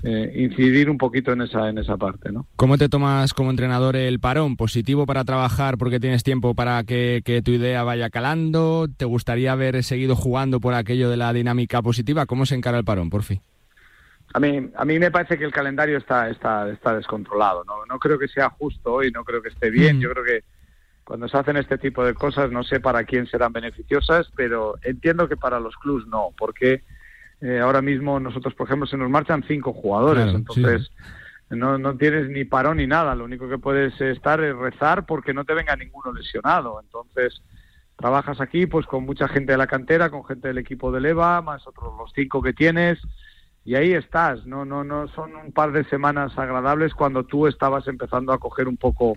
eh, 0.08 0.32
incidir 0.36 0.88
un 0.88 0.98
poquito 0.98 1.32
en 1.32 1.42
esa, 1.42 1.68
en 1.68 1.78
esa 1.78 1.96
parte, 1.96 2.30
¿no? 2.30 2.46
¿Cómo 2.54 2.78
te 2.78 2.88
tomas 2.88 3.34
como 3.34 3.50
entrenador 3.50 3.96
el 3.96 4.20
parón? 4.20 4.56
¿Positivo 4.56 5.04
para 5.04 5.24
trabajar 5.24 5.78
porque 5.78 5.98
tienes 5.98 6.22
tiempo 6.22 6.54
para 6.54 6.84
que, 6.84 7.22
que 7.24 7.42
tu 7.42 7.50
idea 7.50 7.82
vaya 7.82 8.08
calando? 8.08 8.86
¿Te 8.96 9.04
gustaría 9.04 9.50
haber 9.50 9.82
seguido 9.82 10.14
jugando 10.14 10.60
por 10.60 10.74
aquello 10.74 11.10
de 11.10 11.16
la 11.16 11.32
dinámica 11.32 11.82
positiva? 11.82 12.24
¿Cómo 12.26 12.46
se 12.46 12.54
encara 12.54 12.78
el 12.78 12.84
parón, 12.84 13.10
por 13.10 13.24
fin? 13.24 13.40
A 14.32 14.38
mí, 14.38 14.70
a 14.76 14.84
mí 14.84 14.98
me 15.00 15.10
parece 15.10 15.38
que 15.38 15.44
el 15.44 15.52
calendario 15.52 15.98
está, 15.98 16.30
está, 16.30 16.70
está 16.70 16.94
descontrolado. 16.94 17.64
¿no? 17.64 17.84
no 17.86 17.98
creo 17.98 18.16
que 18.16 18.28
sea 18.28 18.48
justo 18.50 18.92
hoy, 18.92 19.10
no 19.10 19.24
creo 19.24 19.42
que 19.42 19.48
esté 19.48 19.70
bien. 19.70 20.00
Yo 20.00 20.12
creo 20.12 20.24
que 20.24 20.44
cuando 21.02 21.26
se 21.26 21.36
hacen 21.36 21.56
este 21.56 21.78
tipo 21.78 22.04
de 22.04 22.14
cosas, 22.14 22.52
no 22.52 22.62
sé 22.62 22.78
para 22.78 23.02
quién 23.02 23.26
serán 23.26 23.52
beneficiosas, 23.52 24.30
pero 24.36 24.76
entiendo 24.82 25.28
que 25.28 25.36
para 25.36 25.58
los 25.58 25.74
clubs 25.76 26.06
no, 26.06 26.28
porque 26.38 26.84
eh, 27.40 27.60
ahora 27.60 27.82
mismo 27.82 28.18
nosotros, 28.20 28.54
por 28.54 28.66
ejemplo, 28.66 28.86
se 28.86 28.96
nos 28.96 29.10
marchan 29.10 29.44
cinco 29.46 29.72
jugadores, 29.72 30.34
entonces 30.34 30.90
no, 31.50 31.78
no 31.78 31.96
tienes 31.96 32.28
ni 32.28 32.44
parón 32.44 32.78
ni 32.78 32.86
nada. 32.86 33.14
Lo 33.14 33.24
único 33.24 33.48
que 33.48 33.58
puedes 33.58 34.00
estar 34.00 34.42
es 34.42 34.56
rezar 34.56 35.06
porque 35.06 35.34
no 35.34 35.44
te 35.44 35.54
venga 35.54 35.76
ninguno 35.76 36.12
lesionado. 36.12 36.80
Entonces 36.82 37.42
trabajas 37.96 38.40
aquí 38.40 38.66
pues 38.66 38.86
con 38.86 39.04
mucha 39.04 39.28
gente 39.28 39.52
de 39.52 39.58
la 39.58 39.66
cantera, 39.66 40.10
con 40.10 40.24
gente 40.24 40.48
del 40.48 40.58
equipo 40.58 40.92
de 40.92 41.00
Leva, 41.00 41.40
más 41.42 41.66
otros 41.66 41.94
los 41.98 42.12
cinco 42.14 42.42
que 42.42 42.52
tienes 42.52 42.98
y 43.66 43.74
ahí 43.74 43.94
estás, 43.94 44.46
no, 44.46 44.64
no, 44.64 44.84
no 44.84 45.08
son 45.08 45.34
un 45.34 45.50
par 45.50 45.72
de 45.72 45.82
semanas 45.86 46.38
agradables 46.38 46.94
cuando 46.94 47.24
tú 47.24 47.48
estabas 47.48 47.88
empezando 47.88 48.32
a 48.32 48.38
coger 48.38 48.68
un 48.68 48.76
poco, 48.76 49.16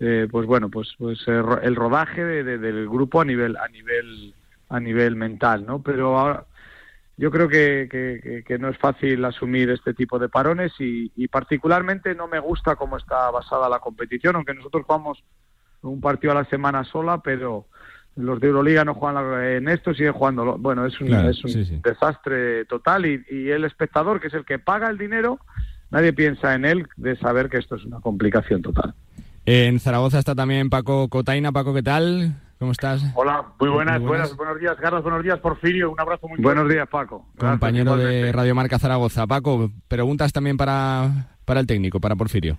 eh, 0.00 0.26
pues 0.28 0.44
bueno, 0.44 0.68
pues, 0.68 0.92
pues 0.98 1.20
el 1.28 1.76
rodaje 1.76 2.24
del 2.24 2.88
grupo 2.88 3.20
a 3.20 3.24
nivel, 3.24 3.56
a 3.56 3.68
nivel, 3.68 4.34
a 4.70 4.80
nivel 4.80 5.14
mental, 5.14 5.64
¿no? 5.64 5.82
Pero 5.82 6.18
ahora 6.18 6.44
yo 7.16 7.30
creo 7.30 7.48
que, 7.48 8.44
que, 8.46 8.58
no 8.58 8.68
es 8.68 8.78
fácil 8.78 9.24
asumir 9.24 9.70
este 9.70 9.94
tipo 9.94 10.18
de 10.18 10.28
parones 10.28 10.72
y, 10.78 11.10
y, 11.16 11.28
particularmente 11.28 12.14
no 12.14 12.28
me 12.28 12.38
gusta 12.38 12.76
cómo 12.76 12.96
está 12.98 13.30
basada 13.30 13.68
la 13.68 13.78
competición, 13.78 14.36
aunque 14.36 14.54
nosotros 14.54 14.84
jugamos 14.84 15.22
un 15.82 16.00
partido 16.00 16.32
a 16.32 16.36
la 16.36 16.44
semana 16.44 16.84
sola, 16.84 17.22
pero 17.22 17.66
los 18.16 18.40
de 18.40 18.48
Euroliga 18.48 18.84
no 18.84 18.94
juegan 18.94 19.44
en 19.44 19.68
esto, 19.68 19.94
sigue 19.94 20.10
jugando. 20.10 20.58
Bueno, 20.58 20.86
es 20.86 21.00
un, 21.00 21.12
es 21.12 21.44
un 21.44 21.82
desastre 21.82 22.64
total 22.64 23.06
y, 23.06 23.50
el 23.50 23.64
espectador, 23.64 24.20
que 24.20 24.28
es 24.28 24.34
el 24.34 24.44
que 24.44 24.58
paga 24.58 24.88
el 24.88 24.98
dinero, 24.98 25.38
nadie 25.90 26.12
piensa 26.12 26.54
en 26.54 26.64
él 26.64 26.86
de 26.96 27.16
saber 27.16 27.48
que 27.48 27.58
esto 27.58 27.76
es 27.76 27.84
una 27.84 28.00
complicación 28.00 28.62
total. 28.62 28.94
En 29.44 29.78
Zaragoza 29.78 30.18
está 30.18 30.34
también 30.34 30.70
Paco 30.70 31.08
Cotaina. 31.08 31.52
Paco, 31.52 31.72
¿qué 31.72 31.82
tal? 31.82 32.34
¿Cómo 32.58 32.72
estás? 32.72 33.02
Hola, 33.14 33.44
muy 33.60 33.68
buenas, 33.68 34.00
buenas, 34.00 34.34
buenos 34.34 34.58
días, 34.58 34.76
Carlos, 34.80 35.02
buenos 35.02 35.22
días, 35.22 35.38
Porfirio, 35.40 35.90
un 35.90 36.00
abrazo 36.00 36.26
muy 36.26 36.38
Buenos 36.40 36.66
días, 36.68 36.88
Paco. 36.88 37.26
Compañero 37.38 37.96
de 37.98 38.32
Radio 38.32 38.54
Marca 38.54 38.78
Zaragoza. 38.78 39.26
Paco, 39.26 39.70
preguntas 39.88 40.32
también 40.32 40.56
para, 40.56 41.36
para 41.44 41.60
el 41.60 41.66
técnico, 41.66 42.00
para 42.00 42.16
Porfirio. 42.16 42.56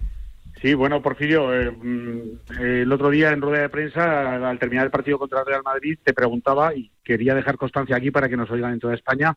Sí, 0.61 0.75
bueno, 0.75 1.01
Porfirio, 1.01 1.51
eh, 1.53 1.71
mm, 1.71 2.61
el 2.61 2.91
otro 2.91 3.09
día 3.09 3.31
en 3.31 3.41
rueda 3.41 3.63
de 3.63 3.69
prensa, 3.69 4.49
al 4.49 4.59
terminar 4.59 4.85
el 4.85 4.91
partido 4.91 5.17
contra 5.17 5.39
el 5.39 5.45
Real 5.47 5.61
Madrid, 5.63 5.97
te 6.03 6.13
preguntaba 6.13 6.75
y 6.75 6.91
quería 7.03 7.33
dejar 7.33 7.57
constancia 7.57 7.95
aquí 7.95 8.11
para 8.11 8.29
que 8.29 8.37
nos 8.37 8.51
oigan 8.51 8.73
en 8.73 8.79
toda 8.79 8.93
España. 8.93 9.35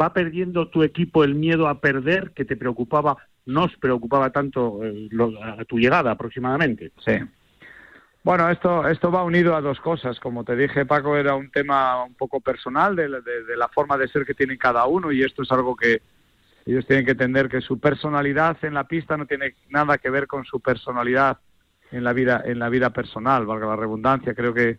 ¿Va 0.00 0.12
perdiendo 0.12 0.68
tu 0.68 0.82
equipo 0.82 1.22
el 1.22 1.36
miedo 1.36 1.68
a 1.68 1.80
perder 1.80 2.32
que 2.34 2.44
te 2.44 2.56
preocupaba, 2.56 3.16
nos 3.46 3.76
preocupaba 3.76 4.30
tanto 4.30 4.84
eh, 4.84 5.08
a 5.42 5.64
tu 5.64 5.78
llegada 5.78 6.10
aproximadamente? 6.10 6.90
Sí. 7.04 7.12
Bueno, 8.22 8.50
esto, 8.50 8.86
esto 8.86 9.10
va 9.10 9.24
unido 9.24 9.56
a 9.56 9.60
dos 9.60 9.80
cosas. 9.80 10.20
Como 10.20 10.44
te 10.44 10.54
dije, 10.54 10.84
Paco, 10.84 11.16
era 11.16 11.34
un 11.34 11.50
tema 11.50 12.04
un 12.04 12.14
poco 12.14 12.40
personal 12.40 12.94
de 12.94 13.08
la 13.08 13.68
forma 13.68 13.96
de 13.96 14.08
ser 14.08 14.24
que 14.24 14.34
tiene 14.34 14.58
cada 14.58 14.86
uno 14.86 15.10
y 15.10 15.22
esto 15.22 15.42
es 15.42 15.50
algo 15.52 15.74
que, 15.74 16.02
ellos 16.66 16.86
tienen 16.86 17.04
que 17.04 17.12
entender 17.12 17.48
que 17.48 17.60
su 17.60 17.78
personalidad 17.80 18.56
en 18.62 18.74
la 18.74 18.84
pista 18.84 19.16
no 19.16 19.26
tiene 19.26 19.54
nada 19.70 19.98
que 19.98 20.10
ver 20.10 20.26
con 20.26 20.44
su 20.44 20.60
personalidad 20.60 21.38
en 21.90 22.04
la 22.04 22.12
vida 22.12 22.42
en 22.44 22.58
la 22.58 22.68
vida 22.68 22.90
personal, 22.90 23.46
valga 23.46 23.66
la 23.66 23.76
redundancia. 23.76 24.34
Creo 24.34 24.54
que 24.54 24.78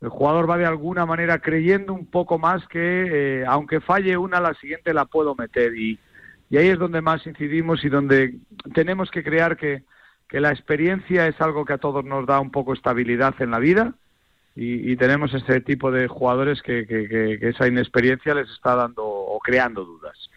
el 0.00 0.08
jugador 0.08 0.50
va 0.50 0.58
de 0.58 0.66
alguna 0.66 1.06
manera 1.06 1.38
creyendo 1.38 1.94
un 1.94 2.06
poco 2.06 2.38
más 2.38 2.66
que 2.68 3.40
eh, 3.40 3.44
aunque 3.46 3.80
falle 3.80 4.16
una, 4.16 4.40
la 4.40 4.54
siguiente 4.54 4.92
la 4.92 5.06
puedo 5.06 5.34
meter 5.34 5.74
y, 5.74 5.98
y 6.50 6.56
ahí 6.56 6.68
es 6.68 6.78
donde 6.78 7.00
más 7.00 7.26
incidimos 7.26 7.84
y 7.84 7.88
donde 7.88 8.34
tenemos 8.74 9.10
que 9.10 9.22
crear 9.22 9.56
que, 9.56 9.84
que 10.30 10.40
la 10.40 10.50
experiencia 10.50 11.26
es 11.26 11.40
algo 11.40 11.64
que 11.64 11.74
a 11.74 11.78
todos 11.78 12.04
nos 12.04 12.24
da 12.26 12.40
un 12.40 12.50
poco 12.50 12.72
estabilidad 12.72 13.34
en 13.40 13.50
la 13.50 13.58
vida 13.58 13.94
y, 14.56 14.96
tenemos 14.96 15.32
este 15.34 15.60
tipo 15.60 15.90
de 15.90 16.08
jugadores 16.08 16.60
que, 16.60 16.86
que, 16.86 17.08
que, 17.08 17.48
esa 17.48 17.68
inexperiencia 17.68 18.34
les 18.34 18.50
está 18.50 18.74
dando 18.74 19.04
o 19.04 19.38
creando 19.38 19.84
dudas 19.84 20.30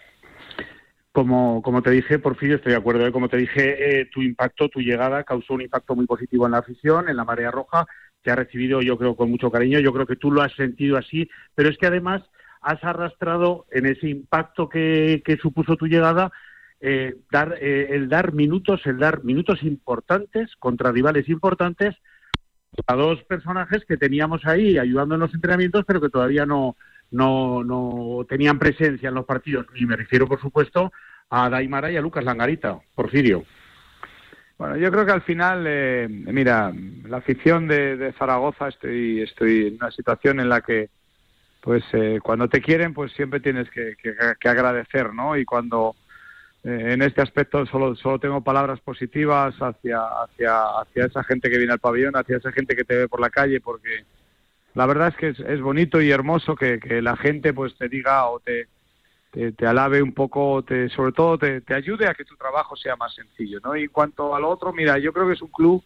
como, 1.13 1.61
como 1.61 1.83
te 1.83 1.91
dije, 1.91 2.17
Porfirio, 2.17 2.55
estoy 2.55 2.71
de 2.71 2.79
acuerdo. 2.79 3.05
¿eh? 3.05 3.11
Como 3.11 3.29
te 3.29 3.37
dije, 3.37 4.01
eh, 4.01 4.05
tu 4.11 4.23
impacto, 4.23 4.67
tu 4.67 4.79
llegada 4.79 5.23
causó 5.23 5.53
un 5.53 5.61
impacto 5.61 5.95
muy 5.95 6.07
positivo 6.07 6.47
en 6.47 6.53
la 6.53 6.57
afición, 6.57 7.07
en 7.07 7.15
la 7.15 7.23
marea 7.23 7.51
roja. 7.51 7.85
Te 8.23 8.31
ha 8.31 8.35
recibido, 8.35 8.81
yo 8.81 8.97
creo, 8.97 9.15
con 9.15 9.29
mucho 9.29 9.51
cariño. 9.51 9.79
Yo 9.79 9.93
creo 9.93 10.07
que 10.07 10.15
tú 10.15 10.31
lo 10.31 10.41
has 10.41 10.53
sentido 10.53 10.97
así, 10.97 11.29
pero 11.53 11.69
es 11.69 11.77
que 11.77 11.85
además 11.85 12.23
has 12.61 12.83
arrastrado 12.83 13.67
en 13.71 13.85
ese 13.85 14.09
impacto 14.09 14.69
que, 14.69 15.21
que 15.23 15.37
supuso 15.37 15.75
tu 15.75 15.85
llegada 15.85 16.31
eh, 16.85 17.15
dar, 17.31 17.57
el 17.61 18.09
dar 18.09 18.33
minutos, 18.33 18.81
el 18.85 18.99
dar 18.99 19.23
minutos 19.23 19.63
importantes 19.63 20.53
contra 20.57 20.91
rivales 20.91 21.29
importantes 21.29 21.95
a 22.87 22.95
dos 22.95 23.23
personajes 23.23 23.85
que 23.85 23.97
teníamos 23.97 24.45
ahí 24.45 24.77
ayudando 24.77 25.15
en 25.15 25.21
los 25.21 25.33
entrenamientos, 25.33 25.85
pero 25.87 26.01
que 26.01 26.09
todavía 26.09 26.45
no, 26.45 26.75
no, 27.11 27.63
no 27.63 28.25
tenían 28.27 28.59
presencia 28.59 29.09
en 29.09 29.15
los 29.15 29.25
partidos. 29.25 29.65
Y 29.75 29.85
me 29.85 29.95
refiero, 29.95 30.27
por 30.27 30.41
supuesto, 30.41 30.91
a 31.29 31.49
Daimara 31.49 31.91
y 31.91 31.97
a 31.97 32.01
Lucas 32.01 32.23
Langarita, 32.23 32.79
Porfirio. 32.95 33.45
Bueno, 34.57 34.77
yo 34.77 34.91
creo 34.91 35.05
que 35.05 35.11
al 35.11 35.23
final, 35.23 35.65
eh, 35.67 36.07
mira, 36.09 36.71
la 37.05 37.17
afición 37.17 37.67
de, 37.67 38.13
Zaragoza, 38.17 38.67
estoy, 38.67 39.21
estoy 39.21 39.67
en 39.67 39.75
una 39.75 39.91
situación 39.91 40.39
en 40.39 40.49
la 40.49 40.61
que, 40.61 40.89
pues, 41.61 41.83
eh, 41.93 42.19
cuando 42.21 42.47
te 42.47 42.61
quieren, 42.61 42.93
pues 42.93 43.11
siempre 43.13 43.39
tienes 43.39 43.69
que, 43.71 43.95
que, 44.01 44.49
agradecer, 44.49 45.13
¿no? 45.13 45.37
Y 45.37 45.45
cuando 45.45 45.95
eh, 45.95 46.02
en 46.63 47.01
este 47.01 47.21
aspecto 47.21 47.65
solo, 47.65 47.95
solo 47.95 48.19
tengo 48.19 48.41
palabras 48.41 48.79
positivas 48.79 49.53
hacia, 49.59 49.99
hacia, 50.23 50.79
hacia 50.79 51.05
esa 51.05 51.23
gente 51.23 51.49
que 51.49 51.57
viene 51.57 51.73
al 51.73 51.79
pabellón, 51.79 52.15
hacia 52.15 52.37
esa 52.37 52.51
gente 52.53 52.75
que 52.75 52.85
te 52.85 52.95
ve 52.95 53.07
por 53.09 53.19
la 53.19 53.29
calle, 53.29 53.59
porque 53.59 54.05
la 54.73 54.85
verdad 54.85 55.09
es 55.09 55.15
que 55.15 55.43
es, 55.53 55.61
bonito 55.61 56.01
y 56.01 56.09
hermoso 56.09 56.55
que, 56.55 56.79
la 57.01 57.17
gente 57.17 57.53
pues 57.53 57.77
te 57.77 57.89
diga 57.89 58.27
o 58.27 58.39
te, 58.39 58.67
te, 59.31 59.67
alabe 59.67 60.01
un 60.01 60.13
poco, 60.13 60.63
te, 60.63 60.87
sobre 60.89 61.11
todo 61.11 61.37
te, 61.37 61.61
te, 61.61 61.73
ayude 61.73 62.07
a 62.07 62.13
que 62.13 62.23
tu 62.23 62.37
trabajo 62.37 62.77
sea 62.77 62.95
más 62.95 63.13
sencillo, 63.13 63.59
¿no? 63.61 63.75
Y 63.75 63.83
en 63.83 63.89
cuanto 63.89 64.33
al 64.33 64.45
otro, 64.45 64.71
mira, 64.71 64.97
yo 64.97 65.11
creo 65.11 65.27
que 65.27 65.33
es 65.33 65.41
un 65.41 65.51
club 65.51 65.83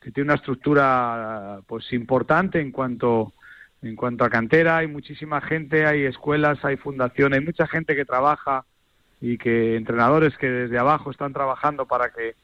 que 0.00 0.10
tiene 0.10 0.28
una 0.28 0.36
estructura 0.36 1.60
pues 1.66 1.92
importante 1.92 2.60
en 2.60 2.72
cuanto 2.72 3.32
en 3.82 3.94
cuanto 3.94 4.24
a 4.24 4.30
cantera, 4.30 4.78
hay 4.78 4.86
muchísima 4.86 5.40
gente, 5.42 5.86
hay 5.86 6.04
escuelas, 6.04 6.64
hay 6.64 6.76
fundaciones, 6.76 7.38
hay 7.38 7.44
mucha 7.44 7.66
gente 7.66 7.94
que 7.94 8.06
trabaja 8.06 8.64
y 9.20 9.38
que 9.38 9.76
entrenadores 9.76 10.36
que 10.36 10.48
desde 10.48 10.78
abajo 10.78 11.10
están 11.10 11.32
trabajando 11.32 11.86
para 11.86 12.10
que 12.10 12.34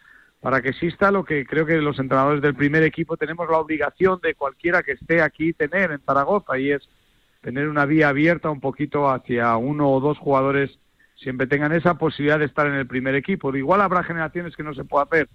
para 0.40 0.60
que 0.60 0.70
exista 0.70 1.12
lo 1.12 1.24
que 1.24 1.46
creo 1.46 1.64
que 1.64 1.76
los 1.76 2.00
entrenadores 2.00 2.42
del 2.42 2.56
primer 2.56 2.82
equipo 2.82 3.16
tenemos 3.16 3.48
la 3.48 3.58
obligación 3.58 4.18
de 4.20 4.34
cualquiera 4.34 4.82
que 4.82 4.92
esté 4.92 5.22
aquí 5.22 5.52
tener 5.52 5.92
en 5.92 6.00
Zaragoza 6.00 6.58
y 6.58 6.72
es 6.72 6.82
tener 7.42 7.68
una 7.68 7.86
vía 7.86 8.08
abierta 8.08 8.50
un 8.50 8.58
poquito 8.58 9.08
hacia 9.08 9.56
uno 9.56 9.88
o 9.88 10.00
dos 10.00 10.18
jugadores 10.18 10.80
siempre 11.16 11.46
tengan 11.46 11.72
esa 11.72 11.94
posibilidad 11.94 12.40
de 12.40 12.46
estar 12.46 12.66
en 12.66 12.74
el 12.74 12.86
primer 12.86 13.14
equipo. 13.14 13.54
Igual 13.54 13.80
habrá 13.80 14.02
generaciones 14.02 14.56
que 14.56 14.64
no 14.64 14.74
se 14.74 14.84
pueda 14.84 15.04
hacer, 15.04 15.28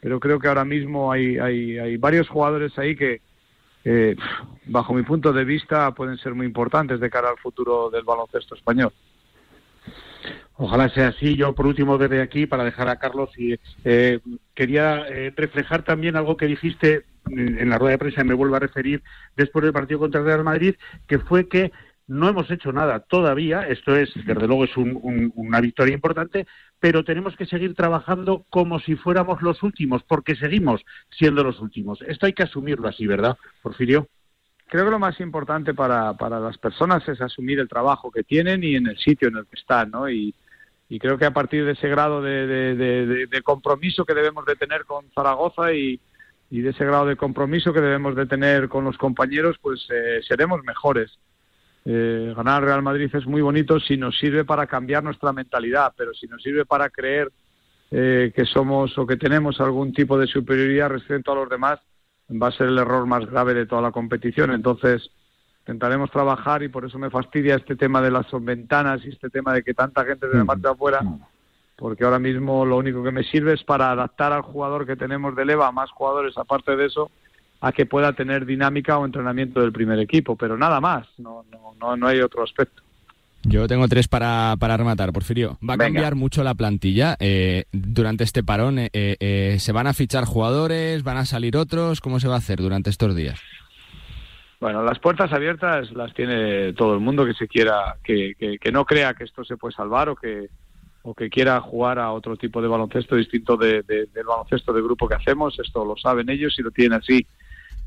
pero 0.00 0.20
creo 0.20 0.38
que 0.38 0.48
ahora 0.48 0.64
mismo 0.64 1.10
hay, 1.10 1.38
hay, 1.38 1.78
hay 1.78 1.96
varios 1.96 2.28
jugadores 2.28 2.78
ahí 2.78 2.94
que, 2.94 3.20
bajo 4.66 4.94
mi 4.94 5.02
punto 5.02 5.32
de 5.32 5.44
vista, 5.44 5.90
pueden 5.92 6.16
ser 6.18 6.34
muy 6.34 6.46
importantes 6.46 7.00
de 7.00 7.10
cara 7.10 7.28
al 7.28 7.38
futuro 7.38 7.90
del 7.90 8.04
baloncesto 8.04 8.54
español. 8.54 8.92
Ojalá 10.56 10.88
sea 10.88 11.08
así. 11.08 11.36
Yo, 11.36 11.54
por 11.54 11.66
último, 11.66 11.98
desde 11.98 12.22
aquí, 12.22 12.46
para 12.46 12.64
dejar 12.64 12.88
a 12.88 12.96
Carlos, 12.96 13.30
y 13.36 13.56
eh, 13.84 14.20
quería 14.54 15.06
eh, 15.08 15.32
reflejar 15.36 15.82
también 15.82 16.16
algo 16.16 16.36
que 16.36 16.46
dijiste 16.46 17.04
en 17.26 17.70
la 17.70 17.78
rueda 17.78 17.92
de 17.92 17.98
prensa, 17.98 18.20
y 18.20 18.24
me 18.24 18.34
vuelvo 18.34 18.56
a 18.56 18.60
referir 18.60 19.02
después 19.36 19.64
del 19.64 19.72
partido 19.72 19.98
contra 19.98 20.20
el 20.20 20.26
Real 20.26 20.44
Madrid, 20.44 20.74
que 21.08 21.18
fue 21.18 21.48
que 21.48 21.72
No 22.06 22.28
hemos 22.28 22.50
hecho 22.50 22.70
nada 22.70 23.00
todavía, 23.00 23.62
esto 23.62 23.96
es, 23.96 24.12
desde 24.14 24.46
luego, 24.46 24.64
es 24.64 24.76
una 24.76 25.60
victoria 25.62 25.94
importante, 25.94 26.46
pero 26.78 27.02
tenemos 27.02 27.34
que 27.34 27.46
seguir 27.46 27.74
trabajando 27.74 28.44
como 28.50 28.78
si 28.78 28.94
fuéramos 28.94 29.40
los 29.40 29.62
últimos, 29.62 30.02
porque 30.02 30.36
seguimos 30.36 30.84
siendo 31.08 31.42
los 31.42 31.60
últimos. 31.60 32.02
Esto 32.02 32.26
hay 32.26 32.34
que 32.34 32.42
asumirlo 32.42 32.88
así, 32.88 33.06
¿verdad, 33.06 33.38
Porfirio? 33.62 34.06
Creo 34.66 34.84
que 34.84 34.90
lo 34.90 34.98
más 34.98 35.18
importante 35.20 35.72
para, 35.72 36.12
para 36.14 36.38
las 36.40 36.58
personas 36.58 37.08
es 37.08 37.22
asumir 37.22 37.58
el 37.58 37.68
trabajo 37.68 38.10
que 38.10 38.22
tienen 38.22 38.62
y 38.62 38.76
en 38.76 38.86
el 38.88 38.98
sitio 38.98 39.28
en 39.28 39.38
el 39.38 39.46
que 39.46 39.56
están, 39.58 39.90
¿no? 39.90 40.10
Y, 40.10 40.34
creo 40.98 41.18
que 41.18 41.24
a 41.24 41.32
partir 41.32 41.64
de 41.64 41.72
ese 41.72 41.88
grado 41.88 42.22
de, 42.22 43.26
compromiso 43.42 44.04
que 44.04 44.14
debemos 44.14 44.44
de 44.46 44.56
tener 44.56 44.84
con 44.84 45.10
Zaragoza 45.14 45.72
y, 45.72 46.00
de 46.50 46.70
ese 46.70 46.84
grado 46.84 47.06
de 47.06 47.16
compromiso 47.16 47.72
que 47.72 47.80
debemos 47.80 48.14
de 48.14 48.26
tener 48.26 48.68
con 48.68 48.84
los 48.84 48.96
compañeros, 48.96 49.56
pues 49.60 49.86
eh, 49.90 50.20
seremos 50.26 50.62
mejores. 50.62 51.18
Eh, 51.84 52.32
ganar 52.36 52.62
Real 52.62 52.82
Madrid 52.82 53.10
es 53.12 53.26
muy 53.26 53.42
bonito 53.42 53.78
si 53.80 53.96
nos 53.96 54.16
sirve 54.18 54.44
para 54.44 54.66
cambiar 54.66 55.02
nuestra 55.02 55.32
mentalidad, 55.32 55.92
pero 55.96 56.14
si 56.14 56.26
nos 56.26 56.42
sirve 56.42 56.64
para 56.64 56.88
creer 56.90 57.30
eh, 57.90 58.32
que 58.34 58.44
somos 58.44 58.96
o 58.96 59.06
que 59.06 59.16
tenemos 59.16 59.60
algún 59.60 59.92
tipo 59.92 60.18
de 60.18 60.26
superioridad 60.26 60.90
respecto 60.90 61.32
a 61.32 61.34
los 61.34 61.48
demás, 61.48 61.80
va 62.30 62.48
a 62.48 62.52
ser 62.52 62.68
el 62.68 62.78
error 62.78 63.06
más 63.06 63.26
grave 63.26 63.54
de 63.54 63.66
toda 63.66 63.82
la 63.82 63.92
competición. 63.92 64.50
Entonces, 64.52 65.10
intentaremos 65.64 66.10
trabajar 66.10 66.62
y 66.62 66.68
por 66.68 66.84
eso 66.84 66.98
me 66.98 67.08
fastidia 67.08 67.54
este 67.54 67.74
tema 67.74 68.02
de 68.02 68.10
las 68.10 68.26
ventanas 68.38 69.00
y 69.02 69.08
este 69.08 69.30
tema 69.30 69.54
de 69.54 69.62
que 69.62 69.72
tanta 69.72 70.04
gente 70.04 70.30
se 70.30 70.36
me 70.36 70.44
marcha 70.44 70.70
afuera, 70.70 71.00
porque 71.76 72.04
ahora 72.04 72.18
mismo 72.18 72.66
lo 72.66 72.76
único 72.76 73.02
que 73.02 73.10
me 73.10 73.24
sirve 73.24 73.54
es 73.54 73.64
para 73.64 73.90
adaptar 73.90 74.34
al 74.34 74.42
jugador 74.42 74.86
que 74.86 74.94
tenemos 74.94 75.34
de 75.34 75.46
leva 75.46 75.68
a 75.68 75.72
más 75.72 75.90
jugadores 75.90 76.36
aparte 76.36 76.76
de 76.76 76.84
eso 76.84 77.10
a 77.62 77.72
que 77.72 77.86
pueda 77.86 78.12
tener 78.12 78.44
dinámica 78.44 78.98
o 78.98 79.06
entrenamiento 79.06 79.62
del 79.62 79.72
primer 79.72 79.98
equipo, 79.98 80.36
pero 80.36 80.58
nada 80.58 80.82
más, 80.82 81.06
no, 81.16 81.46
no, 81.80 81.96
no, 81.96 82.06
hay 82.06 82.20
otro 82.20 82.44
aspecto. 82.44 82.82
Yo 83.42 83.66
tengo 83.66 83.88
tres 83.88 84.06
para, 84.06 84.54
para 84.58 84.76
rematar, 84.76 85.14
Porfirio. 85.14 85.58
Va 85.66 85.74
a 85.74 85.78
cambiar 85.78 86.14
mucho 86.14 86.44
la 86.44 86.54
plantilla 86.54 87.16
eh, 87.20 87.64
durante 87.72 88.24
este 88.24 88.42
parón. 88.42 88.78
Eh, 88.78 88.90
eh, 88.92 89.56
¿Se 89.60 89.72
van 89.72 89.86
a 89.86 89.94
fichar 89.94 90.24
jugadores? 90.24 91.02
¿Van 91.04 91.16
a 91.16 91.24
salir 91.24 91.56
otros? 91.56 92.02
¿Cómo 92.02 92.20
se 92.20 92.28
va 92.28 92.34
a 92.34 92.38
hacer 92.38 92.58
durante 92.58 92.90
estos 92.90 93.16
días? 93.16 93.40
Bueno, 94.64 94.82
las 94.82 94.98
puertas 94.98 95.30
abiertas 95.30 95.92
las 95.92 96.14
tiene 96.14 96.72
todo 96.72 96.94
el 96.94 97.00
mundo 97.00 97.26
que 97.26 97.34
se 97.34 97.46
quiera, 97.46 97.96
que, 98.02 98.32
que, 98.34 98.72
no 98.72 98.86
crea 98.86 99.12
que 99.12 99.24
esto 99.24 99.44
se 99.44 99.58
puede 99.58 99.74
salvar 99.74 100.08
o 100.08 100.16
que, 100.16 100.48
o 101.02 101.12
que 101.12 101.28
quiera 101.28 101.60
jugar 101.60 101.98
a 101.98 102.10
otro 102.12 102.38
tipo 102.38 102.62
de 102.62 102.68
baloncesto 102.68 103.14
distinto 103.14 103.58
de, 103.58 103.82
del 103.82 104.24
baloncesto 104.26 104.72
de 104.72 104.80
grupo 104.80 105.06
que 105.06 105.16
hacemos. 105.16 105.58
Esto 105.58 105.84
lo 105.84 105.98
saben 105.98 106.30
ellos 106.30 106.58
y 106.58 106.62
lo 106.62 106.70
tienen 106.70 106.98
así 106.98 107.26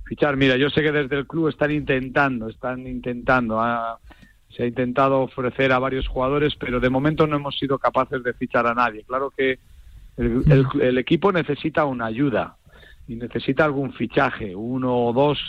fichar. 0.03 0.37
Mira, 0.37 0.55
yo 0.55 0.69
sé 0.69 0.83
que 0.83 0.91
desde 0.91 1.17
el 1.17 1.25
club 1.25 1.47
están 1.47 1.71
intentando, 1.71 2.47
están 2.47 2.85
intentando. 2.85 3.59
Ah, 3.59 3.97
se 4.55 4.61
ha 4.61 4.67
intentado 4.67 5.21
ofrecer 5.21 5.71
a 5.71 5.79
varios 5.79 6.07
jugadores, 6.07 6.55
pero 6.59 6.79
de 6.79 6.91
momento 6.91 7.25
no 7.25 7.37
hemos 7.37 7.57
sido 7.57 7.79
capaces 7.79 8.21
de 8.21 8.35
fichar 8.35 8.67
a 8.67 8.75
nadie. 8.75 9.03
Claro 9.03 9.33
que 9.35 9.57
el, 10.15 10.97
equipo 10.99 11.31
necesita 11.31 11.85
una 11.85 12.05
ayuda 12.05 12.55
y 13.07 13.15
necesita 13.15 13.65
algún 13.65 13.93
fichaje, 13.93 14.55
uno 14.55 14.95
o 14.95 15.11
dos 15.11 15.39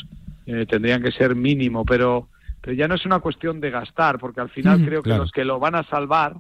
eh, 0.48 0.64
tendrían 0.64 1.02
que 1.02 1.12
ser 1.12 1.36
mínimo, 1.36 1.84
pero, 1.84 2.28
pero 2.62 2.72
ya 2.72 2.88
no 2.88 2.94
es 2.94 3.04
una 3.04 3.20
cuestión 3.20 3.60
de 3.60 3.70
gastar, 3.70 4.18
porque 4.18 4.40
al 4.40 4.48
final 4.48 4.82
creo 4.82 5.02
que 5.02 5.10
los 5.10 5.30
que 5.30 5.44
lo 5.44 5.58
van 5.58 5.74
a 5.74 5.84
salvar, 5.84 6.36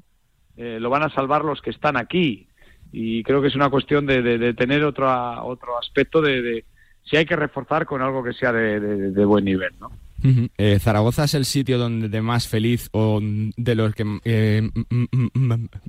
eh, 0.56 0.78
lo 0.80 0.88
van 0.88 1.02
a 1.02 1.10
salvar 1.10 1.44
los 1.44 1.60
que 1.60 1.70
están 1.70 1.98
aquí. 1.98 2.48
Y 2.90 3.22
creo 3.22 3.42
que 3.42 3.48
es 3.48 3.54
una 3.54 3.68
cuestión 3.68 4.06
de, 4.06 4.22
de, 4.22 4.54
tener 4.54 4.82
otro, 4.82 5.06
otro 5.44 5.78
aspecto 5.78 6.22
de 6.22 6.64
si 7.08 7.16
hay 7.16 7.24
que 7.24 7.36
reforzar 7.36 7.86
con 7.86 8.02
algo 8.02 8.22
que 8.22 8.32
sea 8.32 8.52
de, 8.52 9.24
buen 9.24 9.44
nivel, 9.44 9.72
¿no? 9.80 9.90
Eh, 10.58 10.80
Zaragoza 10.80 11.24
es 11.24 11.34
el 11.34 11.44
sitio 11.44 11.78
donde 11.78 12.20
más 12.20 12.48
feliz 12.48 12.88
o 12.90 13.20
de 13.22 13.74
los 13.76 13.94
que 13.94 14.04
eh, 14.24 14.68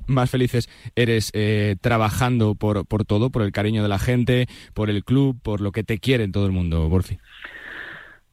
más 0.06 0.30
felices 0.30 0.68
eres 0.94 1.30
eh, 1.34 1.74
trabajando 1.80 2.54
por, 2.54 2.86
por 2.86 3.04
todo, 3.04 3.30
por 3.30 3.42
el 3.42 3.50
cariño 3.50 3.82
de 3.82 3.88
la 3.88 3.98
gente, 3.98 4.46
por 4.72 4.88
el 4.88 5.04
club, 5.04 5.40
por 5.42 5.60
lo 5.60 5.72
que 5.72 5.82
te 5.82 5.98
quiere 5.98 6.28
todo 6.28 6.46
el 6.46 6.52
mundo, 6.52 6.88
Borfi. 6.88 7.18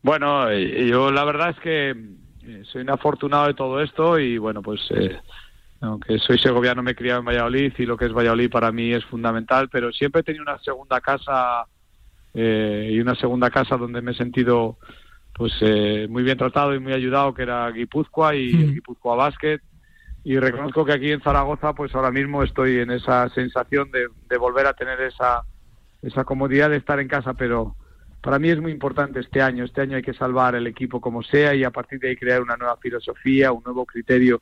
Bueno, 0.08 0.50
yo 0.54 1.12
la 1.12 1.26
verdad 1.26 1.50
es 1.50 1.60
que 1.60 1.94
soy 2.72 2.82
un 2.82 2.92
afortunado 2.92 3.48
de 3.48 3.54
todo 3.56 3.82
esto 3.82 4.18
y 4.18 4.38
bueno, 4.38 4.62
pues 4.62 4.80
aunque 5.82 6.18
soy 6.20 6.40
segoviano 6.40 6.82
me 6.82 6.92
he 6.92 6.96
criado 6.96 7.20
en 7.20 7.26
Valladolid 7.26 7.74
y 7.78 7.86
lo 7.86 7.98
que 7.98 8.06
es 8.06 8.14
Valladolid 8.14 8.50
para 8.50 8.72
mí 8.72 8.94
es 8.94 9.04
fundamental, 9.04 9.68
pero 9.68 9.92
siempre 9.92 10.22
he 10.22 10.24
tenido 10.24 10.44
una 10.44 10.60
segunda 10.60 11.02
casa 11.02 11.66
eh, 12.34 12.90
y 12.90 13.02
una 13.02 13.16
segunda 13.16 13.50
casa 13.50 13.76
donde 13.76 14.02
me 14.02 14.14
he 14.14 14.16
sentido 14.16 14.78
pues 15.34 15.52
eh, 15.60 16.08
muy 16.10 16.24
bien 16.24 16.38
tratado 16.38 16.74
y 16.74 16.80
muy 16.80 16.94
ayudado 16.94 17.34
que 17.34 17.42
era 17.42 17.70
Guipúzcoa 17.70 18.34
y 18.34 18.54
Guipúzcoa 18.76 19.18
Basket. 19.18 19.60
Y 20.24 20.40
reconozco 20.40 20.86
que 20.86 20.94
aquí 20.94 21.12
en 21.12 21.22
Zaragoza 21.22 21.74
pues 21.74 21.94
ahora 21.94 22.12
mismo 22.12 22.44
estoy 22.44 22.80
en 22.80 22.92
esa 22.92 23.28
sensación 23.32 23.92
de, 23.92 24.08
de, 24.30 24.38
volver 24.38 24.68
a 24.68 24.74
tener 24.74 25.02
esa 25.02 25.44
esa 26.02 26.24
comodidad 26.24 26.70
de 26.70 26.78
estar 26.78 26.98
en 27.02 27.10
casa 27.10 27.34
pero 27.34 27.76
para 28.28 28.40
mí 28.40 28.50
es 28.50 28.60
muy 28.60 28.74
importante 28.74 29.22
este 29.22 29.42
año. 29.42 29.64
Este 29.64 29.80
año 29.80 29.96
hay 29.96 30.04
que 30.04 30.14
salvar 30.14 30.54
el 30.54 30.68
equipo 30.68 31.00
como 31.00 31.24
sea 31.24 31.56
y 31.56 31.64
a 31.64 31.72
partir 31.72 31.98
de 31.98 32.10
ahí 32.10 32.18
crear 32.18 32.42
una 32.42 32.58
nueva 32.58 32.76
filosofía 32.76 33.54
un 33.54 33.64
nuevo 33.64 33.86
criterio 33.86 34.42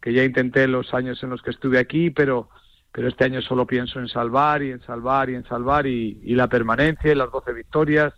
que 0.00 0.12
ya 0.12 0.22
intenté 0.22 0.68
los 0.68 0.94
años 0.94 1.20
en 1.20 1.30
los 1.30 1.42
que 1.42 1.50
estuve 1.50 1.80
aquí 1.80 2.10
pero 2.10 2.48
pero 2.92 3.08
este 3.08 3.24
año 3.24 3.42
solo 3.42 3.66
pienso 3.66 3.98
en 3.98 4.06
salvar 4.06 4.62
y 4.62 4.70
en 4.70 4.80
salvar 4.82 5.30
y 5.30 5.34
en 5.34 5.44
salvar 5.48 5.84
y, 5.84 6.14
la 6.26 6.46
permanencia 6.46 7.10
y 7.10 7.16
las 7.16 7.28
12 7.32 7.52
victorias 7.54 8.14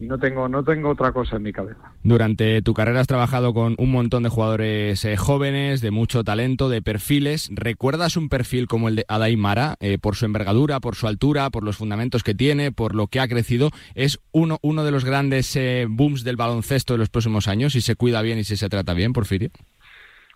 y 0.00 0.06
no 0.06 0.18
tengo 0.18 0.48
no 0.48 0.64
tengo 0.64 0.88
otra 0.88 1.12
cosa 1.12 1.36
en 1.36 1.42
mi 1.42 1.52
cabeza. 1.52 1.92
Durante 2.02 2.62
tu 2.62 2.72
carrera 2.72 3.00
has 3.00 3.06
trabajado 3.06 3.52
con 3.52 3.74
un 3.78 3.92
montón 3.92 4.22
de 4.22 4.30
jugadores 4.30 5.04
eh, 5.04 5.16
jóvenes, 5.18 5.82
de 5.82 5.90
mucho 5.90 6.24
talento, 6.24 6.70
de 6.70 6.80
perfiles. 6.80 7.50
¿Recuerdas 7.52 8.16
un 8.16 8.30
perfil 8.30 8.66
como 8.66 8.88
el 8.88 8.96
de 8.96 9.04
Adai 9.08 9.36
Mara 9.36 9.76
eh, 9.80 9.98
por 9.98 10.16
su 10.16 10.24
envergadura, 10.24 10.80
por 10.80 10.94
su 10.94 11.06
altura, 11.06 11.50
por 11.50 11.64
los 11.64 11.76
fundamentos 11.76 12.24
que 12.24 12.34
tiene, 12.34 12.72
por 12.72 12.94
lo 12.94 13.08
que 13.08 13.20
ha 13.20 13.28
crecido? 13.28 13.70
Es 13.94 14.18
uno 14.32 14.58
uno 14.62 14.84
de 14.84 14.90
los 14.90 15.04
grandes 15.04 15.54
eh, 15.56 15.86
booms 15.88 16.24
del 16.24 16.36
baloncesto 16.36 16.94
de 16.94 16.98
los 16.98 17.10
próximos 17.10 17.46
años 17.46 17.74
si 17.74 17.82
se 17.82 17.94
cuida 17.94 18.22
bien 18.22 18.38
y 18.38 18.44
si 18.44 18.56
se 18.56 18.70
trata 18.70 18.94
bien, 18.94 19.12
Porfirio. 19.12 19.50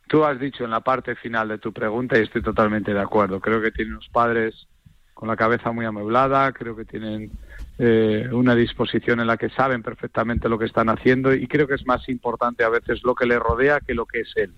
Tú 0.08 0.24
has 0.24 0.38
dicho 0.38 0.64
en 0.64 0.70
la 0.70 0.80
parte 0.80 1.14
final 1.14 1.48
de 1.48 1.56
tu 1.56 1.72
pregunta 1.72 2.18
y 2.18 2.22
estoy 2.22 2.42
totalmente 2.42 2.92
de 2.92 3.00
acuerdo. 3.00 3.40
Creo 3.40 3.62
que 3.62 3.70
tiene 3.70 3.92
unos 3.92 4.08
padres 4.10 4.66
con 5.14 5.28
la 5.28 5.36
cabeza 5.36 5.72
muy 5.72 5.86
amueblada, 5.86 6.52
creo 6.52 6.76
que 6.76 6.84
tienen 6.84 7.30
eh, 7.76 8.28
una 8.30 8.54
disposición 8.54 9.18
en 9.18 9.26
la 9.26 9.36
que 9.36 9.50
saben 9.50 9.82
perfectamente 9.82 10.48
lo 10.48 10.60
que 10.60 10.64
están 10.66 10.88
haciendo 10.88 11.34
y 11.34 11.48
creo 11.48 11.66
que 11.66 11.74
es 11.74 11.84
más 11.84 12.08
importante 12.08 12.62
a 12.62 12.68
veces 12.68 13.02
lo 13.02 13.16
que 13.16 13.26
le 13.26 13.36
rodea 13.36 13.80
que 13.80 13.94
lo 13.94 14.06
que 14.06 14.20
es 14.20 14.32
él. 14.36 14.52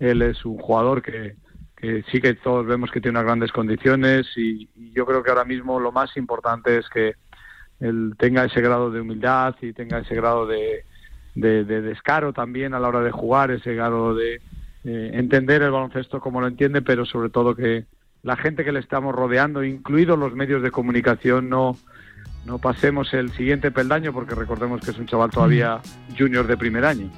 Él 0.00 0.22
es 0.22 0.44
un 0.44 0.58
jugador 0.58 1.02
que, 1.02 1.36
sí 2.10 2.20
que 2.20 2.34
todos 2.34 2.66
vemos 2.66 2.90
que 2.90 3.00
tiene 3.00 3.18
unas 3.18 3.26
grandes 3.26 3.52
condiciones 3.52 4.26
y, 4.36 4.68
yo 4.92 5.06
creo 5.06 5.22
que 5.22 5.30
ahora 5.30 5.44
mismo 5.44 5.78
lo 5.78 5.92
más 5.92 6.16
importante 6.16 6.78
es 6.78 6.88
que 6.88 7.14
él 7.78 8.14
tenga 8.18 8.44
ese 8.44 8.60
grado 8.60 8.90
de 8.90 9.02
humildad 9.02 9.54
y 9.60 9.72
tenga 9.72 9.98
ese 9.98 10.14
grado 10.14 10.46
de, 10.46 10.84
de, 11.34 11.64
descaro 11.64 12.32
también 12.32 12.74
a 12.74 12.80
la 12.80 12.88
hora 12.88 13.02
de 13.02 13.10
jugar, 13.12 13.50
ese 13.50 13.74
grado 13.74 14.14
de 14.14 14.40
entender 14.84 15.62
el 15.62 15.70
baloncesto 15.70 16.18
como 16.20 16.40
lo 16.40 16.46
entiende, 16.46 16.80
pero 16.80 17.04
sobre 17.04 17.28
todo 17.28 17.54
que 17.54 17.84
la 18.22 18.36
gente 18.36 18.64
que 18.64 18.72
le 18.72 18.80
estamos 18.80 19.14
rodeando, 19.14 19.62
incluidos 19.62 20.18
los 20.18 20.34
medios 20.34 20.62
de 20.62 20.70
comunicación, 20.70 21.50
no, 21.50 21.76
no 22.46 22.58
pasemos 22.58 23.12
el 23.12 23.32
siguiente 23.32 23.70
peldaño, 23.70 24.12
porque 24.12 24.34
recordemos 24.34 24.80
que 24.80 24.92
es 24.92 24.98
un 24.98 25.06
chaval 25.06 25.30
todavía 25.30 25.80
junior 26.16 26.46
de 26.46 26.56
primer 26.56 26.84
año. 26.84 27.10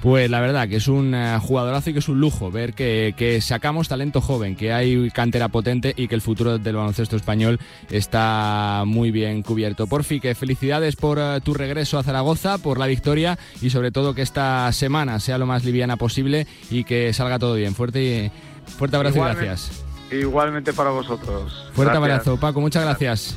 Pues 0.00 0.30
la 0.30 0.40
verdad 0.40 0.68
que 0.68 0.76
es 0.76 0.86
un 0.86 1.12
eh, 1.12 1.38
jugadorazo 1.40 1.90
y 1.90 1.92
que 1.92 1.98
es 1.98 2.08
un 2.08 2.20
lujo 2.20 2.52
ver 2.52 2.72
que, 2.74 3.40
sacamos 3.42 3.88
talento 3.88 4.20
joven, 4.20 4.54
que 4.54 4.72
hay 4.72 5.10
cantera 5.10 5.48
potente 5.48 5.92
y 5.96 6.06
que 6.06 6.14
el 6.14 6.20
futuro 6.20 6.58
del 6.58 6.76
baloncesto 6.76 7.16
español 7.16 7.58
está 7.90 8.84
muy 8.86 9.10
bien 9.10 9.42
cubierto. 9.42 9.88
Porfi, 9.88 10.20
que 10.20 10.36
felicidades 10.36 10.94
por 10.94 11.18
eh, 11.18 11.40
tu 11.42 11.52
regreso 11.52 11.98
a 11.98 12.04
Zaragoza, 12.04 12.58
por 12.58 12.78
la 12.78 12.86
victoria 12.86 13.36
y 13.60 13.70
sobre 13.70 13.90
todo 13.90 14.14
que 14.14 14.22
esta 14.22 14.70
semana 14.70 15.18
sea 15.18 15.36
lo 15.36 15.46
más 15.46 15.64
liviana 15.64 15.96
posible 15.96 16.46
y 16.70 16.84
que 16.84 17.12
salga 17.12 17.40
todo 17.40 17.54
bien. 17.54 17.74
Fuerte, 17.74 18.30
fuerte 18.66 18.96
abrazo 18.96 19.18
y 19.18 19.20
gracias. 19.22 19.84
Igualmente 20.12 20.72
para 20.72 20.90
vosotros. 20.90 21.70
Fuerte 21.72 21.96
abrazo, 21.96 22.38
Paco, 22.38 22.60
muchas 22.60 22.84
gracias. 22.84 23.36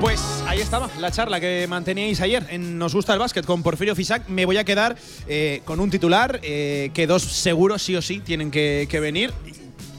Pues 0.00 0.20
ahí 0.46 0.60
estaba 0.60 0.90
la 1.00 1.10
charla 1.10 1.40
que 1.40 1.66
manteníais 1.66 2.20
ayer 2.20 2.46
en 2.50 2.78
Nos 2.78 2.94
gusta 2.94 3.14
el 3.14 3.18
básquet 3.18 3.46
con 3.46 3.62
Porfirio 3.62 3.96
Fisac. 3.96 4.28
Me 4.28 4.44
voy 4.44 4.58
a 4.58 4.64
quedar 4.64 4.96
eh, 5.26 5.62
con 5.64 5.80
un 5.80 5.90
titular 5.90 6.40
eh, 6.42 6.90
que 6.92 7.06
dos 7.06 7.22
seguros 7.22 7.82
sí 7.82 7.96
o 7.96 8.02
sí 8.02 8.20
tienen 8.20 8.50
que, 8.50 8.86
venir. 9.00 9.32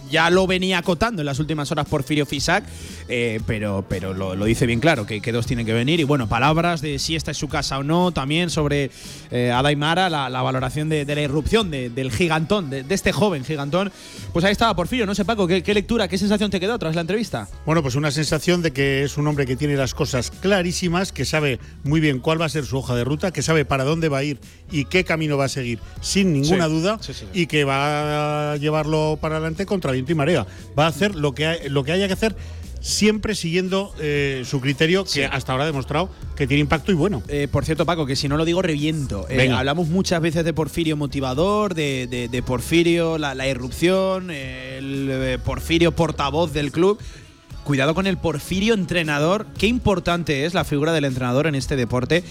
Ya 0.10 0.30
lo 0.30 0.48
venía 0.48 0.78
acotando 0.80 1.22
en 1.22 1.26
las 1.26 1.40
últimas 1.40 1.72
horas 1.72 1.86
Porfirio 1.88 2.26
Fisac, 2.26 2.64
eh, 3.08 3.40
pero, 3.46 3.86
pero 3.88 4.14
lo, 4.14 4.36
lo 4.36 4.46
dice 4.46 4.66
bien 4.66 4.80
claro, 4.80 5.06
que, 5.06 5.22
que 5.22 5.32
dos 5.32 5.46
tienen 5.46 5.66
que 5.66 5.74
venir. 5.74 6.00
Y 6.00 6.04
bueno, 6.04 6.28
palabras 6.28 6.82
de 6.82 7.00
si 7.00 7.16
esta 7.16 7.32
es 7.32 7.38
su 7.38 7.48
casa 7.48 7.80
o 7.80 7.84
no, 7.84 8.12
también 8.12 8.50
sobre 8.50 8.92
eh, 9.32 9.52
Adaimara, 9.52 10.10
la, 10.10 10.30
la 10.30 10.42
valoración 10.42 10.90
de, 10.90 11.06
de 11.06 11.16
la 11.16 11.22
irrupción 11.22 11.72
de- 11.72 11.90
del 11.90 12.12
gigantón, 12.12 12.70
de, 12.70 12.84
de 12.84 12.96
este 12.96 13.12
joven 13.12 13.44
gigantón. 13.46 13.92
Pues 14.34 14.44
ahí 14.46 14.52
estaba 14.52 14.76
Porfirio, 14.76 15.06
no 15.06 15.16
sé 15.16 15.26
Paco, 15.26 15.48
¿qué, 15.48 15.64
qué 15.64 15.74
lectura, 15.74 16.08
qué 16.08 16.18
sensación 16.18 16.52
te 16.52 16.60
quedó 16.60 16.78
tras 16.80 16.96
la 16.96 17.02
entrevista? 17.02 17.48
Bueno, 17.66 17.82
pues 17.82 17.96
una 17.96 18.12
sensación 18.12 18.62
de 18.62 18.72
que 18.72 19.04
es 19.04 19.18
un 19.18 19.28
hombre 19.28 19.46
que 19.46 19.56
tiene 19.56 19.76
las 19.76 19.94
cosas 19.94 20.32
clarísimas, 20.32 21.12
que 21.12 21.26
sabe 21.26 21.60
muy 21.84 22.00
bien 22.00 22.20
cuál 22.20 22.40
va 22.42 22.46
a 22.46 22.50
ser 22.50 22.66
su 22.66 22.78
hoja 22.78 22.96
de 22.96 23.04
ruta, 23.04 23.32
que 23.32 23.42
sabe 23.42 23.66
para 23.66 23.84
dónde 23.84 24.10
va 24.10 24.20
a 24.20 24.24
ir 24.24 24.40
y 24.72 24.86
qué 24.86 25.04
camino 25.04 25.38
va 25.38 25.46
a 25.46 25.50
seguir 25.50 25.80
sin 26.02 26.34
ninguna 26.34 26.66
Sí, 26.68 26.72
duda 26.72 26.98
sí, 27.02 27.14
sí. 27.14 27.26
y 27.34 27.48
que 27.48 27.64
va 27.64 28.54
a 28.54 28.58
llevarlo 28.58 29.18
para 29.22 29.38
adelante 29.38 29.66
contra 29.66 29.92
viento 29.96 30.12
y 30.12 30.16
marea. 30.16 30.46
Va 30.78 30.86
a 30.86 30.90
hacer 30.90 31.16
lo 31.16 31.34
que, 31.34 31.46
hay- 31.48 31.70
lo 31.70 31.84
que 31.84 31.92
haya 31.92 32.08
que 32.08 32.14
hacer 32.14 32.36
siempre 32.82 33.34
siguiendo 33.34 33.96
eh, 34.00 34.44
su 34.46 34.62
criterio 34.62 35.06
que 35.06 35.26
hasta 35.26 35.52
ahora 35.54 35.64
ha 35.64 35.68
demostrado 35.68 36.08
que 36.36 36.46
tiene 36.46 36.62
impacto 36.62 36.92
y 36.92 36.96
bueno. 36.96 37.24
Eh, 37.30 37.48
por 37.52 37.66
cierto, 37.66 37.84
Paco, 37.84 38.06
que 38.06 38.16
si 38.16 38.28
no 38.28 38.38
lo 38.38 38.46
digo, 38.46 38.62
reviento. 38.62 39.26
Eh, 39.28 39.50
hablamos 39.50 39.88
muchas 39.88 40.22
veces 40.22 40.46
de 40.46 40.54
Porfirio 40.54 40.96
motivador, 40.96 41.74
de, 41.74 42.06
de- 42.08 42.28
de 42.28 42.44
Porfirio 42.44 43.18
la, 43.18 43.34
la 43.34 43.48
irrupción, 43.48 44.30
el 44.30 45.40
Porfirio 45.44 45.94
portavoz 45.94 46.54
del 46.54 46.72
club. 46.72 47.00
Cuidado 47.64 47.96
con 47.96 48.06
el 48.06 48.18
Porfirio 48.18 48.76
entrenador. 48.76 49.48
Qué 49.58 49.66
importante 49.66 50.46
es 50.46 50.54
la 50.54 50.64
figura 50.64 50.94
del 50.94 51.06
entrenador 51.06 51.48
en 51.48 51.56
este 51.56 51.76
deporte. 51.76 52.24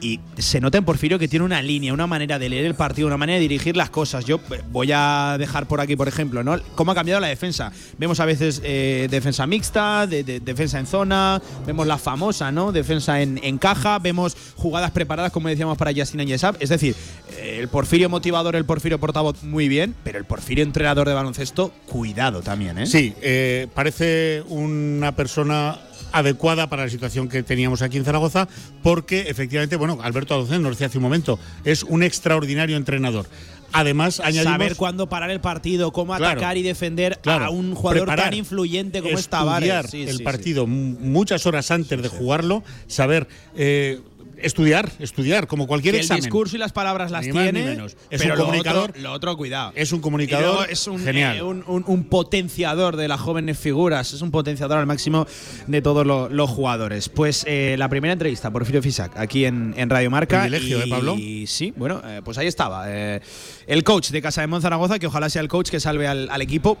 Y 0.00 0.20
se 0.36 0.60
nota 0.60 0.78
en 0.78 0.84
Porfirio 0.84 1.18
que 1.18 1.26
tiene 1.26 1.44
una 1.44 1.62
línea, 1.62 1.92
una 1.94 2.06
manera 2.06 2.38
de 2.38 2.48
leer 2.48 2.66
el 2.66 2.74
partido, 2.74 3.06
una 3.08 3.16
manera 3.16 3.36
de 3.36 3.40
dirigir 3.40 3.76
las 3.76 3.88
cosas. 3.90 4.24
Yo 4.26 4.38
voy 4.70 4.90
a 4.94 5.36
dejar 5.38 5.66
por 5.66 5.80
aquí, 5.80 5.96
por 5.96 6.06
ejemplo, 6.06 6.44
¿no? 6.44 6.58
Cómo 6.74 6.92
ha 6.92 6.94
cambiado 6.94 7.20
la 7.20 7.28
defensa. 7.28 7.72
Vemos 7.98 8.20
a 8.20 8.26
veces 8.26 8.60
eh, 8.64 9.08
defensa 9.10 9.46
mixta, 9.46 10.06
de- 10.06 10.22
de- 10.22 10.40
defensa 10.40 10.78
en 10.78 10.86
zona, 10.86 11.40
vemos 11.66 11.86
la 11.86 11.96
famosa, 11.98 12.52
¿no? 12.52 12.72
Defensa 12.72 13.22
en, 13.22 13.40
en 13.42 13.56
caja, 13.58 13.98
vemos 13.98 14.36
jugadas 14.56 14.90
preparadas, 14.90 15.32
como 15.32 15.48
decíamos, 15.48 15.78
para 15.78 15.92
Justin 15.94 16.26
Yesab. 16.26 16.56
Es 16.60 16.68
decir, 16.68 16.94
eh, 17.38 17.58
el 17.60 17.68
Porfirio 17.68 18.08
motivador, 18.10 18.54
el 18.56 18.64
Porfirio 18.66 18.98
portavoz, 19.00 19.42
muy 19.44 19.68
bien, 19.68 19.94
pero 20.04 20.18
el 20.18 20.24
Porfirio 20.24 20.62
entrenador 20.62 21.08
de 21.08 21.14
baloncesto, 21.14 21.72
cuidado 21.86 22.42
también, 22.42 22.78
¿eh? 22.78 22.86
Sí, 22.86 23.14
eh, 23.22 23.66
parece 23.74 24.42
una 24.48 25.12
persona 25.16 25.78
adecuada 26.18 26.68
para 26.68 26.84
la 26.84 26.90
situación 26.90 27.28
que 27.28 27.42
teníamos 27.42 27.82
aquí 27.82 27.96
en 27.98 28.04
Zaragoza, 28.04 28.48
porque 28.82 29.22
efectivamente, 29.28 29.76
bueno, 29.76 29.98
Alberto 30.02 30.34
Adocen 30.34 30.62
nos 30.62 30.72
decía 30.72 30.86
hace 30.86 30.98
un 30.98 31.02
momento, 31.02 31.38
es 31.64 31.82
un 31.82 32.02
extraordinario 32.02 32.76
entrenador. 32.76 33.26
Además, 33.72 34.20
añadimos 34.20 34.52
Saber 34.54 34.76
cuándo 34.76 35.08
parar 35.08 35.30
el 35.30 35.40
partido, 35.40 35.92
cómo 35.92 36.16
Claro. 36.16 36.32
atacar 36.32 36.56
y 36.56 36.62
defender 36.62 37.18
Claro, 37.20 37.46
a 37.46 37.50
un 37.50 37.74
jugador 37.74 38.02
preparar, 38.04 38.26
tan 38.30 38.34
influyente 38.38 39.02
como 39.02 39.18
es 39.18 39.28
Tavares. 39.28 39.90
Sí, 39.90 40.04
el 40.04 40.18
sí, 40.18 40.22
partido 40.22 40.66
muchas 40.66 41.44
horas 41.46 41.70
antes 41.70 42.00
de 42.00 42.08
jugarlo, 42.08 42.62
saber 42.86 43.26
eh, 43.56 44.00
estudiar, 44.42 44.90
estudiar 44.98 45.46
como 45.46 45.66
cualquier 45.66 45.94
que 45.94 45.98
el 46.00 46.04
examen. 46.04 46.22
discurso 46.22 46.56
y 46.56 46.58
las 46.58 46.72
palabras 46.72 47.10
las 47.10 47.26
Ni 47.26 47.32
más 47.32 47.44
ni 47.46 47.52
tiene, 47.52 47.68
menos. 47.70 47.96
Es 48.10 48.20
pero 48.22 48.34
un 48.34 48.38
lo 48.40 48.46
comunicador- 48.46 48.90
otro- 48.90 49.02
Lo 49.02 49.12
otro, 49.12 49.36
cuidado. 49.36 49.72
Es 49.74 49.92
un 49.92 50.00
comunicador 50.00 50.70
es 50.70 50.86
un, 50.86 50.98
genial. 51.02 51.36
eh, 51.38 51.42
un, 51.42 51.64
un- 51.66 51.84
un 51.86 52.04
potenciador 52.04 52.96
de 52.96 53.08
las 53.08 53.20
jóvenes 53.20 53.58
figuras, 53.58 54.12
es 54.12 54.22
un 54.22 54.30
potenciador 54.30 54.78
al 54.78 54.86
máximo 54.86 55.26
de 55.66 55.82
todos 55.82 56.06
lo- 56.06 56.28
los 56.28 56.50
jugadores. 56.50 57.08
Pues 57.08 57.44
eh, 57.46 57.76
la 57.78 57.88
primera 57.88 58.12
entrevista, 58.12 58.50
Porfirio 58.50 58.82
Fisac, 58.82 59.16
aquí 59.16 59.44
en, 59.44 59.74
en 59.76 59.90
Radio 59.90 60.10
Marca. 60.10 60.40
Privilegio, 60.42 60.78
y, 60.78 60.82
¿eh, 60.82 60.90
Pablo? 60.90 61.14
Y 61.16 61.46
sí, 61.46 61.72
bueno, 61.76 62.00
eh, 62.04 62.20
pues 62.24 62.38
ahí 62.38 62.46
estaba. 62.46 62.86
el 62.90 63.84
coach 63.84 64.10
de 64.10 64.22
Casa 64.22 64.40
de 64.40 64.46
Monzaragoza, 64.46 64.98
que 64.98 65.06
ojalá 65.06 65.28
sea 65.30 65.42
el 65.42 65.48
coach 65.48 65.70
que 65.70 65.80
salve 65.80 66.06
al, 66.06 66.28
al 66.30 66.42
equipo. 66.42 66.78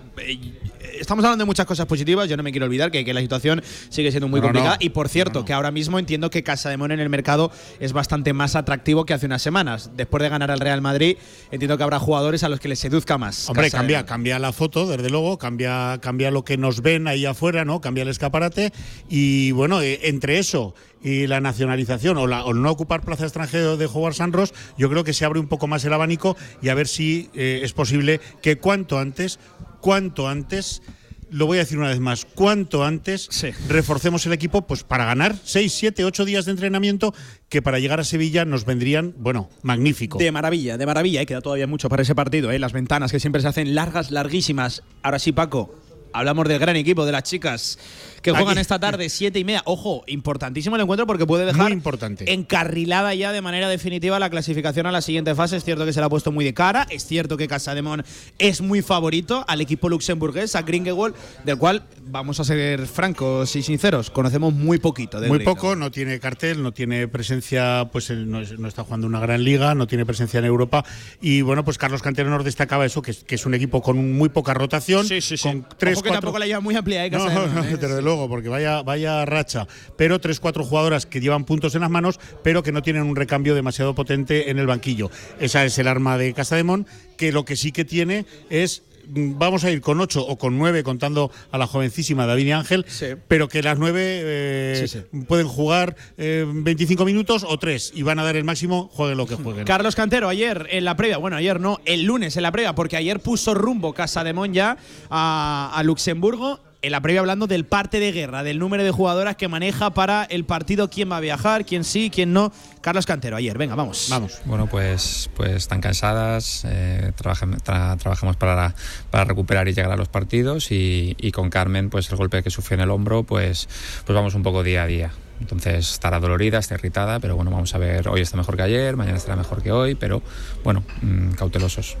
Estamos 1.00 1.24
hablando 1.24 1.42
de 1.44 1.46
muchas 1.46 1.66
cosas 1.66 1.86
positivas, 1.86 2.28
yo 2.28 2.36
no 2.36 2.42
me 2.42 2.50
quiero 2.52 2.64
olvidar 2.66 2.90
que, 2.90 3.04
que 3.04 3.12
la 3.12 3.20
situación 3.20 3.62
sigue 3.90 4.10
siendo 4.10 4.28
muy 4.28 4.40
No, 4.40 4.46
complicada. 4.46 4.76
no. 4.80 4.84
Y 4.84 4.90
por 4.90 5.08
cierto, 5.08 5.44
que 5.44 5.52
ahora 5.52 5.70
mismo 5.70 5.98
entiendo 5.98 6.30
que 6.30 6.42
Casa 6.42 6.70
de 6.70 6.76
Mon 6.76 6.90
en 6.92 7.00
el 7.00 7.08
mercado 7.10 7.45
es 7.80 7.92
bastante 7.92 8.32
más 8.32 8.56
atractivo 8.56 9.04
que 9.04 9.14
hace 9.14 9.26
unas 9.26 9.42
semanas. 9.42 9.90
Después 9.96 10.22
de 10.22 10.28
ganar 10.28 10.50
al 10.50 10.60
Real 10.60 10.80
Madrid, 10.80 11.16
entiendo 11.50 11.76
que 11.76 11.84
habrá 11.84 11.98
jugadores 11.98 12.42
a 12.44 12.48
los 12.48 12.60
que 12.60 12.68
les 12.68 12.78
seduzca 12.78 13.18
más. 13.18 13.48
Hombre, 13.48 13.66
Casa 13.66 13.78
cambia, 13.78 14.06
cambia 14.06 14.38
la 14.38 14.52
foto, 14.52 14.86
desde 14.86 15.10
luego, 15.10 15.38
cambia, 15.38 15.98
cambia 16.00 16.30
lo 16.30 16.44
que 16.44 16.56
nos 16.56 16.82
ven 16.82 17.08
ahí 17.08 17.26
afuera, 17.26 17.64
¿no? 17.64 17.80
Cambia 17.80 18.02
el 18.02 18.08
escaparate. 18.08 18.72
Y 19.08 19.52
bueno, 19.52 19.80
eh, 19.80 20.00
entre 20.04 20.38
eso 20.38 20.74
y 21.02 21.26
la 21.26 21.40
nacionalización 21.40 22.16
o, 22.16 22.26
la, 22.26 22.44
o 22.44 22.54
no 22.54 22.70
ocupar 22.70 23.02
plaza 23.02 23.24
extranjero 23.24 23.76
de 23.76 23.86
Howard 23.86 24.14
Sanros, 24.14 24.52
yo 24.76 24.90
creo 24.90 25.04
que 25.04 25.12
se 25.12 25.24
abre 25.24 25.38
un 25.38 25.46
poco 25.46 25.66
más 25.66 25.84
el 25.84 25.92
abanico 25.92 26.36
y 26.62 26.68
a 26.68 26.74
ver 26.74 26.88
si 26.88 27.30
eh, 27.34 27.60
es 27.62 27.72
posible 27.72 28.20
que 28.42 28.58
cuanto 28.58 28.98
antes, 28.98 29.38
cuanto 29.80 30.28
antes. 30.28 30.82
Lo 31.30 31.46
voy 31.46 31.58
a 31.58 31.60
decir 31.62 31.76
una 31.78 31.88
vez 31.88 31.98
más, 31.98 32.24
cuanto 32.24 32.84
antes 32.84 33.28
reforcemos 33.68 34.24
el 34.26 34.32
equipo 34.32 34.66
pues 34.66 34.84
para 34.84 35.04
ganar 35.04 35.34
6, 35.42 35.72
7, 35.72 36.04
8 36.04 36.24
días 36.24 36.44
de 36.44 36.52
entrenamiento 36.52 37.14
que 37.48 37.62
para 37.62 37.78
llegar 37.78 37.98
a 37.98 38.04
Sevilla 38.04 38.44
nos 38.44 38.64
vendrían, 38.64 39.14
bueno, 39.18 39.50
magnífico. 39.62 40.18
De 40.18 40.30
maravilla, 40.30 40.78
de 40.78 40.86
maravilla. 40.86 41.22
Y 41.22 41.26
queda 41.26 41.40
todavía 41.40 41.66
mucho 41.66 41.88
para 41.88 42.02
ese 42.02 42.14
partido. 42.14 42.52
¿eh? 42.52 42.58
Las 42.58 42.72
ventanas 42.72 43.10
que 43.10 43.20
siempre 43.20 43.42
se 43.42 43.48
hacen 43.48 43.74
largas, 43.74 44.10
larguísimas. 44.10 44.82
Ahora 45.02 45.18
sí, 45.18 45.32
Paco. 45.32 45.74
Hablamos 46.12 46.48
del 46.48 46.58
gran 46.58 46.76
equipo 46.76 47.04
de 47.04 47.12
las 47.12 47.24
chicas 47.24 47.78
que 48.26 48.32
juegan 48.32 48.52
Aquí. 48.58 48.60
esta 48.60 48.78
tarde, 48.78 49.08
siete 49.08 49.38
y 49.38 49.44
media. 49.44 49.62
Ojo, 49.66 50.02
importantísimo 50.08 50.76
el 50.76 50.82
encuentro 50.82 51.06
porque 51.06 51.26
puede 51.26 51.44
dejar 51.46 51.62
Muy 51.64 51.72
importante. 51.72 52.32
encarrilada 52.32 53.14
ya 53.14 53.30
de 53.32 53.40
manera 53.40 53.68
definitiva 53.68 54.18
la 54.18 54.30
clasificación 54.30 54.86
a 54.86 54.92
la 54.92 55.00
siguiente 55.00 55.34
fase. 55.34 55.56
Es 55.56 55.64
cierto 55.64 55.84
que 55.86 55.92
se 55.92 56.00
la 56.00 56.06
ha 56.06 56.08
puesto 56.08 56.32
muy 56.32 56.44
de 56.44 56.52
cara. 56.54 56.86
Es 56.90 57.06
cierto 57.06 57.36
que 57.36 57.46
Casademón 57.48 58.04
es 58.38 58.60
muy 58.60 58.82
favorito 58.82 59.44
al 59.46 59.60
equipo 59.60 59.88
luxemburgués, 59.88 60.56
a 60.56 60.62
Grindelwald, 60.62 61.14
del 61.44 61.56
cual, 61.58 61.84
vamos 62.08 62.40
a 62.40 62.44
ser 62.44 62.86
francos 62.86 63.54
y 63.56 63.62
sinceros, 63.62 64.10
conocemos 64.10 64.52
muy 64.52 64.78
poquito. 64.78 65.20
Muy 65.20 65.40
poco, 65.40 65.76
no 65.76 65.90
tiene 65.90 66.18
cartel, 66.18 66.62
no 66.62 66.72
tiene 66.72 67.06
presencia, 67.08 67.88
pues 67.92 68.10
no, 68.10 68.40
es- 68.40 68.58
no 68.58 68.66
está 68.68 68.82
jugando 68.84 69.06
una 69.06 69.20
gran 69.20 69.44
liga, 69.44 69.74
no 69.74 69.86
tiene 69.86 70.04
presencia 70.06 70.38
en 70.38 70.46
Europa. 70.46 70.84
Y 71.20 71.42
bueno, 71.42 71.64
pues 71.64 71.78
Carlos 71.78 72.02
Cantero 72.02 72.30
nos 72.30 72.44
destacaba 72.44 72.84
eso, 72.86 73.02
que 73.02 73.10
es, 73.12 73.24
que 73.24 73.34
es 73.36 73.46
un 73.46 73.54
equipo 73.54 73.82
con 73.82 74.12
muy 74.16 74.28
poca 74.30 74.54
rotación, 74.54 75.06
con 75.42 75.66
tres, 75.78 75.94
Ojo 75.98 76.02
que 76.02 76.08
cuatro. 76.08 76.12
tampoco 76.12 76.38
la 76.38 76.46
lleva 76.46 76.60
muy 76.60 76.74
amplia, 76.76 77.04
¿eh? 77.06 77.10
No, 77.10 77.18
Casademón, 77.18 77.54
no, 77.54 77.64
¿eh? 77.64 77.76
desde 77.76 78.02
luego, 78.02 78.15
porque 78.28 78.48
vaya, 78.48 78.82
vaya 78.82 79.24
racha. 79.24 79.66
Pero 79.96 80.18
tres, 80.20 80.40
cuatro 80.40 80.64
jugadoras 80.64 81.06
que 81.06 81.20
llevan 81.20 81.44
puntos 81.44 81.74
en 81.74 81.82
las 81.82 81.90
manos, 81.90 82.18
pero 82.42 82.62
que 82.62 82.72
no 82.72 82.82
tienen 82.82 83.02
un 83.04 83.16
recambio 83.16 83.54
demasiado 83.54 83.94
potente 83.94 84.50
en 84.50 84.58
el 84.58 84.66
banquillo. 84.66 85.10
Esa 85.40 85.64
es 85.64 85.78
el 85.78 85.88
arma 85.88 86.16
de 86.18 86.32
Casademón, 86.34 86.86
que 87.16 87.32
lo 87.32 87.44
que 87.44 87.56
sí 87.56 87.72
que 87.72 87.84
tiene 87.84 88.24
es. 88.50 88.82
mm, 89.08 89.38
Vamos 89.38 89.62
a 89.64 89.70
ir 89.70 89.80
con 89.80 90.00
ocho 90.00 90.26
o 90.26 90.36
con 90.36 90.58
nueve, 90.58 90.82
contando 90.82 91.30
a 91.52 91.58
la 91.58 91.66
jovencísima 91.66 92.26
David 92.26 92.50
Ángel, 92.52 92.84
pero 93.28 93.48
que 93.48 93.62
las 93.62 93.78
nueve 93.78 94.00
eh, 94.02 95.04
pueden 95.28 95.46
jugar 95.46 95.94
eh, 96.18 96.44
25 96.46 97.04
minutos 97.04 97.44
o 97.46 97.56
tres 97.58 97.92
y 97.94 98.02
van 98.02 98.18
a 98.18 98.24
dar 98.24 98.34
el 98.36 98.44
máximo, 98.44 98.90
jueguen 98.92 99.16
lo 99.18 99.26
que 99.26 99.36
jueguen. 99.36 99.64
Carlos 99.66 99.94
Cantero, 99.94 100.28
ayer 100.28 100.66
en 100.70 100.84
la 100.84 100.96
previa, 100.96 101.18
bueno, 101.18 101.36
ayer 101.36 101.60
no, 101.60 101.80
el 101.84 102.02
lunes 102.04 102.36
en 102.36 102.42
la 102.42 102.50
previa, 102.52 102.74
porque 102.74 102.96
ayer 102.96 103.20
puso 103.20 103.54
rumbo 103.54 103.92
Casa 103.94 104.24
de 104.24 104.32
Mon 104.32 104.52
ya 104.52 104.76
a, 105.10 105.72
a 105.74 105.82
Luxemburgo. 105.84 106.60
En 106.82 106.92
la 106.92 107.00
previa 107.00 107.20
hablando 107.20 107.46
del 107.48 107.64
parte 107.64 107.98
de 107.98 108.12
guerra, 108.12 108.42
del 108.44 108.58
número 108.60 108.84
de 108.84 108.90
jugadoras 108.92 109.34
que 109.36 109.48
maneja 109.48 109.90
para 109.90 110.22
el 110.24 110.44
partido, 110.44 110.88
quién 110.88 111.10
va 111.10 111.16
a 111.16 111.20
viajar, 111.20 111.64
quién 111.64 111.82
sí, 111.82 112.10
quién 112.14 112.32
no. 112.32 112.52
Carlos 112.80 113.06
Cantero, 113.06 113.34
ayer, 113.36 113.58
venga, 113.58 113.74
vamos. 113.74 114.06
Vamos. 114.08 114.38
Bueno, 114.44 114.68
pues, 114.68 115.28
pues 115.34 115.50
están 115.52 115.80
cansadas, 115.80 116.64
eh, 116.68 117.12
tra- 117.16 117.98
trabajamos 117.98 118.36
para, 118.36 118.74
para 119.10 119.24
recuperar 119.24 119.66
y 119.66 119.72
llegar 119.74 119.90
a 119.90 119.96
los 119.96 120.08
partidos 120.08 120.70
y, 120.70 121.16
y 121.18 121.32
con 121.32 121.50
Carmen, 121.50 121.90
pues 121.90 122.08
el 122.10 122.16
golpe 122.16 122.42
que 122.44 122.50
sufrió 122.50 122.76
en 122.76 122.82
el 122.82 122.90
hombro, 122.90 123.24
pues, 123.24 123.68
pues 124.04 124.14
vamos 124.14 124.34
un 124.34 124.44
poco 124.44 124.62
día 124.62 124.84
a 124.84 124.86
día. 124.86 125.10
Entonces 125.40 125.90
estará 125.92 126.20
dolorida, 126.20 126.58
está 126.58 126.74
irritada, 126.74 127.18
pero 127.18 127.34
bueno, 127.36 127.50
vamos 127.50 127.74
a 127.74 127.78
ver, 127.78 128.08
hoy 128.08 128.20
está 128.20 128.36
mejor 128.36 128.56
que 128.56 128.62
ayer, 128.62 128.96
mañana 128.96 129.16
estará 129.16 129.34
mejor 129.34 129.60
que 129.62 129.72
hoy, 129.72 129.94
pero 129.96 130.22
bueno, 130.62 130.84
mm, 131.02 131.32
cautelosos. 131.32 131.96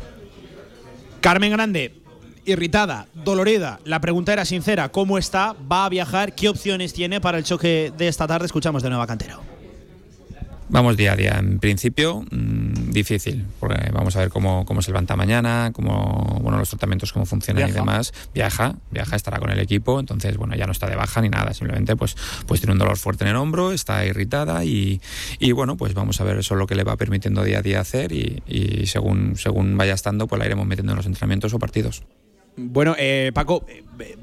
Carmen 1.20 1.50
Grande, 1.50 1.92
irritada, 2.46 3.06
dolorida. 3.14 3.80
La 3.84 4.00
pregunta 4.00 4.32
era 4.32 4.44
sincera, 4.44 4.88
¿cómo 4.90 5.18
está? 5.18 5.54
¿Va 5.70 5.84
a 5.84 5.88
viajar? 5.88 6.34
¿Qué 6.34 6.48
opciones 6.48 6.92
tiene 6.92 7.20
para 7.20 7.38
el 7.38 7.44
choque 7.44 7.92
de 7.96 8.08
esta 8.08 8.26
tarde? 8.26 8.46
Escuchamos 8.46 8.82
de 8.82 8.88
nuevo 8.88 9.02
a 9.02 9.06
Cantero. 9.06 9.56
Vamos 10.68 10.96
día 10.96 11.12
a 11.12 11.16
día. 11.16 11.36
En 11.38 11.60
principio, 11.60 12.24
mm, 12.28 12.90
difícil, 12.90 13.44
porque 13.60 13.90
vamos 13.92 14.16
a 14.16 14.20
ver 14.20 14.30
cómo, 14.30 14.64
cómo 14.64 14.82
se 14.82 14.90
levanta 14.90 15.14
mañana, 15.14 15.70
cómo, 15.72 16.40
bueno, 16.42 16.58
los 16.58 16.70
tratamientos, 16.70 17.12
cómo 17.12 17.24
funcionan 17.24 17.68
y 17.68 17.72
demás. 17.72 18.12
Viaja, 18.34 18.74
viaja, 18.90 19.14
estará 19.14 19.38
con 19.38 19.50
el 19.50 19.60
equipo, 19.60 20.00
entonces, 20.00 20.36
bueno, 20.36 20.56
ya 20.56 20.66
no 20.66 20.72
está 20.72 20.88
de 20.88 20.96
baja 20.96 21.20
ni 21.20 21.28
nada, 21.28 21.54
simplemente 21.54 21.94
pues, 21.94 22.16
pues 22.46 22.60
tiene 22.60 22.72
un 22.72 22.80
dolor 22.80 22.96
fuerte 22.96 23.22
en 23.24 23.30
el 23.30 23.36
hombro, 23.36 23.70
está 23.70 24.04
irritada 24.04 24.64
y, 24.64 25.00
y 25.38 25.52
bueno, 25.52 25.76
pues 25.76 25.94
vamos 25.94 26.20
a 26.20 26.24
ver 26.24 26.38
eso 26.38 26.54
es 26.54 26.58
lo 26.58 26.66
que 26.66 26.74
le 26.74 26.82
va 26.82 26.96
permitiendo 26.96 27.44
día 27.44 27.58
a 27.58 27.62
día 27.62 27.80
hacer 27.80 28.10
y, 28.10 28.42
y 28.48 28.86
según, 28.86 29.36
según 29.36 29.76
vaya 29.76 29.94
estando, 29.94 30.26
pues 30.26 30.40
la 30.40 30.46
iremos 30.46 30.66
metiendo 30.66 30.92
en 30.92 30.96
los 30.96 31.06
entrenamientos 31.06 31.54
o 31.54 31.60
partidos. 31.60 32.02
Bueno, 32.56 32.94
eh, 32.98 33.30
Paco, 33.34 33.64
eh, 33.68 34.16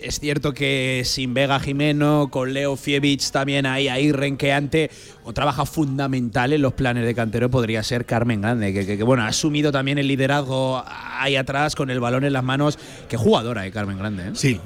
Es 0.00 0.20
cierto 0.20 0.52
que 0.52 1.02
sin 1.04 1.34
Vega 1.34 1.58
Jimeno, 1.58 2.28
con 2.30 2.52
Leo 2.52 2.76
Fievich 2.76 3.30
también 3.30 3.64
ahí, 3.64 3.88
ahí 3.88 4.12
renqueante, 4.12 4.90
otra 5.24 5.44
baja 5.44 5.64
fundamental 5.64 6.52
en 6.52 6.62
los 6.62 6.74
planes 6.74 7.04
de 7.06 7.14
cantero 7.14 7.50
podría 7.50 7.82
ser 7.82 8.04
Carmen 8.04 8.42
Grande, 8.42 8.72
que, 8.72 9.02
bueno, 9.02 9.22
ha 9.22 9.28
asumido 9.28 9.72
también 9.72 9.98
el 9.98 10.06
liderazgo 10.06 10.84
ahí 10.86 11.36
atrás 11.36 11.74
con 11.74 11.90
el 11.90 11.98
balón 11.98 12.24
en 12.24 12.34
las 12.34 12.44
manos. 12.44 12.78
Qué 13.08 13.16
jugadora, 13.16 13.66
eh, 13.66 13.72
Carmen 13.72 13.98
Grande. 13.98 14.28
¿eh? 14.28 14.30
Sí, 14.34 14.60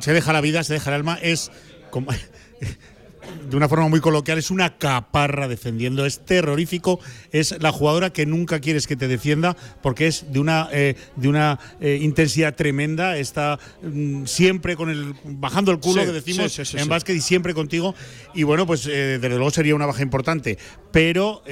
se 0.00 0.12
deja 0.12 0.32
la 0.32 0.40
vida, 0.40 0.64
se 0.64 0.72
deja 0.72 0.90
el 0.90 0.96
alma, 0.96 1.18
es 1.20 1.52
como 1.90 2.10
de 3.48 3.56
una 3.56 3.68
forma 3.68 3.88
muy 3.88 4.00
coloquial, 4.00 4.38
es 4.38 4.50
una 4.50 4.76
caparra 4.78 5.48
defendiendo, 5.48 6.04
es 6.04 6.24
terrorífico, 6.24 7.00
es 7.32 7.60
la 7.60 7.72
jugadora 7.72 8.10
que 8.10 8.26
nunca 8.26 8.60
quieres 8.60 8.86
que 8.86 8.96
te 8.96 9.08
defienda 9.08 9.56
porque 9.82 10.06
es 10.06 10.32
de 10.32 10.38
una, 10.38 10.68
eh, 10.72 10.94
de 11.16 11.28
una 11.28 11.58
eh, 11.80 11.98
intensidad 12.00 12.54
tremenda, 12.54 13.16
está 13.16 13.58
mm, 13.82 14.24
siempre 14.26 14.76
con 14.76 14.90
el 14.90 15.14
bajando 15.24 15.72
el 15.72 15.80
culo 15.80 16.04
que 16.04 16.12
decimos 16.12 16.74
en 16.74 16.88
básquet 16.88 17.16
y 17.16 17.20
siempre 17.20 17.54
contigo. 17.54 17.94
Y 18.34 18.42
bueno, 18.42 18.66
pues 18.66 18.86
eh, 18.86 19.18
desde 19.18 19.36
luego 19.36 19.50
sería 19.50 19.74
una 19.74 19.86
baja 19.86 20.02
importante, 20.02 20.58
pero 20.92 21.42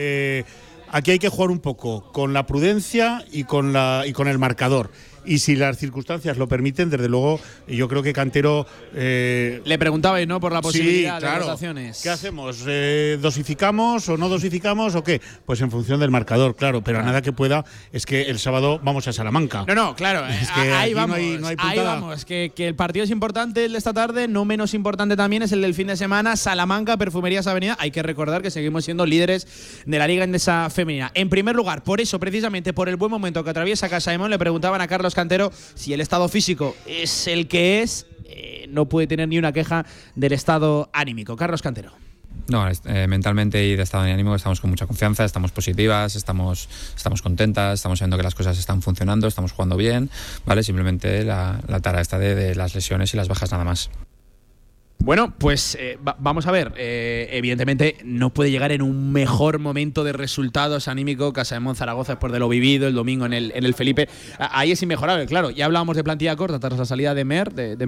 aquí 0.91 1.11
hay 1.11 1.19
que 1.19 1.29
jugar 1.29 1.51
un 1.51 1.61
poco 1.61 2.13
con 2.13 2.33
la 2.33 2.47
prudencia 2.47 3.25
y 3.33 3.45
con, 3.45 3.73
la, 3.73 4.05
y 4.07 4.13
con 4.13 4.29
el 4.29 4.39
marcador 4.39 4.91
y 5.27 5.39
si 5.39 5.57
las 5.57 5.79
circunstancias 5.79 6.37
lo 6.37 6.49
permiten, 6.49 6.91
desde 6.91 7.09
luego, 7.09 7.41
yo 7.69 7.89
creo 7.89 8.03
que 8.03 8.13
Cantero. 8.13 8.67
Eh, 8.95 9.61
Le 9.65 9.79
preguntabais, 9.79 10.27
¿no? 10.27 10.41
Por 10.41 10.53
la 10.53 10.63
posibilidad 10.63 11.21
de 11.21 11.39
rotaciones. 11.39 12.01
¿Qué 12.03 12.11
hacemos? 12.11 12.65
Eh, 12.67 13.19
¿Dosificamos 13.21 14.09
o 14.09 14.17
no 14.17 14.29
dosificamos 14.29 14.95
o 14.95 15.03
qué? 15.05 15.21
Pues 15.45 15.61
en 15.61 15.71
función 15.71 16.01
del 16.01 16.11
marcador, 16.11 16.57
claro, 16.57 16.83
pero 16.83 17.01
a 17.01 17.03
nada 17.03 17.23
que 17.23 17.33
pueda 17.33 17.65
es 17.93 18.07
que 18.07 18.23
el 18.23 18.39
sábado 18.39 18.81
vamos 18.83 19.09
a 19.09 19.13
Salamanca. 19.13 19.65
No, 19.67 19.75
no, 19.75 19.97
claro, 19.97 20.27
es 20.43 20.51
que 20.51 20.61
ahí 20.73 20.95
vamos. 20.95 21.17
ahí 21.17 21.79
vamos, 21.79 22.25
que, 22.25 22.53
que, 22.55 22.69
el 22.69 22.75
partido 22.75 23.05
es 23.05 23.11
importante 23.11 23.65
el 23.65 23.73
de 23.73 23.79
esta 23.79 23.93
tarde, 23.93 24.29
no 24.29 24.45
menos 24.45 24.75
importante 24.75 25.17
también 25.17 25.43
es 25.43 25.53
el 25.53 25.63
del 25.63 25.75
fin 25.75 25.89
de 25.89 25.97
semana, 25.97 26.37
Salamanca, 26.37 26.97
Perfumerías 26.97 27.47
Avenida. 27.47 27.77
Hay 27.79 27.91
que 27.91 28.03
recordar 28.03 28.43
que 28.43 28.51
seguimos 28.51 28.85
siendo 28.85 29.07
líderes 29.07 29.47
de 29.85 29.99
la 29.99 30.07
Liga 30.07 30.25
Endesa 30.25 30.71
Femenina. 30.71 31.11
En 31.15 31.29
primer 31.29 31.57
lugar, 31.57 31.83
por 31.83 32.01
eso, 32.01 32.21
precisamente 32.21 32.73
por 32.73 32.89
el 32.89 32.97
buen 32.97 33.11
momento 33.11 33.43
que 33.43 33.51
atraviesa 33.51 33.89
Casa 33.89 34.17
Mon, 34.19 34.31
le 34.31 34.39
preguntaban 34.39 34.81
a 34.81 34.87
Carlos 34.87 35.15
Cantero, 35.17 35.51
si 35.75 35.93
el 35.93 36.01
estado 36.01 36.29
físico 36.29 36.77
es 36.87 37.27
el 37.27 37.49
que 37.49 37.83
es, 37.83 38.07
eh, 38.27 38.67
no 38.69 38.87
puede 38.87 39.07
tener 39.07 39.29
ni 39.29 39.39
una 39.39 39.53
queja 39.53 39.85
del 40.15 40.33
estado 40.33 40.91
anímico. 40.93 41.37
Carlos 41.37 41.63
Cantero. 41.63 41.93
No, 42.49 42.69
eh, 42.69 43.07
mentalmente 43.09 43.65
y 43.67 43.75
de 43.75 43.83
estado 43.83 44.05
de 44.05 44.13
ánimo 44.13 44.37
estamos 44.37 44.61
con 44.61 44.71
mucha 44.71 44.87
confianza, 44.87 45.25
estamos 45.25 45.51
positivas, 45.51 46.15
estamos, 46.15 46.69
estamos 46.95 47.23
contentas, 47.23 47.81
estamos 47.81 47.99
viendo 47.99 48.17
que 48.17 48.23
las 48.23 48.37
cosas 48.37 48.57
están 48.59 48.83
funcionando, 48.83 49.27
estamos 49.27 49.51
jugando 49.51 49.77
bien, 49.77 50.11
¿vale? 50.45 50.63
Simplemente 50.63 51.25
la, 51.25 51.61
tara 51.83 52.01
está 52.01 52.19
de 52.19 52.55
las 52.55 52.75
lesiones 52.75 53.13
y 53.15 53.17
las 53.17 53.27
bajas 53.27 53.51
nada 53.51 53.65
más. 53.65 53.91
Bueno, 54.99 55.35
pues 55.39 55.77
eh, 55.79 55.99
vamos 56.19 56.47
a 56.47 56.51
ver. 56.51 56.73
Eh, 56.77 57.29
evidentemente 57.33 57.97
no 58.05 58.31
puede 58.31 58.51
llegar 58.51 58.73
en 58.73 58.83
un 58.83 59.13
mejor 59.13 59.59
momento 59.59 60.05
de 60.05 60.13
resultados 60.13 60.89
anímico 60.89 61.33
Casa 61.33 61.55
de 61.55 61.61
Monzaragoza 61.61 62.13
después 62.13 62.33
de 62.33 62.39
lo 62.39 62.49
vivido 62.49 62.89
el 62.89 62.95
domingo 62.95 63.27
en 63.27 63.33
el, 63.33 63.53
en 63.55 63.65
el 63.65 63.75
Felipe. 63.75 64.09
Ahí 64.39 64.73
es 64.73 64.83
inmejorable, 64.83 65.27
claro. 65.27 65.51
Ya 65.51 65.67
hablábamos 65.67 65.97
de 65.97 66.05
plantilla 66.05 66.35
corta 66.35 66.59
tras 66.59 66.79
la 66.79 66.85
salida 66.85 67.15
de 67.15 67.25
Mer, 67.25 67.53
de, 67.53 67.77
de. 67.77 67.87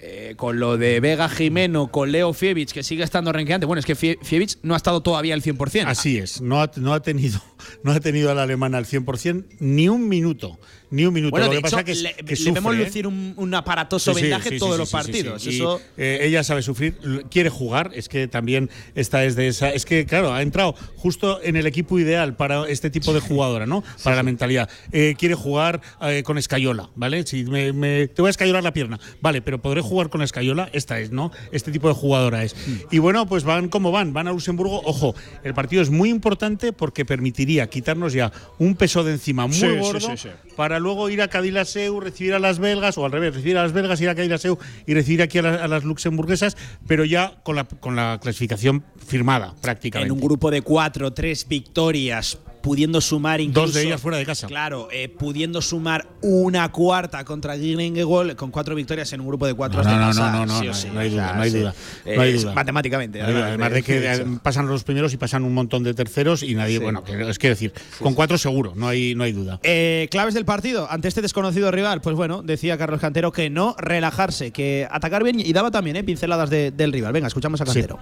Eh, 0.00 0.34
con 0.36 0.60
lo 0.60 0.76
de 0.76 1.00
Vega 1.00 1.28
Jimeno, 1.28 1.88
con 1.88 2.12
Leo 2.12 2.32
Fievich, 2.32 2.70
que 2.70 2.84
sigue 2.84 3.02
estando 3.02 3.32
renqueante. 3.32 3.66
Bueno, 3.66 3.80
es 3.80 3.86
que 3.86 3.96
Fievich 3.96 4.56
no 4.62 4.74
ha 4.74 4.76
estado 4.76 5.00
todavía 5.00 5.34
al 5.34 5.42
100%. 5.42 5.86
Así 5.88 6.18
es, 6.18 6.40
no 6.40 6.62
ha, 6.62 6.70
no 6.76 6.94
ha, 6.94 7.02
tenido, 7.02 7.42
no 7.82 7.90
ha 7.90 7.98
tenido 7.98 8.30
al 8.30 8.38
alemán 8.38 8.76
al 8.76 8.84
100% 8.84 9.46
ni 9.58 9.88
un 9.88 10.08
minuto. 10.08 10.60
Ni 10.90 11.04
un 11.04 11.14
minuto. 11.14 11.36
Lo 11.36 11.50
que 11.50 11.60
pasa 11.60 11.84
que, 11.84 11.94
le, 11.94 12.14
vemos 12.52 12.74
¿eh? 12.74 12.78
lucir 12.78 13.06
un, 13.06 13.54
aparatoso 13.54 14.14
vendaje 14.14 14.58
todos 14.58 14.78
los 14.78 14.90
partidos. 14.90 15.46
Eso... 15.46 15.80
Eh, 15.96 16.20
ella 16.22 16.44
sabe 16.44 16.62
sufrir, 16.62 16.96
quiere 17.30 17.50
jugar. 17.50 17.90
Es 17.94 18.08
que 18.08 18.28
también 18.28 18.70
esta 18.94 19.24
es 19.24 19.36
de 19.36 19.48
esa. 19.48 19.70
Es 19.70 19.84
que, 19.84 20.06
claro, 20.06 20.32
ha 20.32 20.42
entrado 20.42 20.74
justo 20.96 21.40
en 21.42 21.56
el 21.56 21.66
equipo 21.66 21.98
ideal 21.98 22.36
para 22.36 22.68
este 22.68 22.90
tipo 22.90 23.12
de 23.12 23.20
jugadora, 23.20 23.66
¿no? 23.66 23.82
Para 24.02 24.16
la 24.16 24.22
mentalidad. 24.22 24.68
quiere 24.90 25.34
jugar 25.34 25.80
con 26.24 26.38
Escayola, 26.38 26.90
¿vale? 26.94 27.26
Si 27.26 27.44
me, 27.44 28.08
te 28.08 28.22
voy 28.22 28.28
a 28.28 28.30
escayolar 28.30 28.62
la 28.62 28.72
pierna, 28.72 28.98
vale, 29.20 29.42
pero 29.42 29.60
podré 29.60 29.80
jugar 29.80 30.08
con 30.08 30.22
Escayola, 30.22 30.68
esta 30.72 30.98
es, 31.00 31.10
¿no? 31.10 31.30
Este 31.52 31.70
tipo 31.70 31.88
de 31.88 31.94
jugadora 31.94 32.44
es. 32.44 32.54
Mm. 32.54 32.76
Y 32.90 32.98
bueno, 32.98 33.26
pues 33.26 33.44
van 33.44 33.68
como 33.68 33.90
van, 33.90 34.12
van 34.12 34.28
a 34.28 34.32
Luxemburgo. 34.32 34.80
Ojo, 34.84 35.14
el 35.42 35.54
partido 35.54 35.82
es 35.82 35.90
muy 35.90 36.10
importante 36.10 36.72
porque 36.72 37.04
permitiría 37.04 37.68
quitarnos 37.68 38.12
ya 38.12 38.32
un 38.58 38.74
peso 38.74 39.04
de 39.04 39.12
encima 39.12 39.46
muy 39.46 39.78
gordo 39.78 40.08
para 40.56 40.77
luego 40.78 41.10
ir 41.10 41.22
a 41.22 41.28
Cadilaseu, 41.28 42.00
recibir 42.00 42.34
a 42.34 42.38
las 42.38 42.58
belgas, 42.58 42.98
o 42.98 43.04
al 43.04 43.12
revés, 43.12 43.34
recibir 43.34 43.58
a 43.58 43.62
las 43.62 43.72
belgas, 43.72 44.00
ir 44.00 44.08
a 44.08 44.14
Cadilaseu 44.14 44.58
y 44.86 44.94
recibir 44.94 45.22
aquí 45.22 45.38
a, 45.38 45.64
a 45.64 45.68
las 45.68 45.84
luxemburguesas, 45.84 46.56
pero 46.86 47.04
ya 47.04 47.34
con 47.42 47.56
la, 47.56 47.64
con 47.64 47.96
la 47.96 48.18
clasificación 48.20 48.84
firmada 49.06 49.54
prácticamente. 49.60 50.12
En 50.12 50.12
un 50.12 50.20
grupo 50.20 50.50
de 50.50 50.62
cuatro, 50.62 51.12
tres 51.12 51.46
victorias 51.48 52.38
pudiendo 52.68 53.00
sumar 53.00 53.40
incluso. 53.40 53.68
Dos 53.68 53.74
de 53.74 53.82
ellas 53.84 53.98
fuera 53.98 54.18
de 54.18 54.26
casa. 54.26 54.46
Claro, 54.46 54.88
eh, 54.92 55.08
pudiendo 55.08 55.62
sumar 55.62 56.06
una 56.20 56.70
cuarta 56.70 57.24
contra 57.24 57.56
Gilengewol 57.56 58.36
con 58.36 58.50
cuatro 58.50 58.74
victorias 58.74 59.10
en 59.14 59.22
un 59.22 59.28
grupo 59.28 59.46
de 59.46 59.54
cuatro. 59.54 59.82
No, 59.82 59.90
no, 59.90 60.12
no, 60.12 60.30
no, 60.30 60.44
no, 60.44 60.62
no, 60.62 61.00
hay 61.00 61.08
duda, 61.08 61.32
no 61.32 61.40
hay 61.40 61.50
duda. 61.50 61.74
No 62.04 62.20
hay 62.20 62.32
duda. 62.34 62.52
matemáticamente. 62.52 63.22
además 63.22 63.72
de 63.72 63.82
que 63.82 64.26
pasan 64.42 64.66
los 64.66 64.84
primeros 64.84 65.14
y 65.14 65.16
pasan 65.16 65.44
un 65.44 65.54
montón 65.54 65.82
de 65.82 65.94
terceros 65.94 66.42
y 66.42 66.54
nadie, 66.54 66.78
bueno, 66.78 67.02
es 67.06 67.38
que 67.38 67.48
decir, 67.48 67.72
con 68.00 68.12
cuatro 68.12 68.36
seguro, 68.36 68.74
no 68.76 68.86
hay, 68.86 69.14
no 69.14 69.24
hay 69.24 69.32
duda. 69.32 69.60
Eh, 69.62 70.08
claves 70.10 70.34
del 70.34 70.44
partido 70.44 70.90
ante 70.90 71.08
este 71.08 71.22
desconocido 71.22 71.70
rival, 71.70 72.02
pues 72.02 72.16
bueno, 72.16 72.42
decía 72.42 72.76
Carlos 72.76 73.00
Cantero 73.00 73.32
que 73.32 73.48
no 73.48 73.76
relajarse, 73.78 74.50
que 74.50 74.86
atacar 74.90 75.24
bien 75.24 75.40
y 75.40 75.54
daba 75.54 75.70
también 75.70 75.96
eh, 75.96 76.04
pinceladas 76.04 76.50
del 76.50 76.92
rival. 76.92 77.14
Venga, 77.14 77.28
escuchamos 77.28 77.62
a 77.62 77.64
Cantero. 77.64 77.98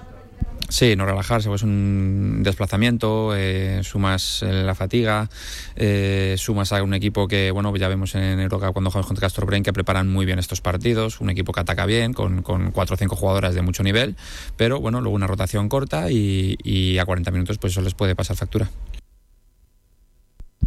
Sí, 0.69 0.97
no 0.97 1.07
relajarse, 1.07 1.49
pues 1.49 1.63
un 1.63 2.41
desplazamiento, 2.43 3.37
eh, 3.37 3.83
sumas 3.85 4.43
eh, 4.43 4.65
la 4.65 4.75
fatiga, 4.75 5.29
eh, 5.77 6.35
sumas 6.39 6.73
a 6.73 6.83
un 6.83 6.93
equipo 6.93 7.29
que, 7.29 7.53
bueno, 7.53 7.75
ya 7.77 7.89
vemos 7.89 8.15
en 8.17 8.41
Europa 8.41 8.73
cuando 8.73 8.91
jugamos 8.91 9.07
contra 9.07 9.27
Castro 9.27 9.47
Brain 9.47 9.63
que 9.63 9.73
preparan 9.73 10.09
muy 10.09 10.27
bien 10.27 10.41
estos 10.41 10.61
partidos, 10.61 11.21
un 11.21 11.31
equipo 11.31 11.53
que 11.53 11.61
ataca 11.61 11.87
bien, 11.87 12.13
con, 12.13 12.43
con 12.43 12.73
cuatro 12.73 12.95
o 12.95 12.97
cinco 12.99 13.15
jugadoras 13.15 13.55
de 13.55 13.63
mucho 13.63 13.85
nivel, 13.85 14.17
pero 14.57 14.81
bueno, 14.81 15.01
luego 15.01 15.15
una 15.15 15.29
rotación 15.29 15.69
corta 15.69 16.11
y, 16.11 16.57
y 16.65 16.99
a 16.99 17.05
40 17.05 17.31
minutos 17.31 17.59
pues 17.59 17.73
eso 17.73 17.81
les 17.81 17.95
puede 17.95 18.17
pasar 18.17 18.37
factura. 18.37 18.69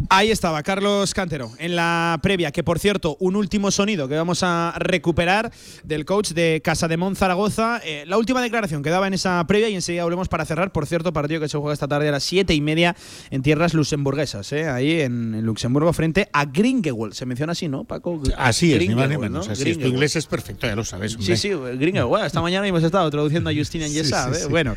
Ahí 0.08 0.30
estaba 0.30 0.62
Carlos 0.62 1.12
Cantero 1.14 1.52
en 1.58 1.76
la 1.76 2.18
previa, 2.22 2.52
que 2.52 2.64
por 2.64 2.78
cierto, 2.78 3.16
un 3.20 3.36
último 3.36 3.70
sonido 3.70 4.08
que 4.08 4.14
vamos 4.14 4.42
a 4.42 4.74
recuperar 4.78 5.52
del 5.84 6.04
coach 6.04 6.30
de 6.30 6.62
Casa 6.64 6.88
de 6.88 6.96
Mon 6.96 7.16
Zaragoza. 7.16 7.80
Eh, 7.84 8.04
la 8.06 8.16
última 8.16 8.40
declaración 8.40 8.82
que 8.82 8.90
daba 8.90 9.06
en 9.06 9.14
esa 9.14 9.44
previa 9.46 9.68
y 9.68 9.74
enseguida 9.74 10.04
volvemos 10.04 10.28
para 10.28 10.44
cerrar. 10.44 10.72
Por 10.72 10.86
cierto, 10.86 11.12
partido 11.12 11.40
que 11.40 11.48
se 11.48 11.58
juega 11.58 11.74
esta 11.74 11.86
tarde 11.86 12.08
a 12.08 12.12
las 12.12 12.24
siete 12.24 12.54
y 12.54 12.60
media 12.60 12.96
en 13.30 13.42
tierras 13.42 13.74
luxemburguesas, 13.74 14.50
eh, 14.52 14.68
ahí 14.68 15.00
en, 15.00 15.42
Luxemburgo, 15.44 15.92
frente 15.92 16.28
a 16.32 16.46
Gringewell. 16.46 17.12
Se 17.12 17.26
menciona 17.26 17.52
así, 17.52 17.68
¿no, 17.68 17.84
Paco? 17.84 18.22
Así 18.36 18.72
es, 18.72 18.88
ni 18.88 18.94
más 18.94 19.08
ni 19.08 19.18
menos. 19.18 19.48
Así 19.48 19.70
es. 19.70 19.78
Tu 19.78 19.86
inglés 19.86 20.16
es 20.16 20.26
perfecto, 20.26 20.66
ya 20.66 20.76
lo 20.76 20.84
sabes. 20.84 21.16
Sí, 21.20 21.36
sí, 21.36 21.50
Gringewell. 21.50 22.24
Esta 22.24 22.40
mañana 22.40 22.66
hemos 22.66 22.82
estado 22.82 23.10
traduciendo 23.10 23.50
a 23.50 23.54
Justina 23.54 23.86
en 23.86 23.92
Yesa. 23.92 24.30
¿eh? 24.30 24.46
Bueno, 24.48 24.76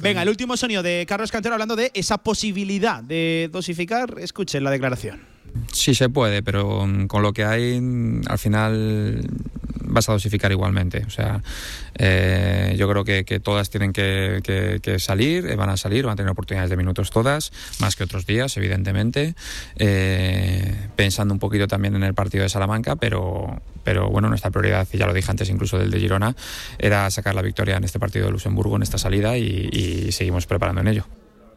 venga, 0.00 0.22
el 0.22 0.28
último 0.28 0.56
sonido 0.56 0.82
de 0.82 1.04
Carlos 1.06 1.30
Cantero 1.30 1.54
hablando 1.54 1.76
de 1.76 1.90
esa 1.94 2.18
posibilidad 2.18 3.02
de 3.02 3.48
dosificar. 3.52 3.89
Escuchen 4.18 4.64
la 4.64 4.70
declaración. 4.70 5.20
Sí 5.72 5.94
se 5.94 6.08
puede, 6.08 6.42
pero 6.42 6.86
mm, 6.86 7.06
con 7.06 7.22
lo 7.22 7.32
que 7.32 7.44
hay, 7.44 7.80
mm, 7.80 8.22
al 8.28 8.38
final 8.38 9.20
vas 9.90 10.08
a 10.08 10.12
dosificar 10.12 10.52
igualmente. 10.52 11.04
O 11.06 11.10
sea, 11.10 11.42
eh, 11.98 12.74
yo 12.78 12.88
creo 12.88 13.04
que, 13.04 13.40
todas 13.40 13.70
tienen 13.70 13.92
que, 13.92 14.96
salir, 14.98 15.46
eh, 15.46 15.56
van 15.56 15.70
a 15.70 15.76
salir, 15.76 16.04
van 16.04 16.12
a 16.12 16.16
tener 16.16 16.30
oportunidades 16.30 16.70
de 16.70 16.76
minutos 16.76 17.10
todas, 17.10 17.52
más 17.80 17.96
que 17.96 18.04
otros 18.04 18.26
días, 18.26 18.56
evidentemente. 18.56 19.34
Eh, 19.76 20.88
pensando 20.96 21.34
un 21.34 21.40
poquito 21.40 21.66
también 21.66 21.96
en 21.96 22.04
el 22.04 22.14
partido 22.14 22.42
de 22.42 22.48
Salamanca, 22.48 22.96
pero, 22.96 23.60
pero 23.82 24.08
bueno, 24.08 24.28
nuestra 24.28 24.50
prioridad, 24.50 24.86
y 24.92 24.98
ya 24.98 25.06
lo 25.06 25.14
dije 25.14 25.30
antes 25.30 25.48
incluso 25.50 25.78
del 25.78 25.90
de 25.90 25.98
Girona, 25.98 26.36
era 26.78 27.10
sacar 27.10 27.34
la 27.34 27.42
victoria 27.42 27.76
en 27.76 27.84
este 27.84 27.98
partido 27.98 28.26
de 28.26 28.32
Luxemburgo, 28.32 28.76
en 28.76 28.82
esta 28.82 28.98
salida, 28.98 29.36
y 29.36 30.12
seguimos 30.12 30.46
preparando 30.46 30.80
en 30.80 30.88
ello. 30.88 31.06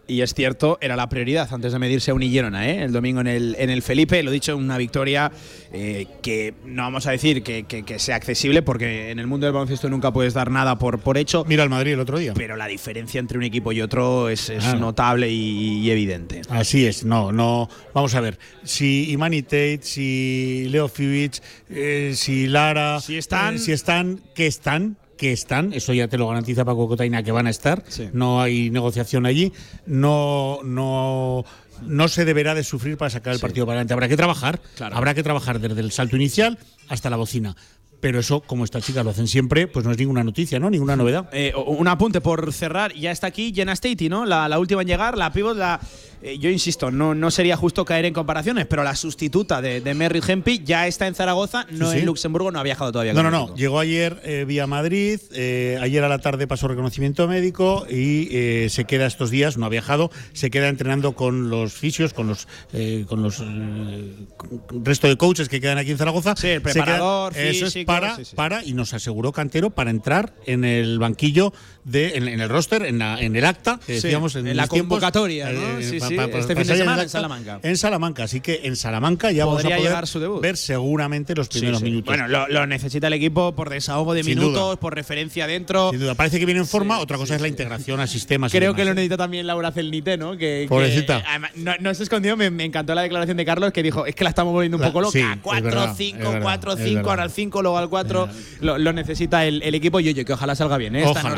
Y 0.06 0.22
es 0.22 0.34
cierto, 0.34 0.78
era 0.82 0.98
la 0.98 1.08
prioridad 1.08 1.48
antes 1.54 1.72
de 1.72 1.80
medirse 1.80 2.12
a 2.12 2.14
un 2.14 2.24
¿eh? 2.24 2.84
el 2.84 2.92
domingo 2.92 3.22
en 3.22 3.28
el, 3.28 3.56
en 3.58 3.70
el 3.70 3.82
Felipe. 3.82 4.22
Lo 4.22 4.32
dicho, 4.32 4.58
una 4.58 4.78
victoria 4.78 5.32
eh, 5.72 6.08
que 6.22 6.54
no 6.66 6.84
vamos 6.84 7.08
a 7.08 7.12
decir 7.12 7.42
que, 7.42 7.86
sea 8.00 8.18
accesible, 8.18 8.62
porque 8.62 9.12
en 9.12 9.20
el 9.20 9.28
mundo 9.28 9.46
del 9.46 9.54
baloncesto 9.54 9.90
nunca 9.90 10.12
puedes 10.12 10.34
dar 10.34 10.52
nada 10.52 10.78
por, 10.78 11.00
por 11.00 11.18
hecho. 11.18 11.46
Mira 11.48 11.64
al 11.64 11.70
Madrid 11.70 11.94
el 11.94 12.02
otro 12.02 12.18
día. 12.18 12.34
Pero 12.34 12.58
la 12.58 12.68
diferencia 12.68 13.20
entre 13.20 13.38
un 13.38 13.46
equipo 13.46 13.72
y 13.72 13.82
otro 13.82 14.28
es, 14.28 14.52
notable 14.78 15.30
y, 15.30 15.90
evidente. 15.90 16.42
Así 16.50 16.86
es, 16.86 17.06
no, 17.06 17.32
no. 17.32 17.70
Vamos 17.94 18.14
a 18.16 18.22
ver, 18.22 18.38
si 18.64 19.10
Imani 19.12 19.44
Tate, 19.44 19.80
si 19.84 20.68
Leo 20.70 20.90
Fiwich, 20.90 21.42
eh, 21.70 22.12
si 22.16 22.48
Lara. 22.48 23.00
Si 23.00 23.18
están. 23.18 23.56
Eh, 23.56 23.60
si 23.60 23.72
están, 23.72 24.20
¿qué 24.36 24.48
están? 24.48 24.98
Que 25.24 25.32
están, 25.32 25.72
eso 25.72 25.94
ya 25.94 26.10
te 26.10 26.18
lo 26.18 26.28
garantiza 26.28 26.66
Paco 26.66 26.86
Cotaina 26.86 27.24
que 27.24 27.32
van 27.32 27.48
a 27.48 27.50
estar, 27.50 27.82
no 28.12 28.42
hay 28.42 28.70
negociación 28.70 29.26
allí, 29.26 29.54
no, 29.86 30.60
no 30.66 31.46
no 31.82 32.10
se 32.10 32.26
deberá 32.26 32.54
de 32.56 32.66
sufrir 32.66 32.98
para 32.98 33.10
sacar 33.10 33.34
el 33.34 33.40
partido 33.40 33.66
para 33.66 33.78
adelante. 33.78 33.94
Habrá 33.94 34.10
que 34.10 34.18
trabajar, 34.18 34.60
habrá 34.92 35.14
que 35.14 35.24
trabajar 35.24 35.62
desde 35.62 35.80
el 35.80 35.94
salto 35.94 36.18
inicial 36.18 36.60
hasta 36.90 37.10
la 37.10 37.16
bocina. 37.16 37.56
Pero 38.02 38.20
eso, 38.20 38.42
como 38.42 38.66
estas 38.66 38.86
chicas 38.86 39.06
lo 39.06 39.12
hacen 39.12 39.30
siempre, 39.30 39.66
pues 39.68 39.86
no 39.86 39.92
es 39.94 39.98
ninguna 39.98 40.26
noticia, 40.26 40.60
¿no? 40.60 40.70
Ninguna 40.70 40.98
novedad. 40.98 41.30
Eh, 41.32 41.54
un 41.56 41.88
apunte 41.88 42.20
por 42.20 42.52
cerrar, 42.52 42.94
ya 42.94 43.12
está 43.12 43.28
aquí 43.28 43.54
Jenna 43.56 43.74
Statey, 43.74 44.10
¿no? 44.10 44.26
La, 44.26 44.50
la 44.50 44.60
última 44.60 44.82
en 44.82 44.90
llegar, 44.90 45.18
la 45.18 45.32
pivot, 45.32 45.56
la 45.56 45.80
eh, 46.24 46.38
yo 46.40 46.50
insisto, 46.50 46.90
no, 46.90 47.14
no 47.14 47.30
sería 47.32 47.56
justo 47.58 47.86
caer 47.86 48.06
en 48.06 48.14
comparaciones, 48.14 48.66
pero 48.66 48.84
la 48.84 48.96
sustituta 48.96 49.62
de, 49.62 49.82
de 49.82 49.94
Merritt 49.94 50.28
Hempi 50.30 50.62
ya 50.64 50.88
está 50.88 51.08
en 51.08 51.16
Zaragoza, 51.16 51.66
no 51.72 51.88
Sí, 51.88 51.94
sí. 51.94 52.00
en 52.00 52.06
Luxemburgo, 52.06 52.52
no 52.52 52.60
ha 52.60 52.64
viajado 52.64 52.92
todavía. 52.92 53.14
No, 53.14 53.24
no, 53.24 53.30
no. 53.32 53.54
Llegó 53.56 53.80
ayer 53.80 54.22
eh, 54.24 54.46
vía 54.48 54.66
Madrid, 54.68 55.20
eh, 55.34 55.78
ayer 55.82 56.04
a 56.04 56.10
la 56.10 56.20
tarde 56.20 56.48
pasó 56.48 56.68
reconocimiento 56.68 57.28
médico 57.28 57.86
y 57.90 58.70
se 58.70 58.86
queda 58.86 59.06
estos 59.06 59.30
días, 59.30 59.58
no 59.58 59.66
ha 59.66 59.70
viajado, 59.70 60.10
se 60.34 60.50
queda 60.50 60.70
entrenando 60.70 61.14
con 61.14 61.50
los 61.50 61.74
fisios, 61.74 62.14
con 62.14 62.28
los 62.28 62.48
con 63.08 63.22
los 63.22 63.38
con- 64.38 64.86
resto 64.86 65.08
de 65.08 65.18
coaches 65.18 65.50
que 65.50 65.60
quedan 65.62 65.78
aquí 65.78 65.92
en 65.92 65.98
Zaragoza. 65.98 66.36
Sí, 66.38 66.48
el 66.48 66.62
preparador 66.62 67.36
eso 67.38 67.66
es 67.68 67.86
para, 67.86 68.16
sí. 68.24 68.36
para, 68.36 68.64
y 68.64 68.74
nos 68.74 68.94
aseguró 68.94 69.32
Cantero 69.32 69.70
para 69.72 69.90
entrar 69.92 70.34
en 70.46 70.64
el 70.64 71.00
banquillo, 71.00 71.54
de, 71.84 72.16
en, 72.18 72.28
en 72.28 72.40
el 72.40 72.50
roster, 72.50 72.84
en, 72.86 73.00
la- 73.00 73.20
en 73.20 73.36
el 73.36 73.46
acta, 73.46 73.80
Sí, 73.86 73.94
decíamos 73.94 74.36
en, 74.36 74.48
en 74.48 74.58
la 74.58 74.68
tiempos, 74.68 74.96
convocatoria, 75.00 75.50
¿no? 75.52 75.80
Sí, 75.82 76.00
sí, 76.00 76.16
este 76.36 76.56
fin 76.56 76.68
de 76.68 76.78
semana 76.78 77.04
en 77.04 77.10
Salamanca. 77.10 77.60
En 77.64 77.78
Salamanca, 77.78 78.24
así 78.24 78.40
que 78.42 78.62
en 78.64 78.76
Salamanca 78.76 79.32
ya 79.32 79.46
vamos 79.46 79.62
Podría 79.62 79.76
a 79.78 79.80
poder 79.80 80.08
su 80.08 80.20
debut. 80.20 80.42
ver 80.42 80.58
seguramente 80.58 81.36
los 81.36 81.48
primeros 81.50 81.82
minutos. 81.82 82.06
Bueno, 82.08 82.28
lo, 82.28 82.48
lo 82.48 82.66
necesita 82.68 83.08
el 83.08 83.14
equipo 83.14 83.54
por 83.56 83.70
desahogo 83.70 84.14
de 84.14 84.24
Sin 84.24 84.36
minutos, 84.38 84.62
duda. 84.70 84.76
por 84.78 84.96
referencia 84.96 85.48
dentro. 85.48 85.90
Sin 85.92 86.00
duda, 86.00 86.16
parece 86.16 86.40
que 86.40 86.46
viene 86.46 86.62
en 86.62 86.68
forma, 86.68 87.00
otra 87.00 87.18
cosa 87.18 87.36
es 87.36 87.42
la 87.42 87.48
integración 87.48 88.00
a 88.00 88.08
sistemas. 88.08 88.52
Creo 88.52 88.74
que 88.74 88.86
lo 88.86 88.92
¿eh? 88.92 88.96
necesita 88.96 89.18
también 89.18 89.46
Laura 89.48 89.72
Celnite, 89.72 90.18
¿no? 90.18 90.32
Que, 90.34 90.62
que, 90.64 90.66
Pobrecita. 90.70 91.22
además, 91.28 91.52
no, 91.56 91.74
no 91.80 91.94
se 91.94 92.04
escondió, 92.04 92.38
me, 92.38 92.50
me 92.50 92.64
encantó 92.66 92.96
la 92.96 93.02
declaración 93.02 93.38
de 93.38 93.46
Carlos 93.46 93.72
que 93.74 93.84
dijo, 93.84 94.06
es 94.06 94.16
que 94.16 94.24
la 94.24 94.30
estamos 94.30 94.54
volviendo 94.54 94.78
un 94.78 94.84
poco 94.84 95.02
loca. 95.02 95.12
sí, 95.12 95.20
es 95.20 95.38
4, 95.42 95.64
verdad, 95.64 95.94
5, 95.98 96.18
es 96.18 96.24
verdad, 96.26 96.42
4, 96.42 96.72
es 96.74 96.78
5, 96.80 96.96
verdad. 96.96 97.10
ahora 97.10 97.24
al 97.24 97.32
5, 97.32 97.62
luego 97.62 97.78
al 97.78 97.90
4. 97.90 98.30
Lo, 98.62 98.78
lo 98.78 98.94
necesita 98.94 99.46
el, 99.46 99.62
el 99.64 99.76
equipo 99.76 100.00
y 100.00 100.08
oye, 100.10 100.24
que 100.26 100.34
ojalá 100.34 100.56
salga 100.56 100.78
bien. 100.78 100.96
¿eh? 100.96 101.00
Esta 101.00 101.12
Ojalá. 101.12 101.30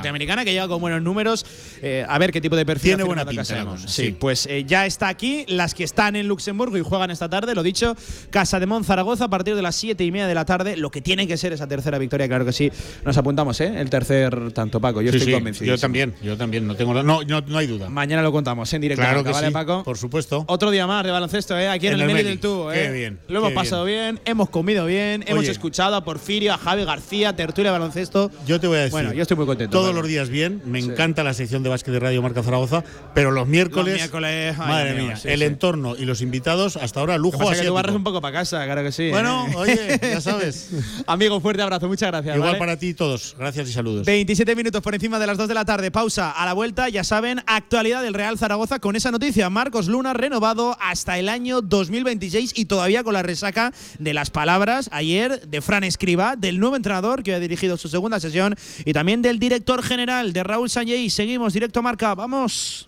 Que 0.43 0.51
llega 0.51 0.67
con 0.67 0.81
buenos 0.81 1.01
números. 1.01 1.45
eh, 1.81 2.05
a 2.07 2.17
ver 2.19 2.31
qué 2.31 2.41
tipo 2.41 2.55
de 2.55 2.65
perfil 2.65 2.91
Tiene 2.91 3.03
buena 3.03 3.23
pinta, 3.25 3.41
Casa 3.41 3.53
de 3.53 3.59
la 3.59 3.65
Mon. 3.65 3.75
cosa, 3.75 3.87
Sí, 3.87 4.07
sí. 4.07 4.17
pues 4.19 4.45
eh, 4.47 4.63
ya 4.65 4.85
está 4.85 5.07
aquí. 5.07 5.45
Las 5.47 5.73
que 5.73 5.83
están 5.83 6.15
en 6.15 6.27
Luxemburgo 6.27 6.77
y 6.77 6.81
juegan 6.81 7.11
esta 7.11 7.29
tarde, 7.29 7.55
lo 7.55 7.63
dicho, 7.63 7.95
Casa 8.29 8.59
de 8.59 8.65
Zaragoza 8.83 9.25
a 9.25 9.29
partir 9.29 9.55
de 9.55 9.61
las 9.61 9.75
7 9.75 10.03
y 10.03 10.11
media 10.11 10.27
de 10.27 10.33
la 10.35 10.43
tarde. 10.45 10.75
Lo 10.75 10.89
que 10.91 10.99
tiene 11.01 11.27
que 11.27 11.37
ser 11.37 11.53
esa 11.53 11.67
tercera 11.67 11.97
victoria, 11.97 12.27
claro 12.27 12.43
que 12.45 12.51
sí. 12.51 12.71
Nos 13.05 13.15
apuntamos, 13.17 13.59
¿eh? 13.61 13.73
El 13.79 13.89
tercer 13.89 14.51
tanto, 14.51 14.81
Paco. 14.81 15.01
Yo 15.01 15.11
Sí, 15.11 15.17
estoy 15.17 15.31
sí, 15.31 15.37
convencido. 15.37 15.65
Yo 15.75 15.77
también, 15.79 16.13
yo 16.21 16.35
también, 16.35 16.65
no 16.67 16.75
tengo 16.75 16.93
no, 16.93 17.21
no, 17.23 17.41
no 17.41 17.57
hay 17.57 17.67
duda. 17.67 17.89
Mañana 17.89 18.21
lo 18.21 18.31
contamos 18.31 18.71
en 18.73 18.81
directo. 18.81 19.01
Claro 19.03 19.23
que 19.23 19.31
¿vale, 19.31 19.47
sí, 19.47 19.53
Paco? 19.53 19.83
por 19.83 19.97
supuesto. 19.97 20.43
Otro 20.47 20.71
día 20.71 20.87
más 20.87 21.03
de 21.05 21.11
baloncesto, 21.11 21.57
¿eh? 21.57 21.67
Aquí 21.69 21.87
en, 21.87 21.93
En 21.93 22.01
el 22.01 22.09
el 22.09 22.15
Meli. 22.15 22.29
del 22.29 22.39
Tubo, 22.39 22.71
¿eh? 22.71 22.75
Qué 22.87 22.91
bien, 22.91 23.19
Lo 23.27 23.39
hemos 23.39 23.53
pasado 23.53 23.85
bien. 23.85 24.19
hemos 24.25 24.49
comido 24.49 24.85
bien, 24.85 25.23
hemos 25.27 25.47
escuchado 25.47 25.95
a 25.95 26.03
Porfirio, 26.03 26.53
a 26.53 26.57
Javi 26.57 26.83
García, 26.85 27.35
tertulia 27.35 27.71
de 27.71 27.77
baloncesto. 27.79 28.31
Yo 28.47 28.59
te 28.59 28.67
voy 28.67 28.77
a 28.77 28.79
decir. 28.81 28.91
Bueno, 28.91 29.13
yo 29.13 29.21
estoy 29.21 29.37
muy 29.37 29.45
contento. 29.45 29.77
Todos 29.77 29.93
los 29.93 30.07
días 30.07 30.24
bien, 30.29 30.61
me 30.65 30.81
Sí. 30.81 30.89
encanta 30.89 31.23
la 31.23 31.33
sección 31.33 31.63
de 31.63 31.69
básquet 31.69 31.93
de 31.93 31.99
Radio 31.99 32.21
Marca 32.21 32.43
Zaragoza, 32.43 32.83
pero 33.13 33.31
los 33.31 33.47
miércoles, 33.47 33.93
Los 33.93 34.01
miércoles, 34.01 34.55
ay, 34.59 34.67
madre 34.67 34.93
mía, 35.01 35.15
sí, 35.15 35.27
el 35.29 35.39
sí. 35.39 35.45
entorno 35.45 35.95
y 35.97 36.05
los 36.05 36.21
invitados 36.21 36.77
hasta 36.77 36.99
ahora 36.99 37.17
lujo 37.17 37.41
Lo 37.41 37.49
que 37.51 37.61
tú 37.65 37.73
barres 37.73 37.95
un 37.95 38.03
poco 38.03 38.21
para 38.21 38.39
casa, 38.39 38.63
claro 38.65 38.83
que 38.83 38.91
sí. 38.91 39.09
Bueno, 39.09 39.47
¿eh? 39.47 39.55
oye, 39.55 39.99
ya 40.01 40.21
sabes. 40.21 40.69
Amigo, 41.07 41.39
fuerte 41.41 41.61
abrazo, 41.61 41.87
muchas 41.87 42.09
gracias. 42.09 42.35
Igual 42.35 42.49
¿vale? 42.51 42.59
para 42.59 42.77
ti 42.77 42.93
todos. 42.93 43.35
Gracias 43.37 43.69
y 43.69 43.73
saludos. 43.73 44.05
27 44.05 44.55
minutos 44.55 44.81
por 44.81 44.93
encima 44.95 45.19
de 45.19 45.27
las 45.27 45.37
2 45.37 45.47
de 45.47 45.53
la 45.53 45.65
tarde. 45.65 45.91
Pausa 45.91 46.31
a 46.31 46.45
la 46.45 46.53
vuelta. 46.53 46.89
Ya 46.89 47.03
saben, 47.03 47.41
actualidad 47.47 48.01
del 48.03 48.13
Real 48.13 48.37
Zaragoza 48.37 48.79
con 48.79 48.95
esa 48.95 49.11
noticia. 49.11 49.49
Marcos 49.49 49.87
Luna 49.87 50.13
renovado 50.13 50.77
hasta 50.79 51.17
el 51.19 51.29
año 51.29 51.61
2026 51.61 52.53
y 52.55 52.65
todavía 52.65 53.03
con 53.03 53.13
la 53.13 53.23
resaca 53.23 53.73
de 53.99 54.13
las 54.13 54.29
palabras 54.29 54.89
ayer 54.91 55.47
de 55.47 55.61
Fran 55.61 55.83
Escriba, 55.83 56.35
del 56.35 56.59
nuevo 56.59 56.75
entrenador 56.75 57.23
que 57.23 57.33
ha 57.33 57.39
dirigido 57.39 57.77
su 57.77 57.87
segunda 57.89 58.19
sesión 58.19 58.55
y 58.85 58.93
también 58.93 59.21
del 59.21 59.39
director 59.39 59.83
general 59.83 60.14
de 60.23 60.43
Raúl 60.43 60.69
Sánchez. 60.69 61.13
Seguimos 61.13 61.53
directo 61.53 61.81
marca. 61.81 62.15
Vamos. 62.15 62.87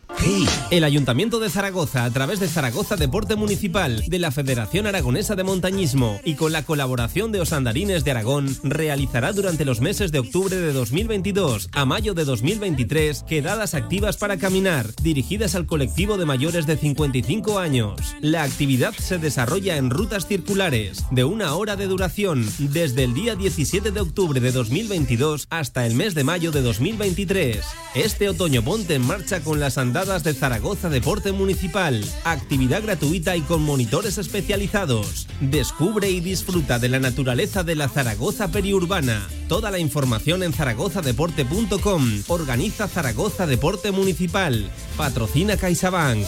El 0.71 0.83
Ayuntamiento 0.83 1.39
de 1.39 1.49
Zaragoza, 1.49 2.05
a 2.05 2.11
través 2.11 2.39
de 2.39 2.47
Zaragoza 2.47 2.95
Deporte 2.95 3.35
Municipal, 3.35 4.03
de 4.07 4.19
la 4.19 4.31
Federación 4.31 4.87
Aragonesa 4.87 5.35
de 5.35 5.43
Montañismo 5.43 6.19
y 6.23 6.35
con 6.35 6.51
la 6.51 6.63
colaboración 6.63 7.31
de 7.31 7.41
Osandarines 7.41 8.03
de 8.03 8.11
Aragón, 8.11 8.55
realizará 8.63 9.33
durante 9.33 9.65
los 9.65 9.81
meses 9.81 10.11
de 10.11 10.19
octubre 10.19 10.55
de 10.55 10.73
2022 10.73 11.69
a 11.73 11.85
mayo 11.85 12.13
de 12.13 12.25
2023 12.25 13.23
quedadas 13.23 13.73
activas 13.73 14.17
para 14.17 14.37
caminar, 14.37 14.87
dirigidas 15.01 15.55
al 15.55 15.65
colectivo 15.65 16.17
de 16.17 16.25
mayores 16.25 16.67
de 16.67 16.77
55 16.77 17.59
años. 17.59 17.99
La 18.21 18.43
actividad 18.43 18.93
se 18.93 19.17
desarrolla 19.17 19.77
en 19.77 19.89
rutas 19.89 20.27
circulares 20.27 21.05
de 21.11 21.23
una 21.23 21.53
hora 21.55 21.75
de 21.75 21.87
duración 21.87 22.45
desde 22.59 23.03
el 23.03 23.13
día 23.13 23.35
17 23.35 23.91
de 23.91 23.99
octubre 23.99 24.39
de 24.39 24.51
2022 24.51 25.47
hasta 25.49 25.85
el 25.85 25.95
mes 25.95 26.15
de 26.15 26.23
mayo 26.23 26.51
de 26.51 26.61
2023. 26.61 27.61
Este 27.95 28.29
otoño 28.29 28.61
ponte 28.61 28.95
en 28.95 29.05
marcha 29.05 29.41
con 29.41 29.59
las 29.59 29.77
andadas 29.77 29.96
de 30.05 30.33
Zaragoza 30.35 30.89
Deporte 30.89 31.31
Municipal. 31.31 32.05
Actividad 32.23 32.83
gratuita 32.83 33.35
y 33.35 33.41
con 33.41 33.63
monitores 33.63 34.19
especializados. 34.19 35.27
Descubre 35.41 36.11
y 36.11 36.19
disfruta 36.19 36.77
de 36.77 36.87
la 36.87 36.99
naturaleza 36.99 37.63
de 37.63 37.75
la 37.75 37.89
Zaragoza 37.89 38.51
periurbana. 38.51 39.27
Toda 39.47 39.71
la 39.71 39.79
información 39.79 40.43
en 40.43 40.53
zaragozadeporte.com. 40.53 42.23
Organiza 42.27 42.87
Zaragoza 42.87 43.47
Deporte 43.47 43.91
Municipal. 43.91 44.69
Patrocina 44.97 45.57
CaixaBank. 45.57 46.27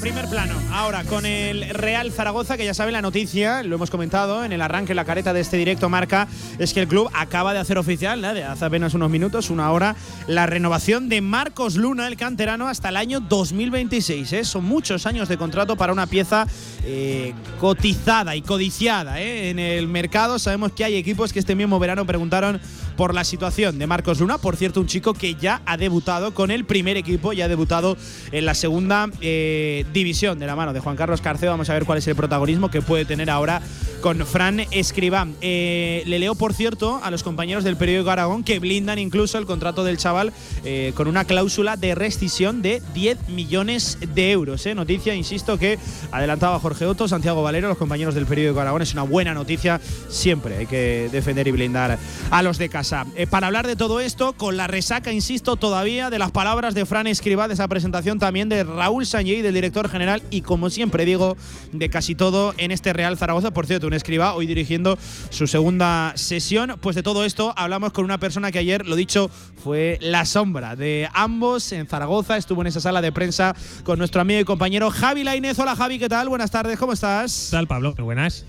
primer 0.00 0.28
plano, 0.28 0.54
ahora 0.72 1.04
con 1.04 1.26
el 1.26 1.68
Real 1.70 2.10
Zaragoza, 2.10 2.56
que 2.56 2.64
ya 2.64 2.72
saben 2.72 2.94
la 2.94 3.02
noticia, 3.02 3.62
lo 3.62 3.76
hemos 3.76 3.90
comentado 3.90 4.44
en 4.44 4.52
el 4.52 4.62
arranque, 4.62 4.94
la 4.94 5.04
careta 5.04 5.34
de 5.34 5.40
este 5.40 5.58
directo 5.58 5.90
marca, 5.90 6.26
es 6.58 6.72
que 6.72 6.80
el 6.80 6.88
club 6.88 7.10
acaba 7.12 7.52
de 7.52 7.58
hacer 7.58 7.76
oficial, 7.76 8.22
¿no? 8.22 8.28
hace 8.28 8.64
apenas 8.64 8.94
unos 8.94 9.10
minutos, 9.10 9.50
una 9.50 9.70
hora, 9.70 9.96
la 10.26 10.46
renovación 10.46 11.10
de 11.10 11.20
Marcos 11.20 11.76
Luna, 11.76 12.08
el 12.08 12.16
canterano, 12.16 12.68
hasta 12.68 12.88
el 12.88 12.96
año 12.96 13.20
2026. 13.20 14.32
¿eh? 14.32 14.44
Son 14.44 14.64
muchos 14.64 15.04
años 15.04 15.28
de 15.28 15.36
contrato 15.36 15.76
para 15.76 15.92
una 15.92 16.06
pieza 16.06 16.46
eh, 16.84 17.34
cotizada 17.60 18.34
y 18.36 18.42
codiciada 18.42 19.20
¿eh? 19.20 19.50
en 19.50 19.58
el 19.58 19.86
mercado. 19.86 20.38
Sabemos 20.38 20.72
que 20.72 20.84
hay 20.84 20.96
equipos 20.96 21.30
que 21.32 21.40
este 21.40 21.54
mismo 21.54 21.78
verano 21.78 22.06
preguntaron 22.06 22.58
por 22.96 23.14
la 23.14 23.24
situación 23.24 23.78
de 23.78 23.86
Marcos 23.86 24.20
Luna. 24.20 24.38
Por 24.38 24.56
cierto, 24.56 24.80
un 24.80 24.86
chico 24.86 25.14
que 25.14 25.34
ya 25.34 25.62
ha 25.66 25.76
debutado 25.76 26.34
con 26.34 26.50
el 26.50 26.64
primer 26.64 26.96
equipo, 26.96 27.32
ya 27.32 27.46
ha 27.46 27.48
debutado 27.48 27.96
en 28.30 28.44
la 28.44 28.54
segunda 28.54 29.08
eh, 29.20 29.86
división 29.92 30.38
de 30.38 30.46
la 30.46 30.56
mano 30.56 30.72
de 30.72 30.80
Juan 30.80 30.96
Carlos 30.96 31.20
Carceo. 31.20 31.50
Vamos 31.50 31.70
a 31.70 31.74
ver 31.74 31.84
cuál 31.84 31.98
es 31.98 32.06
el 32.08 32.16
protagonismo 32.16 32.70
que 32.70 32.82
puede 32.82 33.04
tener 33.04 33.30
ahora 33.30 33.62
con 34.00 34.24
Fran 34.26 34.60
Escribá. 34.70 35.26
Eh, 35.40 36.02
le 36.06 36.18
leo, 36.18 36.34
por 36.34 36.54
cierto, 36.54 37.00
a 37.02 37.10
los 37.10 37.22
compañeros 37.22 37.64
del 37.64 37.76
periódico 37.76 38.10
Aragón 38.10 38.44
que 38.44 38.58
blindan 38.58 38.98
incluso 38.98 39.38
el 39.38 39.46
contrato 39.46 39.84
del 39.84 39.98
chaval 39.98 40.32
eh, 40.64 40.92
con 40.94 41.06
una 41.06 41.24
cláusula 41.24 41.76
de 41.76 41.94
rescisión 41.94 42.62
de 42.62 42.82
10 42.94 43.28
millones 43.28 43.98
de 44.14 44.32
euros. 44.32 44.64
¿eh? 44.66 44.74
Noticia, 44.74 45.14
insisto, 45.14 45.58
que 45.58 45.78
adelantaba 46.12 46.58
Jorge 46.58 46.86
Otto, 46.86 47.08
Santiago 47.08 47.42
Valero, 47.42 47.68
los 47.68 47.78
compañeros 47.78 48.14
del 48.14 48.26
periódico 48.26 48.60
Aragón. 48.60 48.82
Es 48.82 48.92
una 48.94 49.02
buena 49.02 49.34
noticia. 49.34 49.80
Siempre 50.08 50.56
hay 50.58 50.66
que 50.66 51.08
defender 51.12 51.48
y 51.48 51.50
blindar 51.50 51.98
a 52.30 52.42
los 52.42 52.58
de 52.58 52.68
casa. 52.68 53.06
Para 53.28 53.48
hablar 53.48 53.66
de 53.66 53.76
todo 53.76 54.00
esto, 54.00 54.32
con 54.32 54.56
la 54.56 54.66
resaca, 54.66 55.12
insisto, 55.12 55.56
todavía 55.56 56.10
de 56.10 56.18
las 56.18 56.30
palabras 56.30 56.74
de 56.74 56.86
Fran 56.86 57.06
Escribá, 57.06 57.48
de 57.48 57.54
esa 57.54 57.68
presentación 57.68 58.18
también 58.18 58.48
de 58.48 58.64
Raúl 58.64 59.06
Sánchez, 59.06 59.42
del 59.42 59.54
director 59.54 59.79
general 59.88 60.22
y, 60.30 60.42
como 60.42 60.70
siempre 60.70 61.04
digo, 61.04 61.36
de 61.72 61.88
casi 61.90 62.14
todo 62.14 62.54
en 62.58 62.70
este 62.70 62.92
Real 62.92 63.16
Zaragoza. 63.16 63.52
Por 63.52 63.66
cierto, 63.66 63.86
un 63.86 63.94
escriba 63.94 64.34
hoy 64.34 64.46
dirigiendo 64.46 64.98
su 65.30 65.46
segunda 65.46 66.12
sesión. 66.16 66.76
Pues 66.80 66.96
de 66.96 67.02
todo 67.02 67.24
esto 67.24 67.54
hablamos 67.56 67.92
con 67.92 68.04
una 68.04 68.18
persona 68.18 68.52
que 68.52 68.58
ayer, 68.58 68.86
lo 68.86 68.96
dicho, 68.96 69.30
fue 69.62 69.98
la 70.00 70.24
sombra 70.24 70.76
de 70.76 71.08
ambos 71.12 71.72
en 71.72 71.86
Zaragoza. 71.86 72.36
Estuvo 72.36 72.60
en 72.62 72.68
esa 72.68 72.80
sala 72.80 73.00
de 73.00 73.12
prensa 73.12 73.54
con 73.84 73.98
nuestro 73.98 74.20
amigo 74.20 74.40
y 74.40 74.44
compañero 74.44 74.90
Javi 74.90 75.24
Lainez. 75.24 75.58
Hola 75.58 75.76
Javi, 75.76 75.98
¿qué 75.98 76.08
tal? 76.08 76.28
Buenas 76.28 76.50
tardes, 76.50 76.78
¿cómo 76.78 76.92
estás? 76.92 77.48
¿Qué 77.50 77.56
tal, 77.56 77.66
Pablo? 77.66 77.94
Buenas. 77.94 78.44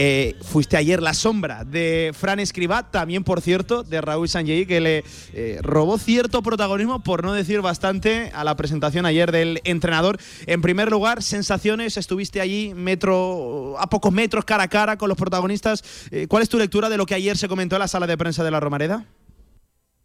Eh, 0.00 0.36
fuiste 0.42 0.76
ayer 0.76 1.02
la 1.02 1.12
sombra 1.12 1.64
de 1.64 2.12
Fran 2.16 2.38
Escribá, 2.38 2.88
también 2.88 3.24
por 3.24 3.40
cierto 3.40 3.82
de 3.82 4.00
Raúl 4.00 4.28
Sanjei, 4.28 4.64
que 4.64 4.80
le 4.80 5.02
eh, 5.32 5.58
robó 5.60 5.98
cierto 5.98 6.40
protagonismo, 6.40 7.02
por 7.02 7.24
no 7.24 7.32
decir 7.32 7.62
bastante, 7.62 8.30
a 8.32 8.44
la 8.44 8.54
presentación 8.54 9.06
ayer 9.06 9.32
del 9.32 9.60
entrenador. 9.64 10.20
En 10.46 10.62
primer 10.62 10.88
lugar, 10.88 11.20
sensaciones, 11.20 11.96
estuviste 11.96 12.40
allí 12.40 12.74
metro, 12.76 13.74
a 13.80 13.90
pocos 13.90 14.12
metros, 14.12 14.44
cara 14.44 14.62
a 14.62 14.68
cara 14.68 14.98
con 14.98 15.08
los 15.08 15.18
protagonistas. 15.18 15.82
Eh, 16.12 16.28
¿Cuál 16.28 16.44
es 16.44 16.48
tu 16.48 16.58
lectura 16.58 16.88
de 16.88 16.96
lo 16.96 17.04
que 17.04 17.16
ayer 17.16 17.36
se 17.36 17.48
comentó 17.48 17.74
en 17.74 17.80
la 17.80 17.88
sala 17.88 18.06
de 18.06 18.16
prensa 18.16 18.44
de 18.44 18.52
la 18.52 18.60
Romareda? 18.60 19.04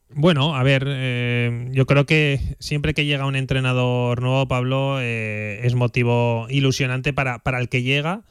Bueno, 0.10 0.56
a 0.56 0.64
ver, 0.64 1.72
yo 1.72 1.86
creo 1.86 2.08
que 2.08 2.40
siempre 2.60 2.96
que 2.96 3.06
llega 3.06 3.28
un 3.28 3.36
entrenador 3.36 4.24
nuevo, 4.24 4.48
Pablo, 4.48 5.00
es 5.00 5.74
motivo 5.76 6.48
ilusionante 6.50 7.14
para, 7.14 7.40
para 7.40 7.60
el 7.60 7.70
que 7.70 7.84
llega. 7.84 8.24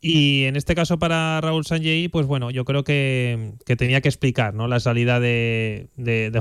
Y 0.00 0.44
en 0.44 0.56
este 0.56 0.74
caso 0.74 0.98
para 0.98 1.40
Raúl 1.40 1.64
Sanjei, 1.64 2.08
pues 2.08 2.26
bueno, 2.26 2.50
yo 2.50 2.64
creo 2.64 2.84
que, 2.84 3.54
tenía 3.78 4.00
que 4.00 4.08
explicar 4.08 4.54
¿no? 4.54 4.68
la 4.68 4.78
salida 4.78 5.20
de, 5.20 5.88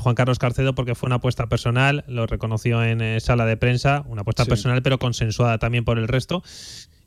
Juan 0.01 0.15
Carlos 0.15 0.39
Carcedo 0.39 0.75
porque 0.75 0.93
fue 0.93 1.07
una 1.07 1.15
apuesta 1.15 1.47
personal, 1.47 2.03
lo 2.07 2.27
reconoció 2.27 2.83
en 2.83 3.01
eh, 3.01 3.19
sala 3.21 3.45
de 3.45 3.57
prensa, 3.57 4.03
una 4.07 4.21
apuesta 4.21 4.45
personal 4.45 4.81
pero 4.83 4.99
consensuada 4.99 5.57
también 5.57 5.85
por 5.85 5.97
el 5.97 6.07
resto. 6.07 6.43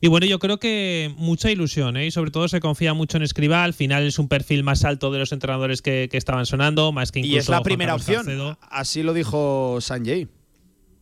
Y 0.01 0.07
bueno, 0.07 0.27
yo 0.27 0.39
creo 0.39 0.59
que 0.59 1.13
mucha 1.17 1.51
ilusión, 1.51 1.97
¿eh? 1.97 2.07
y 2.07 2.11
sobre 2.13 2.31
todo 2.31 2.47
se 2.49 2.61
confía 2.61 2.95
mucho 2.95 3.17
en 3.17 3.25
Escribá. 3.25 3.65
Al 3.65 3.75
final 3.75 4.07
es 4.07 4.19
un 4.21 4.29
perfil 4.29 4.63
más 4.63 4.85
alto 4.85 5.11
de 5.11 5.19
los 5.19 5.33
entrenadores 5.33 5.83
que, 5.83 6.09
estaban 6.13 6.47
sonando, 6.47 6.93
más 6.93 7.11
que 7.11 7.19
incluso. 7.19 7.35
Y 7.35 7.39
es 7.39 7.49
la 7.49 7.63
primera 7.63 7.97
opción. 7.97 8.57
Así 8.71 9.03
lo 9.03 9.13
dijo 9.13 9.79
Sanjay. 9.81 10.29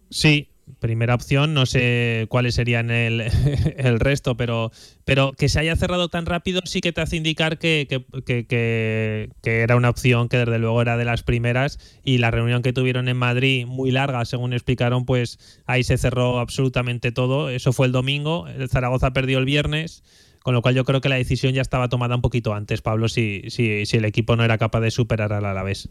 Sí, 0.08 0.48
primera 0.78 1.14
opción, 1.14 1.54
no 1.54 1.66
sé 1.66 2.26
cuáles 2.28 2.54
serían 2.54 2.90
el, 2.90 3.20
el, 3.76 4.00
resto, 4.00 4.36
pero, 4.36 4.72
pero 5.04 5.32
que 5.32 5.48
se 5.48 5.60
haya 5.60 5.76
cerrado 5.76 6.08
tan 6.08 6.26
rápido 6.26 6.60
sí 6.64 6.80
que 6.80 6.92
te 6.92 7.00
hace 7.00 7.16
indicar 7.16 7.58
que, 7.58 7.86
que, 8.24 8.46
que, 8.46 9.60
era 9.60 9.76
una 9.76 9.90
opción 9.90 10.28
que 10.28 10.38
desde 10.38 10.58
luego 10.58 10.82
era 10.82 10.96
de 10.96 11.04
las 11.04 11.22
primeras 11.22 11.78
y 12.04 12.18
la 12.18 12.30
reunión 12.30 12.62
que 12.62 12.72
tuvieron 12.72 13.08
en 13.08 13.16
Madrid, 13.16 13.66
muy 13.66 13.90
larga, 13.90 14.24
según 14.24 14.52
explicaron, 14.52 15.04
pues 15.04 15.62
ahí 15.66 15.84
se 15.84 15.98
cerró 15.98 16.38
absolutamente 16.38 17.12
todo. 17.12 17.50
Eso 17.50 17.72
fue 17.72 17.86
el 17.86 17.92
domingo, 17.92 18.46
el 18.48 18.68
Zaragoza 18.68 19.12
perdió 19.12 19.38
el 19.38 19.44
viernes. 19.44 20.02
Con 20.42 20.54
lo 20.54 20.62
cual 20.62 20.76
yo 20.76 20.84
creo 20.84 21.00
que 21.00 21.08
la 21.08 21.16
decisión 21.16 21.54
ya 21.54 21.60
estaba 21.60 21.88
tomada 21.88 22.14
un 22.14 22.22
poquito 22.22 22.54
antes, 22.54 22.80
Pablo, 22.80 23.08
si, 23.08 23.42
si, 23.48 23.84
si 23.84 23.96
el 23.96 24.04
equipo 24.04 24.36
no 24.36 24.44
era 24.44 24.58
capaz 24.58 24.78
de 24.78 24.92
superar 24.92 25.32
al 25.32 25.44
Alavés. 25.44 25.90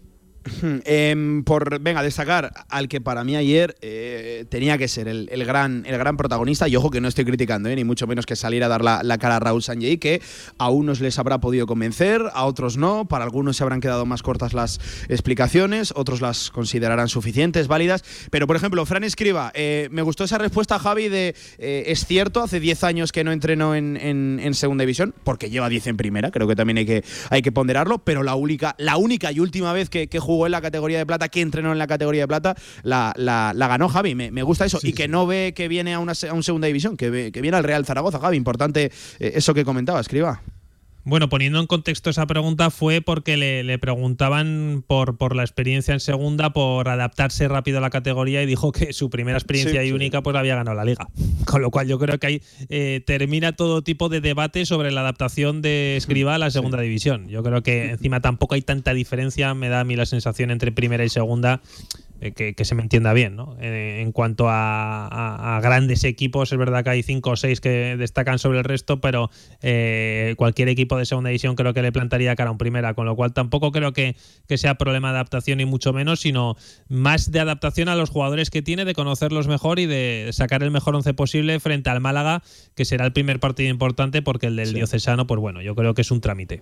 Eh, 0.86 1.42
por 1.46 1.80
venga, 1.80 2.04
destacar 2.04 2.52
al 2.70 2.88
que 2.88 3.02
para 3.02 3.24
mí 3.24 3.36
ayer 3.36 3.76
eh, 3.82 4.46
tenía 4.50 4.78
que 4.78 4.88
ser 4.88 5.08
el, 5.08 5.46
gran, 5.46 5.84
el 5.86 5.98
gran 5.98 6.18
protagonista, 6.18 6.68
y 6.68 6.76
ojo 6.76 6.92
que 6.92 7.02
no 7.02 7.08
estoy 7.08 7.26
criticando, 7.26 7.70
eh, 7.70 7.76
ni 7.76 7.84
mucho 7.84 8.08
menos 8.08 8.26
que 8.26 8.36
salir 8.36 8.64
a 8.64 8.68
dar 8.68 8.84
la, 8.84 9.18
cara 9.18 9.38
a 9.38 9.40
Raúl 9.40 9.64
Sanjay, 9.64 9.98
que 9.98 10.22
a 10.58 10.70
unos 10.70 11.02
les 11.02 11.18
habrá 11.18 11.40
podido 11.40 11.66
convencer, 11.66 12.22
a 12.34 12.46
otros 12.46 12.78
no, 12.78 13.08
para 13.08 13.24
algunos 13.24 13.58
se 13.58 13.64
habrán 13.64 13.82
quedado 13.82 14.06
más 14.06 14.22
cortas 14.22 14.54
las 14.54 14.80
explicaciones, 15.10 15.94
otros 15.96 16.22
las 16.22 16.52
considerarán 16.52 17.08
suficientes, 17.08 17.68
válidas, 17.68 18.04
pero 18.30 18.48
por 18.48 18.56
ejemplo, 18.56 18.86
Fran 18.86 19.04
Escriba, 19.04 19.52
eh, 19.56 19.88
me 19.92 20.02
gustó 20.02 20.26
esa 20.26 20.38
respuesta, 20.38 20.78
Javi, 20.80 21.10
de 21.10 21.36
es 21.58 22.06
cierto, 22.06 22.42
hace 22.42 22.60
10 22.60 22.84
años 22.84 23.12
que 23.12 23.24
no 23.24 23.32
entrenó 23.32 23.76
en, 23.76 23.98
en, 23.98 24.54
segunda 24.54 24.84
división, 24.84 25.14
porque 25.24 25.50
lleva 25.50 25.70
10 25.70 25.88
en 25.88 25.98
primera, 25.98 26.32
creo 26.32 26.48
que 26.48 26.56
también 26.56 26.78
hay 26.78 26.86
que, 26.86 27.04
hay 27.30 27.42
que 27.42 27.52
ponderarlo, 27.52 28.00
pero 28.00 28.24
la 28.24 28.36
única, 28.36 28.76
la 28.78 28.98
única 28.98 29.32
y 29.32 29.40
última 29.40 29.74
vez 29.74 29.90
que, 29.90 30.08
que 30.08 30.20
jugó 30.20 30.35
jugó 30.36 30.46
en 30.46 30.52
la 30.52 30.62
categoría 30.62 30.98
de 30.98 31.06
plata, 31.06 31.30
que 31.30 31.42
entrenó 31.42 31.72
en 31.72 31.78
la 31.78 31.88
categoría 31.88 32.24
de 32.24 32.28
plata, 32.28 32.56
la, 32.84 33.14
ganó 33.56 33.90
Javi. 33.90 34.16
Me, 34.16 34.44
gusta 34.44 34.66
eso. 34.66 34.80
y 34.84 34.94
que 34.94 35.08
no 35.08 35.26
ve 35.26 35.54
que 35.56 35.68
viene 35.68 35.94
a 35.94 36.00
una, 36.00 36.12
a 36.12 36.42
segunda 36.42 36.68
división, 36.68 36.98
que, 36.98 37.32
que 37.32 37.42
viene 37.42 37.58
al 37.58 37.64
Real 37.64 37.86
Zaragoza, 37.86 38.20
Javi. 38.20 38.38
Importante 38.38 38.92
eh, 39.20 39.32
eso 39.36 39.54
que 39.54 39.66
comentaba, 39.66 40.00
escriba. 40.00 40.42
Bueno, 41.08 41.30
poniendo 41.30 41.60
en 41.60 41.68
contexto 41.68 42.10
esa 42.10 42.26
pregunta 42.26 42.72
fue 42.72 43.00
porque 43.00 43.38
le, 43.38 43.78
preguntaban 43.78 44.84
por, 44.88 45.18
por, 45.18 45.36
la 45.36 45.44
experiencia 45.44 45.94
en 45.94 46.00
segunda, 46.00 46.52
por 46.52 46.90
adaptarse 46.90 47.48
rápido 47.48 47.78
a 47.78 47.82
la 47.82 47.92
categoría 47.92 48.42
y 48.42 48.48
dijo 48.48 48.72
que 48.72 48.92
su 48.92 49.12
primera 49.12 49.38
experiencia 49.38 49.84
y 49.84 49.92
única 49.92 50.24
pues 50.24 50.36
había 50.36 50.56
ganado 50.56 50.76
la 50.76 50.84
liga. 50.84 51.08
Con 51.46 51.62
lo 51.62 51.70
cual 51.70 51.88
yo 51.88 52.00
creo 52.00 52.18
que 52.18 52.26
ahí 52.26 52.42
eh, 52.70 53.04
termina 53.06 53.56
todo 53.56 53.84
tipo 53.84 54.10
de 54.10 54.20
debate 54.20 54.66
sobre 54.66 54.92
la 54.92 55.02
adaptación 55.02 55.62
de 55.62 55.96
Escriba 55.96 56.34
a 56.34 56.38
la 56.40 56.50
segunda 56.50 56.82
división. 56.82 57.28
Yo 57.28 57.44
creo 57.44 57.62
que 57.62 57.92
encima 57.92 58.20
tampoco 58.20 58.56
hay 58.56 58.64
tanta 58.64 58.96
diferencia, 58.96 59.54
me 59.54 59.70
da 59.70 59.82
a 59.82 59.84
mí 59.84 59.96
la 59.96 60.08
sensación 60.08 60.50
entre 60.50 60.72
primera 60.72 61.06
y 61.06 61.10
segunda. 61.10 61.62
Eh, 62.26 62.54
que, 62.56 62.66
se 62.66 62.76
me 62.76 62.82
entienda 62.82 63.14
bien. 63.14 63.36
¿no? 63.36 63.56
Eh, 63.60 64.02
en 64.02 64.12
cuanto 64.12 64.46
a, 64.50 65.60
grandes 65.62 66.04
equipos, 66.04 66.52
es 66.52 66.58
verdad 66.58 66.84
que 66.84 66.90
hay 66.90 67.04
cinco 67.04 67.32
o 67.32 67.36
seis 67.36 67.62
que 67.62 67.96
destacan 67.98 68.40
sobre 68.40 68.60
el 68.60 68.64
resto, 68.64 69.00
pero 69.00 69.30
eh, 69.62 70.34
cualquier 70.38 70.70
equipo 70.70 70.98
de 70.98 71.06
segunda 71.06 71.30
división 71.30 71.56
creo 71.56 71.74
que 71.74 71.82
le 71.82 71.92
plantaría 71.92 72.36
cara 72.36 72.50
a 72.50 72.52
un 72.52 72.58
primera, 72.58 72.94
con 72.94 73.06
lo 73.06 73.16
cual 73.16 73.34
tampoco 73.34 73.72
creo 73.72 73.94
que, 73.94 74.16
sea 74.56 74.76
problema 74.76 75.10
de 75.10 75.16
adaptación 75.16 75.58
ni 75.58 75.66
mucho 75.66 75.94
menos, 75.94 76.22
sino 76.22 76.56
más 76.88 77.32
de 77.32 77.40
adaptación 77.40 77.90
a 77.90 77.96
los 77.96 78.10
jugadores 78.10 78.50
que 78.50 78.62
tiene, 78.62 78.86
de 78.86 78.94
conocerlos 78.94 79.48
mejor 79.48 79.80
y 79.80 79.86
de 79.86 80.30
sacar 80.32 80.64
el 80.64 80.72
mejor 80.72 80.96
once 80.96 81.14
posible 81.14 81.60
frente 81.60 81.90
al 81.90 82.00
Málaga, 82.00 82.42
que 82.76 82.86
será 82.86 83.06
el 83.06 83.14
primer 83.14 83.40
partido 83.40 83.70
importante 83.70 84.22
porque 84.22 84.48
el 84.48 84.56
del 84.56 84.74
diocesano, 84.74 85.28
pues 85.28 85.40
bueno, 85.40 85.62
yo 85.62 85.76
creo 85.76 85.94
que 85.94 86.02
es 86.02 86.12
un 86.12 86.22
trámite. 86.22 86.62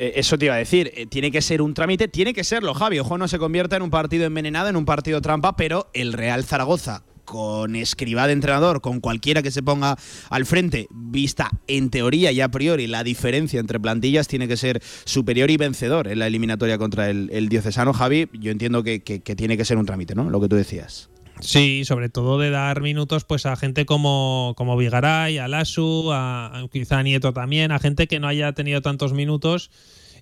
Eh, 0.00 0.14
eso 0.16 0.38
te 0.38 0.46
iba 0.46 0.54
a 0.54 0.58
decir, 0.58 0.90
eh, 0.94 1.04
tiene 1.04 1.30
que 1.30 1.42
ser 1.42 1.60
un 1.60 1.74
trámite, 1.74 2.08
tiene 2.08 2.32
que 2.32 2.42
serlo, 2.42 2.72
Javi. 2.72 2.98
Ojo, 2.98 3.18
no 3.18 3.28
se 3.28 3.38
convierta 3.38 3.76
en 3.76 3.82
un 3.82 3.90
partido 3.90 4.24
envenenado, 4.24 4.70
en 4.70 4.76
un 4.76 4.86
partido 4.86 5.20
trampa, 5.20 5.56
pero 5.56 5.90
el 5.92 6.14
Real 6.14 6.42
Zaragoza 6.44 7.04
con 7.26 7.76
escriba 7.76 8.26
de 8.26 8.32
entrenador, 8.32 8.80
con 8.80 8.98
cualquiera 8.98 9.40
que 9.42 9.52
se 9.52 9.62
ponga 9.62 9.96
al 10.30 10.46
frente, 10.46 10.88
vista 10.90 11.50
en 11.68 11.90
teoría 11.90 12.32
y 12.32 12.40
a 12.40 12.48
priori 12.48 12.88
la 12.88 13.04
diferencia 13.04 13.60
entre 13.60 13.78
plantillas 13.78 14.26
tiene 14.26 14.48
que 14.48 14.56
ser 14.56 14.82
superior 15.04 15.48
y 15.48 15.56
vencedor 15.56 16.08
en 16.08 16.18
la 16.18 16.26
eliminatoria 16.26 16.76
contra 16.76 17.08
el, 17.08 17.48
diocesano, 17.48 17.92
Javi. 17.92 18.28
Yo 18.32 18.50
entiendo 18.50 18.82
que, 18.82 18.98
tiene 19.36 19.56
que 19.56 19.64
ser 19.64 19.76
un 19.76 19.86
trámite, 19.86 20.16
¿no? 20.16 20.28
Lo 20.28 20.40
que 20.40 20.48
tú 20.48 20.56
decías. 20.56 21.10
Sí, 21.40 21.84
sobre 21.84 22.08
todo 22.08 22.38
de 22.38 22.50
dar 22.50 22.80
minutos 22.80 23.24
pues 23.24 23.46
a 23.46 23.56
gente 23.56 23.86
como, 23.86 24.54
como 24.56 24.76
Vigaray, 24.76 25.38
a 25.38 25.48
Lasu, 25.48 26.10
a, 26.12 26.66
quizá 26.72 26.98
a 26.98 27.02
Nieto 27.02 27.32
también, 27.32 27.72
a 27.72 27.78
gente 27.78 28.06
que 28.06 28.20
no 28.20 28.28
haya 28.28 28.52
tenido 28.52 28.82
tantos 28.82 29.12
minutos 29.12 29.70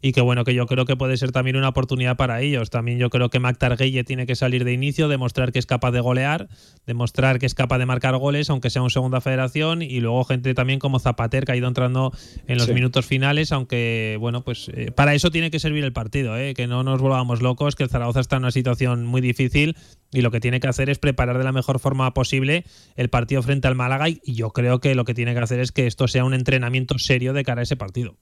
y 0.01 0.12
que 0.12 0.20
bueno, 0.20 0.45
que 0.45 0.55
yo 0.55 0.66
creo 0.66 0.85
que 0.85 0.97
puede 0.97 1.16
ser 1.16 1.33
también 1.33 1.57
una 1.57 1.69
oportunidad 1.69 2.16
para 2.16 2.41
ellos. 2.41 2.70
También 2.70 2.99
yo 2.99 3.11
creo 3.11 3.31
que 3.31 3.41
Mac 3.41 3.59
Targuelle 3.59 4.05
tiene 4.05 4.27
que 4.27 4.37
salir 4.37 4.65
de 4.65 4.73
inicio, 4.73 5.09
demostrar 5.09 5.53
que 5.53 5.59
es 5.59 5.66
capaz 5.66 5.91
de 5.93 6.01
golear, 6.01 6.49
demostrar 6.87 7.39
que 7.39 7.47
es 7.47 7.55
capaz 7.55 7.79
de 7.79 7.87
marcar 7.87 8.16
goles, 8.16 8.51
aunque 8.51 8.70
sea 8.70 8.83
un 8.83 8.91
segunda 8.91 9.20
federación, 9.20 9.83
y 9.83 10.01
luego 10.01 10.25
gente 10.25 10.55
también 10.55 10.79
como 10.79 10.99
Zapater 10.99 11.45
que 11.45 11.53
ha 11.53 11.57
ido 11.57 11.69
entrando 11.69 12.12
en 12.47 12.59
los 12.59 12.69
minutos 12.69 13.07
finales, 13.07 13.53
aunque 13.53 14.16
bueno, 14.20 14.43
pues 14.45 14.70
eh, 14.75 14.91
para 14.91 15.15
eso 15.15 15.31
tiene 15.31 15.51
que 15.51 15.59
servir 15.59 15.85
el 15.85 15.93
partido, 15.93 16.37
eh, 16.37 16.55
que 16.55 16.66
no 16.66 16.83
nos 16.83 17.01
volvamos 17.01 17.43
locos, 17.43 17.77
que 17.77 17.85
el 17.85 17.91
Zaragoza 17.91 18.20
está 18.20 18.37
en 18.37 18.43
una 18.43 18.51
situación 18.51 19.07
muy 19.07 19.20
difícil 19.20 19.77
y 20.11 20.23
lo 20.23 20.31
que 20.31 20.41
tiene 20.41 20.61
que 20.61 20.69
hacer 20.69 20.91
es 20.91 20.99
preparar 20.99 21.39
de 21.39 21.45
la 21.45 21.53
mejor 21.53 21.79
forma 21.79 22.12
posible 22.15 22.65
el 22.97 23.11
partido 23.11 23.43
frente 23.43 23.69
al 23.69 23.75
Málaga 23.75 24.09
y 24.09 24.20
yo 24.25 24.51
creo 24.51 24.81
que 24.81 24.95
lo 24.95 25.05
que 25.05 25.15
tiene 25.15 25.35
que 25.35 25.41
hacer 25.41 25.61
es 25.61 25.73
que 25.73 25.87
esto 25.87 26.09
sea 26.09 26.25
un 26.25 26.35
entrenamiento 26.35 26.99
serio 26.99 27.33
de 27.33 27.45
cara 27.45 27.61
a 27.61 27.65
ese 27.65 27.77
partido. 27.77 28.16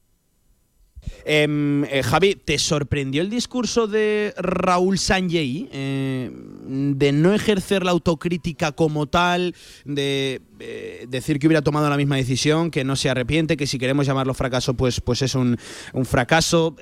Em, 1.25 1.85
eh, 1.85 2.03
Javi, 2.05 2.37
¿te 2.37 2.57
sorprendió 2.59 3.21
el 3.21 3.31
discurso 3.31 3.87
de 3.87 4.33
Raúl 4.37 4.99
Sanjei 4.99 5.69
eh, 5.73 6.31
de 6.33 7.13
no 7.13 7.35
ejercer 7.35 7.85
la 7.85 7.91
autocrítica 7.91 8.73
como 8.73 9.07
tal, 9.07 9.55
de 9.85 10.41
eh, 10.61 11.07
decir 11.09 11.39
que 11.39 11.49
hubiera 11.49 11.63
tomado 11.63 11.91
la 11.91 11.97
misma 11.97 12.17
decisión, 12.17 12.71
que 12.71 12.85
no 12.85 12.95
se 12.95 13.11
arrepiente, 13.11 13.57
que 13.57 13.67
si 13.67 13.79
queremos 13.79 14.07
llamarlo 14.07 14.35
fracaso, 14.35 14.75
pues, 14.75 15.01
pues 15.01 15.23
es 15.23 15.35
un, 15.35 15.59
fracaso? 16.05 16.77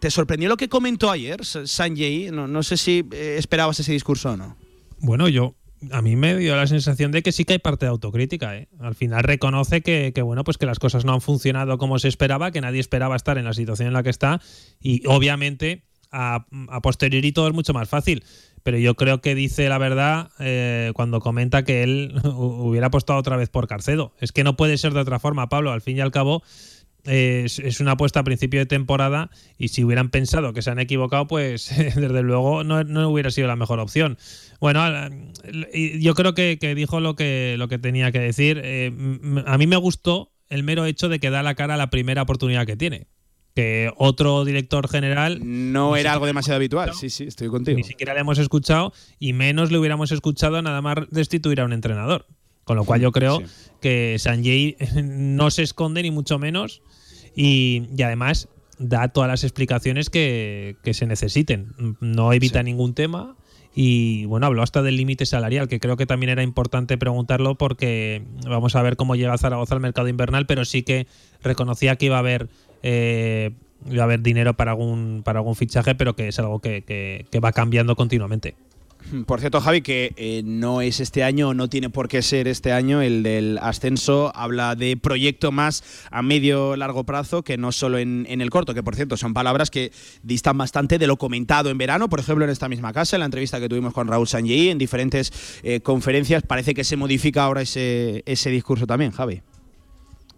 ¿Te 0.00 0.10
sorprendió 0.10 0.48
lo 0.48 0.56
que 0.56 0.68
comentó 0.68 1.10
ayer 1.10 1.44
Sanjei? 1.44 2.30
No, 2.30 2.46
no 2.46 2.62
sé 2.62 2.76
si 2.76 3.04
esperabas 3.12 3.80
ese 3.80 3.92
discurso 3.92 4.30
o 4.30 4.36
no. 4.36 4.56
Bueno, 5.00 5.28
yo 5.28 5.54
a 5.92 6.02
mí 6.02 6.16
me 6.16 6.36
dio 6.36 6.56
la 6.56 6.66
sensación 6.66 7.12
de 7.12 7.22
que 7.22 7.32
sí 7.32 7.44
que 7.44 7.54
hay 7.54 7.58
parte 7.58 7.86
de 7.86 7.90
autocrítica. 7.90 8.56
¿eh? 8.56 8.68
Al 8.80 8.94
final 8.94 9.22
reconoce 9.22 9.82
que, 9.82 10.12
bueno, 10.22 10.44
pues 10.44 10.58
que 10.58 10.66
las 10.66 10.78
cosas 10.78 11.04
no 11.04 11.12
han 11.12 11.20
funcionado 11.20 11.78
como 11.78 11.98
se 11.98 12.08
esperaba, 12.08 12.50
que 12.50 12.60
nadie 12.60 12.80
esperaba 12.80 13.16
estar 13.16 13.38
en 13.38 13.44
la 13.44 13.52
situación 13.52 13.88
en 13.88 13.94
la 13.94 14.02
que 14.02 14.10
está 14.10 14.40
y 14.80 15.06
obviamente 15.06 15.84
a, 16.10 16.46
posteriori 16.82 17.32
todo 17.32 17.48
es 17.48 17.54
mucho 17.54 17.72
más 17.72 17.88
fácil. 17.88 18.24
Pero 18.62 18.76
yo 18.78 18.96
creo 18.96 19.20
que 19.20 19.34
dice 19.34 19.68
la 19.68 19.78
verdad 19.78 20.30
eh, 20.40 20.90
cuando 20.94 21.20
comenta 21.20 21.64
que 21.64 21.82
él 21.82 22.20
hubiera 22.24 22.88
apostado 22.88 23.18
otra 23.18 23.36
vez 23.36 23.48
por 23.48 23.68
Carcedo. 23.68 24.14
Es 24.20 24.32
que 24.32 24.44
no 24.44 24.56
puede 24.56 24.78
ser 24.78 24.92
de 24.92 25.00
otra 25.00 25.18
forma, 25.18 25.48
Pablo. 25.48 25.72
Al 25.72 25.80
fin 25.80 25.96
y 25.96 26.00
al 26.00 26.10
cabo, 26.10 26.42
eh, 27.04 27.42
es, 27.46 27.58
es 27.60 27.80
una 27.80 27.92
apuesta 27.92 28.20
a 28.20 28.24
principio 28.24 28.60
de 28.60 28.66
temporada 28.66 29.30
y 29.56 29.68
si 29.68 29.84
hubieran 29.84 30.10
pensado 30.10 30.52
que 30.52 30.62
se 30.62 30.70
han 30.70 30.78
equivocado, 30.78 31.26
pues 31.26 31.70
desde 31.76 32.22
luego 32.22 32.64
no, 32.64 32.84
no 32.84 33.08
hubiera 33.08 33.30
sido 33.30 33.46
la 33.46 33.56
mejor 33.56 33.78
opción. 33.78 34.18
Bueno, 34.60 34.80
yo 35.72 36.14
creo 36.14 36.34
que, 36.34 36.58
que 36.60 36.74
dijo 36.74 37.00
lo 37.00 37.14
que, 37.14 37.54
lo 37.58 37.68
que 37.68 37.78
tenía 37.78 38.10
que 38.10 38.18
decir. 38.18 38.60
Eh, 38.64 38.92
a 39.46 39.56
mí 39.56 39.66
me 39.66 39.76
gustó 39.76 40.32
el 40.48 40.62
mero 40.62 40.84
hecho 40.84 41.08
de 41.08 41.20
que 41.20 41.30
da 41.30 41.42
la 41.42 41.54
cara 41.54 41.74
a 41.74 41.76
la 41.76 41.90
primera 41.90 42.22
oportunidad 42.22 42.66
que 42.66 42.76
tiene. 42.76 43.06
Que 43.54 43.90
otro 43.96 44.44
director 44.44 44.88
general 44.88 45.40
No 45.42 45.96
era 45.96 46.12
algo 46.12 46.26
demasiado 46.26 46.56
habitual. 46.56 46.92
Sí, 46.94 47.10
sí, 47.10 47.24
estoy 47.24 47.48
contigo. 47.48 47.76
ni 47.76 47.84
siquiera 47.84 48.14
le 48.14 48.20
hemos 48.20 48.38
escuchado 48.38 48.92
y 49.18 49.32
menos 49.32 49.72
le 49.72 49.78
hubiéramos 49.78 50.12
escuchado 50.12 50.60
nada 50.62 50.80
más 50.80 50.96
destituir 51.10 51.60
a 51.60 51.64
un 51.64 51.72
entrenador. 51.72 52.26
Con 52.64 52.76
lo 52.76 52.84
cual 52.84 53.00
yo 53.00 53.12
creo 53.12 53.42
que 53.80 54.16
Sanjay 54.18 54.76
no 55.02 55.50
se 55.50 55.62
esconde 55.62 56.02
ni 56.02 56.10
mucho 56.10 56.38
menos 56.38 56.82
y, 57.34 57.84
y 57.96 58.02
además 58.02 58.48
da 58.78 59.08
todas 59.08 59.28
las 59.28 59.42
explicaciones 59.42 60.10
que, 60.10 60.76
que 60.84 60.94
se 60.94 61.06
necesiten. 61.06 61.96
No 62.00 62.32
evita 62.32 62.62
ningún 62.62 62.94
tema 62.94 63.37
y 63.80 64.24
bueno, 64.24 64.46
habló 64.46 64.62
hasta 64.64 64.82
del 64.82 64.96
límite 64.96 65.24
salarial, 65.24 65.68
que 65.68 65.78
creo 65.78 65.96
que 65.96 66.04
también 66.04 66.30
era 66.30 66.42
importante 66.42 66.98
preguntarlo 66.98 67.54
porque 67.54 68.22
vamos 68.44 68.74
a 68.74 68.82
ver 68.82 68.96
cómo 68.96 69.14
llega 69.14 69.38
Zaragoza 69.38 69.76
al 69.76 69.80
mercado 69.80 70.08
invernal, 70.08 70.46
pero 70.46 70.64
sí 70.64 70.82
que 70.82 71.06
reconocía 71.44 71.94
que 71.94 72.06
iba 72.06 72.16
a 72.16 72.18
haber 72.18 72.48
eh, 72.82 73.52
iba 73.88 74.02
a 74.02 74.06
haber 74.06 74.20
dinero 74.20 74.54
para 74.54 74.72
algún 74.72 75.22
para 75.24 75.38
algún 75.38 75.54
fichaje, 75.54 75.94
pero 75.94 76.16
que 76.16 76.26
es 76.26 76.38
algo 76.40 76.58
que, 76.58 76.82
que- 76.82 77.26
que 77.30 77.38
va 77.38 77.52
cambiando 77.52 77.94
continuamente. 77.94 78.56
Por 79.26 79.40
cierto, 79.40 79.60
Javi, 79.60 79.80
que 79.80 80.12
eh, 80.16 80.42
no 80.44 80.80
es 80.80 81.00
este 81.00 81.24
año, 81.24 81.54
no 81.54 81.68
tiene 81.68 81.90
por 81.90 82.08
qué 82.08 82.22
ser 82.22 82.48
este 82.48 82.72
año 82.72 83.00
el 83.00 83.22
del 83.22 83.58
ascenso. 83.58 84.32
Habla 84.34 84.74
de 84.74 84.96
proyecto 84.96 85.52
más 85.52 85.82
a 86.10 86.22
medio 86.22 86.76
largo 86.76 87.04
plazo 87.04 87.42
que 87.42 87.56
no 87.56 87.72
solo 87.72 87.98
en, 87.98 88.26
en 88.28 88.40
el 88.40 88.50
corto, 88.50 88.74
que 88.74 88.82
por 88.82 88.96
cierto 88.96 89.16
son 89.16 89.34
palabras 89.34 89.70
que 89.70 89.92
distan 90.22 90.58
bastante 90.58 90.98
de 90.98 91.06
lo 91.06 91.16
comentado 91.16 91.70
en 91.70 91.78
verano, 91.78 92.08
por 92.08 92.20
ejemplo, 92.20 92.44
en 92.44 92.50
esta 92.50 92.68
misma 92.68 92.92
casa, 92.92 93.16
en 93.16 93.20
la 93.20 93.26
entrevista 93.26 93.60
que 93.60 93.68
tuvimos 93.68 93.94
con 93.94 94.08
Raúl 94.08 94.28
Sanjei, 94.28 94.68
en 94.68 94.78
diferentes 94.78 95.32
eh, 95.62 95.80
conferencias. 95.80 96.42
Parece 96.42 96.74
que 96.74 96.84
se 96.84 96.96
modifica 96.96 97.44
ahora 97.44 97.62
ese, 97.62 98.22
ese 98.26 98.50
discurso 98.50 98.86
también, 98.86 99.12
Javi. 99.12 99.42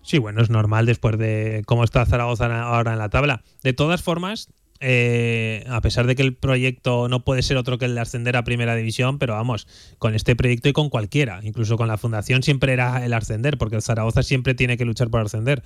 Sí, 0.02 0.18
bueno, 0.18 0.42
es 0.42 0.50
normal 0.50 0.86
después 0.86 1.18
de 1.18 1.62
cómo 1.66 1.84
está 1.84 2.06
Zaragoza 2.06 2.62
ahora 2.62 2.92
en 2.92 2.98
la 2.98 3.10
tabla. 3.10 3.42
De 3.62 3.72
todas 3.72 4.02
formas, 4.02 4.48
eh, 4.80 5.64
a 5.68 5.80
pesar 5.82 6.06
de 6.06 6.16
que 6.16 6.22
el 6.22 6.34
proyecto 6.34 7.08
no 7.08 7.22
puede 7.22 7.42
ser 7.42 7.58
otro 7.58 7.76
que 7.76 7.84
el 7.84 7.94
de 7.94 8.00
ascender 8.00 8.36
a 8.36 8.44
primera 8.44 8.74
división, 8.74 9.18
pero 9.18 9.34
vamos, 9.34 9.66
con 9.98 10.14
este 10.14 10.34
proyecto 10.34 10.70
y 10.70 10.72
con 10.72 10.88
cualquiera, 10.88 11.40
incluso 11.42 11.76
con 11.76 11.88
la 11.88 11.98
fundación 11.98 12.42
siempre 12.42 12.72
era 12.72 13.04
el 13.04 13.12
ascender, 13.12 13.58
porque 13.58 13.76
el 13.76 13.82
Zaragoza 13.82 14.22
siempre 14.22 14.54
tiene 14.54 14.78
que 14.78 14.86
luchar 14.86 15.10
por 15.10 15.20
ascender. 15.20 15.62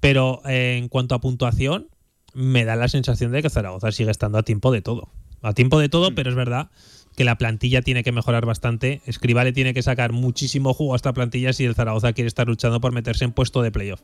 Pero 0.00 0.42
eh, 0.46 0.76
en 0.78 0.88
cuanto 0.88 1.14
a 1.14 1.20
puntuación, 1.20 1.88
me 2.34 2.64
da 2.64 2.74
la 2.74 2.88
sensación 2.88 3.32
de 3.32 3.42
que 3.42 3.50
Zaragoza 3.50 3.92
sigue 3.92 4.10
estando 4.10 4.38
a 4.38 4.42
tiempo 4.42 4.72
de 4.72 4.82
todo. 4.82 5.10
A 5.42 5.52
tiempo 5.52 5.78
de 5.78 5.88
todo, 5.88 6.14
pero 6.14 6.28
es 6.28 6.36
verdad 6.36 6.70
que 7.16 7.24
la 7.24 7.38
plantilla 7.38 7.82
tiene 7.82 8.02
que 8.02 8.12
mejorar 8.12 8.46
bastante. 8.46 9.00
Escribale 9.06 9.52
tiene 9.52 9.74
que 9.74 9.82
sacar 9.82 10.12
muchísimo 10.12 10.74
jugo 10.74 10.94
a 10.94 10.96
esta 10.96 11.12
plantilla 11.12 11.52
si 11.52 11.64
el 11.64 11.74
Zaragoza 11.74 12.12
quiere 12.12 12.28
estar 12.28 12.46
luchando 12.46 12.80
por 12.80 12.92
meterse 12.92 13.24
en 13.24 13.32
puesto 13.32 13.62
de 13.62 13.70
playoff. 13.70 14.00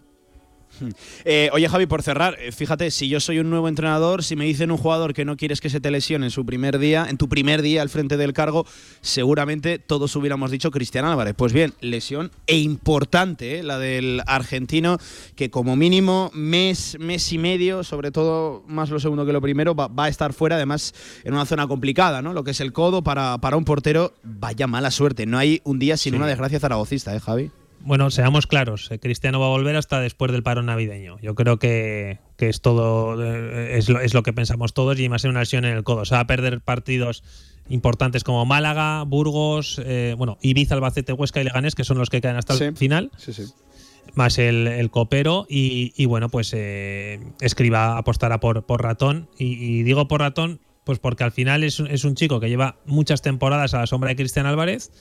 Eh, 1.25 1.51
oye, 1.53 1.69
Javi, 1.69 1.87
por 1.87 2.03
cerrar, 2.03 2.37
eh, 2.39 2.53
fíjate, 2.53 2.91
si 2.91 3.09
yo 3.09 3.19
soy 3.21 3.41
un 3.41 3.51
nuevo 3.51 3.69
entrenador, 3.69 4.23
si 4.23 4.37
me 4.37 4.45
dicen 4.45 4.71
un 4.71 4.77
jugador 4.77 5.13
que 5.13 5.25
no 5.25 5.37
quieres 5.37 5.61
que 5.61 5.71
se 5.71 5.81
te 5.81 5.91
lesione 5.91 6.27
en 6.27 6.31
su 6.31 6.47
primer 6.47 6.79
día, 6.79 7.07
en 7.09 7.17
tu 7.17 7.29
primer 7.29 7.63
día 7.63 7.83
al 7.83 7.89
frente 7.89 8.17
del 8.17 8.33
cargo, 8.33 8.65
seguramente 9.01 9.79
todos 9.79 10.15
hubiéramos 10.17 10.51
dicho 10.51 10.71
Cristian 10.71 11.05
Álvarez. 11.05 11.35
Pues 11.37 11.53
bien, 11.53 11.73
lesión 11.81 12.31
e 12.47 12.59
importante, 12.59 13.59
eh, 13.59 13.63
la 13.63 13.79
del 13.79 14.23
argentino, 14.27 14.99
que 15.35 15.51
como 15.51 15.75
mínimo 15.77 16.31
mes, 16.35 16.97
mes 17.01 17.33
y 17.33 17.39
medio, 17.39 17.83
sobre 17.83 18.11
todo 18.11 18.63
más 18.69 18.91
lo 18.91 19.01
segundo 19.01 19.27
que 19.27 19.33
lo 19.33 19.41
primero, 19.41 19.75
va, 19.75 19.89
va 19.89 20.05
a 20.05 20.09
estar 20.09 20.33
fuera, 20.33 20.57
además 20.57 20.95
en 21.25 21.35
una 21.35 21.47
zona 21.47 21.67
complicada, 21.67 22.23
¿no? 22.23 22.33
Lo 22.33 22.45
que 22.45 22.51
es 22.53 22.61
el 22.61 22.73
codo 22.73 23.03
para, 23.03 23.39
para 23.39 23.57
un 23.57 23.65
portero, 23.65 24.15
vaya 24.23 24.67
mala 24.67 24.91
suerte. 24.91 25.27
No 25.27 25.39
hay 25.39 25.61
un 25.65 25.79
día 25.79 25.97
sin 25.97 26.13
Sí. 26.13 26.17
una 26.17 26.27
desgracia 26.27 26.61
zaragocista, 26.61 27.15
¿eh, 27.17 27.21
Javi? 27.21 27.51
Bueno, 27.87 28.11
seamos 28.11 28.47
claros, 28.47 28.91
eh, 28.91 28.99
Cristiano 28.99 29.39
va 29.41 29.47
a 29.47 29.51
volver 29.51 29.77
hasta 29.77 30.01
después 30.01 30.33
del 30.33 30.43
paro 30.43 30.63
navideño. 30.63 31.19
Yo 31.21 31.35
creo 31.35 31.59
que, 31.59 32.19
que 32.37 32.49
es 32.49 32.61
todo, 32.61 33.17
eh, 33.25 33.79
es, 33.79 33.89
lo, 33.89 34.01
es 34.01 34.13
lo 34.13 34.23
que 34.23 34.33
pensamos 34.33 34.75
todos 34.75 34.99
y 34.99 35.09
más 35.09 35.25
en 35.25 35.31
una 35.31 35.41
lesión 35.41 35.65
en 35.65 35.77
el 35.77 35.85
codo. 35.85 36.01
O 36.03 36.05
sea, 36.05 36.19
va 36.19 36.23
a 36.23 36.27
perder 36.27 36.61
partidos 36.61 37.23
importantes 37.69 38.25
como 38.25 38.45
Málaga, 38.45 39.03
Burgos, 39.05 39.81
eh, 39.85 40.15
bueno, 40.19 40.37
Ibiza, 40.43 40.75
Albacete, 40.75 41.13
Huesca 41.13 41.41
y 41.41 41.45
Leganés, 41.45 41.75
que 41.75 41.85
son 41.85 41.99
los 41.99 42.11
que 42.11 42.21
quedan 42.21 42.37
hasta 42.37 42.55
el 42.55 42.77
final. 42.77 43.11
Sí, 43.17 43.33
sí. 43.33 43.45
más 44.15 44.39
el, 44.39 44.67
el 44.67 44.91
copero 44.91 45.47
y, 45.49 45.93
y 45.97 46.05
bueno, 46.07 46.29
pues 46.29 46.53
eh, 46.55 47.21
Escriba 47.41 47.99
apostará 47.99 48.41
por, 48.41 48.65
por 48.67 48.83
ratón 48.83 49.29
y, 49.39 49.47
y 49.55 49.83
digo 49.83 50.09
por 50.09 50.21
ratón 50.21 50.61
pues 50.85 51.01
porque 51.01 51.25
al 51.25 51.33
final 51.33 51.65
es, 51.65 51.81
un- 51.81 51.89
es 51.89 52.05
un 52.05 52.15
chico 52.15 52.39
que 52.39 52.49
lleva 52.49 52.77
muchas 52.87 53.21
temporadas 53.21 53.75
a 53.75 53.81
la 53.81 53.87
sombra 53.89 54.11
de 54.11 54.17
Cristian 54.17 54.47
Álvarez 54.47 54.93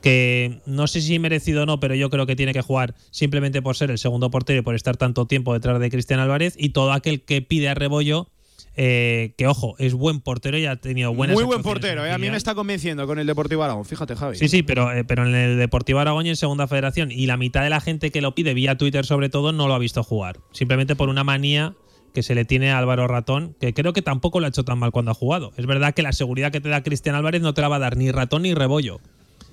que 0.00 0.60
no 0.66 0.86
sé 0.86 1.00
si 1.00 1.18
merecido 1.18 1.64
o 1.64 1.66
no, 1.66 1.80
pero 1.80 1.94
yo 1.94 2.10
creo 2.10 2.26
que 2.26 2.36
tiene 2.36 2.52
que 2.52 2.62
jugar 2.62 2.94
simplemente 3.10 3.62
por 3.62 3.76
ser 3.76 3.90
el 3.90 3.98
segundo 3.98 4.30
portero 4.30 4.60
y 4.60 4.62
por 4.62 4.74
estar 4.74 4.96
tanto 4.96 5.26
tiempo 5.26 5.52
detrás 5.52 5.80
de 5.80 5.90
Cristian 5.90 6.20
Álvarez 6.20 6.54
y 6.56 6.70
todo 6.70 6.92
aquel 6.92 7.22
que 7.22 7.42
pide 7.42 7.68
a 7.68 7.74
Rebollo 7.74 8.28
eh, 8.80 9.34
que 9.36 9.48
ojo, 9.48 9.74
es 9.80 9.92
buen 9.92 10.20
portero 10.20 10.56
y 10.56 10.64
ha 10.66 10.76
tenido 10.76 11.12
buenas 11.12 11.34
Muy 11.34 11.42
buen 11.42 11.62
portero, 11.62 12.06
¿eh? 12.06 12.12
a 12.12 12.18
mí 12.18 12.30
me 12.30 12.36
está 12.36 12.54
convenciendo 12.54 13.08
con 13.08 13.18
el 13.18 13.26
Deportivo 13.26 13.64
Aragón, 13.64 13.84
fíjate, 13.84 14.14
Javi. 14.14 14.36
Sí, 14.36 14.46
sí, 14.46 14.62
pero, 14.62 14.92
eh, 14.92 15.02
pero 15.02 15.26
en 15.26 15.34
el 15.34 15.58
Deportivo 15.58 15.98
Aragón 15.98 16.26
y 16.26 16.28
en 16.28 16.36
Segunda 16.36 16.68
Federación. 16.68 17.10
Y 17.10 17.26
la 17.26 17.36
mitad 17.36 17.64
de 17.64 17.70
la 17.70 17.80
gente 17.80 18.12
que 18.12 18.20
lo 18.20 18.36
pide 18.36 18.54
vía 18.54 18.78
Twitter, 18.78 19.04
sobre 19.04 19.30
todo, 19.30 19.50
no 19.50 19.66
lo 19.66 19.74
ha 19.74 19.80
visto 19.80 20.04
jugar. 20.04 20.38
Simplemente 20.52 20.94
por 20.94 21.08
una 21.08 21.24
manía 21.24 21.74
que 22.14 22.22
se 22.22 22.36
le 22.36 22.44
tiene 22.44 22.70
a 22.70 22.78
Álvaro 22.78 23.08
Ratón, 23.08 23.56
que 23.58 23.74
creo 23.74 23.92
que 23.92 24.02
tampoco 24.02 24.38
lo 24.38 24.46
ha 24.46 24.50
hecho 24.50 24.64
tan 24.64 24.78
mal 24.78 24.92
cuando 24.92 25.10
ha 25.10 25.14
jugado. 25.14 25.52
Es 25.56 25.66
verdad 25.66 25.92
que 25.92 26.02
la 26.02 26.12
seguridad 26.12 26.52
que 26.52 26.60
te 26.60 26.68
da 26.68 26.84
Cristian 26.84 27.16
Álvarez 27.16 27.42
no 27.42 27.54
te 27.54 27.62
la 27.62 27.68
va 27.68 27.76
a 27.76 27.80
dar 27.80 27.96
ni 27.96 28.12
Ratón 28.12 28.42
ni 28.42 28.54
Rebollo. 28.54 29.00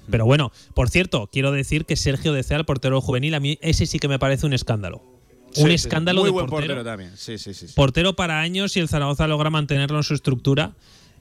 Pero 0.10 0.26
bueno, 0.26 0.52
por 0.74 0.90
cierto, 0.90 1.30
quiero 1.32 1.52
decir 1.52 1.86
que 1.86 1.96
Sergio 1.96 2.34
De 2.34 2.44
Cea, 2.44 2.58
el 2.58 2.66
portero 2.66 3.02
juvenil, 3.02 3.34
a 3.34 3.40
mí 3.40 3.58
ese 3.62 3.86
sí 3.86 4.00
que 4.00 4.08
me 4.08 4.20
parece 4.20 4.46
un 4.46 4.54
escándalo. 4.54 5.02
Sí, 5.52 5.62
un 5.62 5.70
sí, 5.70 5.76
escándalo 5.76 6.22
Muy 6.22 6.28
de 6.28 6.32
buen 6.32 6.46
portero. 6.48 6.76
portero 6.76 6.90
también. 6.90 7.12
Sí, 7.16 7.38
sí, 7.38 7.54
sí. 7.54 7.68
sí. 7.68 7.74
Portero 7.76 8.16
para 8.16 8.42
años 8.42 8.76
y 8.76 8.80
el 8.82 8.90
Zaragoza 8.90 9.28
logra 9.28 9.50
mantenerlo 9.50 9.98
en 9.98 10.04
su 10.04 10.14
estructura 10.14 10.76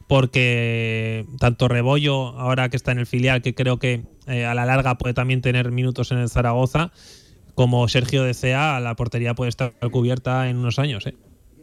porque 0.07 1.27
tanto 1.39 1.69
Rebollo, 1.69 2.39
ahora 2.39 2.69
que 2.69 2.77
está 2.77 2.93
en 2.93 2.99
el 2.99 3.07
filial, 3.07 3.43
que 3.43 3.55
creo 3.55 3.79
que 3.79 4.05
eh, 4.27 4.45
a 4.45 4.55
la 4.55 4.67
larga 4.67 4.99
puede 4.99 5.15
también 5.15 5.41
tener 5.41 5.71
minutos 5.71 6.13
en 6.13 6.19
el 6.19 6.29
Zaragoza, 6.29 6.93
como 7.55 7.89
Sergio 7.89 8.25
de 8.25 8.35
Cea, 8.35 8.81
la 8.81 8.97
portería 8.97 9.35
puede 9.35 9.49
estar 9.49 9.73
cubierta 9.91 10.49
en 10.49 10.59
unos 10.59 10.79
años. 10.79 11.07
¿eh? 11.07 11.15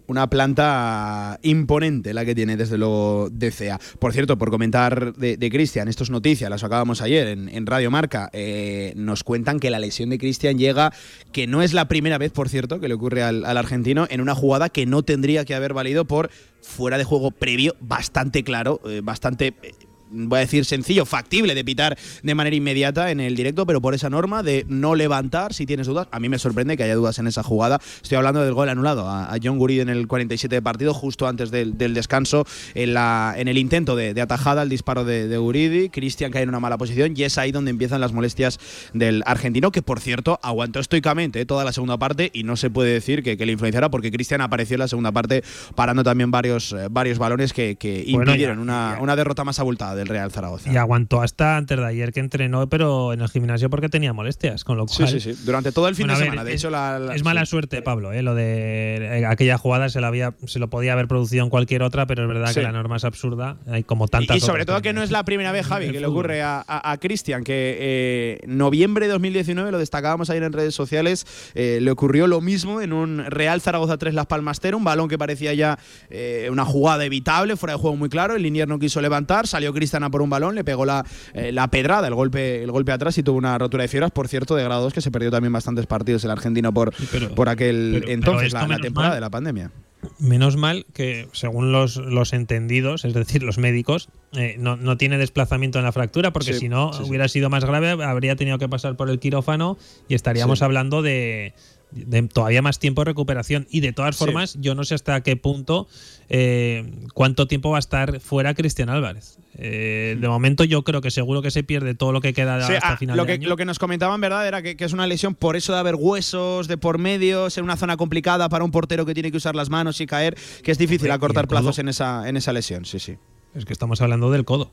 Una 0.08 0.30
planta 0.30 1.40
imponente 1.42 2.14
la 2.14 2.26
que 2.26 2.36
tiene 2.36 2.58
desde 2.58 2.78
luego 2.78 3.30
DCA. 3.32 3.80
Por 4.00 4.14
cierto, 4.14 4.38
por 4.38 4.50
comentar 4.50 5.14
de, 5.16 5.50
Cristian, 5.50 5.88
esto 5.88 6.04
es 6.04 6.10
noticia, 6.10 6.50
las 6.50 6.64
acabamos 6.64 7.02
ayer 7.02 7.28
en, 7.28 7.66
Radio 7.66 7.92
Marca. 7.92 8.30
eh, 8.34 8.94
nos 8.96 9.24
cuentan 9.24 9.60
que 9.60 9.70
la 9.70 9.80
lesión 9.80 10.10
de 10.10 10.18
Cristian 10.18 10.58
llega, 10.58 10.94
que 11.32 11.48
no 11.48 11.62
es 11.62 11.74
la 11.74 11.88
primera 11.88 12.18
vez, 12.18 12.32
por 12.32 12.50
cierto, 12.50 12.80
que 12.80 12.88
le 12.88 12.94
ocurre 12.94 13.24
al, 13.24 13.46
al 13.46 13.58
argentino, 13.58 14.08
en 14.10 14.22
una 14.22 14.36
jugada 14.36 14.70
que 14.70 14.86
no 14.86 15.04
tendría 15.04 15.46
que 15.46 15.56
haber 15.56 15.74
valido 15.74 16.06
por 16.06 16.30
fuera 16.62 16.98
de 16.98 17.04
juego 17.04 17.32
previo, 17.32 17.76
bastante 17.80 18.44
claro, 18.44 18.80
eh, 18.86 19.02
bastante. 19.04 19.54
eh, 19.64 19.72
voy 20.12 20.38
a 20.38 20.42
decir 20.42 20.66
sencillo, 20.66 21.06
factible 21.06 21.56
de 21.56 21.64
pitar 21.64 21.98
de 22.22 22.36
manera 22.36 22.56
inmediata 22.56 23.12
en 23.12 23.20
el 23.20 23.36
directo, 23.36 23.66
pero 23.66 23.82
por 23.82 23.94
esa 23.94 24.10
norma 24.10 24.44
de 24.44 24.66
no 24.68 24.96
levantar 24.96 25.54
si 25.54 25.66
tienes 25.66 25.88
dudas. 25.88 26.08
A 26.12 26.20
mí 26.20 26.30
me 26.30 26.38
sorprende 26.40 26.78
que 26.78 26.84
haya 26.84 26.96
dudas 26.96 27.18
en 27.20 27.28
esa 27.28 27.44
jugada. 27.44 27.80
Estoy 28.02 28.18
hablando 28.18 28.44
del 28.44 28.54
gol 28.54 28.70
anulado 28.70 29.08
a, 29.10 29.36
John 29.42 29.58
Guridi 29.58 29.80
en 29.80 29.90
el 29.90 30.08
47 30.08 30.56
de 30.56 30.62
partido, 30.62 30.94
justo 30.94 31.28
antes 31.28 31.50
del, 31.52 31.78
del 31.78 31.94
descanso, 31.94 32.46
en, 32.76 32.94
la, 32.94 33.34
en 33.38 33.48
el 33.48 33.58
intento 33.58 33.96
de, 33.96 34.14
de 34.14 34.22
atajada, 34.22 34.62
el 34.64 34.70
disparo 34.70 35.06
de, 35.06 35.28
de 35.28 35.38
Guridi. 35.38 35.90
Cristian 35.90 36.32
cae 36.32 36.44
en 36.44 36.50
una 36.50 36.60
mala 36.60 36.78
posición 36.78 37.14
y 37.16 37.24
es 37.24 37.38
ahí 37.38 37.52
donde 37.52 37.72
empiezan 37.72 38.02
las 38.02 38.12
molestias 38.14 38.60
del 38.94 39.24
argentino, 39.26 39.72
que 39.72 39.82
por 39.82 40.00
cierto 40.00 40.40
aguantó 40.44 40.80
estoicamente 40.80 41.42
eh, 41.42 41.46
toda 41.46 41.64
la 41.64 41.72
segunda 41.74 41.98
parte 41.98 42.30
y 42.34 42.44
no 42.44 42.56
se 42.58 42.70
puede 42.70 42.92
decir 42.94 43.24
que, 43.24 43.38
que 43.38 43.46
le 43.46 43.54
influenciara 43.54 43.90
porque 43.90 44.12
Cristian 44.12 44.42
apareció 44.42 44.76
en 44.76 44.80
la 44.82 44.88
segunda 44.88 45.12
parte 45.12 45.44
parando 45.76 46.04
también 46.04 46.32
varios, 46.32 46.74
eh, 46.74 46.88
varios 46.92 47.18
balones 47.18 47.54
que, 47.54 47.76
que 47.78 48.06
Bueno, 48.12 48.32
impidieron 48.32 48.58
ya- 48.58 48.62
una, 48.64 48.98
una 49.00 49.16
derrota 49.16 49.44
más 49.44 49.60
abultada 49.60 49.96
del 50.02 50.08
Real 50.10 50.32
Zaragoza. 50.32 50.72
Y 50.72 50.78
aguantó 50.78 51.22
hasta 51.22 51.58
antes 51.58 51.78
de 51.78 51.86
ayer 51.86 52.12
que 52.12 52.20
entrenó, 52.20 52.68
pero 52.68 53.14
en 53.14 53.22
el 53.22 53.30
gimnasio 53.30 53.70
porque 53.70 53.90
tenía 53.90 54.14
molestias, 54.14 54.64
con 54.64 54.78
lo 54.78 54.88
Sí, 54.88 54.98
cual… 55.04 55.10
sí, 55.10 55.20
sí. 55.20 55.34
Durante 55.46 55.72
todo 55.72 55.88
el 55.88 55.96
fin 55.96 56.08
Bueno, 56.08 56.14
de 56.20 56.20
ver, 56.20 56.30
semana. 56.32 56.44
De 56.44 56.54
es- 56.54 56.62
hecho, 56.62 56.70
la, 56.70 57.00
la- 57.00 57.16
es 57.16 57.24
mala 57.24 57.46
sí. 57.46 57.52
suerte, 57.52 57.82
Pablo, 57.82 58.12
¿eh? 58.14 58.22
lo 58.22 58.36
de 58.36 59.20
eh, 59.20 59.26
aquella 59.26 59.58
jugada 59.58 59.90
se, 59.90 60.02
la 60.02 60.08
había, 60.08 60.34
se 60.46 60.60
lo 60.60 60.70
podía 60.70 60.94
haber 60.94 61.08
producido 61.08 61.44
en 61.44 61.50
cualquier 61.50 61.84
otra, 61.84 62.06
pero 62.08 62.24
es 62.24 62.28
verdad 62.28 62.48
Sí. 62.50 62.56
que 62.56 62.62
la 62.64 62.72
norma 62.72 62.98
es 62.98 63.04
absurda, 63.06 63.58
hay 63.70 63.84
como 63.84 64.06
Y, 64.06 64.08
tantas 64.10 64.38
y 64.38 64.40
sobre 64.40 64.64
otras 64.64 64.76
todo 64.78 64.82
que 64.82 64.94
no 64.94 65.04
es 65.04 65.12
la 65.12 65.24
primera 65.24 65.52
vez, 65.52 65.66
Javi, 65.68 65.92
que 65.92 66.00
le 66.00 66.08
ocurre 66.08 66.42
a, 66.42 66.64
a, 66.68 66.92
a 66.92 66.98
Cristian, 66.98 67.44
que 67.44 67.78
eh, 67.80 68.40
noviembre 68.48 69.06
de 69.08 69.12
2019, 69.14 69.72
lo 69.72 69.78
destacábamos 69.80 70.30
ayer 70.30 70.44
en 70.44 70.54
redes 70.54 70.74
sociales, 70.76 71.26
eh, 71.56 71.80
le 71.82 71.92
ocurrió 71.92 72.28
lo 72.28 72.42
mismo 72.42 72.82
en 72.82 72.94
un 72.94 73.20
Real 73.26 73.62
Zaragoza 73.62 73.98
3 73.98 74.14
Las 74.14 74.26
Palmas 74.26 74.60
0, 74.62 74.78
un 74.78 74.84
balón 74.84 75.08
que 75.10 75.18
parecía 75.18 75.54
ya 75.54 75.78
eh, 76.10 76.48
una 76.52 76.66
jugada 76.66 77.06
evitable, 77.06 77.56
fuera 77.58 77.74
de 77.74 77.80
juego 77.80 77.96
muy 77.98 78.10
claro, 78.10 78.36
el 78.36 78.44
Linier 78.44 78.68
no 78.68 78.80
quiso 78.80 79.02
levantar, 79.02 79.48
salió 79.48 79.74
Cristian 79.74 79.91
Ilicitana 79.92 80.10
por 80.10 80.22
un 80.22 80.30
balón, 80.30 80.56
le 80.56 80.64
pegó 80.64 80.86
la, 80.86 81.06
eh, 81.34 81.52
la 81.52 81.70
pedrada, 81.70 82.08
el 82.08 82.16
golpe, 82.16 82.64
el 82.64 82.72
golpe 82.72 82.92
atrás 82.92 83.18
y 83.18 83.24
tuvo 83.24 83.38
una 83.38 83.58
rotura 83.58 83.84
de 83.84 83.88
fibras, 83.88 84.12
por 84.12 84.28
cierto, 84.28 84.56
de 84.56 84.64
grados 84.64 84.94
que 84.94 85.02
se 85.02 85.12
perdió 85.12 85.32
también 85.32 85.52
bastantes 85.52 85.86
partidos 85.86 86.24
el 86.24 86.32
argentino 86.32 86.74
por, 86.74 86.94
por 87.36 87.50
aquel 87.50 88.06
entonces, 88.08 88.54
la, 88.54 88.68
la 88.68 88.80
temporada 88.80 89.16
de 89.16 89.22
la 89.22 89.30
pandemia. 89.30 89.72
Menos 90.18 90.58
mal 90.58 90.86
que, 90.94 91.28
según 91.32 91.72
los, 91.72 91.98
los 91.98 92.34
entendidos, 92.34 93.06
es 93.06 93.14
decir, 93.14 93.44
los 93.44 93.58
médicos, 93.60 94.10
eh, 94.34 94.56
no, 94.58 94.76
no, 94.76 94.98
tiene 94.98 95.18
desplazamiento 95.18 95.78
en 95.78 95.86
la 95.86 95.92
fractura, 95.92 96.32
porque 96.32 96.54
si 96.54 96.70
no 96.70 96.90
hubiera 97.06 97.28
sido 97.28 97.50
más 97.50 97.66
grave, 97.66 97.92
habría 98.04 98.36
tenido 98.36 98.58
que 98.58 98.68
pasar 98.68 98.96
por 98.96 99.10
el 99.10 99.20
quirófano 99.20 99.78
y 100.08 100.16
estaríamos 100.16 100.64
hablando 100.64 101.02
de, 101.04 101.54
de 101.92 102.22
todavía 102.24 102.62
más 102.62 102.80
tiempo 102.80 103.02
de 103.02 103.06
recuperación. 103.06 103.68
Y 103.70 103.82
de 103.82 103.94
todas 103.94 104.16
formas, 104.16 104.58
yo 104.60 104.76
no 104.76 104.84
sé 104.84 104.96
hasta 104.96 105.22
qué 105.22 105.36
punto, 105.36 105.88
eh, 106.30 106.90
cuánto 107.14 107.48
tiempo 107.48 107.72
va 107.72 107.78
a 107.78 107.80
estar 107.80 108.20
fuera 108.20 108.54
Cristian 108.54 108.90
Álvarez. 108.90 109.38
Eh, 109.56 110.18
de 110.20 110.28
momento 110.28 110.64
yo 110.64 110.84
creo 110.84 111.02
que 111.02 111.12
seguro 111.12 111.42
que 111.42 111.52
se 111.52 111.64
pierde 111.64 111.94
todo 111.94 112.12
lo 112.14 112.22
que 112.22 112.34
queda 112.34 112.56
hasta 112.56 112.94
ah, 112.94 112.98
final 112.98 113.18
lo 113.18 113.24
de 113.24 113.28
que, 113.28 113.34
año. 113.34 113.50
Lo 113.50 113.58
que 113.58 113.66
nos 113.66 113.80
comentaban, 113.80 114.20
¿verdad? 114.22 114.48
Era 114.48 114.62
que, 114.62 114.78
que, 114.78 114.86
es 114.86 114.94
una 114.94 115.08
lesión 115.08 115.36
por 115.36 115.56
eso 115.56 115.74
de 115.74 115.80
haber 115.80 115.96
huesos 115.96 116.68
de 116.68 116.78
por 116.78 116.98
medio, 116.98 117.50
ser 117.50 117.64
una 117.64 117.76
zona 117.76 117.98
complicada 117.98 118.50
para 118.50 118.64
un 118.64 118.72
portero 118.72 119.06
que 119.06 119.14
tiene 119.14 119.30
que 119.30 119.38
usar 119.38 119.56
las 119.56 119.70
manos 119.70 120.00
y 120.02 120.08
caer, 120.08 120.38
que 120.64 120.72
es 120.72 120.78
difícil 120.78 121.12
acortar 121.12 121.48
plazos 121.48 121.80
en 121.80 121.90
esa, 121.90 122.28
en 122.28 122.38
esa 122.38 122.54
lesión, 122.54 122.86
sí, 122.86 123.00
sí. 123.00 123.18
Es 123.54 123.66
que 123.66 123.74
estamos 123.74 124.02
hablando 124.02 124.32
del 124.32 124.46
codo. 124.46 124.72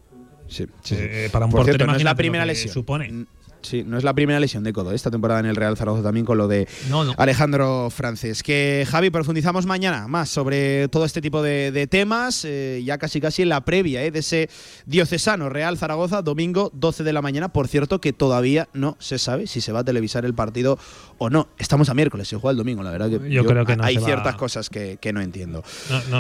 Sí, 0.49 0.67
Eh, 0.93 1.29
para 1.31 1.45
un 1.45 1.51
Por 1.51 1.61
portero 1.61 1.77
cierto, 1.77 1.93
no 1.93 1.97
es 1.99 2.05
la 2.05 2.15
primera 2.15 2.47
lesión. 2.47 2.73
Supone. 2.73 3.27
Sí, 3.61 3.83
no 3.85 3.99
es 3.99 4.05
la 4.05 4.15
primera 4.15 4.39
lesión 4.39 4.63
de 4.65 4.73
codo. 4.73 4.93
Esta 4.93 5.11
temporada 5.11 5.41
en 5.41 5.47
el 5.47 5.57
Real 5.57 5.77
Zaragoza 5.77 6.03
también 6.03 6.25
con 6.25 6.39
lo 6.39 6.47
de 6.49 6.69
No, 6.89 7.05
no. 7.05 7.15
Alejandro 7.19 7.91
Frances. 7.91 8.43
Que 8.43 8.87
Javi, 8.89 9.11
profundizamos 9.11 9.67
mañana 9.67 10.07
más 10.09 10.29
sobre 10.29 10.89
todo 10.89 11.05
este 11.05 11.21
tipo 11.21 11.43
de, 11.43 11.73
de 11.73 11.87
temas, 11.87 12.45
eh, 12.45 12.83
ya 12.85 12.99
casi 12.99 13.21
casi 13.21 13.43
en 13.43 13.49
la 13.49 13.61
previa 13.65 14.03
eh, 14.05 14.11
de 14.11 14.21
ese 14.21 14.49
diocesano 14.87 15.49
Real 15.49 15.77
Zaragoza, 15.77 16.23
domingo 16.23 16.71
12 16.75 17.03
de 17.05 17.13
la 17.13 17.21
mañana. 17.21 17.49
Por 17.53 17.67
cierto, 17.69 18.01
que 18.01 18.13
todavía 18.13 18.69
no 18.73 18.97
se 19.01 19.19
sabe 19.19 19.47
si 19.47 19.61
se 19.61 19.73
va 19.73 19.81
a 19.81 19.85
televisar 19.85 20.25
el 20.25 20.35
partido 20.35 20.79
o 21.19 21.29
no. 21.29 21.49
Estamos 21.59 21.89
a 21.89 21.95
miércoles, 21.95 22.29
se 22.29 22.37
juega 22.37 22.53
el 22.53 22.57
domingo, 22.59 22.83
la 22.83 22.91
verdad 22.93 23.11
que 23.11 23.31
Yo 23.31 23.45
creo 23.45 23.65
que 23.67 23.77
no 23.77 23.85
hay 23.85 23.97
va- 23.97 24.05
ciertas 24.05 24.37
cosas 24.37 24.71
que, 24.71 24.99
que 25.01 25.13
no 25.13 25.21
entiendo. 25.21 25.63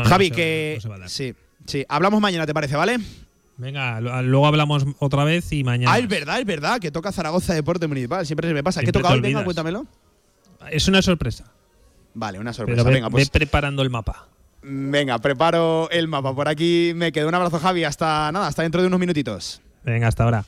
Javi, 0.06 0.30
que 0.30 0.78
sí, 1.06 1.34
sí, 1.66 1.84
hablamos 1.88 2.20
mañana, 2.20 2.46
¿te 2.46 2.54
parece, 2.54 2.74
vale? 2.76 2.98
Venga, 3.58 4.00
lo- 4.00 4.22
luego 4.22 4.46
hablamos 4.46 4.86
otra 5.00 5.24
vez 5.24 5.52
y 5.52 5.64
mañana. 5.64 5.92
Ah, 5.92 5.98
es 5.98 6.08
verdad, 6.08 6.38
es 6.40 6.46
verdad, 6.46 6.78
que 6.80 6.90
toca 6.90 7.12
Zaragoza 7.12 7.52
Deporte 7.54 7.86
Municipal. 7.88 8.24
Siempre 8.24 8.48
se 8.48 8.54
me 8.54 8.62
pasa. 8.62 8.80
¿Qué 8.80 8.86
Siempre 8.86 9.02
toca 9.02 9.12
te 9.12 9.14
hoy? 9.16 9.20
Venga, 9.20 9.44
cuéntamelo. 9.44 9.84
Es 10.70 10.86
una 10.88 11.02
sorpresa. 11.02 11.44
Vale, 12.14 12.38
una 12.38 12.52
sorpresa. 12.52 12.82
Pero 12.82 12.88
ve, 12.88 12.94
Venga, 12.94 13.10
pues 13.10 13.26
ve 13.26 13.30
preparando 13.32 13.82
el 13.82 13.90
mapa. 13.90 14.28
Venga, 14.62 15.18
preparo 15.18 15.90
el 15.90 16.08
mapa. 16.08 16.34
Por 16.34 16.48
aquí 16.48 16.92
me 16.94 17.10
quedo. 17.12 17.28
Un 17.28 17.34
abrazo, 17.34 17.58
Javi. 17.58 17.84
Hasta 17.84 18.30
nada, 18.32 18.46
hasta 18.46 18.62
dentro 18.62 18.80
de 18.80 18.86
unos 18.86 19.00
minutitos. 19.00 19.60
Venga, 19.84 20.08
hasta 20.08 20.24
ahora. 20.24 20.44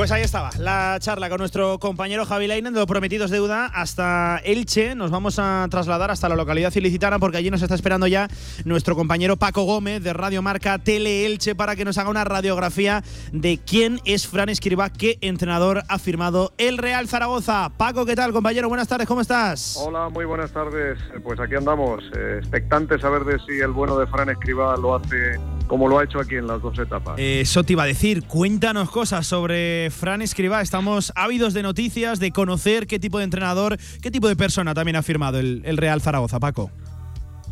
Pues 0.00 0.12
ahí 0.12 0.22
estaba 0.22 0.48
la 0.58 0.96
charla 0.98 1.28
con 1.28 1.40
nuestro 1.40 1.78
compañero 1.78 2.24
Javi 2.24 2.46
Leinen 2.46 2.72
de 2.72 2.80
los 2.80 2.86
prometidos 2.86 3.30
deuda 3.30 3.66
hasta 3.66 4.38
Elche. 4.38 4.94
Nos 4.94 5.10
vamos 5.10 5.38
a 5.38 5.66
trasladar 5.70 6.10
hasta 6.10 6.26
la 6.26 6.36
localidad 6.36 6.74
ilicitana 6.74 7.18
porque 7.18 7.36
allí 7.36 7.50
nos 7.50 7.60
está 7.60 7.74
esperando 7.74 8.06
ya 8.06 8.26
nuestro 8.64 8.96
compañero 8.96 9.36
Paco 9.36 9.64
Gómez 9.64 10.02
de 10.02 10.14
Radio 10.14 10.40
Marca 10.40 10.78
Tele 10.78 11.26
Elche 11.26 11.54
para 11.54 11.76
que 11.76 11.84
nos 11.84 11.98
haga 11.98 12.08
una 12.08 12.24
radiografía 12.24 13.04
de 13.32 13.58
quién 13.58 14.00
es 14.06 14.26
Fran 14.26 14.48
Escriba, 14.48 14.88
qué 14.88 15.18
entrenador 15.20 15.82
ha 15.86 15.98
firmado 15.98 16.54
el 16.56 16.78
Real 16.78 17.06
Zaragoza. 17.06 17.70
Paco, 17.76 18.06
¿qué 18.06 18.16
tal, 18.16 18.32
compañero? 18.32 18.70
Buenas 18.70 18.88
tardes, 18.88 19.06
¿cómo 19.06 19.20
estás? 19.20 19.76
Hola, 19.84 20.08
muy 20.08 20.24
buenas 20.24 20.50
tardes. 20.50 20.98
Pues 21.22 21.38
aquí 21.38 21.56
andamos, 21.56 22.02
eh, 22.16 22.38
expectantes 22.38 23.04
a 23.04 23.10
ver 23.10 23.24
de 23.24 23.38
si 23.40 23.60
el 23.60 23.72
bueno 23.72 23.98
de 23.98 24.06
Fran 24.06 24.30
Escriba 24.30 24.78
lo 24.78 24.94
hace 24.94 25.38
como 25.70 25.86
lo 25.86 26.00
ha 26.00 26.04
hecho 26.04 26.18
aquí 26.18 26.34
en 26.34 26.48
las 26.48 26.60
dos 26.60 26.76
etapas. 26.80 27.14
Eso 27.16 27.62
te 27.62 27.74
iba 27.74 27.84
a 27.84 27.86
decir, 27.86 28.24
cuéntanos 28.24 28.90
cosas 28.90 29.24
sobre 29.24 29.88
Fran 29.90 30.20
Escribá. 30.20 30.62
Estamos 30.62 31.12
ávidos 31.14 31.54
de 31.54 31.62
noticias, 31.62 32.18
de 32.18 32.32
conocer 32.32 32.88
qué 32.88 32.98
tipo 32.98 33.18
de 33.18 33.24
entrenador, 33.24 33.78
qué 34.02 34.10
tipo 34.10 34.26
de 34.26 34.34
persona 34.34 34.74
también 34.74 34.96
ha 34.96 35.02
firmado 35.04 35.38
el, 35.38 35.62
el 35.64 35.76
Real 35.76 36.00
Zaragoza, 36.00 36.40
Paco. 36.40 36.72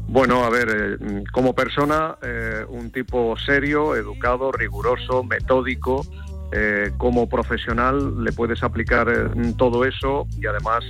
Bueno, 0.08 0.42
a 0.42 0.50
ver, 0.50 0.98
eh, 1.00 1.24
como 1.32 1.54
persona, 1.54 2.16
eh, 2.20 2.64
un 2.68 2.90
tipo 2.90 3.36
serio, 3.38 3.94
educado, 3.94 4.50
riguroso, 4.50 5.22
metódico. 5.22 6.04
eh, 6.52 6.92
como 6.96 7.28
profesional 7.28 8.24
le 8.24 8.32
puedes 8.32 8.62
aplicar 8.62 9.30
todo 9.56 9.84
eso 9.84 10.26
y 10.40 10.46
además, 10.46 10.84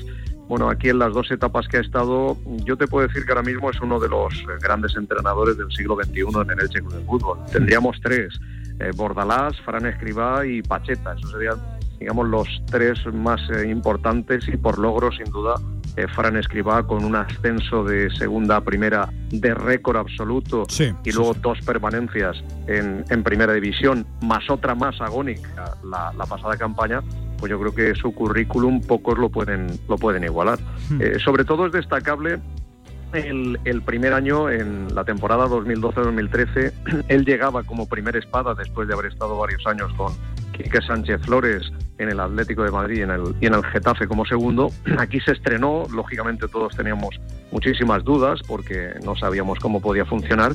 bueno, 0.48 0.70
aquí 0.70 0.88
en 0.88 0.98
las 0.98 1.12
dos 1.12 1.30
etapas 1.30 1.68
que 1.68 1.76
ha 1.76 1.80
estado, 1.80 2.36
yo 2.64 2.76
te 2.76 2.86
puedo 2.86 3.06
decir 3.06 3.24
que 3.24 3.32
ahora 3.32 3.42
mismo 3.42 3.70
es 3.70 3.80
uno 3.80 4.00
de 4.00 4.08
los 4.08 4.34
eh, 4.34 4.46
grandes 4.62 4.96
entrenadores 4.96 5.56
del 5.58 5.70
siglo 5.70 5.96
XXI 5.96 6.20
en 6.20 6.50
el 6.50 6.60
Elche 6.60 6.80
Club 6.80 6.94
de 6.94 7.04
Fútbol. 7.04 7.38
Tendríamos 7.52 8.00
tres, 8.02 8.40
eh, 8.80 8.90
Bordalás, 8.96 9.60
Fran 9.60 9.86
Escribá 9.86 10.46
y 10.46 10.62
Pacheta. 10.62 11.14
Esos 11.14 11.32
serían, 11.32 11.58
digamos, 11.98 12.28
los 12.28 12.48
tres 12.66 12.98
más 13.12 13.40
eh, 13.50 13.68
importantes 13.68 14.48
y 14.48 14.56
por 14.56 14.78
logro, 14.78 15.10
sin 15.12 15.26
duda, 15.26 15.54
eh, 15.96 16.06
Fran 16.14 16.36
Escribá 16.36 16.86
con 16.86 17.04
un 17.04 17.16
ascenso 17.16 17.82
de 17.82 18.08
segunda 18.10 18.56
a 18.56 18.60
primera 18.60 19.08
de 19.30 19.52
récord 19.52 19.96
absoluto 19.96 20.64
y 21.04 21.12
luego 21.12 21.34
dos 21.34 21.60
permanencias 21.62 22.36
en, 22.68 23.04
en 23.10 23.22
primera 23.24 23.52
división, 23.52 24.06
más 24.22 24.48
otra 24.48 24.76
más 24.76 25.00
agónica 25.00 25.76
la, 25.84 26.12
la 26.16 26.24
pasada 26.24 26.56
campaña, 26.56 27.02
pues 27.39 27.51
yo 27.51 27.59
creo 27.59 27.74
que 27.74 27.94
su 27.94 28.12
currículum 28.12 28.81
pocos 28.81 29.19
lo 29.19 29.31
pueden, 29.31 29.69
lo 29.89 29.97
pueden 29.97 30.24
igualar. 30.24 30.59
Eh, 31.01 31.19
sobre 31.24 31.44
todo 31.44 31.66
es 31.66 31.73
destacable 31.73 32.39
el, 33.12 33.59
el 33.65 33.82
primer 33.82 34.12
año, 34.12 34.51
en 34.51 34.94
la 34.94 35.05
temporada 35.05 35.47
2012-2013, 35.47 37.05
él 37.09 37.24
llegaba 37.24 37.62
como 37.62 37.89
primer 37.89 38.16
espada 38.16 38.55
después 38.55 38.89
de 38.89 38.94
haber 38.94 39.06
estado 39.06 39.39
varios 39.39 39.66
años 39.66 39.93
con 39.94 40.12
Quique 40.52 40.81
Sánchez 40.82 41.23
Flores 41.23 41.62
en 41.98 42.10
el 42.10 42.20
Atlético 42.20 42.65
de 42.65 42.70
Madrid 42.70 42.98
y 42.98 43.02
en 43.02 43.10
el, 43.10 43.35
y 43.40 43.47
en 43.47 43.55
el 43.55 43.65
Getafe 43.65 44.06
como 44.06 44.27
segundo. 44.27 44.70
Aquí 44.98 45.20
se 45.20 45.32
estrenó, 45.32 45.85
lógicamente 45.90 46.48
todos 46.48 46.77
teníamos 46.77 47.19
muchísimas 47.51 48.05
dudas 48.05 48.40
porque 48.47 48.90
no 49.05 49.16
sabíamos 49.16 49.59
cómo 49.59 49.81
podía 49.81 50.05
funcionar. 50.05 50.55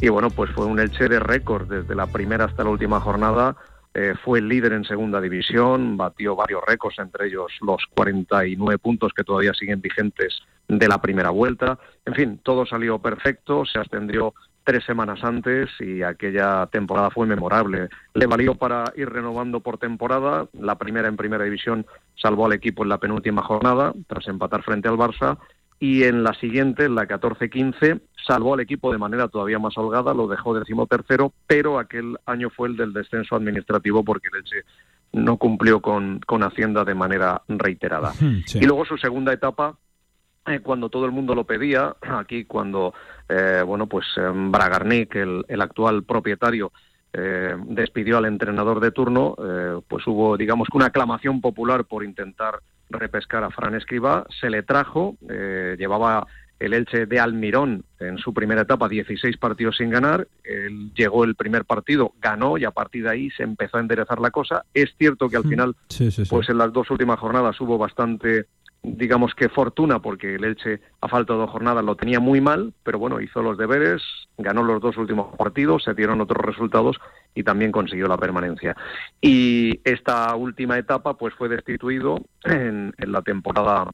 Y 0.00 0.08
bueno, 0.08 0.28
pues 0.28 0.50
fue 0.50 0.66
un 0.66 0.78
Elche 0.80 1.08
de 1.08 1.20
récord 1.20 1.68
desde 1.68 1.94
la 1.94 2.06
primera 2.06 2.44
hasta 2.44 2.64
la 2.64 2.70
última 2.70 3.00
jornada. 3.00 3.56
Eh, 3.94 4.14
fue 4.24 4.40
líder 4.40 4.72
en 4.72 4.84
segunda 4.84 5.20
división, 5.20 5.96
batió 5.96 6.34
varios 6.34 6.62
récords, 6.66 6.98
entre 6.98 7.28
ellos 7.28 7.52
los 7.60 7.80
49 7.94 8.78
puntos 8.78 9.12
que 9.14 9.22
todavía 9.22 9.54
siguen 9.54 9.80
vigentes 9.80 10.40
de 10.66 10.88
la 10.88 11.00
primera 11.00 11.30
vuelta. 11.30 11.78
En 12.04 12.14
fin, 12.14 12.40
todo 12.42 12.66
salió 12.66 12.98
perfecto, 12.98 13.64
se 13.64 13.78
ascendió 13.78 14.34
tres 14.64 14.82
semanas 14.84 15.22
antes 15.22 15.70
y 15.78 16.02
aquella 16.02 16.66
temporada 16.66 17.10
fue 17.10 17.26
memorable. 17.26 17.88
Le 18.14 18.26
valió 18.26 18.54
para 18.54 18.84
ir 18.96 19.10
renovando 19.10 19.60
por 19.60 19.78
temporada. 19.78 20.48
La 20.54 20.76
primera 20.76 21.06
en 21.06 21.16
primera 21.16 21.44
división 21.44 21.86
salvó 22.16 22.46
al 22.46 22.54
equipo 22.54 22.82
en 22.82 22.88
la 22.88 22.98
penúltima 22.98 23.42
jornada, 23.42 23.92
tras 24.08 24.26
empatar 24.26 24.62
frente 24.62 24.88
al 24.88 24.96
Barça. 24.96 25.38
Y 25.80 26.04
en 26.04 26.22
la 26.22 26.34
siguiente, 26.34 26.84
en 26.84 26.94
la 26.94 27.06
14-15, 27.06 28.00
salvó 28.26 28.54
al 28.54 28.60
equipo 28.60 28.92
de 28.92 28.98
manera 28.98 29.28
todavía 29.28 29.58
más 29.58 29.76
holgada, 29.76 30.14
lo 30.14 30.26
dejó 30.28 30.58
decimotercero, 30.58 31.32
pero 31.46 31.78
aquel 31.78 32.16
año 32.26 32.48
fue 32.50 32.68
el 32.68 32.76
del 32.76 32.92
descenso 32.92 33.36
administrativo 33.36 34.02
porque 34.04 34.28
el 34.32 34.38
Elche 34.38 34.62
no 35.12 35.36
cumplió 35.36 35.80
con, 35.80 36.20
con 36.26 36.42
Hacienda 36.42 36.84
de 36.84 36.94
manera 36.94 37.42
reiterada. 37.48 38.12
Sí. 38.12 38.58
Y 38.60 38.66
luego 38.66 38.84
su 38.84 38.96
segunda 38.96 39.32
etapa, 39.32 39.76
eh, 40.46 40.60
cuando 40.60 40.88
todo 40.88 41.06
el 41.06 41.12
mundo 41.12 41.34
lo 41.34 41.44
pedía, 41.44 41.94
aquí 42.02 42.44
cuando, 42.44 42.94
eh, 43.28 43.62
bueno, 43.66 43.86
pues 43.86 44.06
eh, 44.16 44.30
Bragarnik, 44.32 45.14
el, 45.16 45.44
el 45.48 45.60
actual 45.60 46.04
propietario, 46.04 46.72
eh, 47.16 47.54
despidió 47.68 48.18
al 48.18 48.24
entrenador 48.24 48.80
de 48.80 48.90
turno, 48.90 49.36
eh, 49.38 49.80
pues 49.86 50.04
hubo, 50.08 50.36
digamos, 50.36 50.66
una 50.72 50.86
aclamación 50.86 51.40
popular 51.40 51.84
por 51.84 52.02
intentar 52.02 52.58
repescar 52.90 53.44
a 53.44 53.50
Fran 53.50 53.74
Escriba, 53.74 54.26
se 54.40 54.50
le 54.50 54.62
trajo, 54.62 55.16
eh, 55.28 55.76
llevaba 55.78 56.26
el 56.60 56.72
Elche 56.72 57.06
de 57.06 57.18
Almirón 57.20 57.84
en 57.98 58.16
su 58.18 58.32
primera 58.32 58.62
etapa 58.62 58.88
16 58.88 59.36
partidos 59.38 59.76
sin 59.76 59.90
ganar, 59.90 60.28
él 60.44 60.92
llegó 60.94 61.24
el 61.24 61.34
primer 61.34 61.64
partido, 61.64 62.12
ganó 62.20 62.56
y 62.58 62.64
a 62.64 62.70
partir 62.70 63.04
de 63.04 63.10
ahí 63.10 63.30
se 63.30 63.42
empezó 63.42 63.76
a 63.76 63.80
enderezar 63.80 64.20
la 64.20 64.30
cosa. 64.30 64.64
Es 64.72 64.94
cierto 64.96 65.28
que 65.28 65.36
al 65.36 65.44
final 65.44 65.76
Sí, 65.88 66.10
sí, 66.10 66.24
sí. 66.24 66.30
pues 66.30 66.48
en 66.48 66.58
las 66.58 66.72
dos 66.72 66.90
últimas 66.90 67.18
jornadas 67.18 67.60
hubo 67.60 67.76
bastante, 67.76 68.46
digamos 68.82 69.34
que 69.34 69.48
fortuna, 69.48 69.98
porque 70.00 70.36
el 70.36 70.44
Elche 70.44 70.80
a 71.00 71.08
falta 71.08 71.32
de 71.32 71.40
dos 71.40 71.50
jornadas 71.50 71.84
lo 71.84 71.96
tenía 71.96 72.20
muy 72.20 72.40
mal, 72.40 72.72
pero 72.84 72.98
bueno, 72.98 73.20
hizo 73.20 73.42
los 73.42 73.58
deberes, 73.58 74.02
ganó 74.38 74.62
los 74.62 74.80
dos 74.80 74.96
últimos 74.96 75.36
partidos, 75.36 75.82
se 75.82 75.94
dieron 75.94 76.20
otros 76.20 76.44
resultados 76.44 76.96
y 77.34 77.42
también 77.42 77.72
consiguió 77.72 78.06
la 78.06 78.16
permanencia. 78.16 78.76
Y 79.20 79.80
esta 79.84 80.34
última 80.36 80.78
etapa 80.78 81.16
pues 81.16 81.34
fue 81.34 81.48
destituido 81.48 82.18
en, 82.44 82.94
en 82.96 83.12
la 83.12 83.22
temporada 83.22 83.90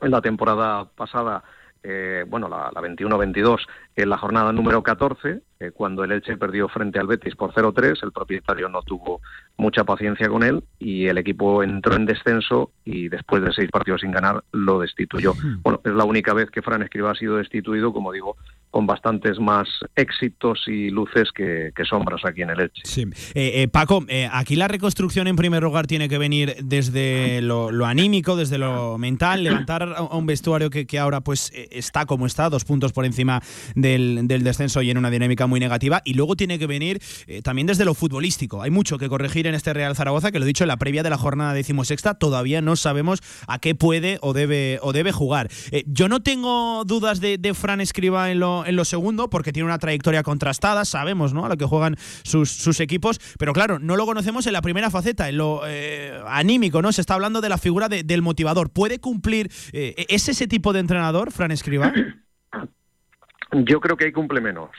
en 0.00 0.10
la 0.10 0.20
temporada 0.20 0.86
pasada, 0.86 1.42
eh, 1.82 2.24
bueno, 2.26 2.48
la, 2.48 2.70
la 2.74 2.80
21-22, 2.80 3.58
en 3.96 4.08
la 4.08 4.18
jornada 4.18 4.52
número 4.52 4.82
14, 4.82 5.42
eh, 5.60 5.72
cuando 5.72 6.04
el 6.04 6.12
Elche 6.12 6.38
perdió 6.38 6.68
frente 6.68 6.98
al 6.98 7.06
Betis 7.06 7.36
por 7.36 7.52
0-3, 7.52 8.02
el 8.02 8.12
propietario 8.12 8.70
no 8.70 8.80
tuvo 8.82 9.20
mucha 9.58 9.84
paciencia 9.84 10.26
con 10.28 10.42
él 10.42 10.64
y 10.78 11.06
el 11.06 11.18
equipo 11.18 11.62
entró 11.62 11.94
en 11.96 12.06
descenso 12.06 12.72
y 12.84 13.08
después 13.10 13.42
de 13.42 13.52
seis 13.52 13.70
partidos 13.70 14.00
sin 14.00 14.10
ganar 14.10 14.42
lo 14.52 14.80
destituyó. 14.80 15.34
Bueno, 15.62 15.80
es 15.84 15.92
la 15.92 16.04
única 16.04 16.32
vez 16.32 16.50
que 16.50 16.62
Fran 16.62 16.82
Escriba 16.82 17.10
ha 17.10 17.14
sido 17.14 17.36
destituido, 17.36 17.92
como 17.92 18.10
digo, 18.10 18.36
con 18.70 18.86
bastantes 18.86 19.38
más 19.38 19.68
éxitos 19.96 20.62
y 20.66 20.90
luces 20.90 21.30
que, 21.34 21.72
sombras 21.88 22.24
aquí 22.24 22.42
en 22.42 22.50
el 22.50 22.60
Elche. 22.60 22.82
Sí. 22.84 23.02
Eh, 23.34 23.62
eh, 23.62 23.68
Paco, 23.68 24.04
eh, 24.08 24.28
aquí 24.30 24.54
la 24.54 24.68
reconstrucción 24.68 25.26
en 25.26 25.34
primer 25.34 25.62
lugar 25.62 25.86
tiene 25.86 26.08
que 26.08 26.18
venir 26.18 26.54
desde 26.62 27.42
lo, 27.42 27.70
anímico, 27.84 28.36
desde 28.36 28.58
lo 28.58 28.96
mental, 28.96 29.42
levantar 29.42 29.82
a 29.96 30.02
un 30.16 30.26
vestuario 30.26 30.70
que, 30.70 30.86
ahora 30.98 31.20
pues 31.20 31.52
está 31.70 32.06
como 32.06 32.26
está, 32.26 32.48
dos 32.48 32.64
puntos 32.64 32.92
por 32.92 33.04
encima 33.04 33.42
del, 33.74 34.28
descenso 34.28 34.82
y 34.82 34.90
en 34.90 34.98
una 34.98 35.10
dinámica 35.10 35.46
muy 35.50 35.60
negativa, 35.60 36.00
y 36.04 36.14
luego 36.14 36.36
tiene 36.36 36.58
que 36.58 36.66
venir 36.66 37.02
también 37.42 37.66
desde 37.66 37.84
lo 37.84 37.94
futbolístico. 37.94 38.62
Hay 38.62 38.70
mucho 38.70 38.96
que 38.96 39.08
corregir 39.08 39.46
en 39.46 39.54
este 39.54 39.74
Real 39.74 39.94
Zaragoza, 39.94 40.32
que 40.32 40.38
lo 40.38 40.44
he 40.44 40.48
dicho 40.48 40.64
en 40.64 40.68
la 40.68 40.78
previa 40.78 41.02
de 41.02 41.10
la 41.10 41.18
jornada 41.18 41.52
decimosexta, 41.52 42.14
todavía 42.14 42.62
no 42.62 42.76
sabemos 42.76 43.20
a 43.46 43.58
qué 43.58 43.74
puede 43.74 44.18
o 44.22 44.32
debe, 44.32 44.78
o 44.82 44.92
debe 44.92 45.12
jugar. 45.12 45.48
yo 45.86 46.08
no 46.08 46.20
tengo 46.20 46.84
dudas 46.84 47.20
de, 47.20 47.38
Fran 47.54 47.80
Escriba 47.80 48.30
en 48.30 48.38
lo 48.38 48.64
en 48.64 48.76
lo 48.76 48.84
segundo, 48.84 49.28
porque 49.28 49.52
tiene 49.52 49.66
una 49.66 49.78
trayectoria 49.78 50.22
contrastada, 50.22 50.84
sabemos 50.84 51.34
¿no? 51.34 51.44
a 51.44 51.48
lo 51.48 51.56
que 51.56 51.64
juegan 51.64 51.96
sus, 52.22 52.80
equipos, 52.80 53.20
pero 53.38 53.52
claro, 53.52 53.78
no 53.78 53.96
lo 53.96 54.06
conocemos 54.06 54.46
en 54.46 54.52
la 54.52 54.62
primera 54.62 54.90
faceta, 54.90 55.28
en 55.28 55.36
lo 55.36 55.62
eh, 55.66 56.18
anímico, 56.26 56.80
¿no? 56.82 56.92
Se 56.92 57.00
está 57.00 57.14
hablando 57.14 57.40
de 57.40 57.48
la 57.48 57.58
figura 57.58 57.88
del 57.88 58.22
motivador. 58.22 58.70
¿Puede 58.70 59.00
cumplir? 59.00 59.50
Eh, 59.72 60.06
¿Es 60.08 60.28
ese 60.28 60.46
tipo 60.46 60.72
de 60.72 60.80
entrenador, 60.80 61.32
Fran 61.32 61.50
Escriba? 61.50 61.92
Yo 63.52 63.80
creo 63.80 63.96
que 63.96 64.04
ahí 64.06 64.12
cumple 64.12 64.40
menos. 64.40 64.70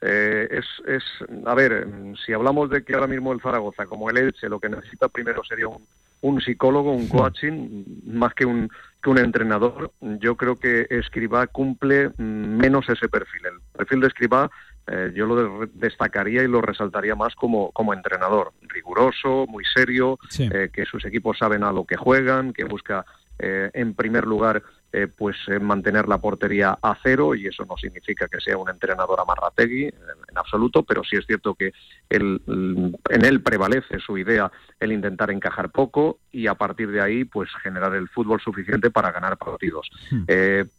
Eh, 0.00 0.48
es, 0.50 0.64
es, 0.86 1.02
a 1.44 1.54
ver, 1.54 1.86
si 2.24 2.32
hablamos 2.32 2.70
de 2.70 2.84
que 2.84 2.94
ahora 2.94 3.06
mismo 3.06 3.32
el 3.32 3.40
Zaragoza, 3.40 3.86
como 3.86 4.10
el 4.10 4.18
Elche, 4.18 4.48
lo 4.48 4.60
que 4.60 4.68
necesita 4.68 5.08
primero 5.08 5.42
sería 5.44 5.68
un, 5.68 5.84
un 6.20 6.40
psicólogo, 6.40 6.92
un 6.92 7.08
coaching, 7.08 7.84
más 8.06 8.34
que 8.34 8.44
un, 8.44 8.70
que 9.02 9.10
un 9.10 9.18
entrenador. 9.18 9.92
Yo 10.00 10.36
creo 10.36 10.56
que 10.56 10.86
Escribá 10.90 11.46
cumple 11.46 12.10
menos 12.18 12.88
ese 12.88 13.08
perfil. 13.08 13.46
El 13.46 13.60
perfil 13.76 14.00
de 14.00 14.06
Escribá 14.08 14.50
eh, 14.90 15.12
yo 15.14 15.26
lo 15.26 15.66
destacaría 15.74 16.42
y 16.42 16.48
lo 16.48 16.62
resaltaría 16.62 17.14
más 17.14 17.34
como, 17.34 17.70
como 17.72 17.92
entrenador, 17.92 18.52
riguroso, 18.62 19.46
muy 19.46 19.64
serio, 19.64 20.18
eh, 20.38 20.70
que 20.72 20.86
sus 20.86 21.04
equipos 21.04 21.36
saben 21.36 21.62
a 21.62 21.72
lo 21.72 21.84
que 21.84 21.96
juegan, 21.96 22.54
que 22.54 22.64
busca 22.64 23.04
eh, 23.38 23.70
en 23.74 23.94
primer 23.94 24.26
lugar 24.26 24.62
eh, 24.92 25.06
pues 25.06 25.36
eh, 25.48 25.58
mantener 25.58 26.08
la 26.08 26.18
portería 26.18 26.78
a 26.80 26.96
cero 27.02 27.34
y 27.34 27.46
eso 27.46 27.64
no 27.66 27.76
significa 27.76 28.26
que 28.28 28.40
sea 28.40 28.56
un 28.56 28.70
entrenador 28.70 29.20
amarrategui 29.20 29.84
en, 29.84 29.94
en 30.28 30.38
absoluto, 30.38 30.82
pero 30.82 31.04
sí 31.04 31.16
es 31.16 31.26
cierto 31.26 31.54
que 31.54 31.72
él, 32.08 32.40
en 32.46 33.24
él 33.24 33.42
prevalece 33.42 33.98
su 33.98 34.16
idea 34.16 34.50
el 34.80 34.92
intentar 34.92 35.30
encajar 35.30 35.70
poco 35.70 36.20
y 36.32 36.46
a 36.46 36.54
partir 36.54 36.90
de 36.90 37.00
ahí 37.00 37.24
pues 37.24 37.50
generar 37.62 37.94
el 37.94 38.08
fútbol 38.08 38.40
suficiente 38.40 38.90
para 38.90 39.12
ganar 39.12 39.36
partidos. 39.36 39.90
Hmm. 40.10 40.24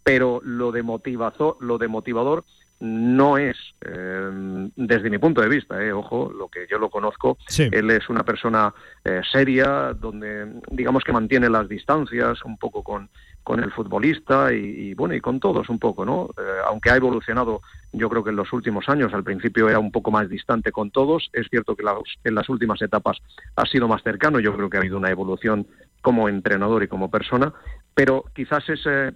pero 0.03 0.41
lo 0.43 0.71
de 0.71 0.83
motivazo, 0.83 1.57
lo 1.59 1.77
de 1.77 1.87
motivador 1.87 2.45
no 2.79 3.37
es, 3.37 3.57
eh, 3.81 4.69
desde 4.75 5.09
mi 5.09 5.17
punto 5.17 5.41
de 5.41 5.49
vista, 5.49 5.83
eh, 5.83 5.91
ojo, 5.91 6.31
lo 6.31 6.47
que 6.47 6.65
yo 6.69 6.77
lo 6.77 6.89
conozco, 6.89 7.37
él 7.57 7.91
es 7.91 8.09
una 8.09 8.23
persona 8.23 8.73
eh, 9.03 9.21
seria, 9.29 9.93
donde 9.93 10.61
digamos 10.71 11.03
que 11.03 11.11
mantiene 11.11 11.49
las 11.49 11.67
distancias 11.67 12.43
un 12.45 12.57
poco 12.57 12.81
con, 12.81 13.09
con 13.43 13.61
el 13.61 13.71
futbolista 13.71 14.53
y, 14.53 14.93
bueno, 14.93 15.13
y 15.13 15.19
con 15.19 15.39
todos 15.41 15.67
un 15.69 15.79
poco, 15.79 16.05
¿no? 16.05 16.29
aunque 16.67 16.89
ha 16.89 16.95
evolucionado, 16.95 17.61
yo 17.91 18.09
creo 18.09 18.23
que 18.23 18.29
en 18.29 18.37
los 18.37 18.53
últimos 18.53 18.87
años, 18.87 19.13
al 19.13 19.23
principio 19.23 19.67
era 19.67 19.79
un 19.79 19.91
poco 19.91 20.11
más 20.11 20.29
distante 20.29 20.71
con 20.71 20.91
todos, 20.91 21.29
es 21.33 21.47
cierto 21.49 21.75
que 21.75 21.83
en 22.23 22.35
las 22.35 22.47
últimas 22.47 22.81
etapas 22.81 23.17
ha 23.55 23.65
sido 23.65 23.87
más 23.87 24.03
cercano, 24.03 24.39
yo 24.39 24.55
creo 24.55 24.69
que 24.69 24.77
ha 24.77 24.81
habido 24.81 24.97
una 24.97 25.09
evolución 25.09 25.67
como 26.01 26.29
entrenador 26.29 26.83
y 26.83 26.87
como 26.87 27.11
persona, 27.11 27.53
pero 27.93 28.23
quizás 28.33 28.69
ese 28.69 29.13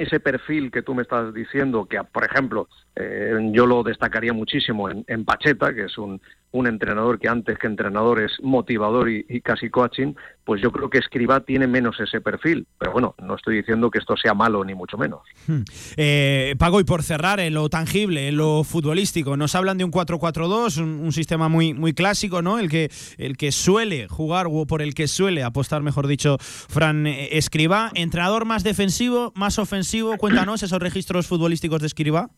ese 0.00 0.18
perfil 0.18 0.70
que 0.70 0.82
tú 0.82 0.94
me 0.94 1.02
estás 1.02 1.34
diciendo, 1.34 1.86
que 1.86 2.02
por 2.04 2.24
ejemplo 2.24 2.68
eh, 2.96 3.34
yo 3.52 3.66
lo 3.66 3.82
destacaría 3.82 4.32
muchísimo 4.32 4.88
en, 4.88 5.04
en, 5.08 5.26
Pacheta, 5.26 5.74
que 5.74 5.84
es 5.84 5.98
un, 5.98 6.20
un 6.52 6.66
entrenador 6.66 7.18
que 7.18 7.28
antes 7.28 7.58
que 7.58 7.66
entrenador 7.66 8.20
es 8.20 8.32
motivador 8.42 9.08
y, 9.08 9.40
casi 9.40 9.70
coaching, 9.70 10.14
pues 10.44 10.60
yo 10.60 10.72
creo 10.72 10.90
que 10.90 10.98
Escriba 10.98 11.40
tiene 11.40 11.66
menos 11.66 12.00
ese 12.00 12.20
perfil. 12.20 12.66
Pero 12.78 12.92
bueno, 12.92 13.14
no 13.22 13.36
estoy 13.36 13.56
diciendo 13.56 13.90
que 13.90 13.98
esto 13.98 14.16
sea 14.16 14.34
malo 14.34 14.64
ni 14.64 14.74
mucho 14.74 14.98
menos. 14.98 15.20
Hmm. 15.46 15.62
Eh, 15.96 16.54
Pago, 16.58 16.80
y 16.80 16.84
por 16.84 17.02
cerrar, 17.02 17.38
en 17.38 17.54
lo 17.54 17.68
tangible, 17.68 18.28
en 18.28 18.36
lo 18.36 18.64
futbolístico, 18.64 19.36
nos 19.36 19.54
hablan 19.54 19.78
de 19.78 19.84
un 19.84 19.92
4-4-2, 19.92 20.82
un, 20.82 21.12
sistema 21.12 21.48
muy, 21.48 21.74
muy 21.74 21.92
clásico, 21.92 22.42
¿no? 22.42 22.58
El 22.58 22.68
que, 22.68 22.90
el 23.18 23.36
que 23.36 23.52
suele 23.52 24.08
jugar 24.08 24.46
o 24.50 24.66
por 24.66 24.82
el 24.82 24.94
que 24.94 25.06
suele 25.06 25.42
apostar, 25.42 25.82
mejor 25.82 26.06
dicho, 26.06 26.36
Fran 26.40 27.06
Escriba. 27.06 27.90
¿Entrenador 27.94 28.44
más 28.44 28.64
defensivo, 28.64 29.32
más 29.36 29.58
ofensivo? 29.58 30.16
Cuéntanos 30.16 30.62
esos 30.62 30.80
registros 30.80 31.26
futbolísticos 31.26 31.80
de 31.80 31.86
Escriba. 31.86 32.30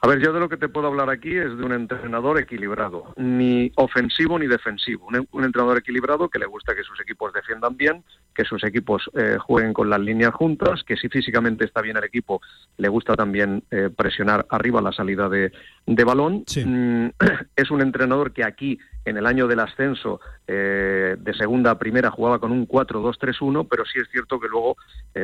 A 0.00 0.06
ver, 0.06 0.20
yo 0.20 0.32
de 0.32 0.38
lo 0.38 0.48
que 0.48 0.56
te 0.56 0.68
puedo 0.68 0.86
hablar 0.86 1.10
aquí 1.10 1.36
es 1.36 1.56
de 1.58 1.64
un 1.64 1.72
entrenador 1.72 2.38
equilibrado, 2.38 3.14
ni 3.16 3.72
ofensivo 3.74 4.38
ni 4.38 4.46
defensivo. 4.46 5.08
Un, 5.08 5.44
entrenador 5.44 5.78
equilibrado 5.78 6.28
que 6.28 6.38
le 6.38 6.46
gusta 6.46 6.72
que 6.76 6.84
sus 6.84 7.00
equipos 7.00 7.32
defiendan 7.32 7.76
bien, 7.76 8.04
que 8.32 8.44
sus 8.44 8.62
equipos 8.62 9.10
eh, 9.14 9.38
jueguen 9.40 9.72
con 9.72 9.90
las 9.90 9.98
líneas 9.98 10.32
juntas, 10.32 10.84
que 10.84 10.96
si 10.96 11.08
físicamente 11.08 11.64
está 11.64 11.82
bien 11.82 11.96
el 11.96 12.04
equipo, 12.04 12.40
le 12.76 12.88
gusta 12.88 13.16
también 13.16 13.64
eh, 13.72 13.90
presionar 13.94 14.46
arriba 14.50 14.80
la 14.80 14.92
salida 14.92 15.28
de, 15.28 15.50
balón. 16.04 16.44
Mm, 16.64 17.08
es 17.56 17.70
un 17.72 17.80
entrenador 17.80 18.32
que 18.32 18.44
aquí, 18.44 18.78
en 19.08 19.16
el 19.16 19.26
año 19.26 19.46
del 19.46 19.60
ascenso 19.60 20.20
eh, 20.46 21.16
de 21.18 21.34
segunda 21.34 21.72
a 21.72 21.78
primera, 21.78 22.10
jugaba 22.10 22.38
con 22.38 22.52
un 22.52 22.66
4-2-3-1, 22.66 23.66
pero 23.68 23.84
sí 23.84 23.98
es 23.98 24.08
cierto 24.10 24.38
que 24.38 24.48
luego 24.48 24.76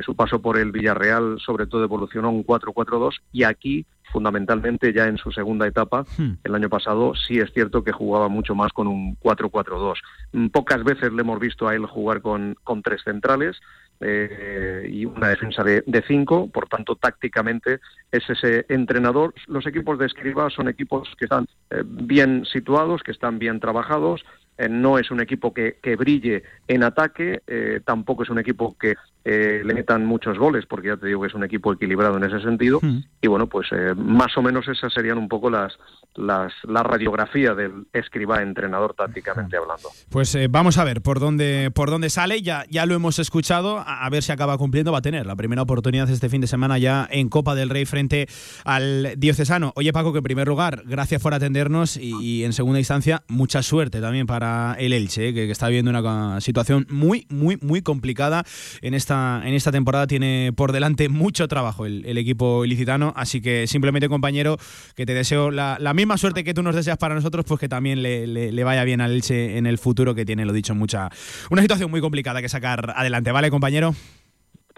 su 0.02 0.16
paso 0.16 0.42
por 0.42 0.58
el 0.58 0.72
Villarreal, 0.72 1.38
sobre 1.38 1.66
todo, 1.66 1.84
evolucionó 1.84 2.28
a 2.28 2.32
un 2.32 2.44
4-4-2 2.44 3.20
y 3.32 3.44
aquí 3.44 3.86
fundamentalmente 4.14 4.92
ya 4.92 5.06
en 5.06 5.18
su 5.18 5.32
segunda 5.32 5.66
etapa, 5.66 6.04
hmm. 6.16 6.34
el 6.44 6.54
año 6.54 6.68
pasado, 6.68 7.14
sí 7.16 7.38
es 7.38 7.52
cierto 7.52 7.82
que 7.82 7.90
jugaba 7.90 8.28
mucho 8.28 8.54
más 8.54 8.72
con 8.72 8.86
un 8.86 9.18
4-4-2. 9.18 9.94
Mm, 10.32 10.46
pocas 10.48 10.84
veces 10.84 11.12
le 11.12 11.22
hemos 11.22 11.40
visto 11.40 11.66
a 11.66 11.74
él 11.74 11.84
jugar 11.86 12.20
con, 12.20 12.56
con 12.62 12.80
tres 12.82 13.02
centrales, 13.02 13.60
eh, 14.00 14.88
y 14.90 15.04
una 15.04 15.28
defensa 15.28 15.62
de, 15.62 16.04
cinco, 16.06 16.48
por 16.48 16.68
tanto 16.68 16.96
tácticamente 16.96 17.80
es 18.10 18.28
ese 18.28 18.66
entrenador. 18.68 19.34
Los 19.46 19.66
equipos 19.66 19.98
de 19.98 20.06
Escriba 20.06 20.50
son 20.50 20.68
equipos 20.68 21.08
que 21.18 21.26
están 21.26 21.46
eh, 21.70 21.82
bien 21.84 22.44
situados, 22.44 23.02
que 23.02 23.12
están 23.12 23.38
bien 23.38 23.60
trabajados, 23.60 24.24
no 24.70 24.98
es 24.98 25.10
un 25.10 25.20
equipo 25.20 25.52
que, 25.52 25.78
que 25.82 25.96
brille 25.96 26.42
en 26.68 26.82
ataque, 26.82 27.42
tampoco 27.84 28.22
es 28.22 28.30
un 28.30 28.38
equipo 28.38 28.76
que 28.78 28.94
eh, 29.26 29.62
le 29.64 29.72
metan 29.72 30.04
muchos 30.04 30.38
goles, 30.38 30.66
porque 30.66 30.88
ya 30.88 30.98
te 30.98 31.06
digo 31.06 31.22
que 31.22 31.28
es 31.28 31.34
un 31.34 31.44
equipo 31.44 31.72
equilibrado 31.72 32.18
en 32.18 32.24
ese 32.24 32.40
sentido. 32.40 32.78
Hmm. 32.82 33.04
Y 33.22 33.26
bueno, 33.26 33.46
pues 33.46 33.68
eh, 33.72 33.94
más 33.96 34.36
o 34.36 34.42
menos 34.42 34.68
esas 34.68 34.92
serían 34.92 35.16
un 35.16 35.28
poco 35.28 35.48
las, 35.48 35.72
las 36.14 36.52
la 36.64 36.82
radiografía 36.82 37.54
del 37.54 37.86
escriba 37.94 38.42
entrenador 38.42 38.92
tácticamente 38.92 39.56
hablando. 39.56 39.88
Pues 40.10 40.34
eh, 40.34 40.48
vamos 40.50 40.76
a 40.76 40.84
ver 40.84 41.00
por 41.00 41.20
dónde 41.20 41.70
por 41.74 41.88
dónde 41.88 42.10
sale. 42.10 42.42
Ya 42.42 42.66
ya 42.68 42.84
lo 42.84 42.94
hemos 42.94 43.18
escuchado. 43.18 43.82
A, 43.86 44.06
ver 44.10 44.22
si 44.22 44.30
acaba 44.30 44.58
cumpliendo. 44.58 44.92
Va 44.92 44.98
a 44.98 45.02
tener 45.02 45.24
la 45.24 45.36
primera 45.36 45.62
oportunidad 45.62 46.10
este 46.10 46.28
fin 46.28 46.42
de 46.42 46.46
semana 46.46 46.76
ya 46.76 47.08
en 47.10 47.30
Copa 47.30 47.54
del 47.54 47.70
Rey 47.70 47.86
frente 47.86 48.28
al 48.66 49.14
diocesano. 49.16 49.72
Oye 49.74 49.94
Paco, 49.94 50.12
que 50.12 50.18
en 50.18 50.24
primer 50.24 50.48
lugar 50.48 50.82
gracias 50.84 51.22
por 51.22 51.32
atendernos 51.32 51.96
y, 51.96 52.44
en 52.44 52.52
segunda 52.52 52.78
instancia 52.78 53.22
mucha 53.28 53.62
suerte 53.62 54.02
también 54.02 54.26
para 54.26 54.43
el 54.78 54.92
Elche, 54.92 55.32
que, 55.32 55.50
está 55.50 55.68
viviendo 55.68 55.90
una 55.90 56.40
situación 56.40 56.86
muy 56.90 57.26
muy 57.28 57.58
muy 57.60 57.82
complicada 57.82 58.44
en 58.82 58.94
esta 58.94 59.42
en 59.44 59.54
esta 59.54 59.70
temporada 59.72 60.06
tiene 60.06 60.52
por 60.54 60.72
delante 60.72 61.08
mucho 61.08 61.48
trabajo 61.48 61.86
el, 61.86 62.16
equipo 62.18 62.64
ilicitano, 62.64 63.12
así 63.16 63.40
que 63.40 63.66
simplemente 63.66 64.08
compañero, 64.08 64.56
que 64.94 65.06
te 65.06 65.14
deseo 65.14 65.50
la, 65.50 65.78
misma 65.94 66.16
suerte 66.16 66.44
que 66.44 66.54
tú 66.54 66.62
nos 66.62 66.74
deseas 66.74 66.98
para 66.98 67.14
nosotros, 67.14 67.44
pues 67.46 67.60
que 67.60 67.68
también 67.68 68.02
le, 68.02 68.64
vaya 68.64 68.84
bien 68.84 69.00
al 69.00 69.12
Elche 69.12 69.58
en 69.58 69.66
el 69.66 69.78
futuro, 69.78 70.14
que 70.14 70.24
tiene, 70.24 70.44
lo 70.44 70.52
dicho, 70.52 70.74
mucha 70.74 71.10
una 71.50 71.62
situación 71.62 71.90
muy 71.90 72.00
complicada 72.00 72.40
que 72.40 72.48
sacar 72.48 72.94
adelante, 72.96 73.32
¿vale 73.32 73.50
compañero? 73.50 73.94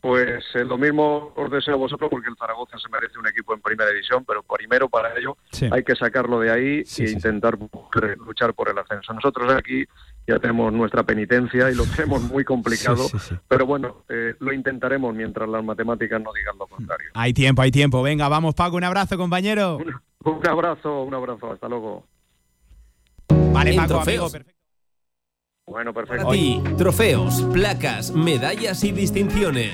Pues 0.00 0.44
eh, 0.54 0.64
lo 0.64 0.76
mismo 0.76 1.32
os 1.34 1.50
deseo 1.50 1.74
a 1.74 1.78
vosotros 1.78 2.10
porque 2.10 2.28
el 2.28 2.36
Zaragoza 2.36 2.78
se 2.78 2.88
merece 2.90 3.18
un 3.18 3.26
equipo 3.26 3.54
en 3.54 3.60
primera 3.60 3.90
división, 3.90 4.24
pero 4.26 4.42
primero 4.42 4.88
para 4.88 5.16
ello 5.18 5.36
hay 5.70 5.82
que 5.82 5.96
sacarlo 5.96 6.38
de 6.40 6.50
ahí 6.50 6.82
e 6.98 7.10
intentar 7.10 7.58
luchar 8.18 8.52
por 8.52 8.68
el 8.68 8.78
ascenso. 8.78 9.14
Nosotros 9.14 9.52
aquí 9.54 9.84
ya 10.26 10.38
tenemos 10.38 10.72
nuestra 10.72 11.02
penitencia 11.02 11.70
y 11.70 11.74
lo 11.74 11.84
tenemos 11.84 12.22
muy 12.22 12.44
complicado, 12.52 13.06
pero 13.48 13.64
bueno, 13.64 14.04
eh, 14.08 14.34
lo 14.38 14.52
intentaremos 14.52 15.14
mientras 15.14 15.48
las 15.48 15.64
matemáticas 15.64 16.20
no 16.20 16.32
digan 16.32 16.58
lo 16.58 16.66
contrario. 16.66 17.10
Hay 17.14 17.32
tiempo, 17.32 17.62
hay 17.62 17.70
tiempo. 17.70 18.02
Venga, 18.02 18.28
vamos 18.28 18.54
Paco, 18.54 18.76
un 18.76 18.84
abrazo 18.84 19.16
compañero. 19.16 19.78
Un, 20.24 20.46
abrazo, 20.46 21.04
un 21.04 21.14
abrazo, 21.14 21.52
hasta 21.52 21.68
luego. 21.68 22.06
Vale, 23.28 23.74
Paco, 23.74 24.02
perfecto. 24.04 24.55
Bueno, 25.68 25.92
perfecto. 25.92 26.28
trofeos, 26.78 27.42
placas, 27.52 28.12
medallas 28.12 28.84
y 28.84 28.92
distinciones. 28.92 29.72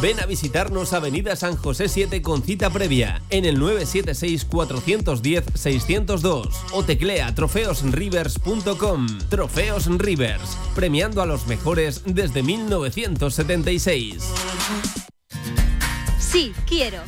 Ven 0.00 0.20
a 0.20 0.26
visitarnos 0.26 0.92
Avenida 0.92 1.34
San 1.34 1.56
José 1.56 1.88
7 1.88 2.22
con 2.22 2.44
cita 2.44 2.70
previa 2.70 3.20
en 3.30 3.44
el 3.44 3.60
976-410-602 3.60 6.48
o 6.72 6.84
teclea 6.84 7.34
trofeosrivers.com. 7.34 9.06
Trofeos 9.28 9.86
Rivers, 9.98 10.56
premiando 10.76 11.22
a 11.22 11.26
los 11.26 11.48
mejores 11.48 12.02
desde 12.06 12.44
1976. 12.44 14.22
Sí, 16.20 16.52
quiero. 16.68 16.98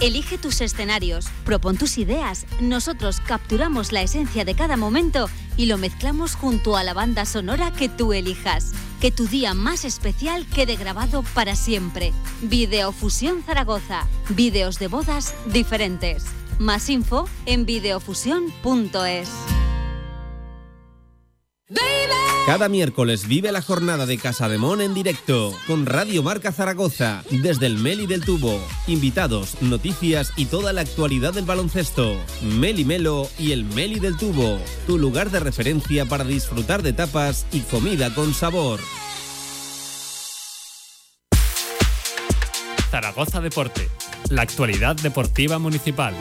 Elige 0.00 0.38
tus 0.38 0.62
escenarios, 0.62 1.26
propon 1.44 1.76
tus 1.76 1.98
ideas. 1.98 2.46
Nosotros 2.60 3.20
capturamos 3.20 3.92
la 3.92 4.02
esencia 4.02 4.44
de 4.44 4.56
cada 4.56 4.76
momento 4.76 5.28
y 5.56 5.66
lo 5.66 5.78
mezclamos 5.78 6.34
junto 6.34 6.76
a 6.76 6.82
la 6.82 6.94
banda 6.94 7.24
sonora 7.24 7.72
que 7.72 7.88
tú 7.88 8.12
elijas. 8.12 8.72
Que 9.00 9.10
tu 9.10 9.26
día 9.26 9.54
más 9.54 9.84
especial 9.84 10.46
quede 10.46 10.76
grabado 10.76 11.24
para 11.34 11.56
siempre. 11.56 12.12
Videofusión 12.42 13.42
Zaragoza. 13.42 14.06
Videos 14.30 14.78
de 14.78 14.88
bodas 14.88 15.34
diferentes. 15.46 16.24
Más 16.58 16.88
info 16.88 17.28
en 17.46 17.66
videofusión.es. 17.66 19.61
Cada 22.46 22.68
miércoles 22.68 23.28
vive 23.28 23.52
la 23.52 23.62
jornada 23.62 24.04
de 24.04 24.18
Casa 24.18 24.48
de 24.48 24.58
Mon 24.58 24.80
en 24.80 24.94
directo 24.94 25.54
con 25.68 25.86
Radio 25.86 26.24
Marca 26.24 26.50
Zaragoza 26.50 27.22
desde 27.30 27.66
el 27.66 27.78
Meli 27.78 28.06
del 28.06 28.24
Tubo. 28.24 28.60
Invitados, 28.88 29.62
noticias 29.62 30.32
y 30.36 30.46
toda 30.46 30.72
la 30.72 30.80
actualidad 30.80 31.32
del 31.32 31.44
baloncesto. 31.44 32.16
Meli 32.42 32.84
Melo 32.84 33.28
y 33.38 33.52
el 33.52 33.64
Meli 33.64 34.00
del 34.00 34.16
Tubo, 34.16 34.58
tu 34.88 34.98
lugar 34.98 35.30
de 35.30 35.38
referencia 35.38 36.04
para 36.04 36.24
disfrutar 36.24 36.82
de 36.82 36.92
tapas 36.92 37.46
y 37.52 37.60
comida 37.60 38.12
con 38.12 38.34
sabor. 38.34 38.80
Zaragoza 42.90 43.40
Deporte, 43.40 43.88
la 44.30 44.42
actualidad 44.42 44.96
deportiva 44.96 45.60
municipal. 45.60 46.14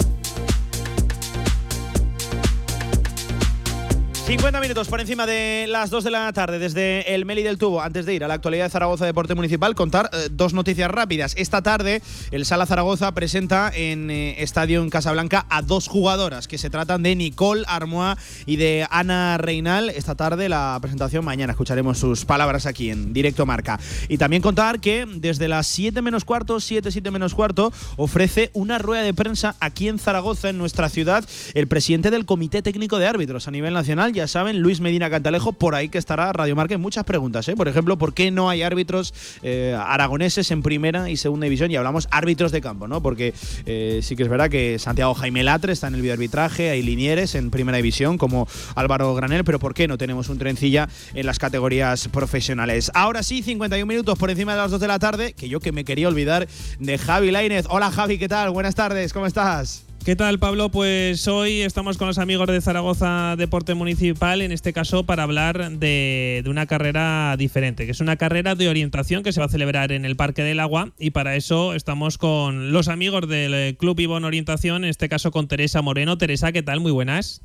50 4.32 4.62
minutos 4.62 4.88
por 4.88 5.02
encima 5.02 5.26
de 5.26 5.66
las 5.68 5.90
2 5.90 6.06
de 6.06 6.10
la 6.10 6.32
tarde 6.32 6.58
desde 6.58 7.14
el 7.14 7.26
Meli 7.26 7.44
del 7.44 7.58
Tubo. 7.58 7.82
Antes 7.82 8.06
de 8.06 8.14
ir 8.14 8.24
a 8.24 8.30
la 8.30 8.36
actualidad 8.36 8.64
de 8.64 8.70
Zaragoza 8.70 9.06
Deporte 9.06 9.36
Municipal, 9.36 9.76
contar 9.76 10.10
eh, 10.14 10.30
dos 10.32 10.54
noticias 10.54 10.90
rápidas. 10.90 11.34
Esta 11.38 11.62
tarde, 11.62 12.02
el 12.32 12.46
Sala 12.46 12.66
Zaragoza 12.66 13.12
presenta 13.14 13.70
en 13.76 14.10
eh, 14.10 14.42
Estadio 14.42 14.82
en 14.84 14.90
Casablanca 14.90 15.46
a 15.50 15.62
dos 15.62 15.90
jugadoras 15.90 16.48
que 16.48 16.58
se 16.58 16.70
tratan 16.70 17.04
de 17.04 17.14
Nicole 17.14 17.66
Armoa 17.68 18.18
y 18.46 18.56
de 18.56 18.88
Ana 18.90 19.38
Reinal. 19.38 19.90
Esta 19.90 20.16
tarde, 20.16 20.48
la 20.48 20.78
presentación, 20.80 21.26
mañana 21.26 21.52
escucharemos 21.52 21.98
sus 21.98 22.24
palabras 22.24 22.66
aquí 22.66 22.90
en 22.90 23.12
directo 23.12 23.46
marca. 23.46 23.82
Y 24.08 24.18
también 24.18 24.42
contar 24.42 24.80
que 24.80 25.06
desde 25.14 25.50
las 25.50 25.68
7 25.68 26.02
menos 26.02 26.24
cuarto, 26.24 26.62
7, 26.62 26.90
7 26.90 27.12
menos 27.12 27.36
cuarto, 27.36 27.74
ofrece 27.98 28.50
una 28.54 28.78
rueda 28.78 29.04
de 29.04 29.14
prensa 29.14 29.58
aquí 29.60 29.90
en 29.90 30.00
Zaragoza, 30.00 30.48
en 30.48 30.58
nuestra 30.58 30.88
ciudad, 30.88 31.26
el 31.54 31.68
presidente 31.68 32.12
del 32.12 32.26
Comité 32.26 32.62
Técnico 32.62 32.98
de 32.98 33.08
Árbitros 33.08 33.50
a 33.50 33.52
nivel 33.52 33.74
nacional 33.74 34.14
ya 34.22 34.28
saben, 34.28 34.60
Luis 34.60 34.82
Medina 34.82 35.10
Cantalejo, 35.10 35.52
por 35.52 35.74
ahí 35.74 35.90
que 35.90 35.98
estará 35.98 36.32
Radio 36.32 36.56
Marca 36.56 36.78
muchas 36.78 37.04
preguntas. 37.06 37.48
¿eh? 37.50 37.56
Por 37.56 37.68
ejemplo, 37.68 37.98
¿por 37.98 38.14
qué 38.14 38.30
no 38.30 38.52
hay 38.52 38.62
árbitros 38.62 39.16
eh, 39.42 39.76
aragoneses 39.76 40.52
en 40.52 40.62
primera 40.62 41.10
y 41.10 41.18
segunda 41.18 41.46
división? 41.46 41.72
Y 41.72 41.76
hablamos 41.76 42.08
árbitros 42.12 42.52
de 42.52 42.62
campo, 42.62 42.88
¿no? 42.88 43.02
Porque 43.02 43.34
eh, 43.66 44.02
sí 44.04 44.16
que 44.16 44.22
es 44.22 44.30
verdad 44.30 44.52
que 44.52 44.78
Santiago 44.78 45.16
Jaime 45.16 45.42
Latre 45.42 45.74
está 45.74 45.88
en 45.88 45.96
el 45.96 46.02
videoarbitraje, 46.04 46.70
hay 46.70 46.84
linieres 46.84 47.34
en 47.34 47.50
primera 47.50 47.78
división 47.78 48.20
como 48.20 48.48
Álvaro 48.76 49.16
Granel, 49.16 49.44
pero 49.44 49.58
¿por 49.58 49.74
qué 49.74 49.88
no 49.88 49.98
tenemos 49.98 50.30
un 50.30 50.38
trencilla 50.38 50.88
en 51.16 51.26
las 51.26 51.40
categorías 51.40 52.08
profesionales? 52.10 52.92
Ahora 52.94 53.24
sí, 53.24 53.42
51 53.42 53.88
minutos 53.88 54.20
por 54.20 54.30
encima 54.30 54.52
de 54.52 54.60
las 54.60 54.70
2 54.70 54.82
de 54.82 54.88
la 54.88 55.00
tarde, 55.00 55.34
que 55.34 55.50
yo 55.50 55.60
que 55.60 55.72
me 55.72 55.84
quería 55.84 56.08
olvidar 56.08 56.48
de 56.78 56.98
Javi 57.00 57.32
Lainez. 57.32 57.66
Hola 57.70 57.90
Javi, 57.90 58.20
¿qué 58.20 58.30
tal? 58.30 58.52
Buenas 58.52 58.76
tardes, 58.76 59.14
¿cómo 59.14 59.26
estás? 59.26 59.91
¿Qué 60.04 60.16
tal, 60.16 60.40
Pablo? 60.40 60.70
Pues 60.70 61.28
hoy 61.28 61.62
estamos 61.62 62.00
con 62.00 62.08
los 62.08 62.18
amigos 62.18 62.48
de 62.48 62.60
Zaragoza 62.60 63.36
Deporte 63.36 63.76
Municipal, 63.76 64.42
en 64.42 64.52
este 64.52 64.74
caso 64.74 65.06
para 65.06 65.22
hablar 65.22 65.74
de, 65.74 66.44
una 66.48 66.66
carrera 66.66 67.36
diferente, 67.38 67.86
que 67.86 67.92
es 67.92 68.00
una 68.00 68.16
carrera 68.16 68.56
de 68.56 68.68
orientación 68.68 69.22
que 69.22 69.32
se 69.32 69.40
va 69.40 69.46
a 69.46 69.50
celebrar 69.50 69.92
en 69.92 70.04
el 70.04 70.16
Parque 70.16 70.42
del 70.42 70.60
Agua 70.60 70.92
y 70.98 71.12
para 71.12 71.36
eso 71.36 71.76
estamos 71.76 72.18
con 72.18 72.72
los 72.72 72.88
amigos 72.88 73.30
del 73.30 73.78
Club 73.78 74.00
Ivón 74.00 74.26
Orientación, 74.26 74.86
en 74.86 74.90
este 74.90 75.08
caso 75.08 75.30
con 75.30 75.48
Teresa 75.48 75.84
Moreno. 75.84 76.18
Teresa, 76.18 76.52
¿qué 76.52 76.64
tal? 76.64 76.80
Muy 76.80 76.92
buenas. 76.92 77.44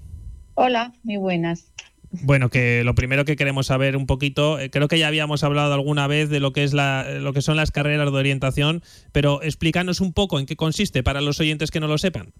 Hola, 0.54 0.94
muy 1.02 1.18
buenas. 1.18 1.70
Bueno, 2.10 2.48
que 2.48 2.82
lo 2.84 2.94
primero 2.94 3.24
que 3.24 3.36
queremos 3.36 3.66
saber 3.66 3.96
un 3.96 4.06
poquito, 4.06 4.58
eh, 4.58 4.70
creo 4.70 4.88
que 4.88 4.98
ya 4.98 5.08
habíamos 5.08 5.44
hablado 5.44 5.74
alguna 5.74 6.06
vez 6.06 6.28
de 6.28 6.40
lo 6.40 6.52
que 6.52 6.64
es 6.64 6.72
la, 6.72 7.04
lo 7.20 7.32
que 7.32 7.42
son 7.42 7.56
las 7.56 7.70
carreras 7.70 8.10
de 8.10 8.18
orientación, 8.18 8.82
pero 9.12 9.42
explícanos 9.42 10.00
un 10.00 10.12
poco 10.12 10.38
en 10.38 10.46
qué 10.46 10.56
consiste 10.56 11.02
para 11.02 11.20
los 11.20 11.40
oyentes 11.40 11.70
que 11.70 11.80
no 11.80 11.88
lo 11.88 11.98
sepan. 11.98 12.32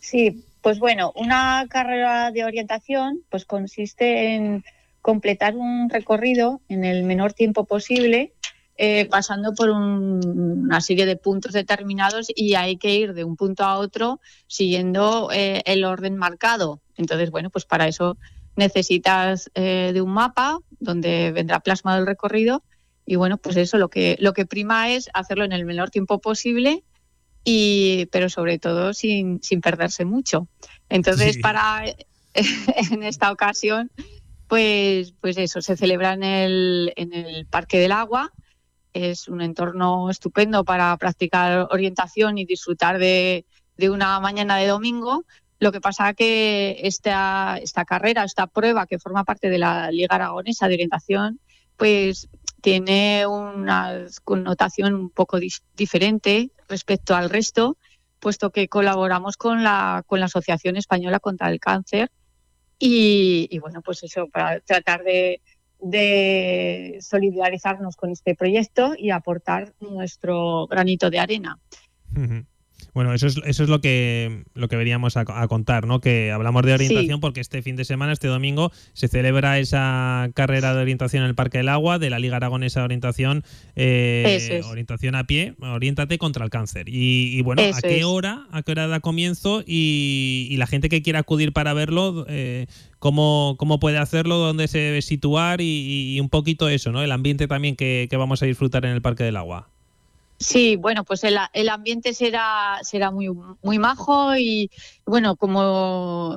Sí, 0.00 0.44
pues 0.60 0.78
bueno, 0.78 1.12
una 1.16 1.66
carrera 1.68 2.30
de 2.30 2.44
orientación 2.44 3.20
pues 3.30 3.44
consiste 3.44 4.34
en 4.34 4.64
completar 5.02 5.56
un 5.56 5.90
recorrido 5.90 6.60
en 6.68 6.84
el 6.84 7.04
menor 7.04 7.34
tiempo 7.34 7.64
posible, 7.64 8.32
eh, 8.76 9.06
pasando 9.06 9.54
por 9.54 9.70
una 9.70 10.80
serie 10.80 11.06
de 11.06 11.16
puntos 11.16 11.52
determinados 11.52 12.28
y 12.34 12.54
hay 12.54 12.76
que 12.76 12.96
ir 12.96 13.12
de 13.14 13.22
un 13.22 13.36
punto 13.36 13.64
a 13.64 13.78
otro 13.78 14.20
siguiendo 14.46 15.30
eh, 15.32 15.62
el 15.66 15.84
orden 15.84 16.16
marcado. 16.16 16.80
Entonces, 16.96 17.30
bueno, 17.30 17.50
pues 17.50 17.66
para 17.66 17.86
eso 17.86 18.16
necesitas 18.56 19.50
eh, 19.54 19.90
de 19.92 20.00
un 20.00 20.12
mapa 20.12 20.58
donde 20.80 21.32
vendrá 21.32 21.60
plasmado 21.60 21.98
el 22.00 22.06
recorrido 22.06 22.62
y 23.06 23.16
bueno, 23.16 23.36
pues 23.36 23.56
eso 23.56 23.78
lo 23.78 23.88
que 23.88 24.16
lo 24.20 24.32
que 24.32 24.46
prima 24.46 24.90
es 24.90 25.10
hacerlo 25.12 25.44
en 25.44 25.52
el 25.52 25.64
menor 25.64 25.90
tiempo 25.90 26.20
posible 26.20 26.84
y, 27.44 28.06
pero 28.06 28.30
sobre 28.30 28.58
todo 28.58 28.94
sin, 28.94 29.42
sin 29.42 29.60
perderse 29.60 30.04
mucho. 30.04 30.48
Entonces, 30.88 31.38
para 31.38 31.84
en 32.34 33.02
esta 33.02 33.30
ocasión, 33.30 33.90
pues, 34.48 35.12
pues 35.20 35.36
eso, 35.36 35.60
se 35.60 35.76
celebra 35.76 36.14
en 36.14 36.22
el, 36.22 36.92
en 36.96 37.12
el 37.12 37.46
Parque 37.46 37.78
del 37.78 37.92
Agua. 37.92 38.32
Es 38.94 39.28
un 39.28 39.42
entorno 39.42 40.08
estupendo 40.08 40.64
para 40.64 40.96
practicar 40.96 41.68
orientación 41.70 42.38
y 42.38 42.46
disfrutar 42.46 42.98
de, 42.98 43.44
de 43.76 43.90
una 43.90 44.18
mañana 44.20 44.56
de 44.56 44.68
domingo. 44.68 45.24
Lo 45.58 45.72
que 45.72 45.80
pasa 45.80 46.14
que 46.14 46.80
esta, 46.82 47.58
esta 47.62 47.84
carrera, 47.84 48.24
esta 48.24 48.46
prueba 48.46 48.86
que 48.86 48.98
forma 48.98 49.24
parte 49.24 49.50
de 49.50 49.58
la 49.58 49.90
Liga 49.90 50.16
Aragonesa 50.16 50.68
de 50.68 50.74
Orientación, 50.74 51.40
pues 51.76 52.28
tiene 52.60 53.26
una 53.26 54.06
connotación 54.24 54.94
un 54.94 55.10
poco 55.10 55.38
diferente 55.76 56.50
respecto 56.68 57.14
al 57.14 57.30
resto, 57.30 57.76
puesto 58.20 58.50
que 58.50 58.68
colaboramos 58.68 59.36
con 59.36 59.62
la, 59.62 60.02
con 60.06 60.18
la 60.18 60.26
Asociación 60.26 60.76
Española 60.76 61.20
contra 61.20 61.50
el 61.50 61.60
Cáncer 61.60 62.10
y, 62.78 63.58
bueno, 63.60 63.82
pues 63.82 64.02
eso, 64.02 64.28
para 64.28 64.60
tratar 64.60 65.04
de, 65.04 65.40
solidarizarnos 67.00 67.96
con 67.96 68.10
este 68.10 68.34
proyecto 68.34 68.94
y 68.96 69.10
aportar 69.10 69.74
nuestro 69.80 70.66
granito 70.66 71.10
de 71.10 71.18
arena. 71.18 71.58
Bueno, 72.94 73.12
eso 73.12 73.26
es, 73.26 73.40
eso 73.44 73.64
es 73.64 73.68
lo 73.68 73.80
que 73.80 74.44
lo 74.54 74.68
que 74.68 74.76
veníamos 74.76 75.16
a, 75.16 75.24
contar, 75.48 75.86
¿no? 75.86 76.00
Que 76.00 76.30
hablamos 76.30 76.62
de 76.62 76.74
orientación 76.74 77.20
porque 77.20 77.40
este 77.40 77.60
fin 77.60 77.74
de 77.74 77.84
semana, 77.84 78.12
este 78.12 78.28
domingo, 78.28 78.70
se 78.92 79.08
celebra 79.08 79.58
esa 79.58 80.30
carrera 80.34 80.74
de 80.74 80.82
orientación 80.82 81.24
en 81.24 81.28
el 81.28 81.34
Parque 81.34 81.58
del 81.58 81.68
Agua 81.68 81.98
de 81.98 82.08
la 82.08 82.20
Liga 82.20 82.36
Aragonesa 82.36 82.80
de 82.80 82.84
Orientación, 82.84 83.42
eh, 83.74 84.62
orientación 84.70 85.16
a 85.16 85.24
pie, 85.24 85.54
oriéntate 85.60 86.18
contra 86.18 86.44
el 86.44 86.50
cáncer. 86.50 86.86
Y, 86.88 87.42
bueno, 87.42 87.62
¿a 87.62 87.82
qué 87.82 88.04
hora, 88.04 88.46
a 88.52 88.62
qué 88.62 88.72
hora 88.72 88.86
da 88.86 89.00
comienzo 89.00 89.64
y, 89.66 90.54
la 90.54 90.68
gente 90.68 90.88
que 90.88 91.02
quiera 91.02 91.18
acudir 91.18 91.52
para 91.52 91.74
verlo, 91.74 92.26
eh, 92.28 92.66
cómo, 93.00 93.56
cómo 93.58 93.80
puede 93.80 93.98
hacerlo, 93.98 94.36
dónde 94.36 94.68
se 94.68 94.78
debe 94.78 95.02
situar 95.02 95.60
y, 95.60 96.16
un 96.20 96.28
poquito 96.28 96.68
eso, 96.68 96.92
¿no? 96.92 97.02
El 97.02 97.10
ambiente 97.10 97.48
también 97.48 97.74
que 97.74 98.08
vamos 98.12 98.40
a 98.42 98.46
disfrutar 98.46 98.84
en 98.84 98.92
el 98.92 99.02
Parque 99.02 99.24
del 99.24 99.36
Agua. 99.36 99.73
Sí, 100.44 100.76
bueno, 100.76 101.04
pues 101.04 101.24
el, 101.24 101.38
el, 101.54 101.70
ambiente 101.70 102.12
será, 102.12 102.78
será 102.82 103.10
muy, 103.10 103.30
muy 103.62 103.78
majo 103.78 104.36
y 104.36 104.70
bueno, 105.06 105.36
como 105.36 106.36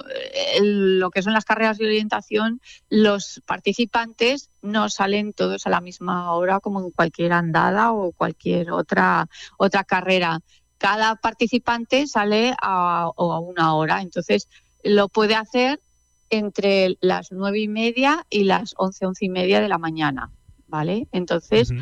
lo 0.61 1.11
que 1.11 1.21
son 1.21 1.33
las 1.33 1.43
carreras 1.43 1.77
de 1.77 1.87
orientación, 1.87 2.61
los 2.89 3.41
participantes 3.45 4.49
no 4.61 4.89
salen 4.89 5.33
todos 5.33 5.67
a 5.67 5.69
la 5.69 5.81
misma 5.81 6.31
hora 6.31 6.61
como 6.61 6.79
en 6.79 6.91
cualquier 6.91 7.33
andada 7.33 7.91
o 7.91 8.13
cualquier 8.13 8.71
otra, 8.71 9.27
otra 9.57 9.83
carrera. 9.83 10.39
Cada 10.77 11.17
participante 11.17 12.07
sale 12.07 12.55
a, 12.61 13.11
a 13.13 13.39
una 13.39 13.75
hora, 13.75 14.01
entonces 14.01 14.47
lo 14.83 15.09
puede 15.09 15.35
hacer 15.35 15.81
entre 16.29 16.95
las 17.01 17.33
nueve 17.33 17.59
y 17.59 17.67
media 17.67 18.25
y 18.29 18.45
las 18.45 18.73
once, 18.77 19.05
once 19.05 19.25
y 19.25 19.29
media 19.29 19.59
de 19.59 19.67
la 19.67 19.79
mañana, 19.79 20.31
¿vale? 20.65 21.09
Entonces... 21.11 21.73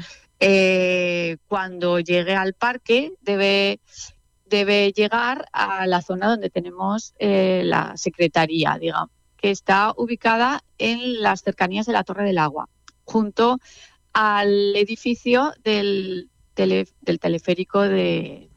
Eh, 0.47 1.37
cuando 1.47 1.99
llegue 1.99 2.35
al 2.35 2.53
parque 2.53 3.13
debe, 3.21 3.79
debe 4.45 4.91
llegar 4.91 5.47
a 5.51 5.87
la 5.87 6.01
zona 6.01 6.27
donde 6.27 6.49
tenemos 6.51 7.13
eh, 7.19 7.63
la 7.65 7.97
secretaría, 7.97 8.77
digamos, 8.79 9.09
que 9.37 9.49
está 9.49 9.93
ubicada 9.97 10.63
en 10.77 11.21
las 11.21 11.41
cercanías 11.41 11.85
de 11.87 11.93
la 11.93 12.03
Torre 12.03 12.25
del 12.25 12.37
Agua, 12.37 12.69
junto 13.05 13.57
al 14.13 14.75
edificio 14.75 15.53
del, 15.63 16.29
tele- 16.53 16.87
del 17.01 17.19
teleférico 17.19 17.81
de, 17.81 18.49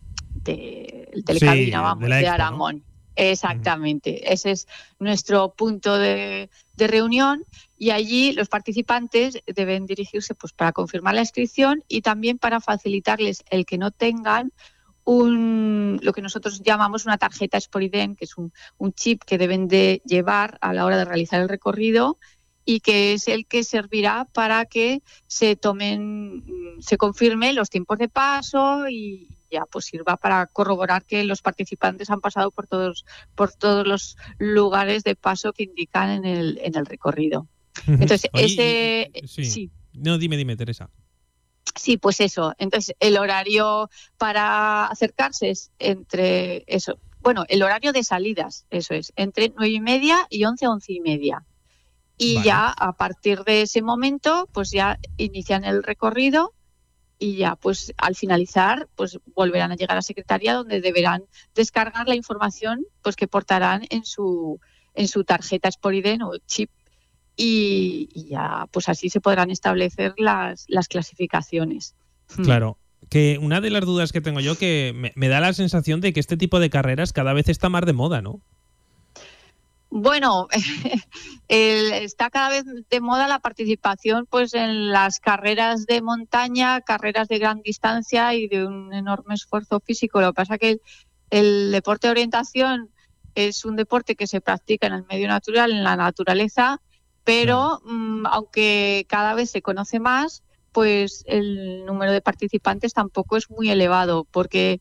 de- 0.44 1.08
el 1.12 1.24
telecabina, 1.24 1.78
Sí, 1.78 1.82
vamos, 1.82 2.00
de 2.00 2.08
la 2.08 2.32
de, 2.32 2.38
¿no? 2.38 2.82
Exactamente, 3.20 4.32
ese 4.32 4.52
es 4.52 4.68
nuestro 5.00 5.52
punto 5.54 5.98
de, 5.98 6.50
de 6.76 6.86
reunión 6.86 7.44
y 7.76 7.90
allí 7.90 8.30
los 8.30 8.48
participantes 8.48 9.42
deben 9.44 9.86
dirigirse 9.86 10.36
pues 10.36 10.52
para 10.52 10.70
confirmar 10.70 11.16
la 11.16 11.22
inscripción 11.22 11.82
y 11.88 12.02
también 12.02 12.38
para 12.38 12.60
facilitarles 12.60 13.42
el 13.50 13.66
que 13.66 13.76
no 13.76 13.90
tengan 13.90 14.52
un, 15.02 15.98
lo 16.00 16.12
que 16.12 16.22
nosotros 16.22 16.62
llamamos 16.62 17.06
una 17.06 17.18
tarjeta 17.18 17.60
Sporiden, 17.60 18.14
que 18.14 18.24
es 18.24 18.38
un, 18.38 18.52
un 18.76 18.92
chip 18.92 19.24
que 19.24 19.36
deben 19.36 19.66
de 19.66 20.00
llevar 20.04 20.56
a 20.60 20.72
la 20.72 20.84
hora 20.84 20.96
de 20.96 21.04
realizar 21.04 21.40
el 21.40 21.48
recorrido 21.48 22.18
y 22.64 22.78
que 22.78 23.14
es 23.14 23.26
el 23.26 23.46
que 23.46 23.64
servirá 23.64 24.26
para 24.32 24.64
que 24.66 25.02
se 25.26 25.56
tomen, 25.56 26.44
se 26.78 26.98
confirme 26.98 27.52
los 27.52 27.68
tiempos 27.68 27.98
de 27.98 28.08
paso 28.08 28.88
y 28.88 29.37
ya 29.50 29.64
pues 29.66 29.86
sirva 29.86 30.16
para 30.16 30.46
corroborar 30.46 31.04
que 31.04 31.24
los 31.24 31.42
participantes 31.42 32.10
han 32.10 32.20
pasado 32.20 32.50
por 32.50 32.66
todos, 32.66 33.04
por 33.34 33.52
todos 33.52 33.86
los 33.86 34.16
lugares 34.38 35.04
de 35.04 35.16
paso 35.16 35.52
que 35.52 35.64
indican 35.64 36.10
en 36.10 36.24
el, 36.24 36.58
en 36.62 36.76
el 36.76 36.86
recorrido. 36.86 37.48
Entonces, 37.86 38.28
Oye, 38.32 38.44
ese, 38.44 39.10
y- 39.14 39.28
sí. 39.28 39.44
sí, 39.44 39.70
No, 39.92 40.18
dime, 40.18 40.36
dime, 40.36 40.56
Teresa. 40.56 40.90
Sí, 41.74 41.96
pues 41.96 42.20
eso. 42.20 42.54
Entonces, 42.58 42.94
el 42.98 43.16
horario 43.18 43.88
para 44.16 44.86
acercarse 44.86 45.50
es 45.50 45.70
entre 45.78 46.64
eso. 46.66 46.98
Bueno, 47.20 47.44
el 47.48 47.62
horario 47.62 47.92
de 47.92 48.02
salidas, 48.04 48.66
eso 48.70 48.94
es, 48.94 49.12
entre 49.16 49.50
nueve 49.50 49.70
y 49.74 49.80
media 49.80 50.26
y 50.28 50.44
once 50.44 50.66
once 50.66 50.92
y 50.92 51.00
media. 51.00 51.44
Y 52.16 52.34
Vale. 52.34 52.46
ya 52.46 52.68
a 52.70 52.92
partir 52.94 53.44
de 53.44 53.62
ese 53.62 53.80
momento, 53.82 54.48
pues 54.52 54.70
ya 54.72 54.98
inician 55.16 55.64
el 55.64 55.82
recorrido 55.84 56.52
y 57.18 57.36
ya, 57.36 57.56
pues 57.56 57.92
al 57.96 58.14
finalizar, 58.14 58.88
pues 58.94 59.18
volverán 59.34 59.72
a 59.72 59.76
llegar 59.76 59.98
a 59.98 60.02
secretaría 60.02 60.54
donde 60.54 60.80
deberán 60.80 61.24
descargar 61.54 62.06
la 62.06 62.14
información, 62.14 62.86
pues 63.02 63.16
que 63.16 63.26
portarán 63.26 63.86
en 63.90 64.04
su 64.04 64.60
en 64.94 65.08
su 65.08 65.24
tarjeta 65.24 65.70
Sporiden 65.70 66.22
o 66.22 66.32
chip 66.46 66.70
y, 67.36 68.08
ya, 68.28 68.66
pues 68.72 68.88
así 68.88 69.10
se 69.10 69.20
podrán 69.20 69.50
establecer 69.50 70.14
las, 70.18 70.64
las 70.68 70.88
clasificaciones. 70.88 71.94
Hmm. 72.36 72.42
Claro. 72.42 72.78
Que 73.08 73.38
una 73.40 73.60
de 73.60 73.70
las 73.70 73.84
dudas 73.84 74.10
que 74.10 74.20
tengo 74.20 74.40
yo 74.40 74.58
que 74.58 75.12
me 75.14 75.28
da 75.28 75.38
la 75.38 75.52
sensación 75.52 76.00
de 76.00 76.12
que 76.12 76.18
este 76.18 76.36
tipo 76.36 76.58
de 76.58 76.68
carreras 76.68 77.12
cada 77.12 77.32
vez 77.32 77.48
está 77.48 77.68
más 77.68 77.86
de 77.86 77.92
moda, 77.92 78.22
¿no? 78.22 78.42
Bueno, 79.90 80.48
el- 81.48 81.92
está 81.92 82.28
cada 82.30 82.50
vez 82.50 82.64
de 82.90 83.00
moda 83.00 83.26
la 83.28 83.38
participación 83.40 84.26
pues 84.30 84.52
en 84.54 84.90
las 84.92 85.18
carreras 85.18 85.86
de 85.86 86.02
montaña, 86.02 86.80
carreras 86.82 87.28
de 87.28 87.38
gran 87.38 87.62
distancia 87.62 88.34
y 88.34 88.48
de 88.48 88.66
un 88.66 88.92
enorme 88.92 89.34
esfuerzo 89.34 89.80
físico. 89.80 90.20
Lo 90.20 90.28
que 90.32 90.34
pasa 90.36 90.58
que 90.58 90.70
el, 90.72 90.82
el 91.30 91.72
deporte 91.72 92.06
de 92.08 92.10
orientación 92.12 92.92
es 93.34 93.64
un 93.64 93.76
deporte 93.76 94.14
que 94.16 94.26
se 94.26 94.40
practica 94.42 94.86
en 94.88 94.92
el 94.94 95.04
medio 95.06 95.28
natural, 95.28 95.70
en 95.72 95.84
la 95.84 95.96
naturaleza, 95.96 96.82
pero 97.24 97.80
mm, 97.84 98.26
aunque 98.26 99.06
cada 99.08 99.34
vez 99.34 99.50
se 99.50 99.62
conoce 99.62 100.00
más, 100.00 100.42
pues 100.72 101.24
el 101.26 101.84
número 101.86 102.12
de 102.12 102.20
participantes 102.20 102.92
tampoco 102.92 103.36
es 103.38 103.48
muy 103.50 103.70
elevado, 103.70 104.26
porque 104.30 104.80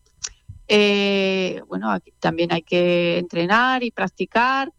eh, 0.68 1.62
bueno, 1.68 1.92
aquí 1.92 2.12
también 2.20 2.52
hay 2.52 2.62
que 2.64 3.18
entrenar 3.18 3.84
y 3.84 3.92
practicar, 3.92 4.72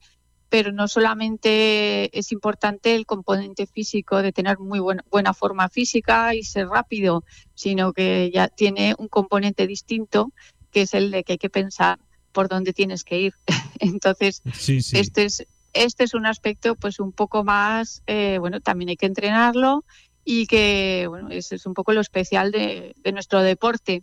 pero 0.49 0.73
no 0.73 0.89
solamente 0.89 2.17
es 2.19 2.33
importante 2.33 2.95
el 2.95 3.07
componente 3.07 3.67
físico 3.67 4.23
de 4.23 4.33
tener 4.33 4.59
muy 4.59 4.81
buena, 4.81 5.05
buena 5.11 5.35
forma 5.35 5.69
física 5.69 6.35
y 6.35 6.43
ser 6.43 6.69
rápido, 6.69 7.25
sino 7.55 7.93
que 7.93 8.31
ya 8.33 8.49
tiene 8.49 8.95
un 8.99 9.09
componente 9.09 9.67
distinto, 9.67 10.33
que 10.71 10.83
es 10.83 10.95
el 10.95 11.11
de 11.11 11.25
que 11.25 11.33
hay 11.33 11.39
que 11.39 11.51
pensar 11.51 11.99
por 12.33 12.49
dónde 12.49 12.73
tienes 12.73 13.05
que 13.05 13.21
ir. 13.21 13.35
Entonces, 13.81 14.43
Sí, 14.55 14.81
sí. 14.81 14.99
este 14.99 15.25
es 15.25 15.47
este 15.75 16.05
es 16.05 16.15
un 16.15 16.25
aspecto 16.25 16.77
pues 16.77 16.99
un 16.99 17.13
poco 17.13 17.45
más 17.45 18.03
eh, 18.07 18.39
bueno 18.41 18.61
también 18.61 18.89
hay 18.89 18.97
que 18.97 19.05
entrenarlo 19.05 19.85
y 20.25 20.47
que 20.47 21.05
bueno 21.09 21.29
ese 21.29 21.57
es 21.57 21.67
un 21.67 21.75
poco 21.75 21.93
lo 21.93 22.01
especial 22.01 22.51
de, 22.51 22.95
de 22.97 23.13
nuestro 23.13 23.43
deporte 23.43 24.03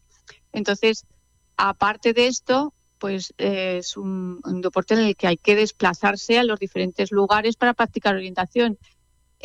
entonces 0.54 1.06
aparte 1.58 2.14
de 2.14 2.28
esto 2.28 2.75
pues 2.98 3.34
eh, 3.38 3.78
es 3.80 3.98
un, 3.98 4.40
un 4.44 4.62
deporte 4.62 4.94
en 4.94 5.02
el 5.02 5.16
que 5.16 5.28
hay 5.28 5.38
que 5.38 5.56
desplazarse 5.56 6.40
a 6.40 6.44
los 6.44 6.60
diferentes 6.60 7.12
lugares 7.12 7.56
para 7.56 7.74
practicar 7.74 8.16
orientación 8.16 8.78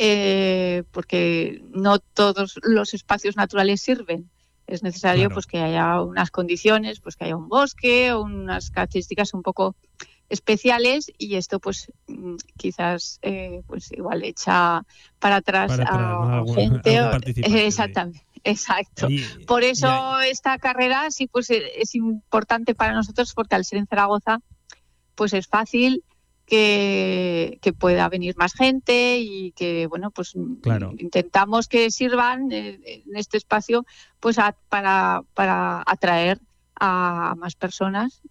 eh, 0.03 0.83
porque 0.91 1.61
no 1.69 1.99
todos 1.99 2.59
los 2.63 2.93
espacios 2.93 3.35
naturales 3.35 3.81
sirven. 3.81 4.29
Es 4.65 4.83
necesario 4.83 5.23
Claro. 5.25 5.35
pues 5.35 5.47
que 5.47 5.59
haya 5.59 6.01
unas 6.01 6.31
condiciones 6.31 6.99
pues 7.01 7.15
que 7.15 7.25
haya 7.25 7.35
un 7.35 7.49
bosque 7.49 8.11
o 8.13 8.21
unas 8.21 8.71
características 8.71 9.33
un 9.33 9.43
poco 9.43 9.75
especiales 10.29 11.11
y 11.17 11.35
esto 11.35 11.59
pues 11.59 11.91
mm, 12.07 12.35
quizás 12.57 13.19
eh, 13.21 13.61
pues 13.67 13.91
igual 13.91 14.23
echa 14.23 14.83
para 15.19 15.35
atrás 15.37 15.71
Para 15.71 15.83
atrás, 15.83 16.49
a, 16.49 16.53
gente 16.55 16.97
algún 16.97 17.21
exactamente 17.43 18.25
exacto 18.43 19.07
por 19.45 19.63
eso 19.63 20.19
esta 20.21 20.57
carrera 20.57 21.09
sí 21.11 21.27
pues 21.27 21.49
eh, 21.51 21.61
es 21.77 21.95
importante 21.95 22.73
para 22.75 22.93
nosotros 22.93 23.33
porque 23.33 23.55
al 23.55 23.65
ser 23.65 23.79
en 23.79 23.87
Zaragoza 23.87 24.39
pues 25.15 25.33
es 25.33 25.47
fácil 25.47 26.03
que, 26.45 27.59
que 27.61 27.71
pueda 27.73 28.09
venir 28.09 28.35
más 28.37 28.53
gente 28.53 29.19
y 29.19 29.51
que 29.53 29.87
bueno 29.87 30.11
pues 30.11 30.33
Claro. 30.61 30.93
intentamos 30.97 31.67
que 31.67 31.91
sirvan 31.91 32.51
eh, 32.51 33.03
en 33.07 33.15
este 33.15 33.37
espacio 33.37 33.85
pues 34.19 34.37
a- 34.39 34.57
para, 34.69 35.21
para 35.33 35.83
atraer 35.85 36.39
a 36.79 37.35
más 37.37 37.55
personas 37.55 38.21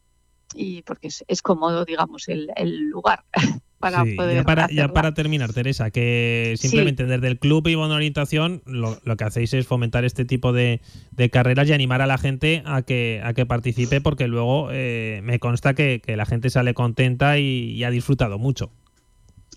y 0.54 0.82
porque 0.82 1.08
es, 1.08 1.24
es 1.28 1.40
cómodo 1.42 1.84
digamos 1.84 2.28
el, 2.28 2.50
el 2.56 2.88
lugar 2.90 3.24
para 3.80 4.04
Sí, 4.04 4.14
poder 4.14 4.36
ya, 4.36 4.44
para, 4.44 4.68
ya 4.70 4.88
para 4.92 5.14
terminar, 5.14 5.52
Teresa, 5.52 5.90
que 5.90 6.54
simplemente 6.58 7.06
desde 7.06 7.26
el 7.26 7.38
Club 7.38 7.66
Ivonne 7.66 7.94
Orientación 7.94 8.62
lo, 8.66 8.98
lo 9.04 9.16
que 9.16 9.24
hacéis 9.24 9.54
es 9.54 9.66
fomentar 9.66 10.04
este 10.04 10.24
tipo 10.24 10.52
de, 10.52 10.80
de 11.12 11.30
carreras 11.30 11.68
y 11.68 11.72
animar 11.72 12.02
a 12.02 12.06
la 12.06 12.18
gente 12.18 12.62
a 12.66 12.82
que, 12.82 13.20
a 13.24 13.32
que 13.32 13.46
participe 13.46 14.00
porque 14.02 14.28
luego 14.28 14.68
eh, 14.70 15.20
me 15.24 15.40
consta 15.40 15.74
que, 15.74 16.02
que 16.04 16.16
la 16.16 16.26
gente 16.26 16.50
sale 16.50 16.74
contenta 16.74 17.38
y, 17.38 17.72
y 17.72 17.84
ha 17.84 17.90
disfrutado 17.90 18.38
mucho. 18.38 18.70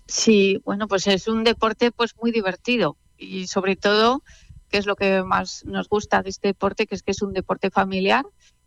Sí, 0.06 0.60
bueno, 0.64 0.88
pues 0.88 1.06
es 1.06 1.28
un 1.28 1.44
deporte 1.44 1.92
pues 1.92 2.14
muy 2.20 2.32
divertido. 2.32 2.96
Y 3.18 3.46
sobre 3.46 3.76
todo, 3.76 4.22
que 4.70 4.78
es 4.78 4.86
lo 4.86 4.96
que 4.96 5.22
más 5.22 5.64
nos 5.66 5.88
gusta 5.88 6.22
de 6.22 6.30
este 6.30 6.48
deporte, 6.48 6.86
que 6.86 6.94
es 6.94 7.02
que 7.02 7.12
es 7.12 7.22
un 7.22 7.32
deporte 7.32 7.70
familiar 7.70 8.24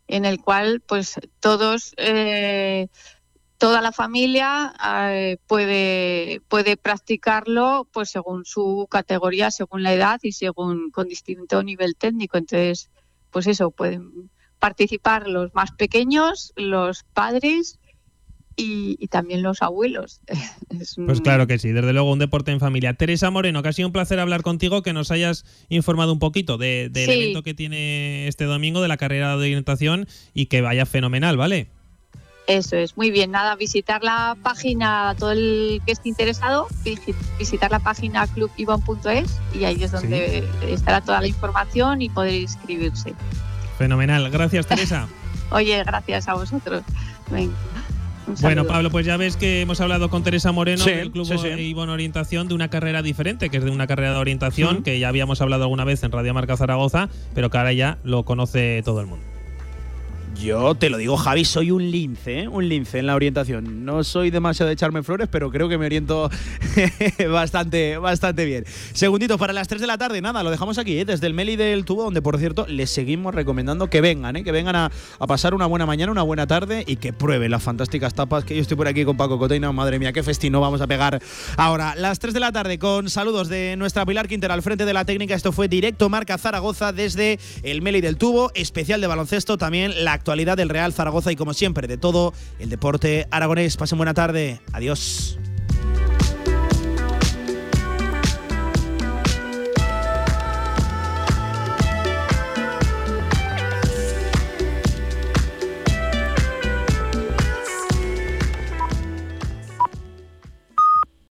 en 0.07 0.23
el 0.23 0.39
cual 0.39 0.81
pues 0.85 1.15
todos, 1.39 1.93
eh, 1.97 2.87
toda 3.57 3.81
la 3.81 3.91
familia 3.91 4.73
eh, 5.11 5.37
puede, 5.47 6.41
puede 6.47 6.77
practicarlo 6.77 7.87
pues 7.91 8.09
según 8.11 8.45
su 8.45 8.87
categoría, 8.89 9.49
según 9.51 9.83
la 9.83 9.93
edad 9.93 10.19
y 10.23 10.31
según 10.33 10.91
con 10.91 11.07
distinto 11.07 11.63
nivel 11.63 11.95
técnico. 11.95 12.37
Entonces, 12.37 12.89
pues 13.31 13.47
eso, 13.47 13.71
pueden 13.71 14.29
participar 14.59 15.27
los 15.27 15.53
más 15.55 15.71
pequeños, 15.71 16.53
los 16.55 17.03
padres 17.13 17.79
y, 18.55 18.95
y 18.99 19.07
también 19.07 19.43
los 19.43 19.61
abuelos. 19.61 20.21
Es 20.79 20.95
Pues 21.03 21.21
claro 21.21 21.47
que 21.47 21.57
sí, 21.59 21.71
desde 21.71 21.93
luego 21.93 22.11
un 22.11 22.19
deporte 22.19 22.51
en 22.51 22.59
familia. 22.59 22.93
Teresa 22.93 23.29
Moreno, 23.31 23.61
que 23.63 23.69
ha 23.69 23.73
sido 23.73 23.87
un 23.87 23.93
placer 23.93 24.19
hablar 24.19 24.41
contigo, 24.43 24.81
que 24.83 24.93
nos 24.93 25.11
hayas 25.11 25.45
informado 25.69 26.11
un 26.13 26.19
poquito 26.19 26.57
de- 26.57 26.89
del 26.91 27.05
Sí. 27.05 27.11
evento 27.13 27.43
que 27.43 27.53
tiene 27.53 28.27
este 28.27 28.45
domingo 28.45 28.81
de 28.81 28.87
la 28.87 28.97
carrera 28.97 29.29
de 29.31 29.35
orientación 29.35 30.07
y 30.33 30.47
que 30.47 30.61
vaya 30.61 30.85
fenomenal, 30.85 31.37
¿vale? 31.37 31.69
Eso 32.47 32.77
es, 32.77 32.95
muy 32.95 33.11
bien. 33.11 33.31
Nada, 33.31 33.55
visitar 33.57 34.03
la 34.03 34.37
página, 34.41 35.13
todo 35.19 35.33
el 35.33 35.81
que 35.85 35.91
esté 35.91 36.07
interesado, 36.07 36.67
visi- 36.85 37.13
visitar 37.37 37.69
la 37.71 37.79
página 37.79 38.25
clubivon.es 38.27 39.37
y 39.53 39.65
ahí 39.65 39.83
es 39.83 39.91
donde 39.91 40.47
estará 40.69 41.01
toda 41.01 41.19
la 41.19 41.27
información 41.27 42.01
y 42.01 42.07
poder 42.09 42.35
inscribirse. 42.41 43.13
Fenomenal. 43.77 44.29
Gracias, 44.31 44.65
Teresa. 44.67 45.07
Oye, 45.51 45.83
gracias 45.83 46.27
a 46.29 46.35
vosotros. 46.35 46.83
Venga, 47.29 47.53
Bueno. 48.41 48.65
Pablo, 48.65 48.91
pues 48.91 49.05
ya 49.05 49.17
ves 49.17 49.35
que 49.35 49.61
hemos 49.61 49.81
hablado 49.81 50.09
con 50.09 50.23
Teresa 50.23 50.51
Moreno 50.53 50.83
Sí, 50.85 50.91
del 50.91 51.11
Club 51.11 51.25
sí, 51.25 51.37
sí. 51.37 51.47
Ivonne 51.49 51.91
Orientación 51.91 52.47
de 52.47 52.53
una 52.53 52.69
carrera 52.69 53.01
diferente, 53.01 53.49
que 53.49 53.57
es 53.57 53.63
de 53.65 53.71
una 53.71 53.87
carrera 53.87 54.11
de 54.13 54.19
orientación, 54.19 54.83
que 54.83 54.99
ya 54.99 55.09
habíamos 55.09 55.41
hablado 55.41 55.63
alguna 55.63 55.83
vez 55.83 56.01
en 56.03 56.11
Radio 56.13 56.33
Marca 56.33 56.55
Zaragoza, 56.55 57.09
pero 57.35 57.49
que 57.49 57.57
ahora 57.57 57.73
ya 57.73 57.97
lo 58.03 58.23
conoce 58.23 58.81
todo 58.85 59.01
el 59.01 59.07
mundo. 59.07 59.25
Yo 60.39 60.75
te 60.75 60.91
lo 60.91 60.97
digo, 60.97 61.17
Javi, 61.17 61.45
soy 61.45 61.71
un 61.71 61.89
lince, 61.89 62.41
¿eh? 62.41 62.47
un 62.47 62.69
lince 62.69 62.99
en 62.99 63.07
la 63.07 63.15
orientación. 63.15 63.85
No 63.85 64.03
soy 64.03 64.29
demasiado 64.29 64.67
de 64.67 64.73
echarme 64.73 65.01
flores, 65.01 65.27
pero 65.31 65.49
creo 65.49 65.67
que 65.67 65.79
me 65.79 65.87
oriento 65.87 66.29
bastante, 67.31 67.97
bastante 67.97 68.45
bien. 68.45 68.63
Segunditos 68.93 69.39
para 69.39 69.51
las 69.51 69.67
3 69.67 69.81
de 69.81 69.87
la 69.87 69.97
tarde, 69.97 70.21
nada, 70.21 70.43
lo 70.43 70.51
dejamos 70.51 70.77
aquí, 70.77 70.99
¿eh? 70.99 71.05
desde 71.05 71.25
el 71.25 71.33
Meli 71.33 71.55
del 71.55 71.85
Tubo, 71.85 72.03
donde 72.03 72.21
por 72.21 72.37
cierto 72.37 72.67
les 72.67 72.91
seguimos 72.91 73.33
recomendando 73.33 73.89
que 73.89 73.99
vengan, 73.99 74.35
¿eh? 74.35 74.43
que 74.43 74.51
vengan 74.51 74.75
a, 74.75 74.91
pasar 75.27 75.55
una 75.55 75.65
buena 75.65 75.87
mañana, 75.87 76.11
una 76.11 76.21
buena 76.21 76.45
tarde 76.45 76.83
y 76.85 76.97
que 76.97 77.13
prueben 77.13 77.49
las 77.49 77.63
fantásticas 77.63 78.13
tapas. 78.13 78.43
Que 78.43 78.55
yo 78.55 78.61
estoy 78.61 78.77
por 78.77 78.87
aquí 78.87 79.05
con 79.05 79.17
Paco 79.17 79.39
Coteina, 79.39 79.71
madre 79.71 79.97
mía, 79.97 80.13
qué 80.13 80.21
festino 80.21 80.61
vamos 80.61 80.81
a 80.81 80.87
pegar 80.87 81.19
ahora. 81.57 81.95
Las 81.95 82.19
3 82.19 82.35
de 82.35 82.39
la 82.39 82.51
tarde, 82.51 82.77
con 82.77 83.09
saludos 83.09 83.49
de 83.49 83.75
nuestra 83.75 84.05
Pilar 84.05 84.27
Quintero 84.27 84.53
al 84.53 84.61
frente 84.61 84.85
de 84.85 84.93
la 84.93 85.03
técnica. 85.03 85.33
Esto 85.33 85.51
fue 85.51 85.67
directo 85.67 86.09
Marca 86.09 86.37
Zaragoza 86.37 86.91
desde 86.91 87.39
el 87.63 87.81
Meli 87.81 88.01
del 88.01 88.17
Tubo, 88.17 88.51
especial 88.53 89.01
de 89.01 89.07
baloncesto, 89.07 89.57
también 89.57 90.05
la 90.05 90.26
actualidad 90.27 90.57
del 90.57 90.67
Real 90.67 90.91
Zaragoza 90.91 91.31
y 91.31 91.37
como 91.37 91.53
siempre 91.53 91.87
de 91.87 91.97
todo 91.97 92.33
el 92.59 92.69
deporte 92.69 93.27
aragonés. 93.31 93.77
Pasen 93.77 93.97
buena 93.97 94.13
tarde. 94.13 94.59
Adiós. 94.73 95.39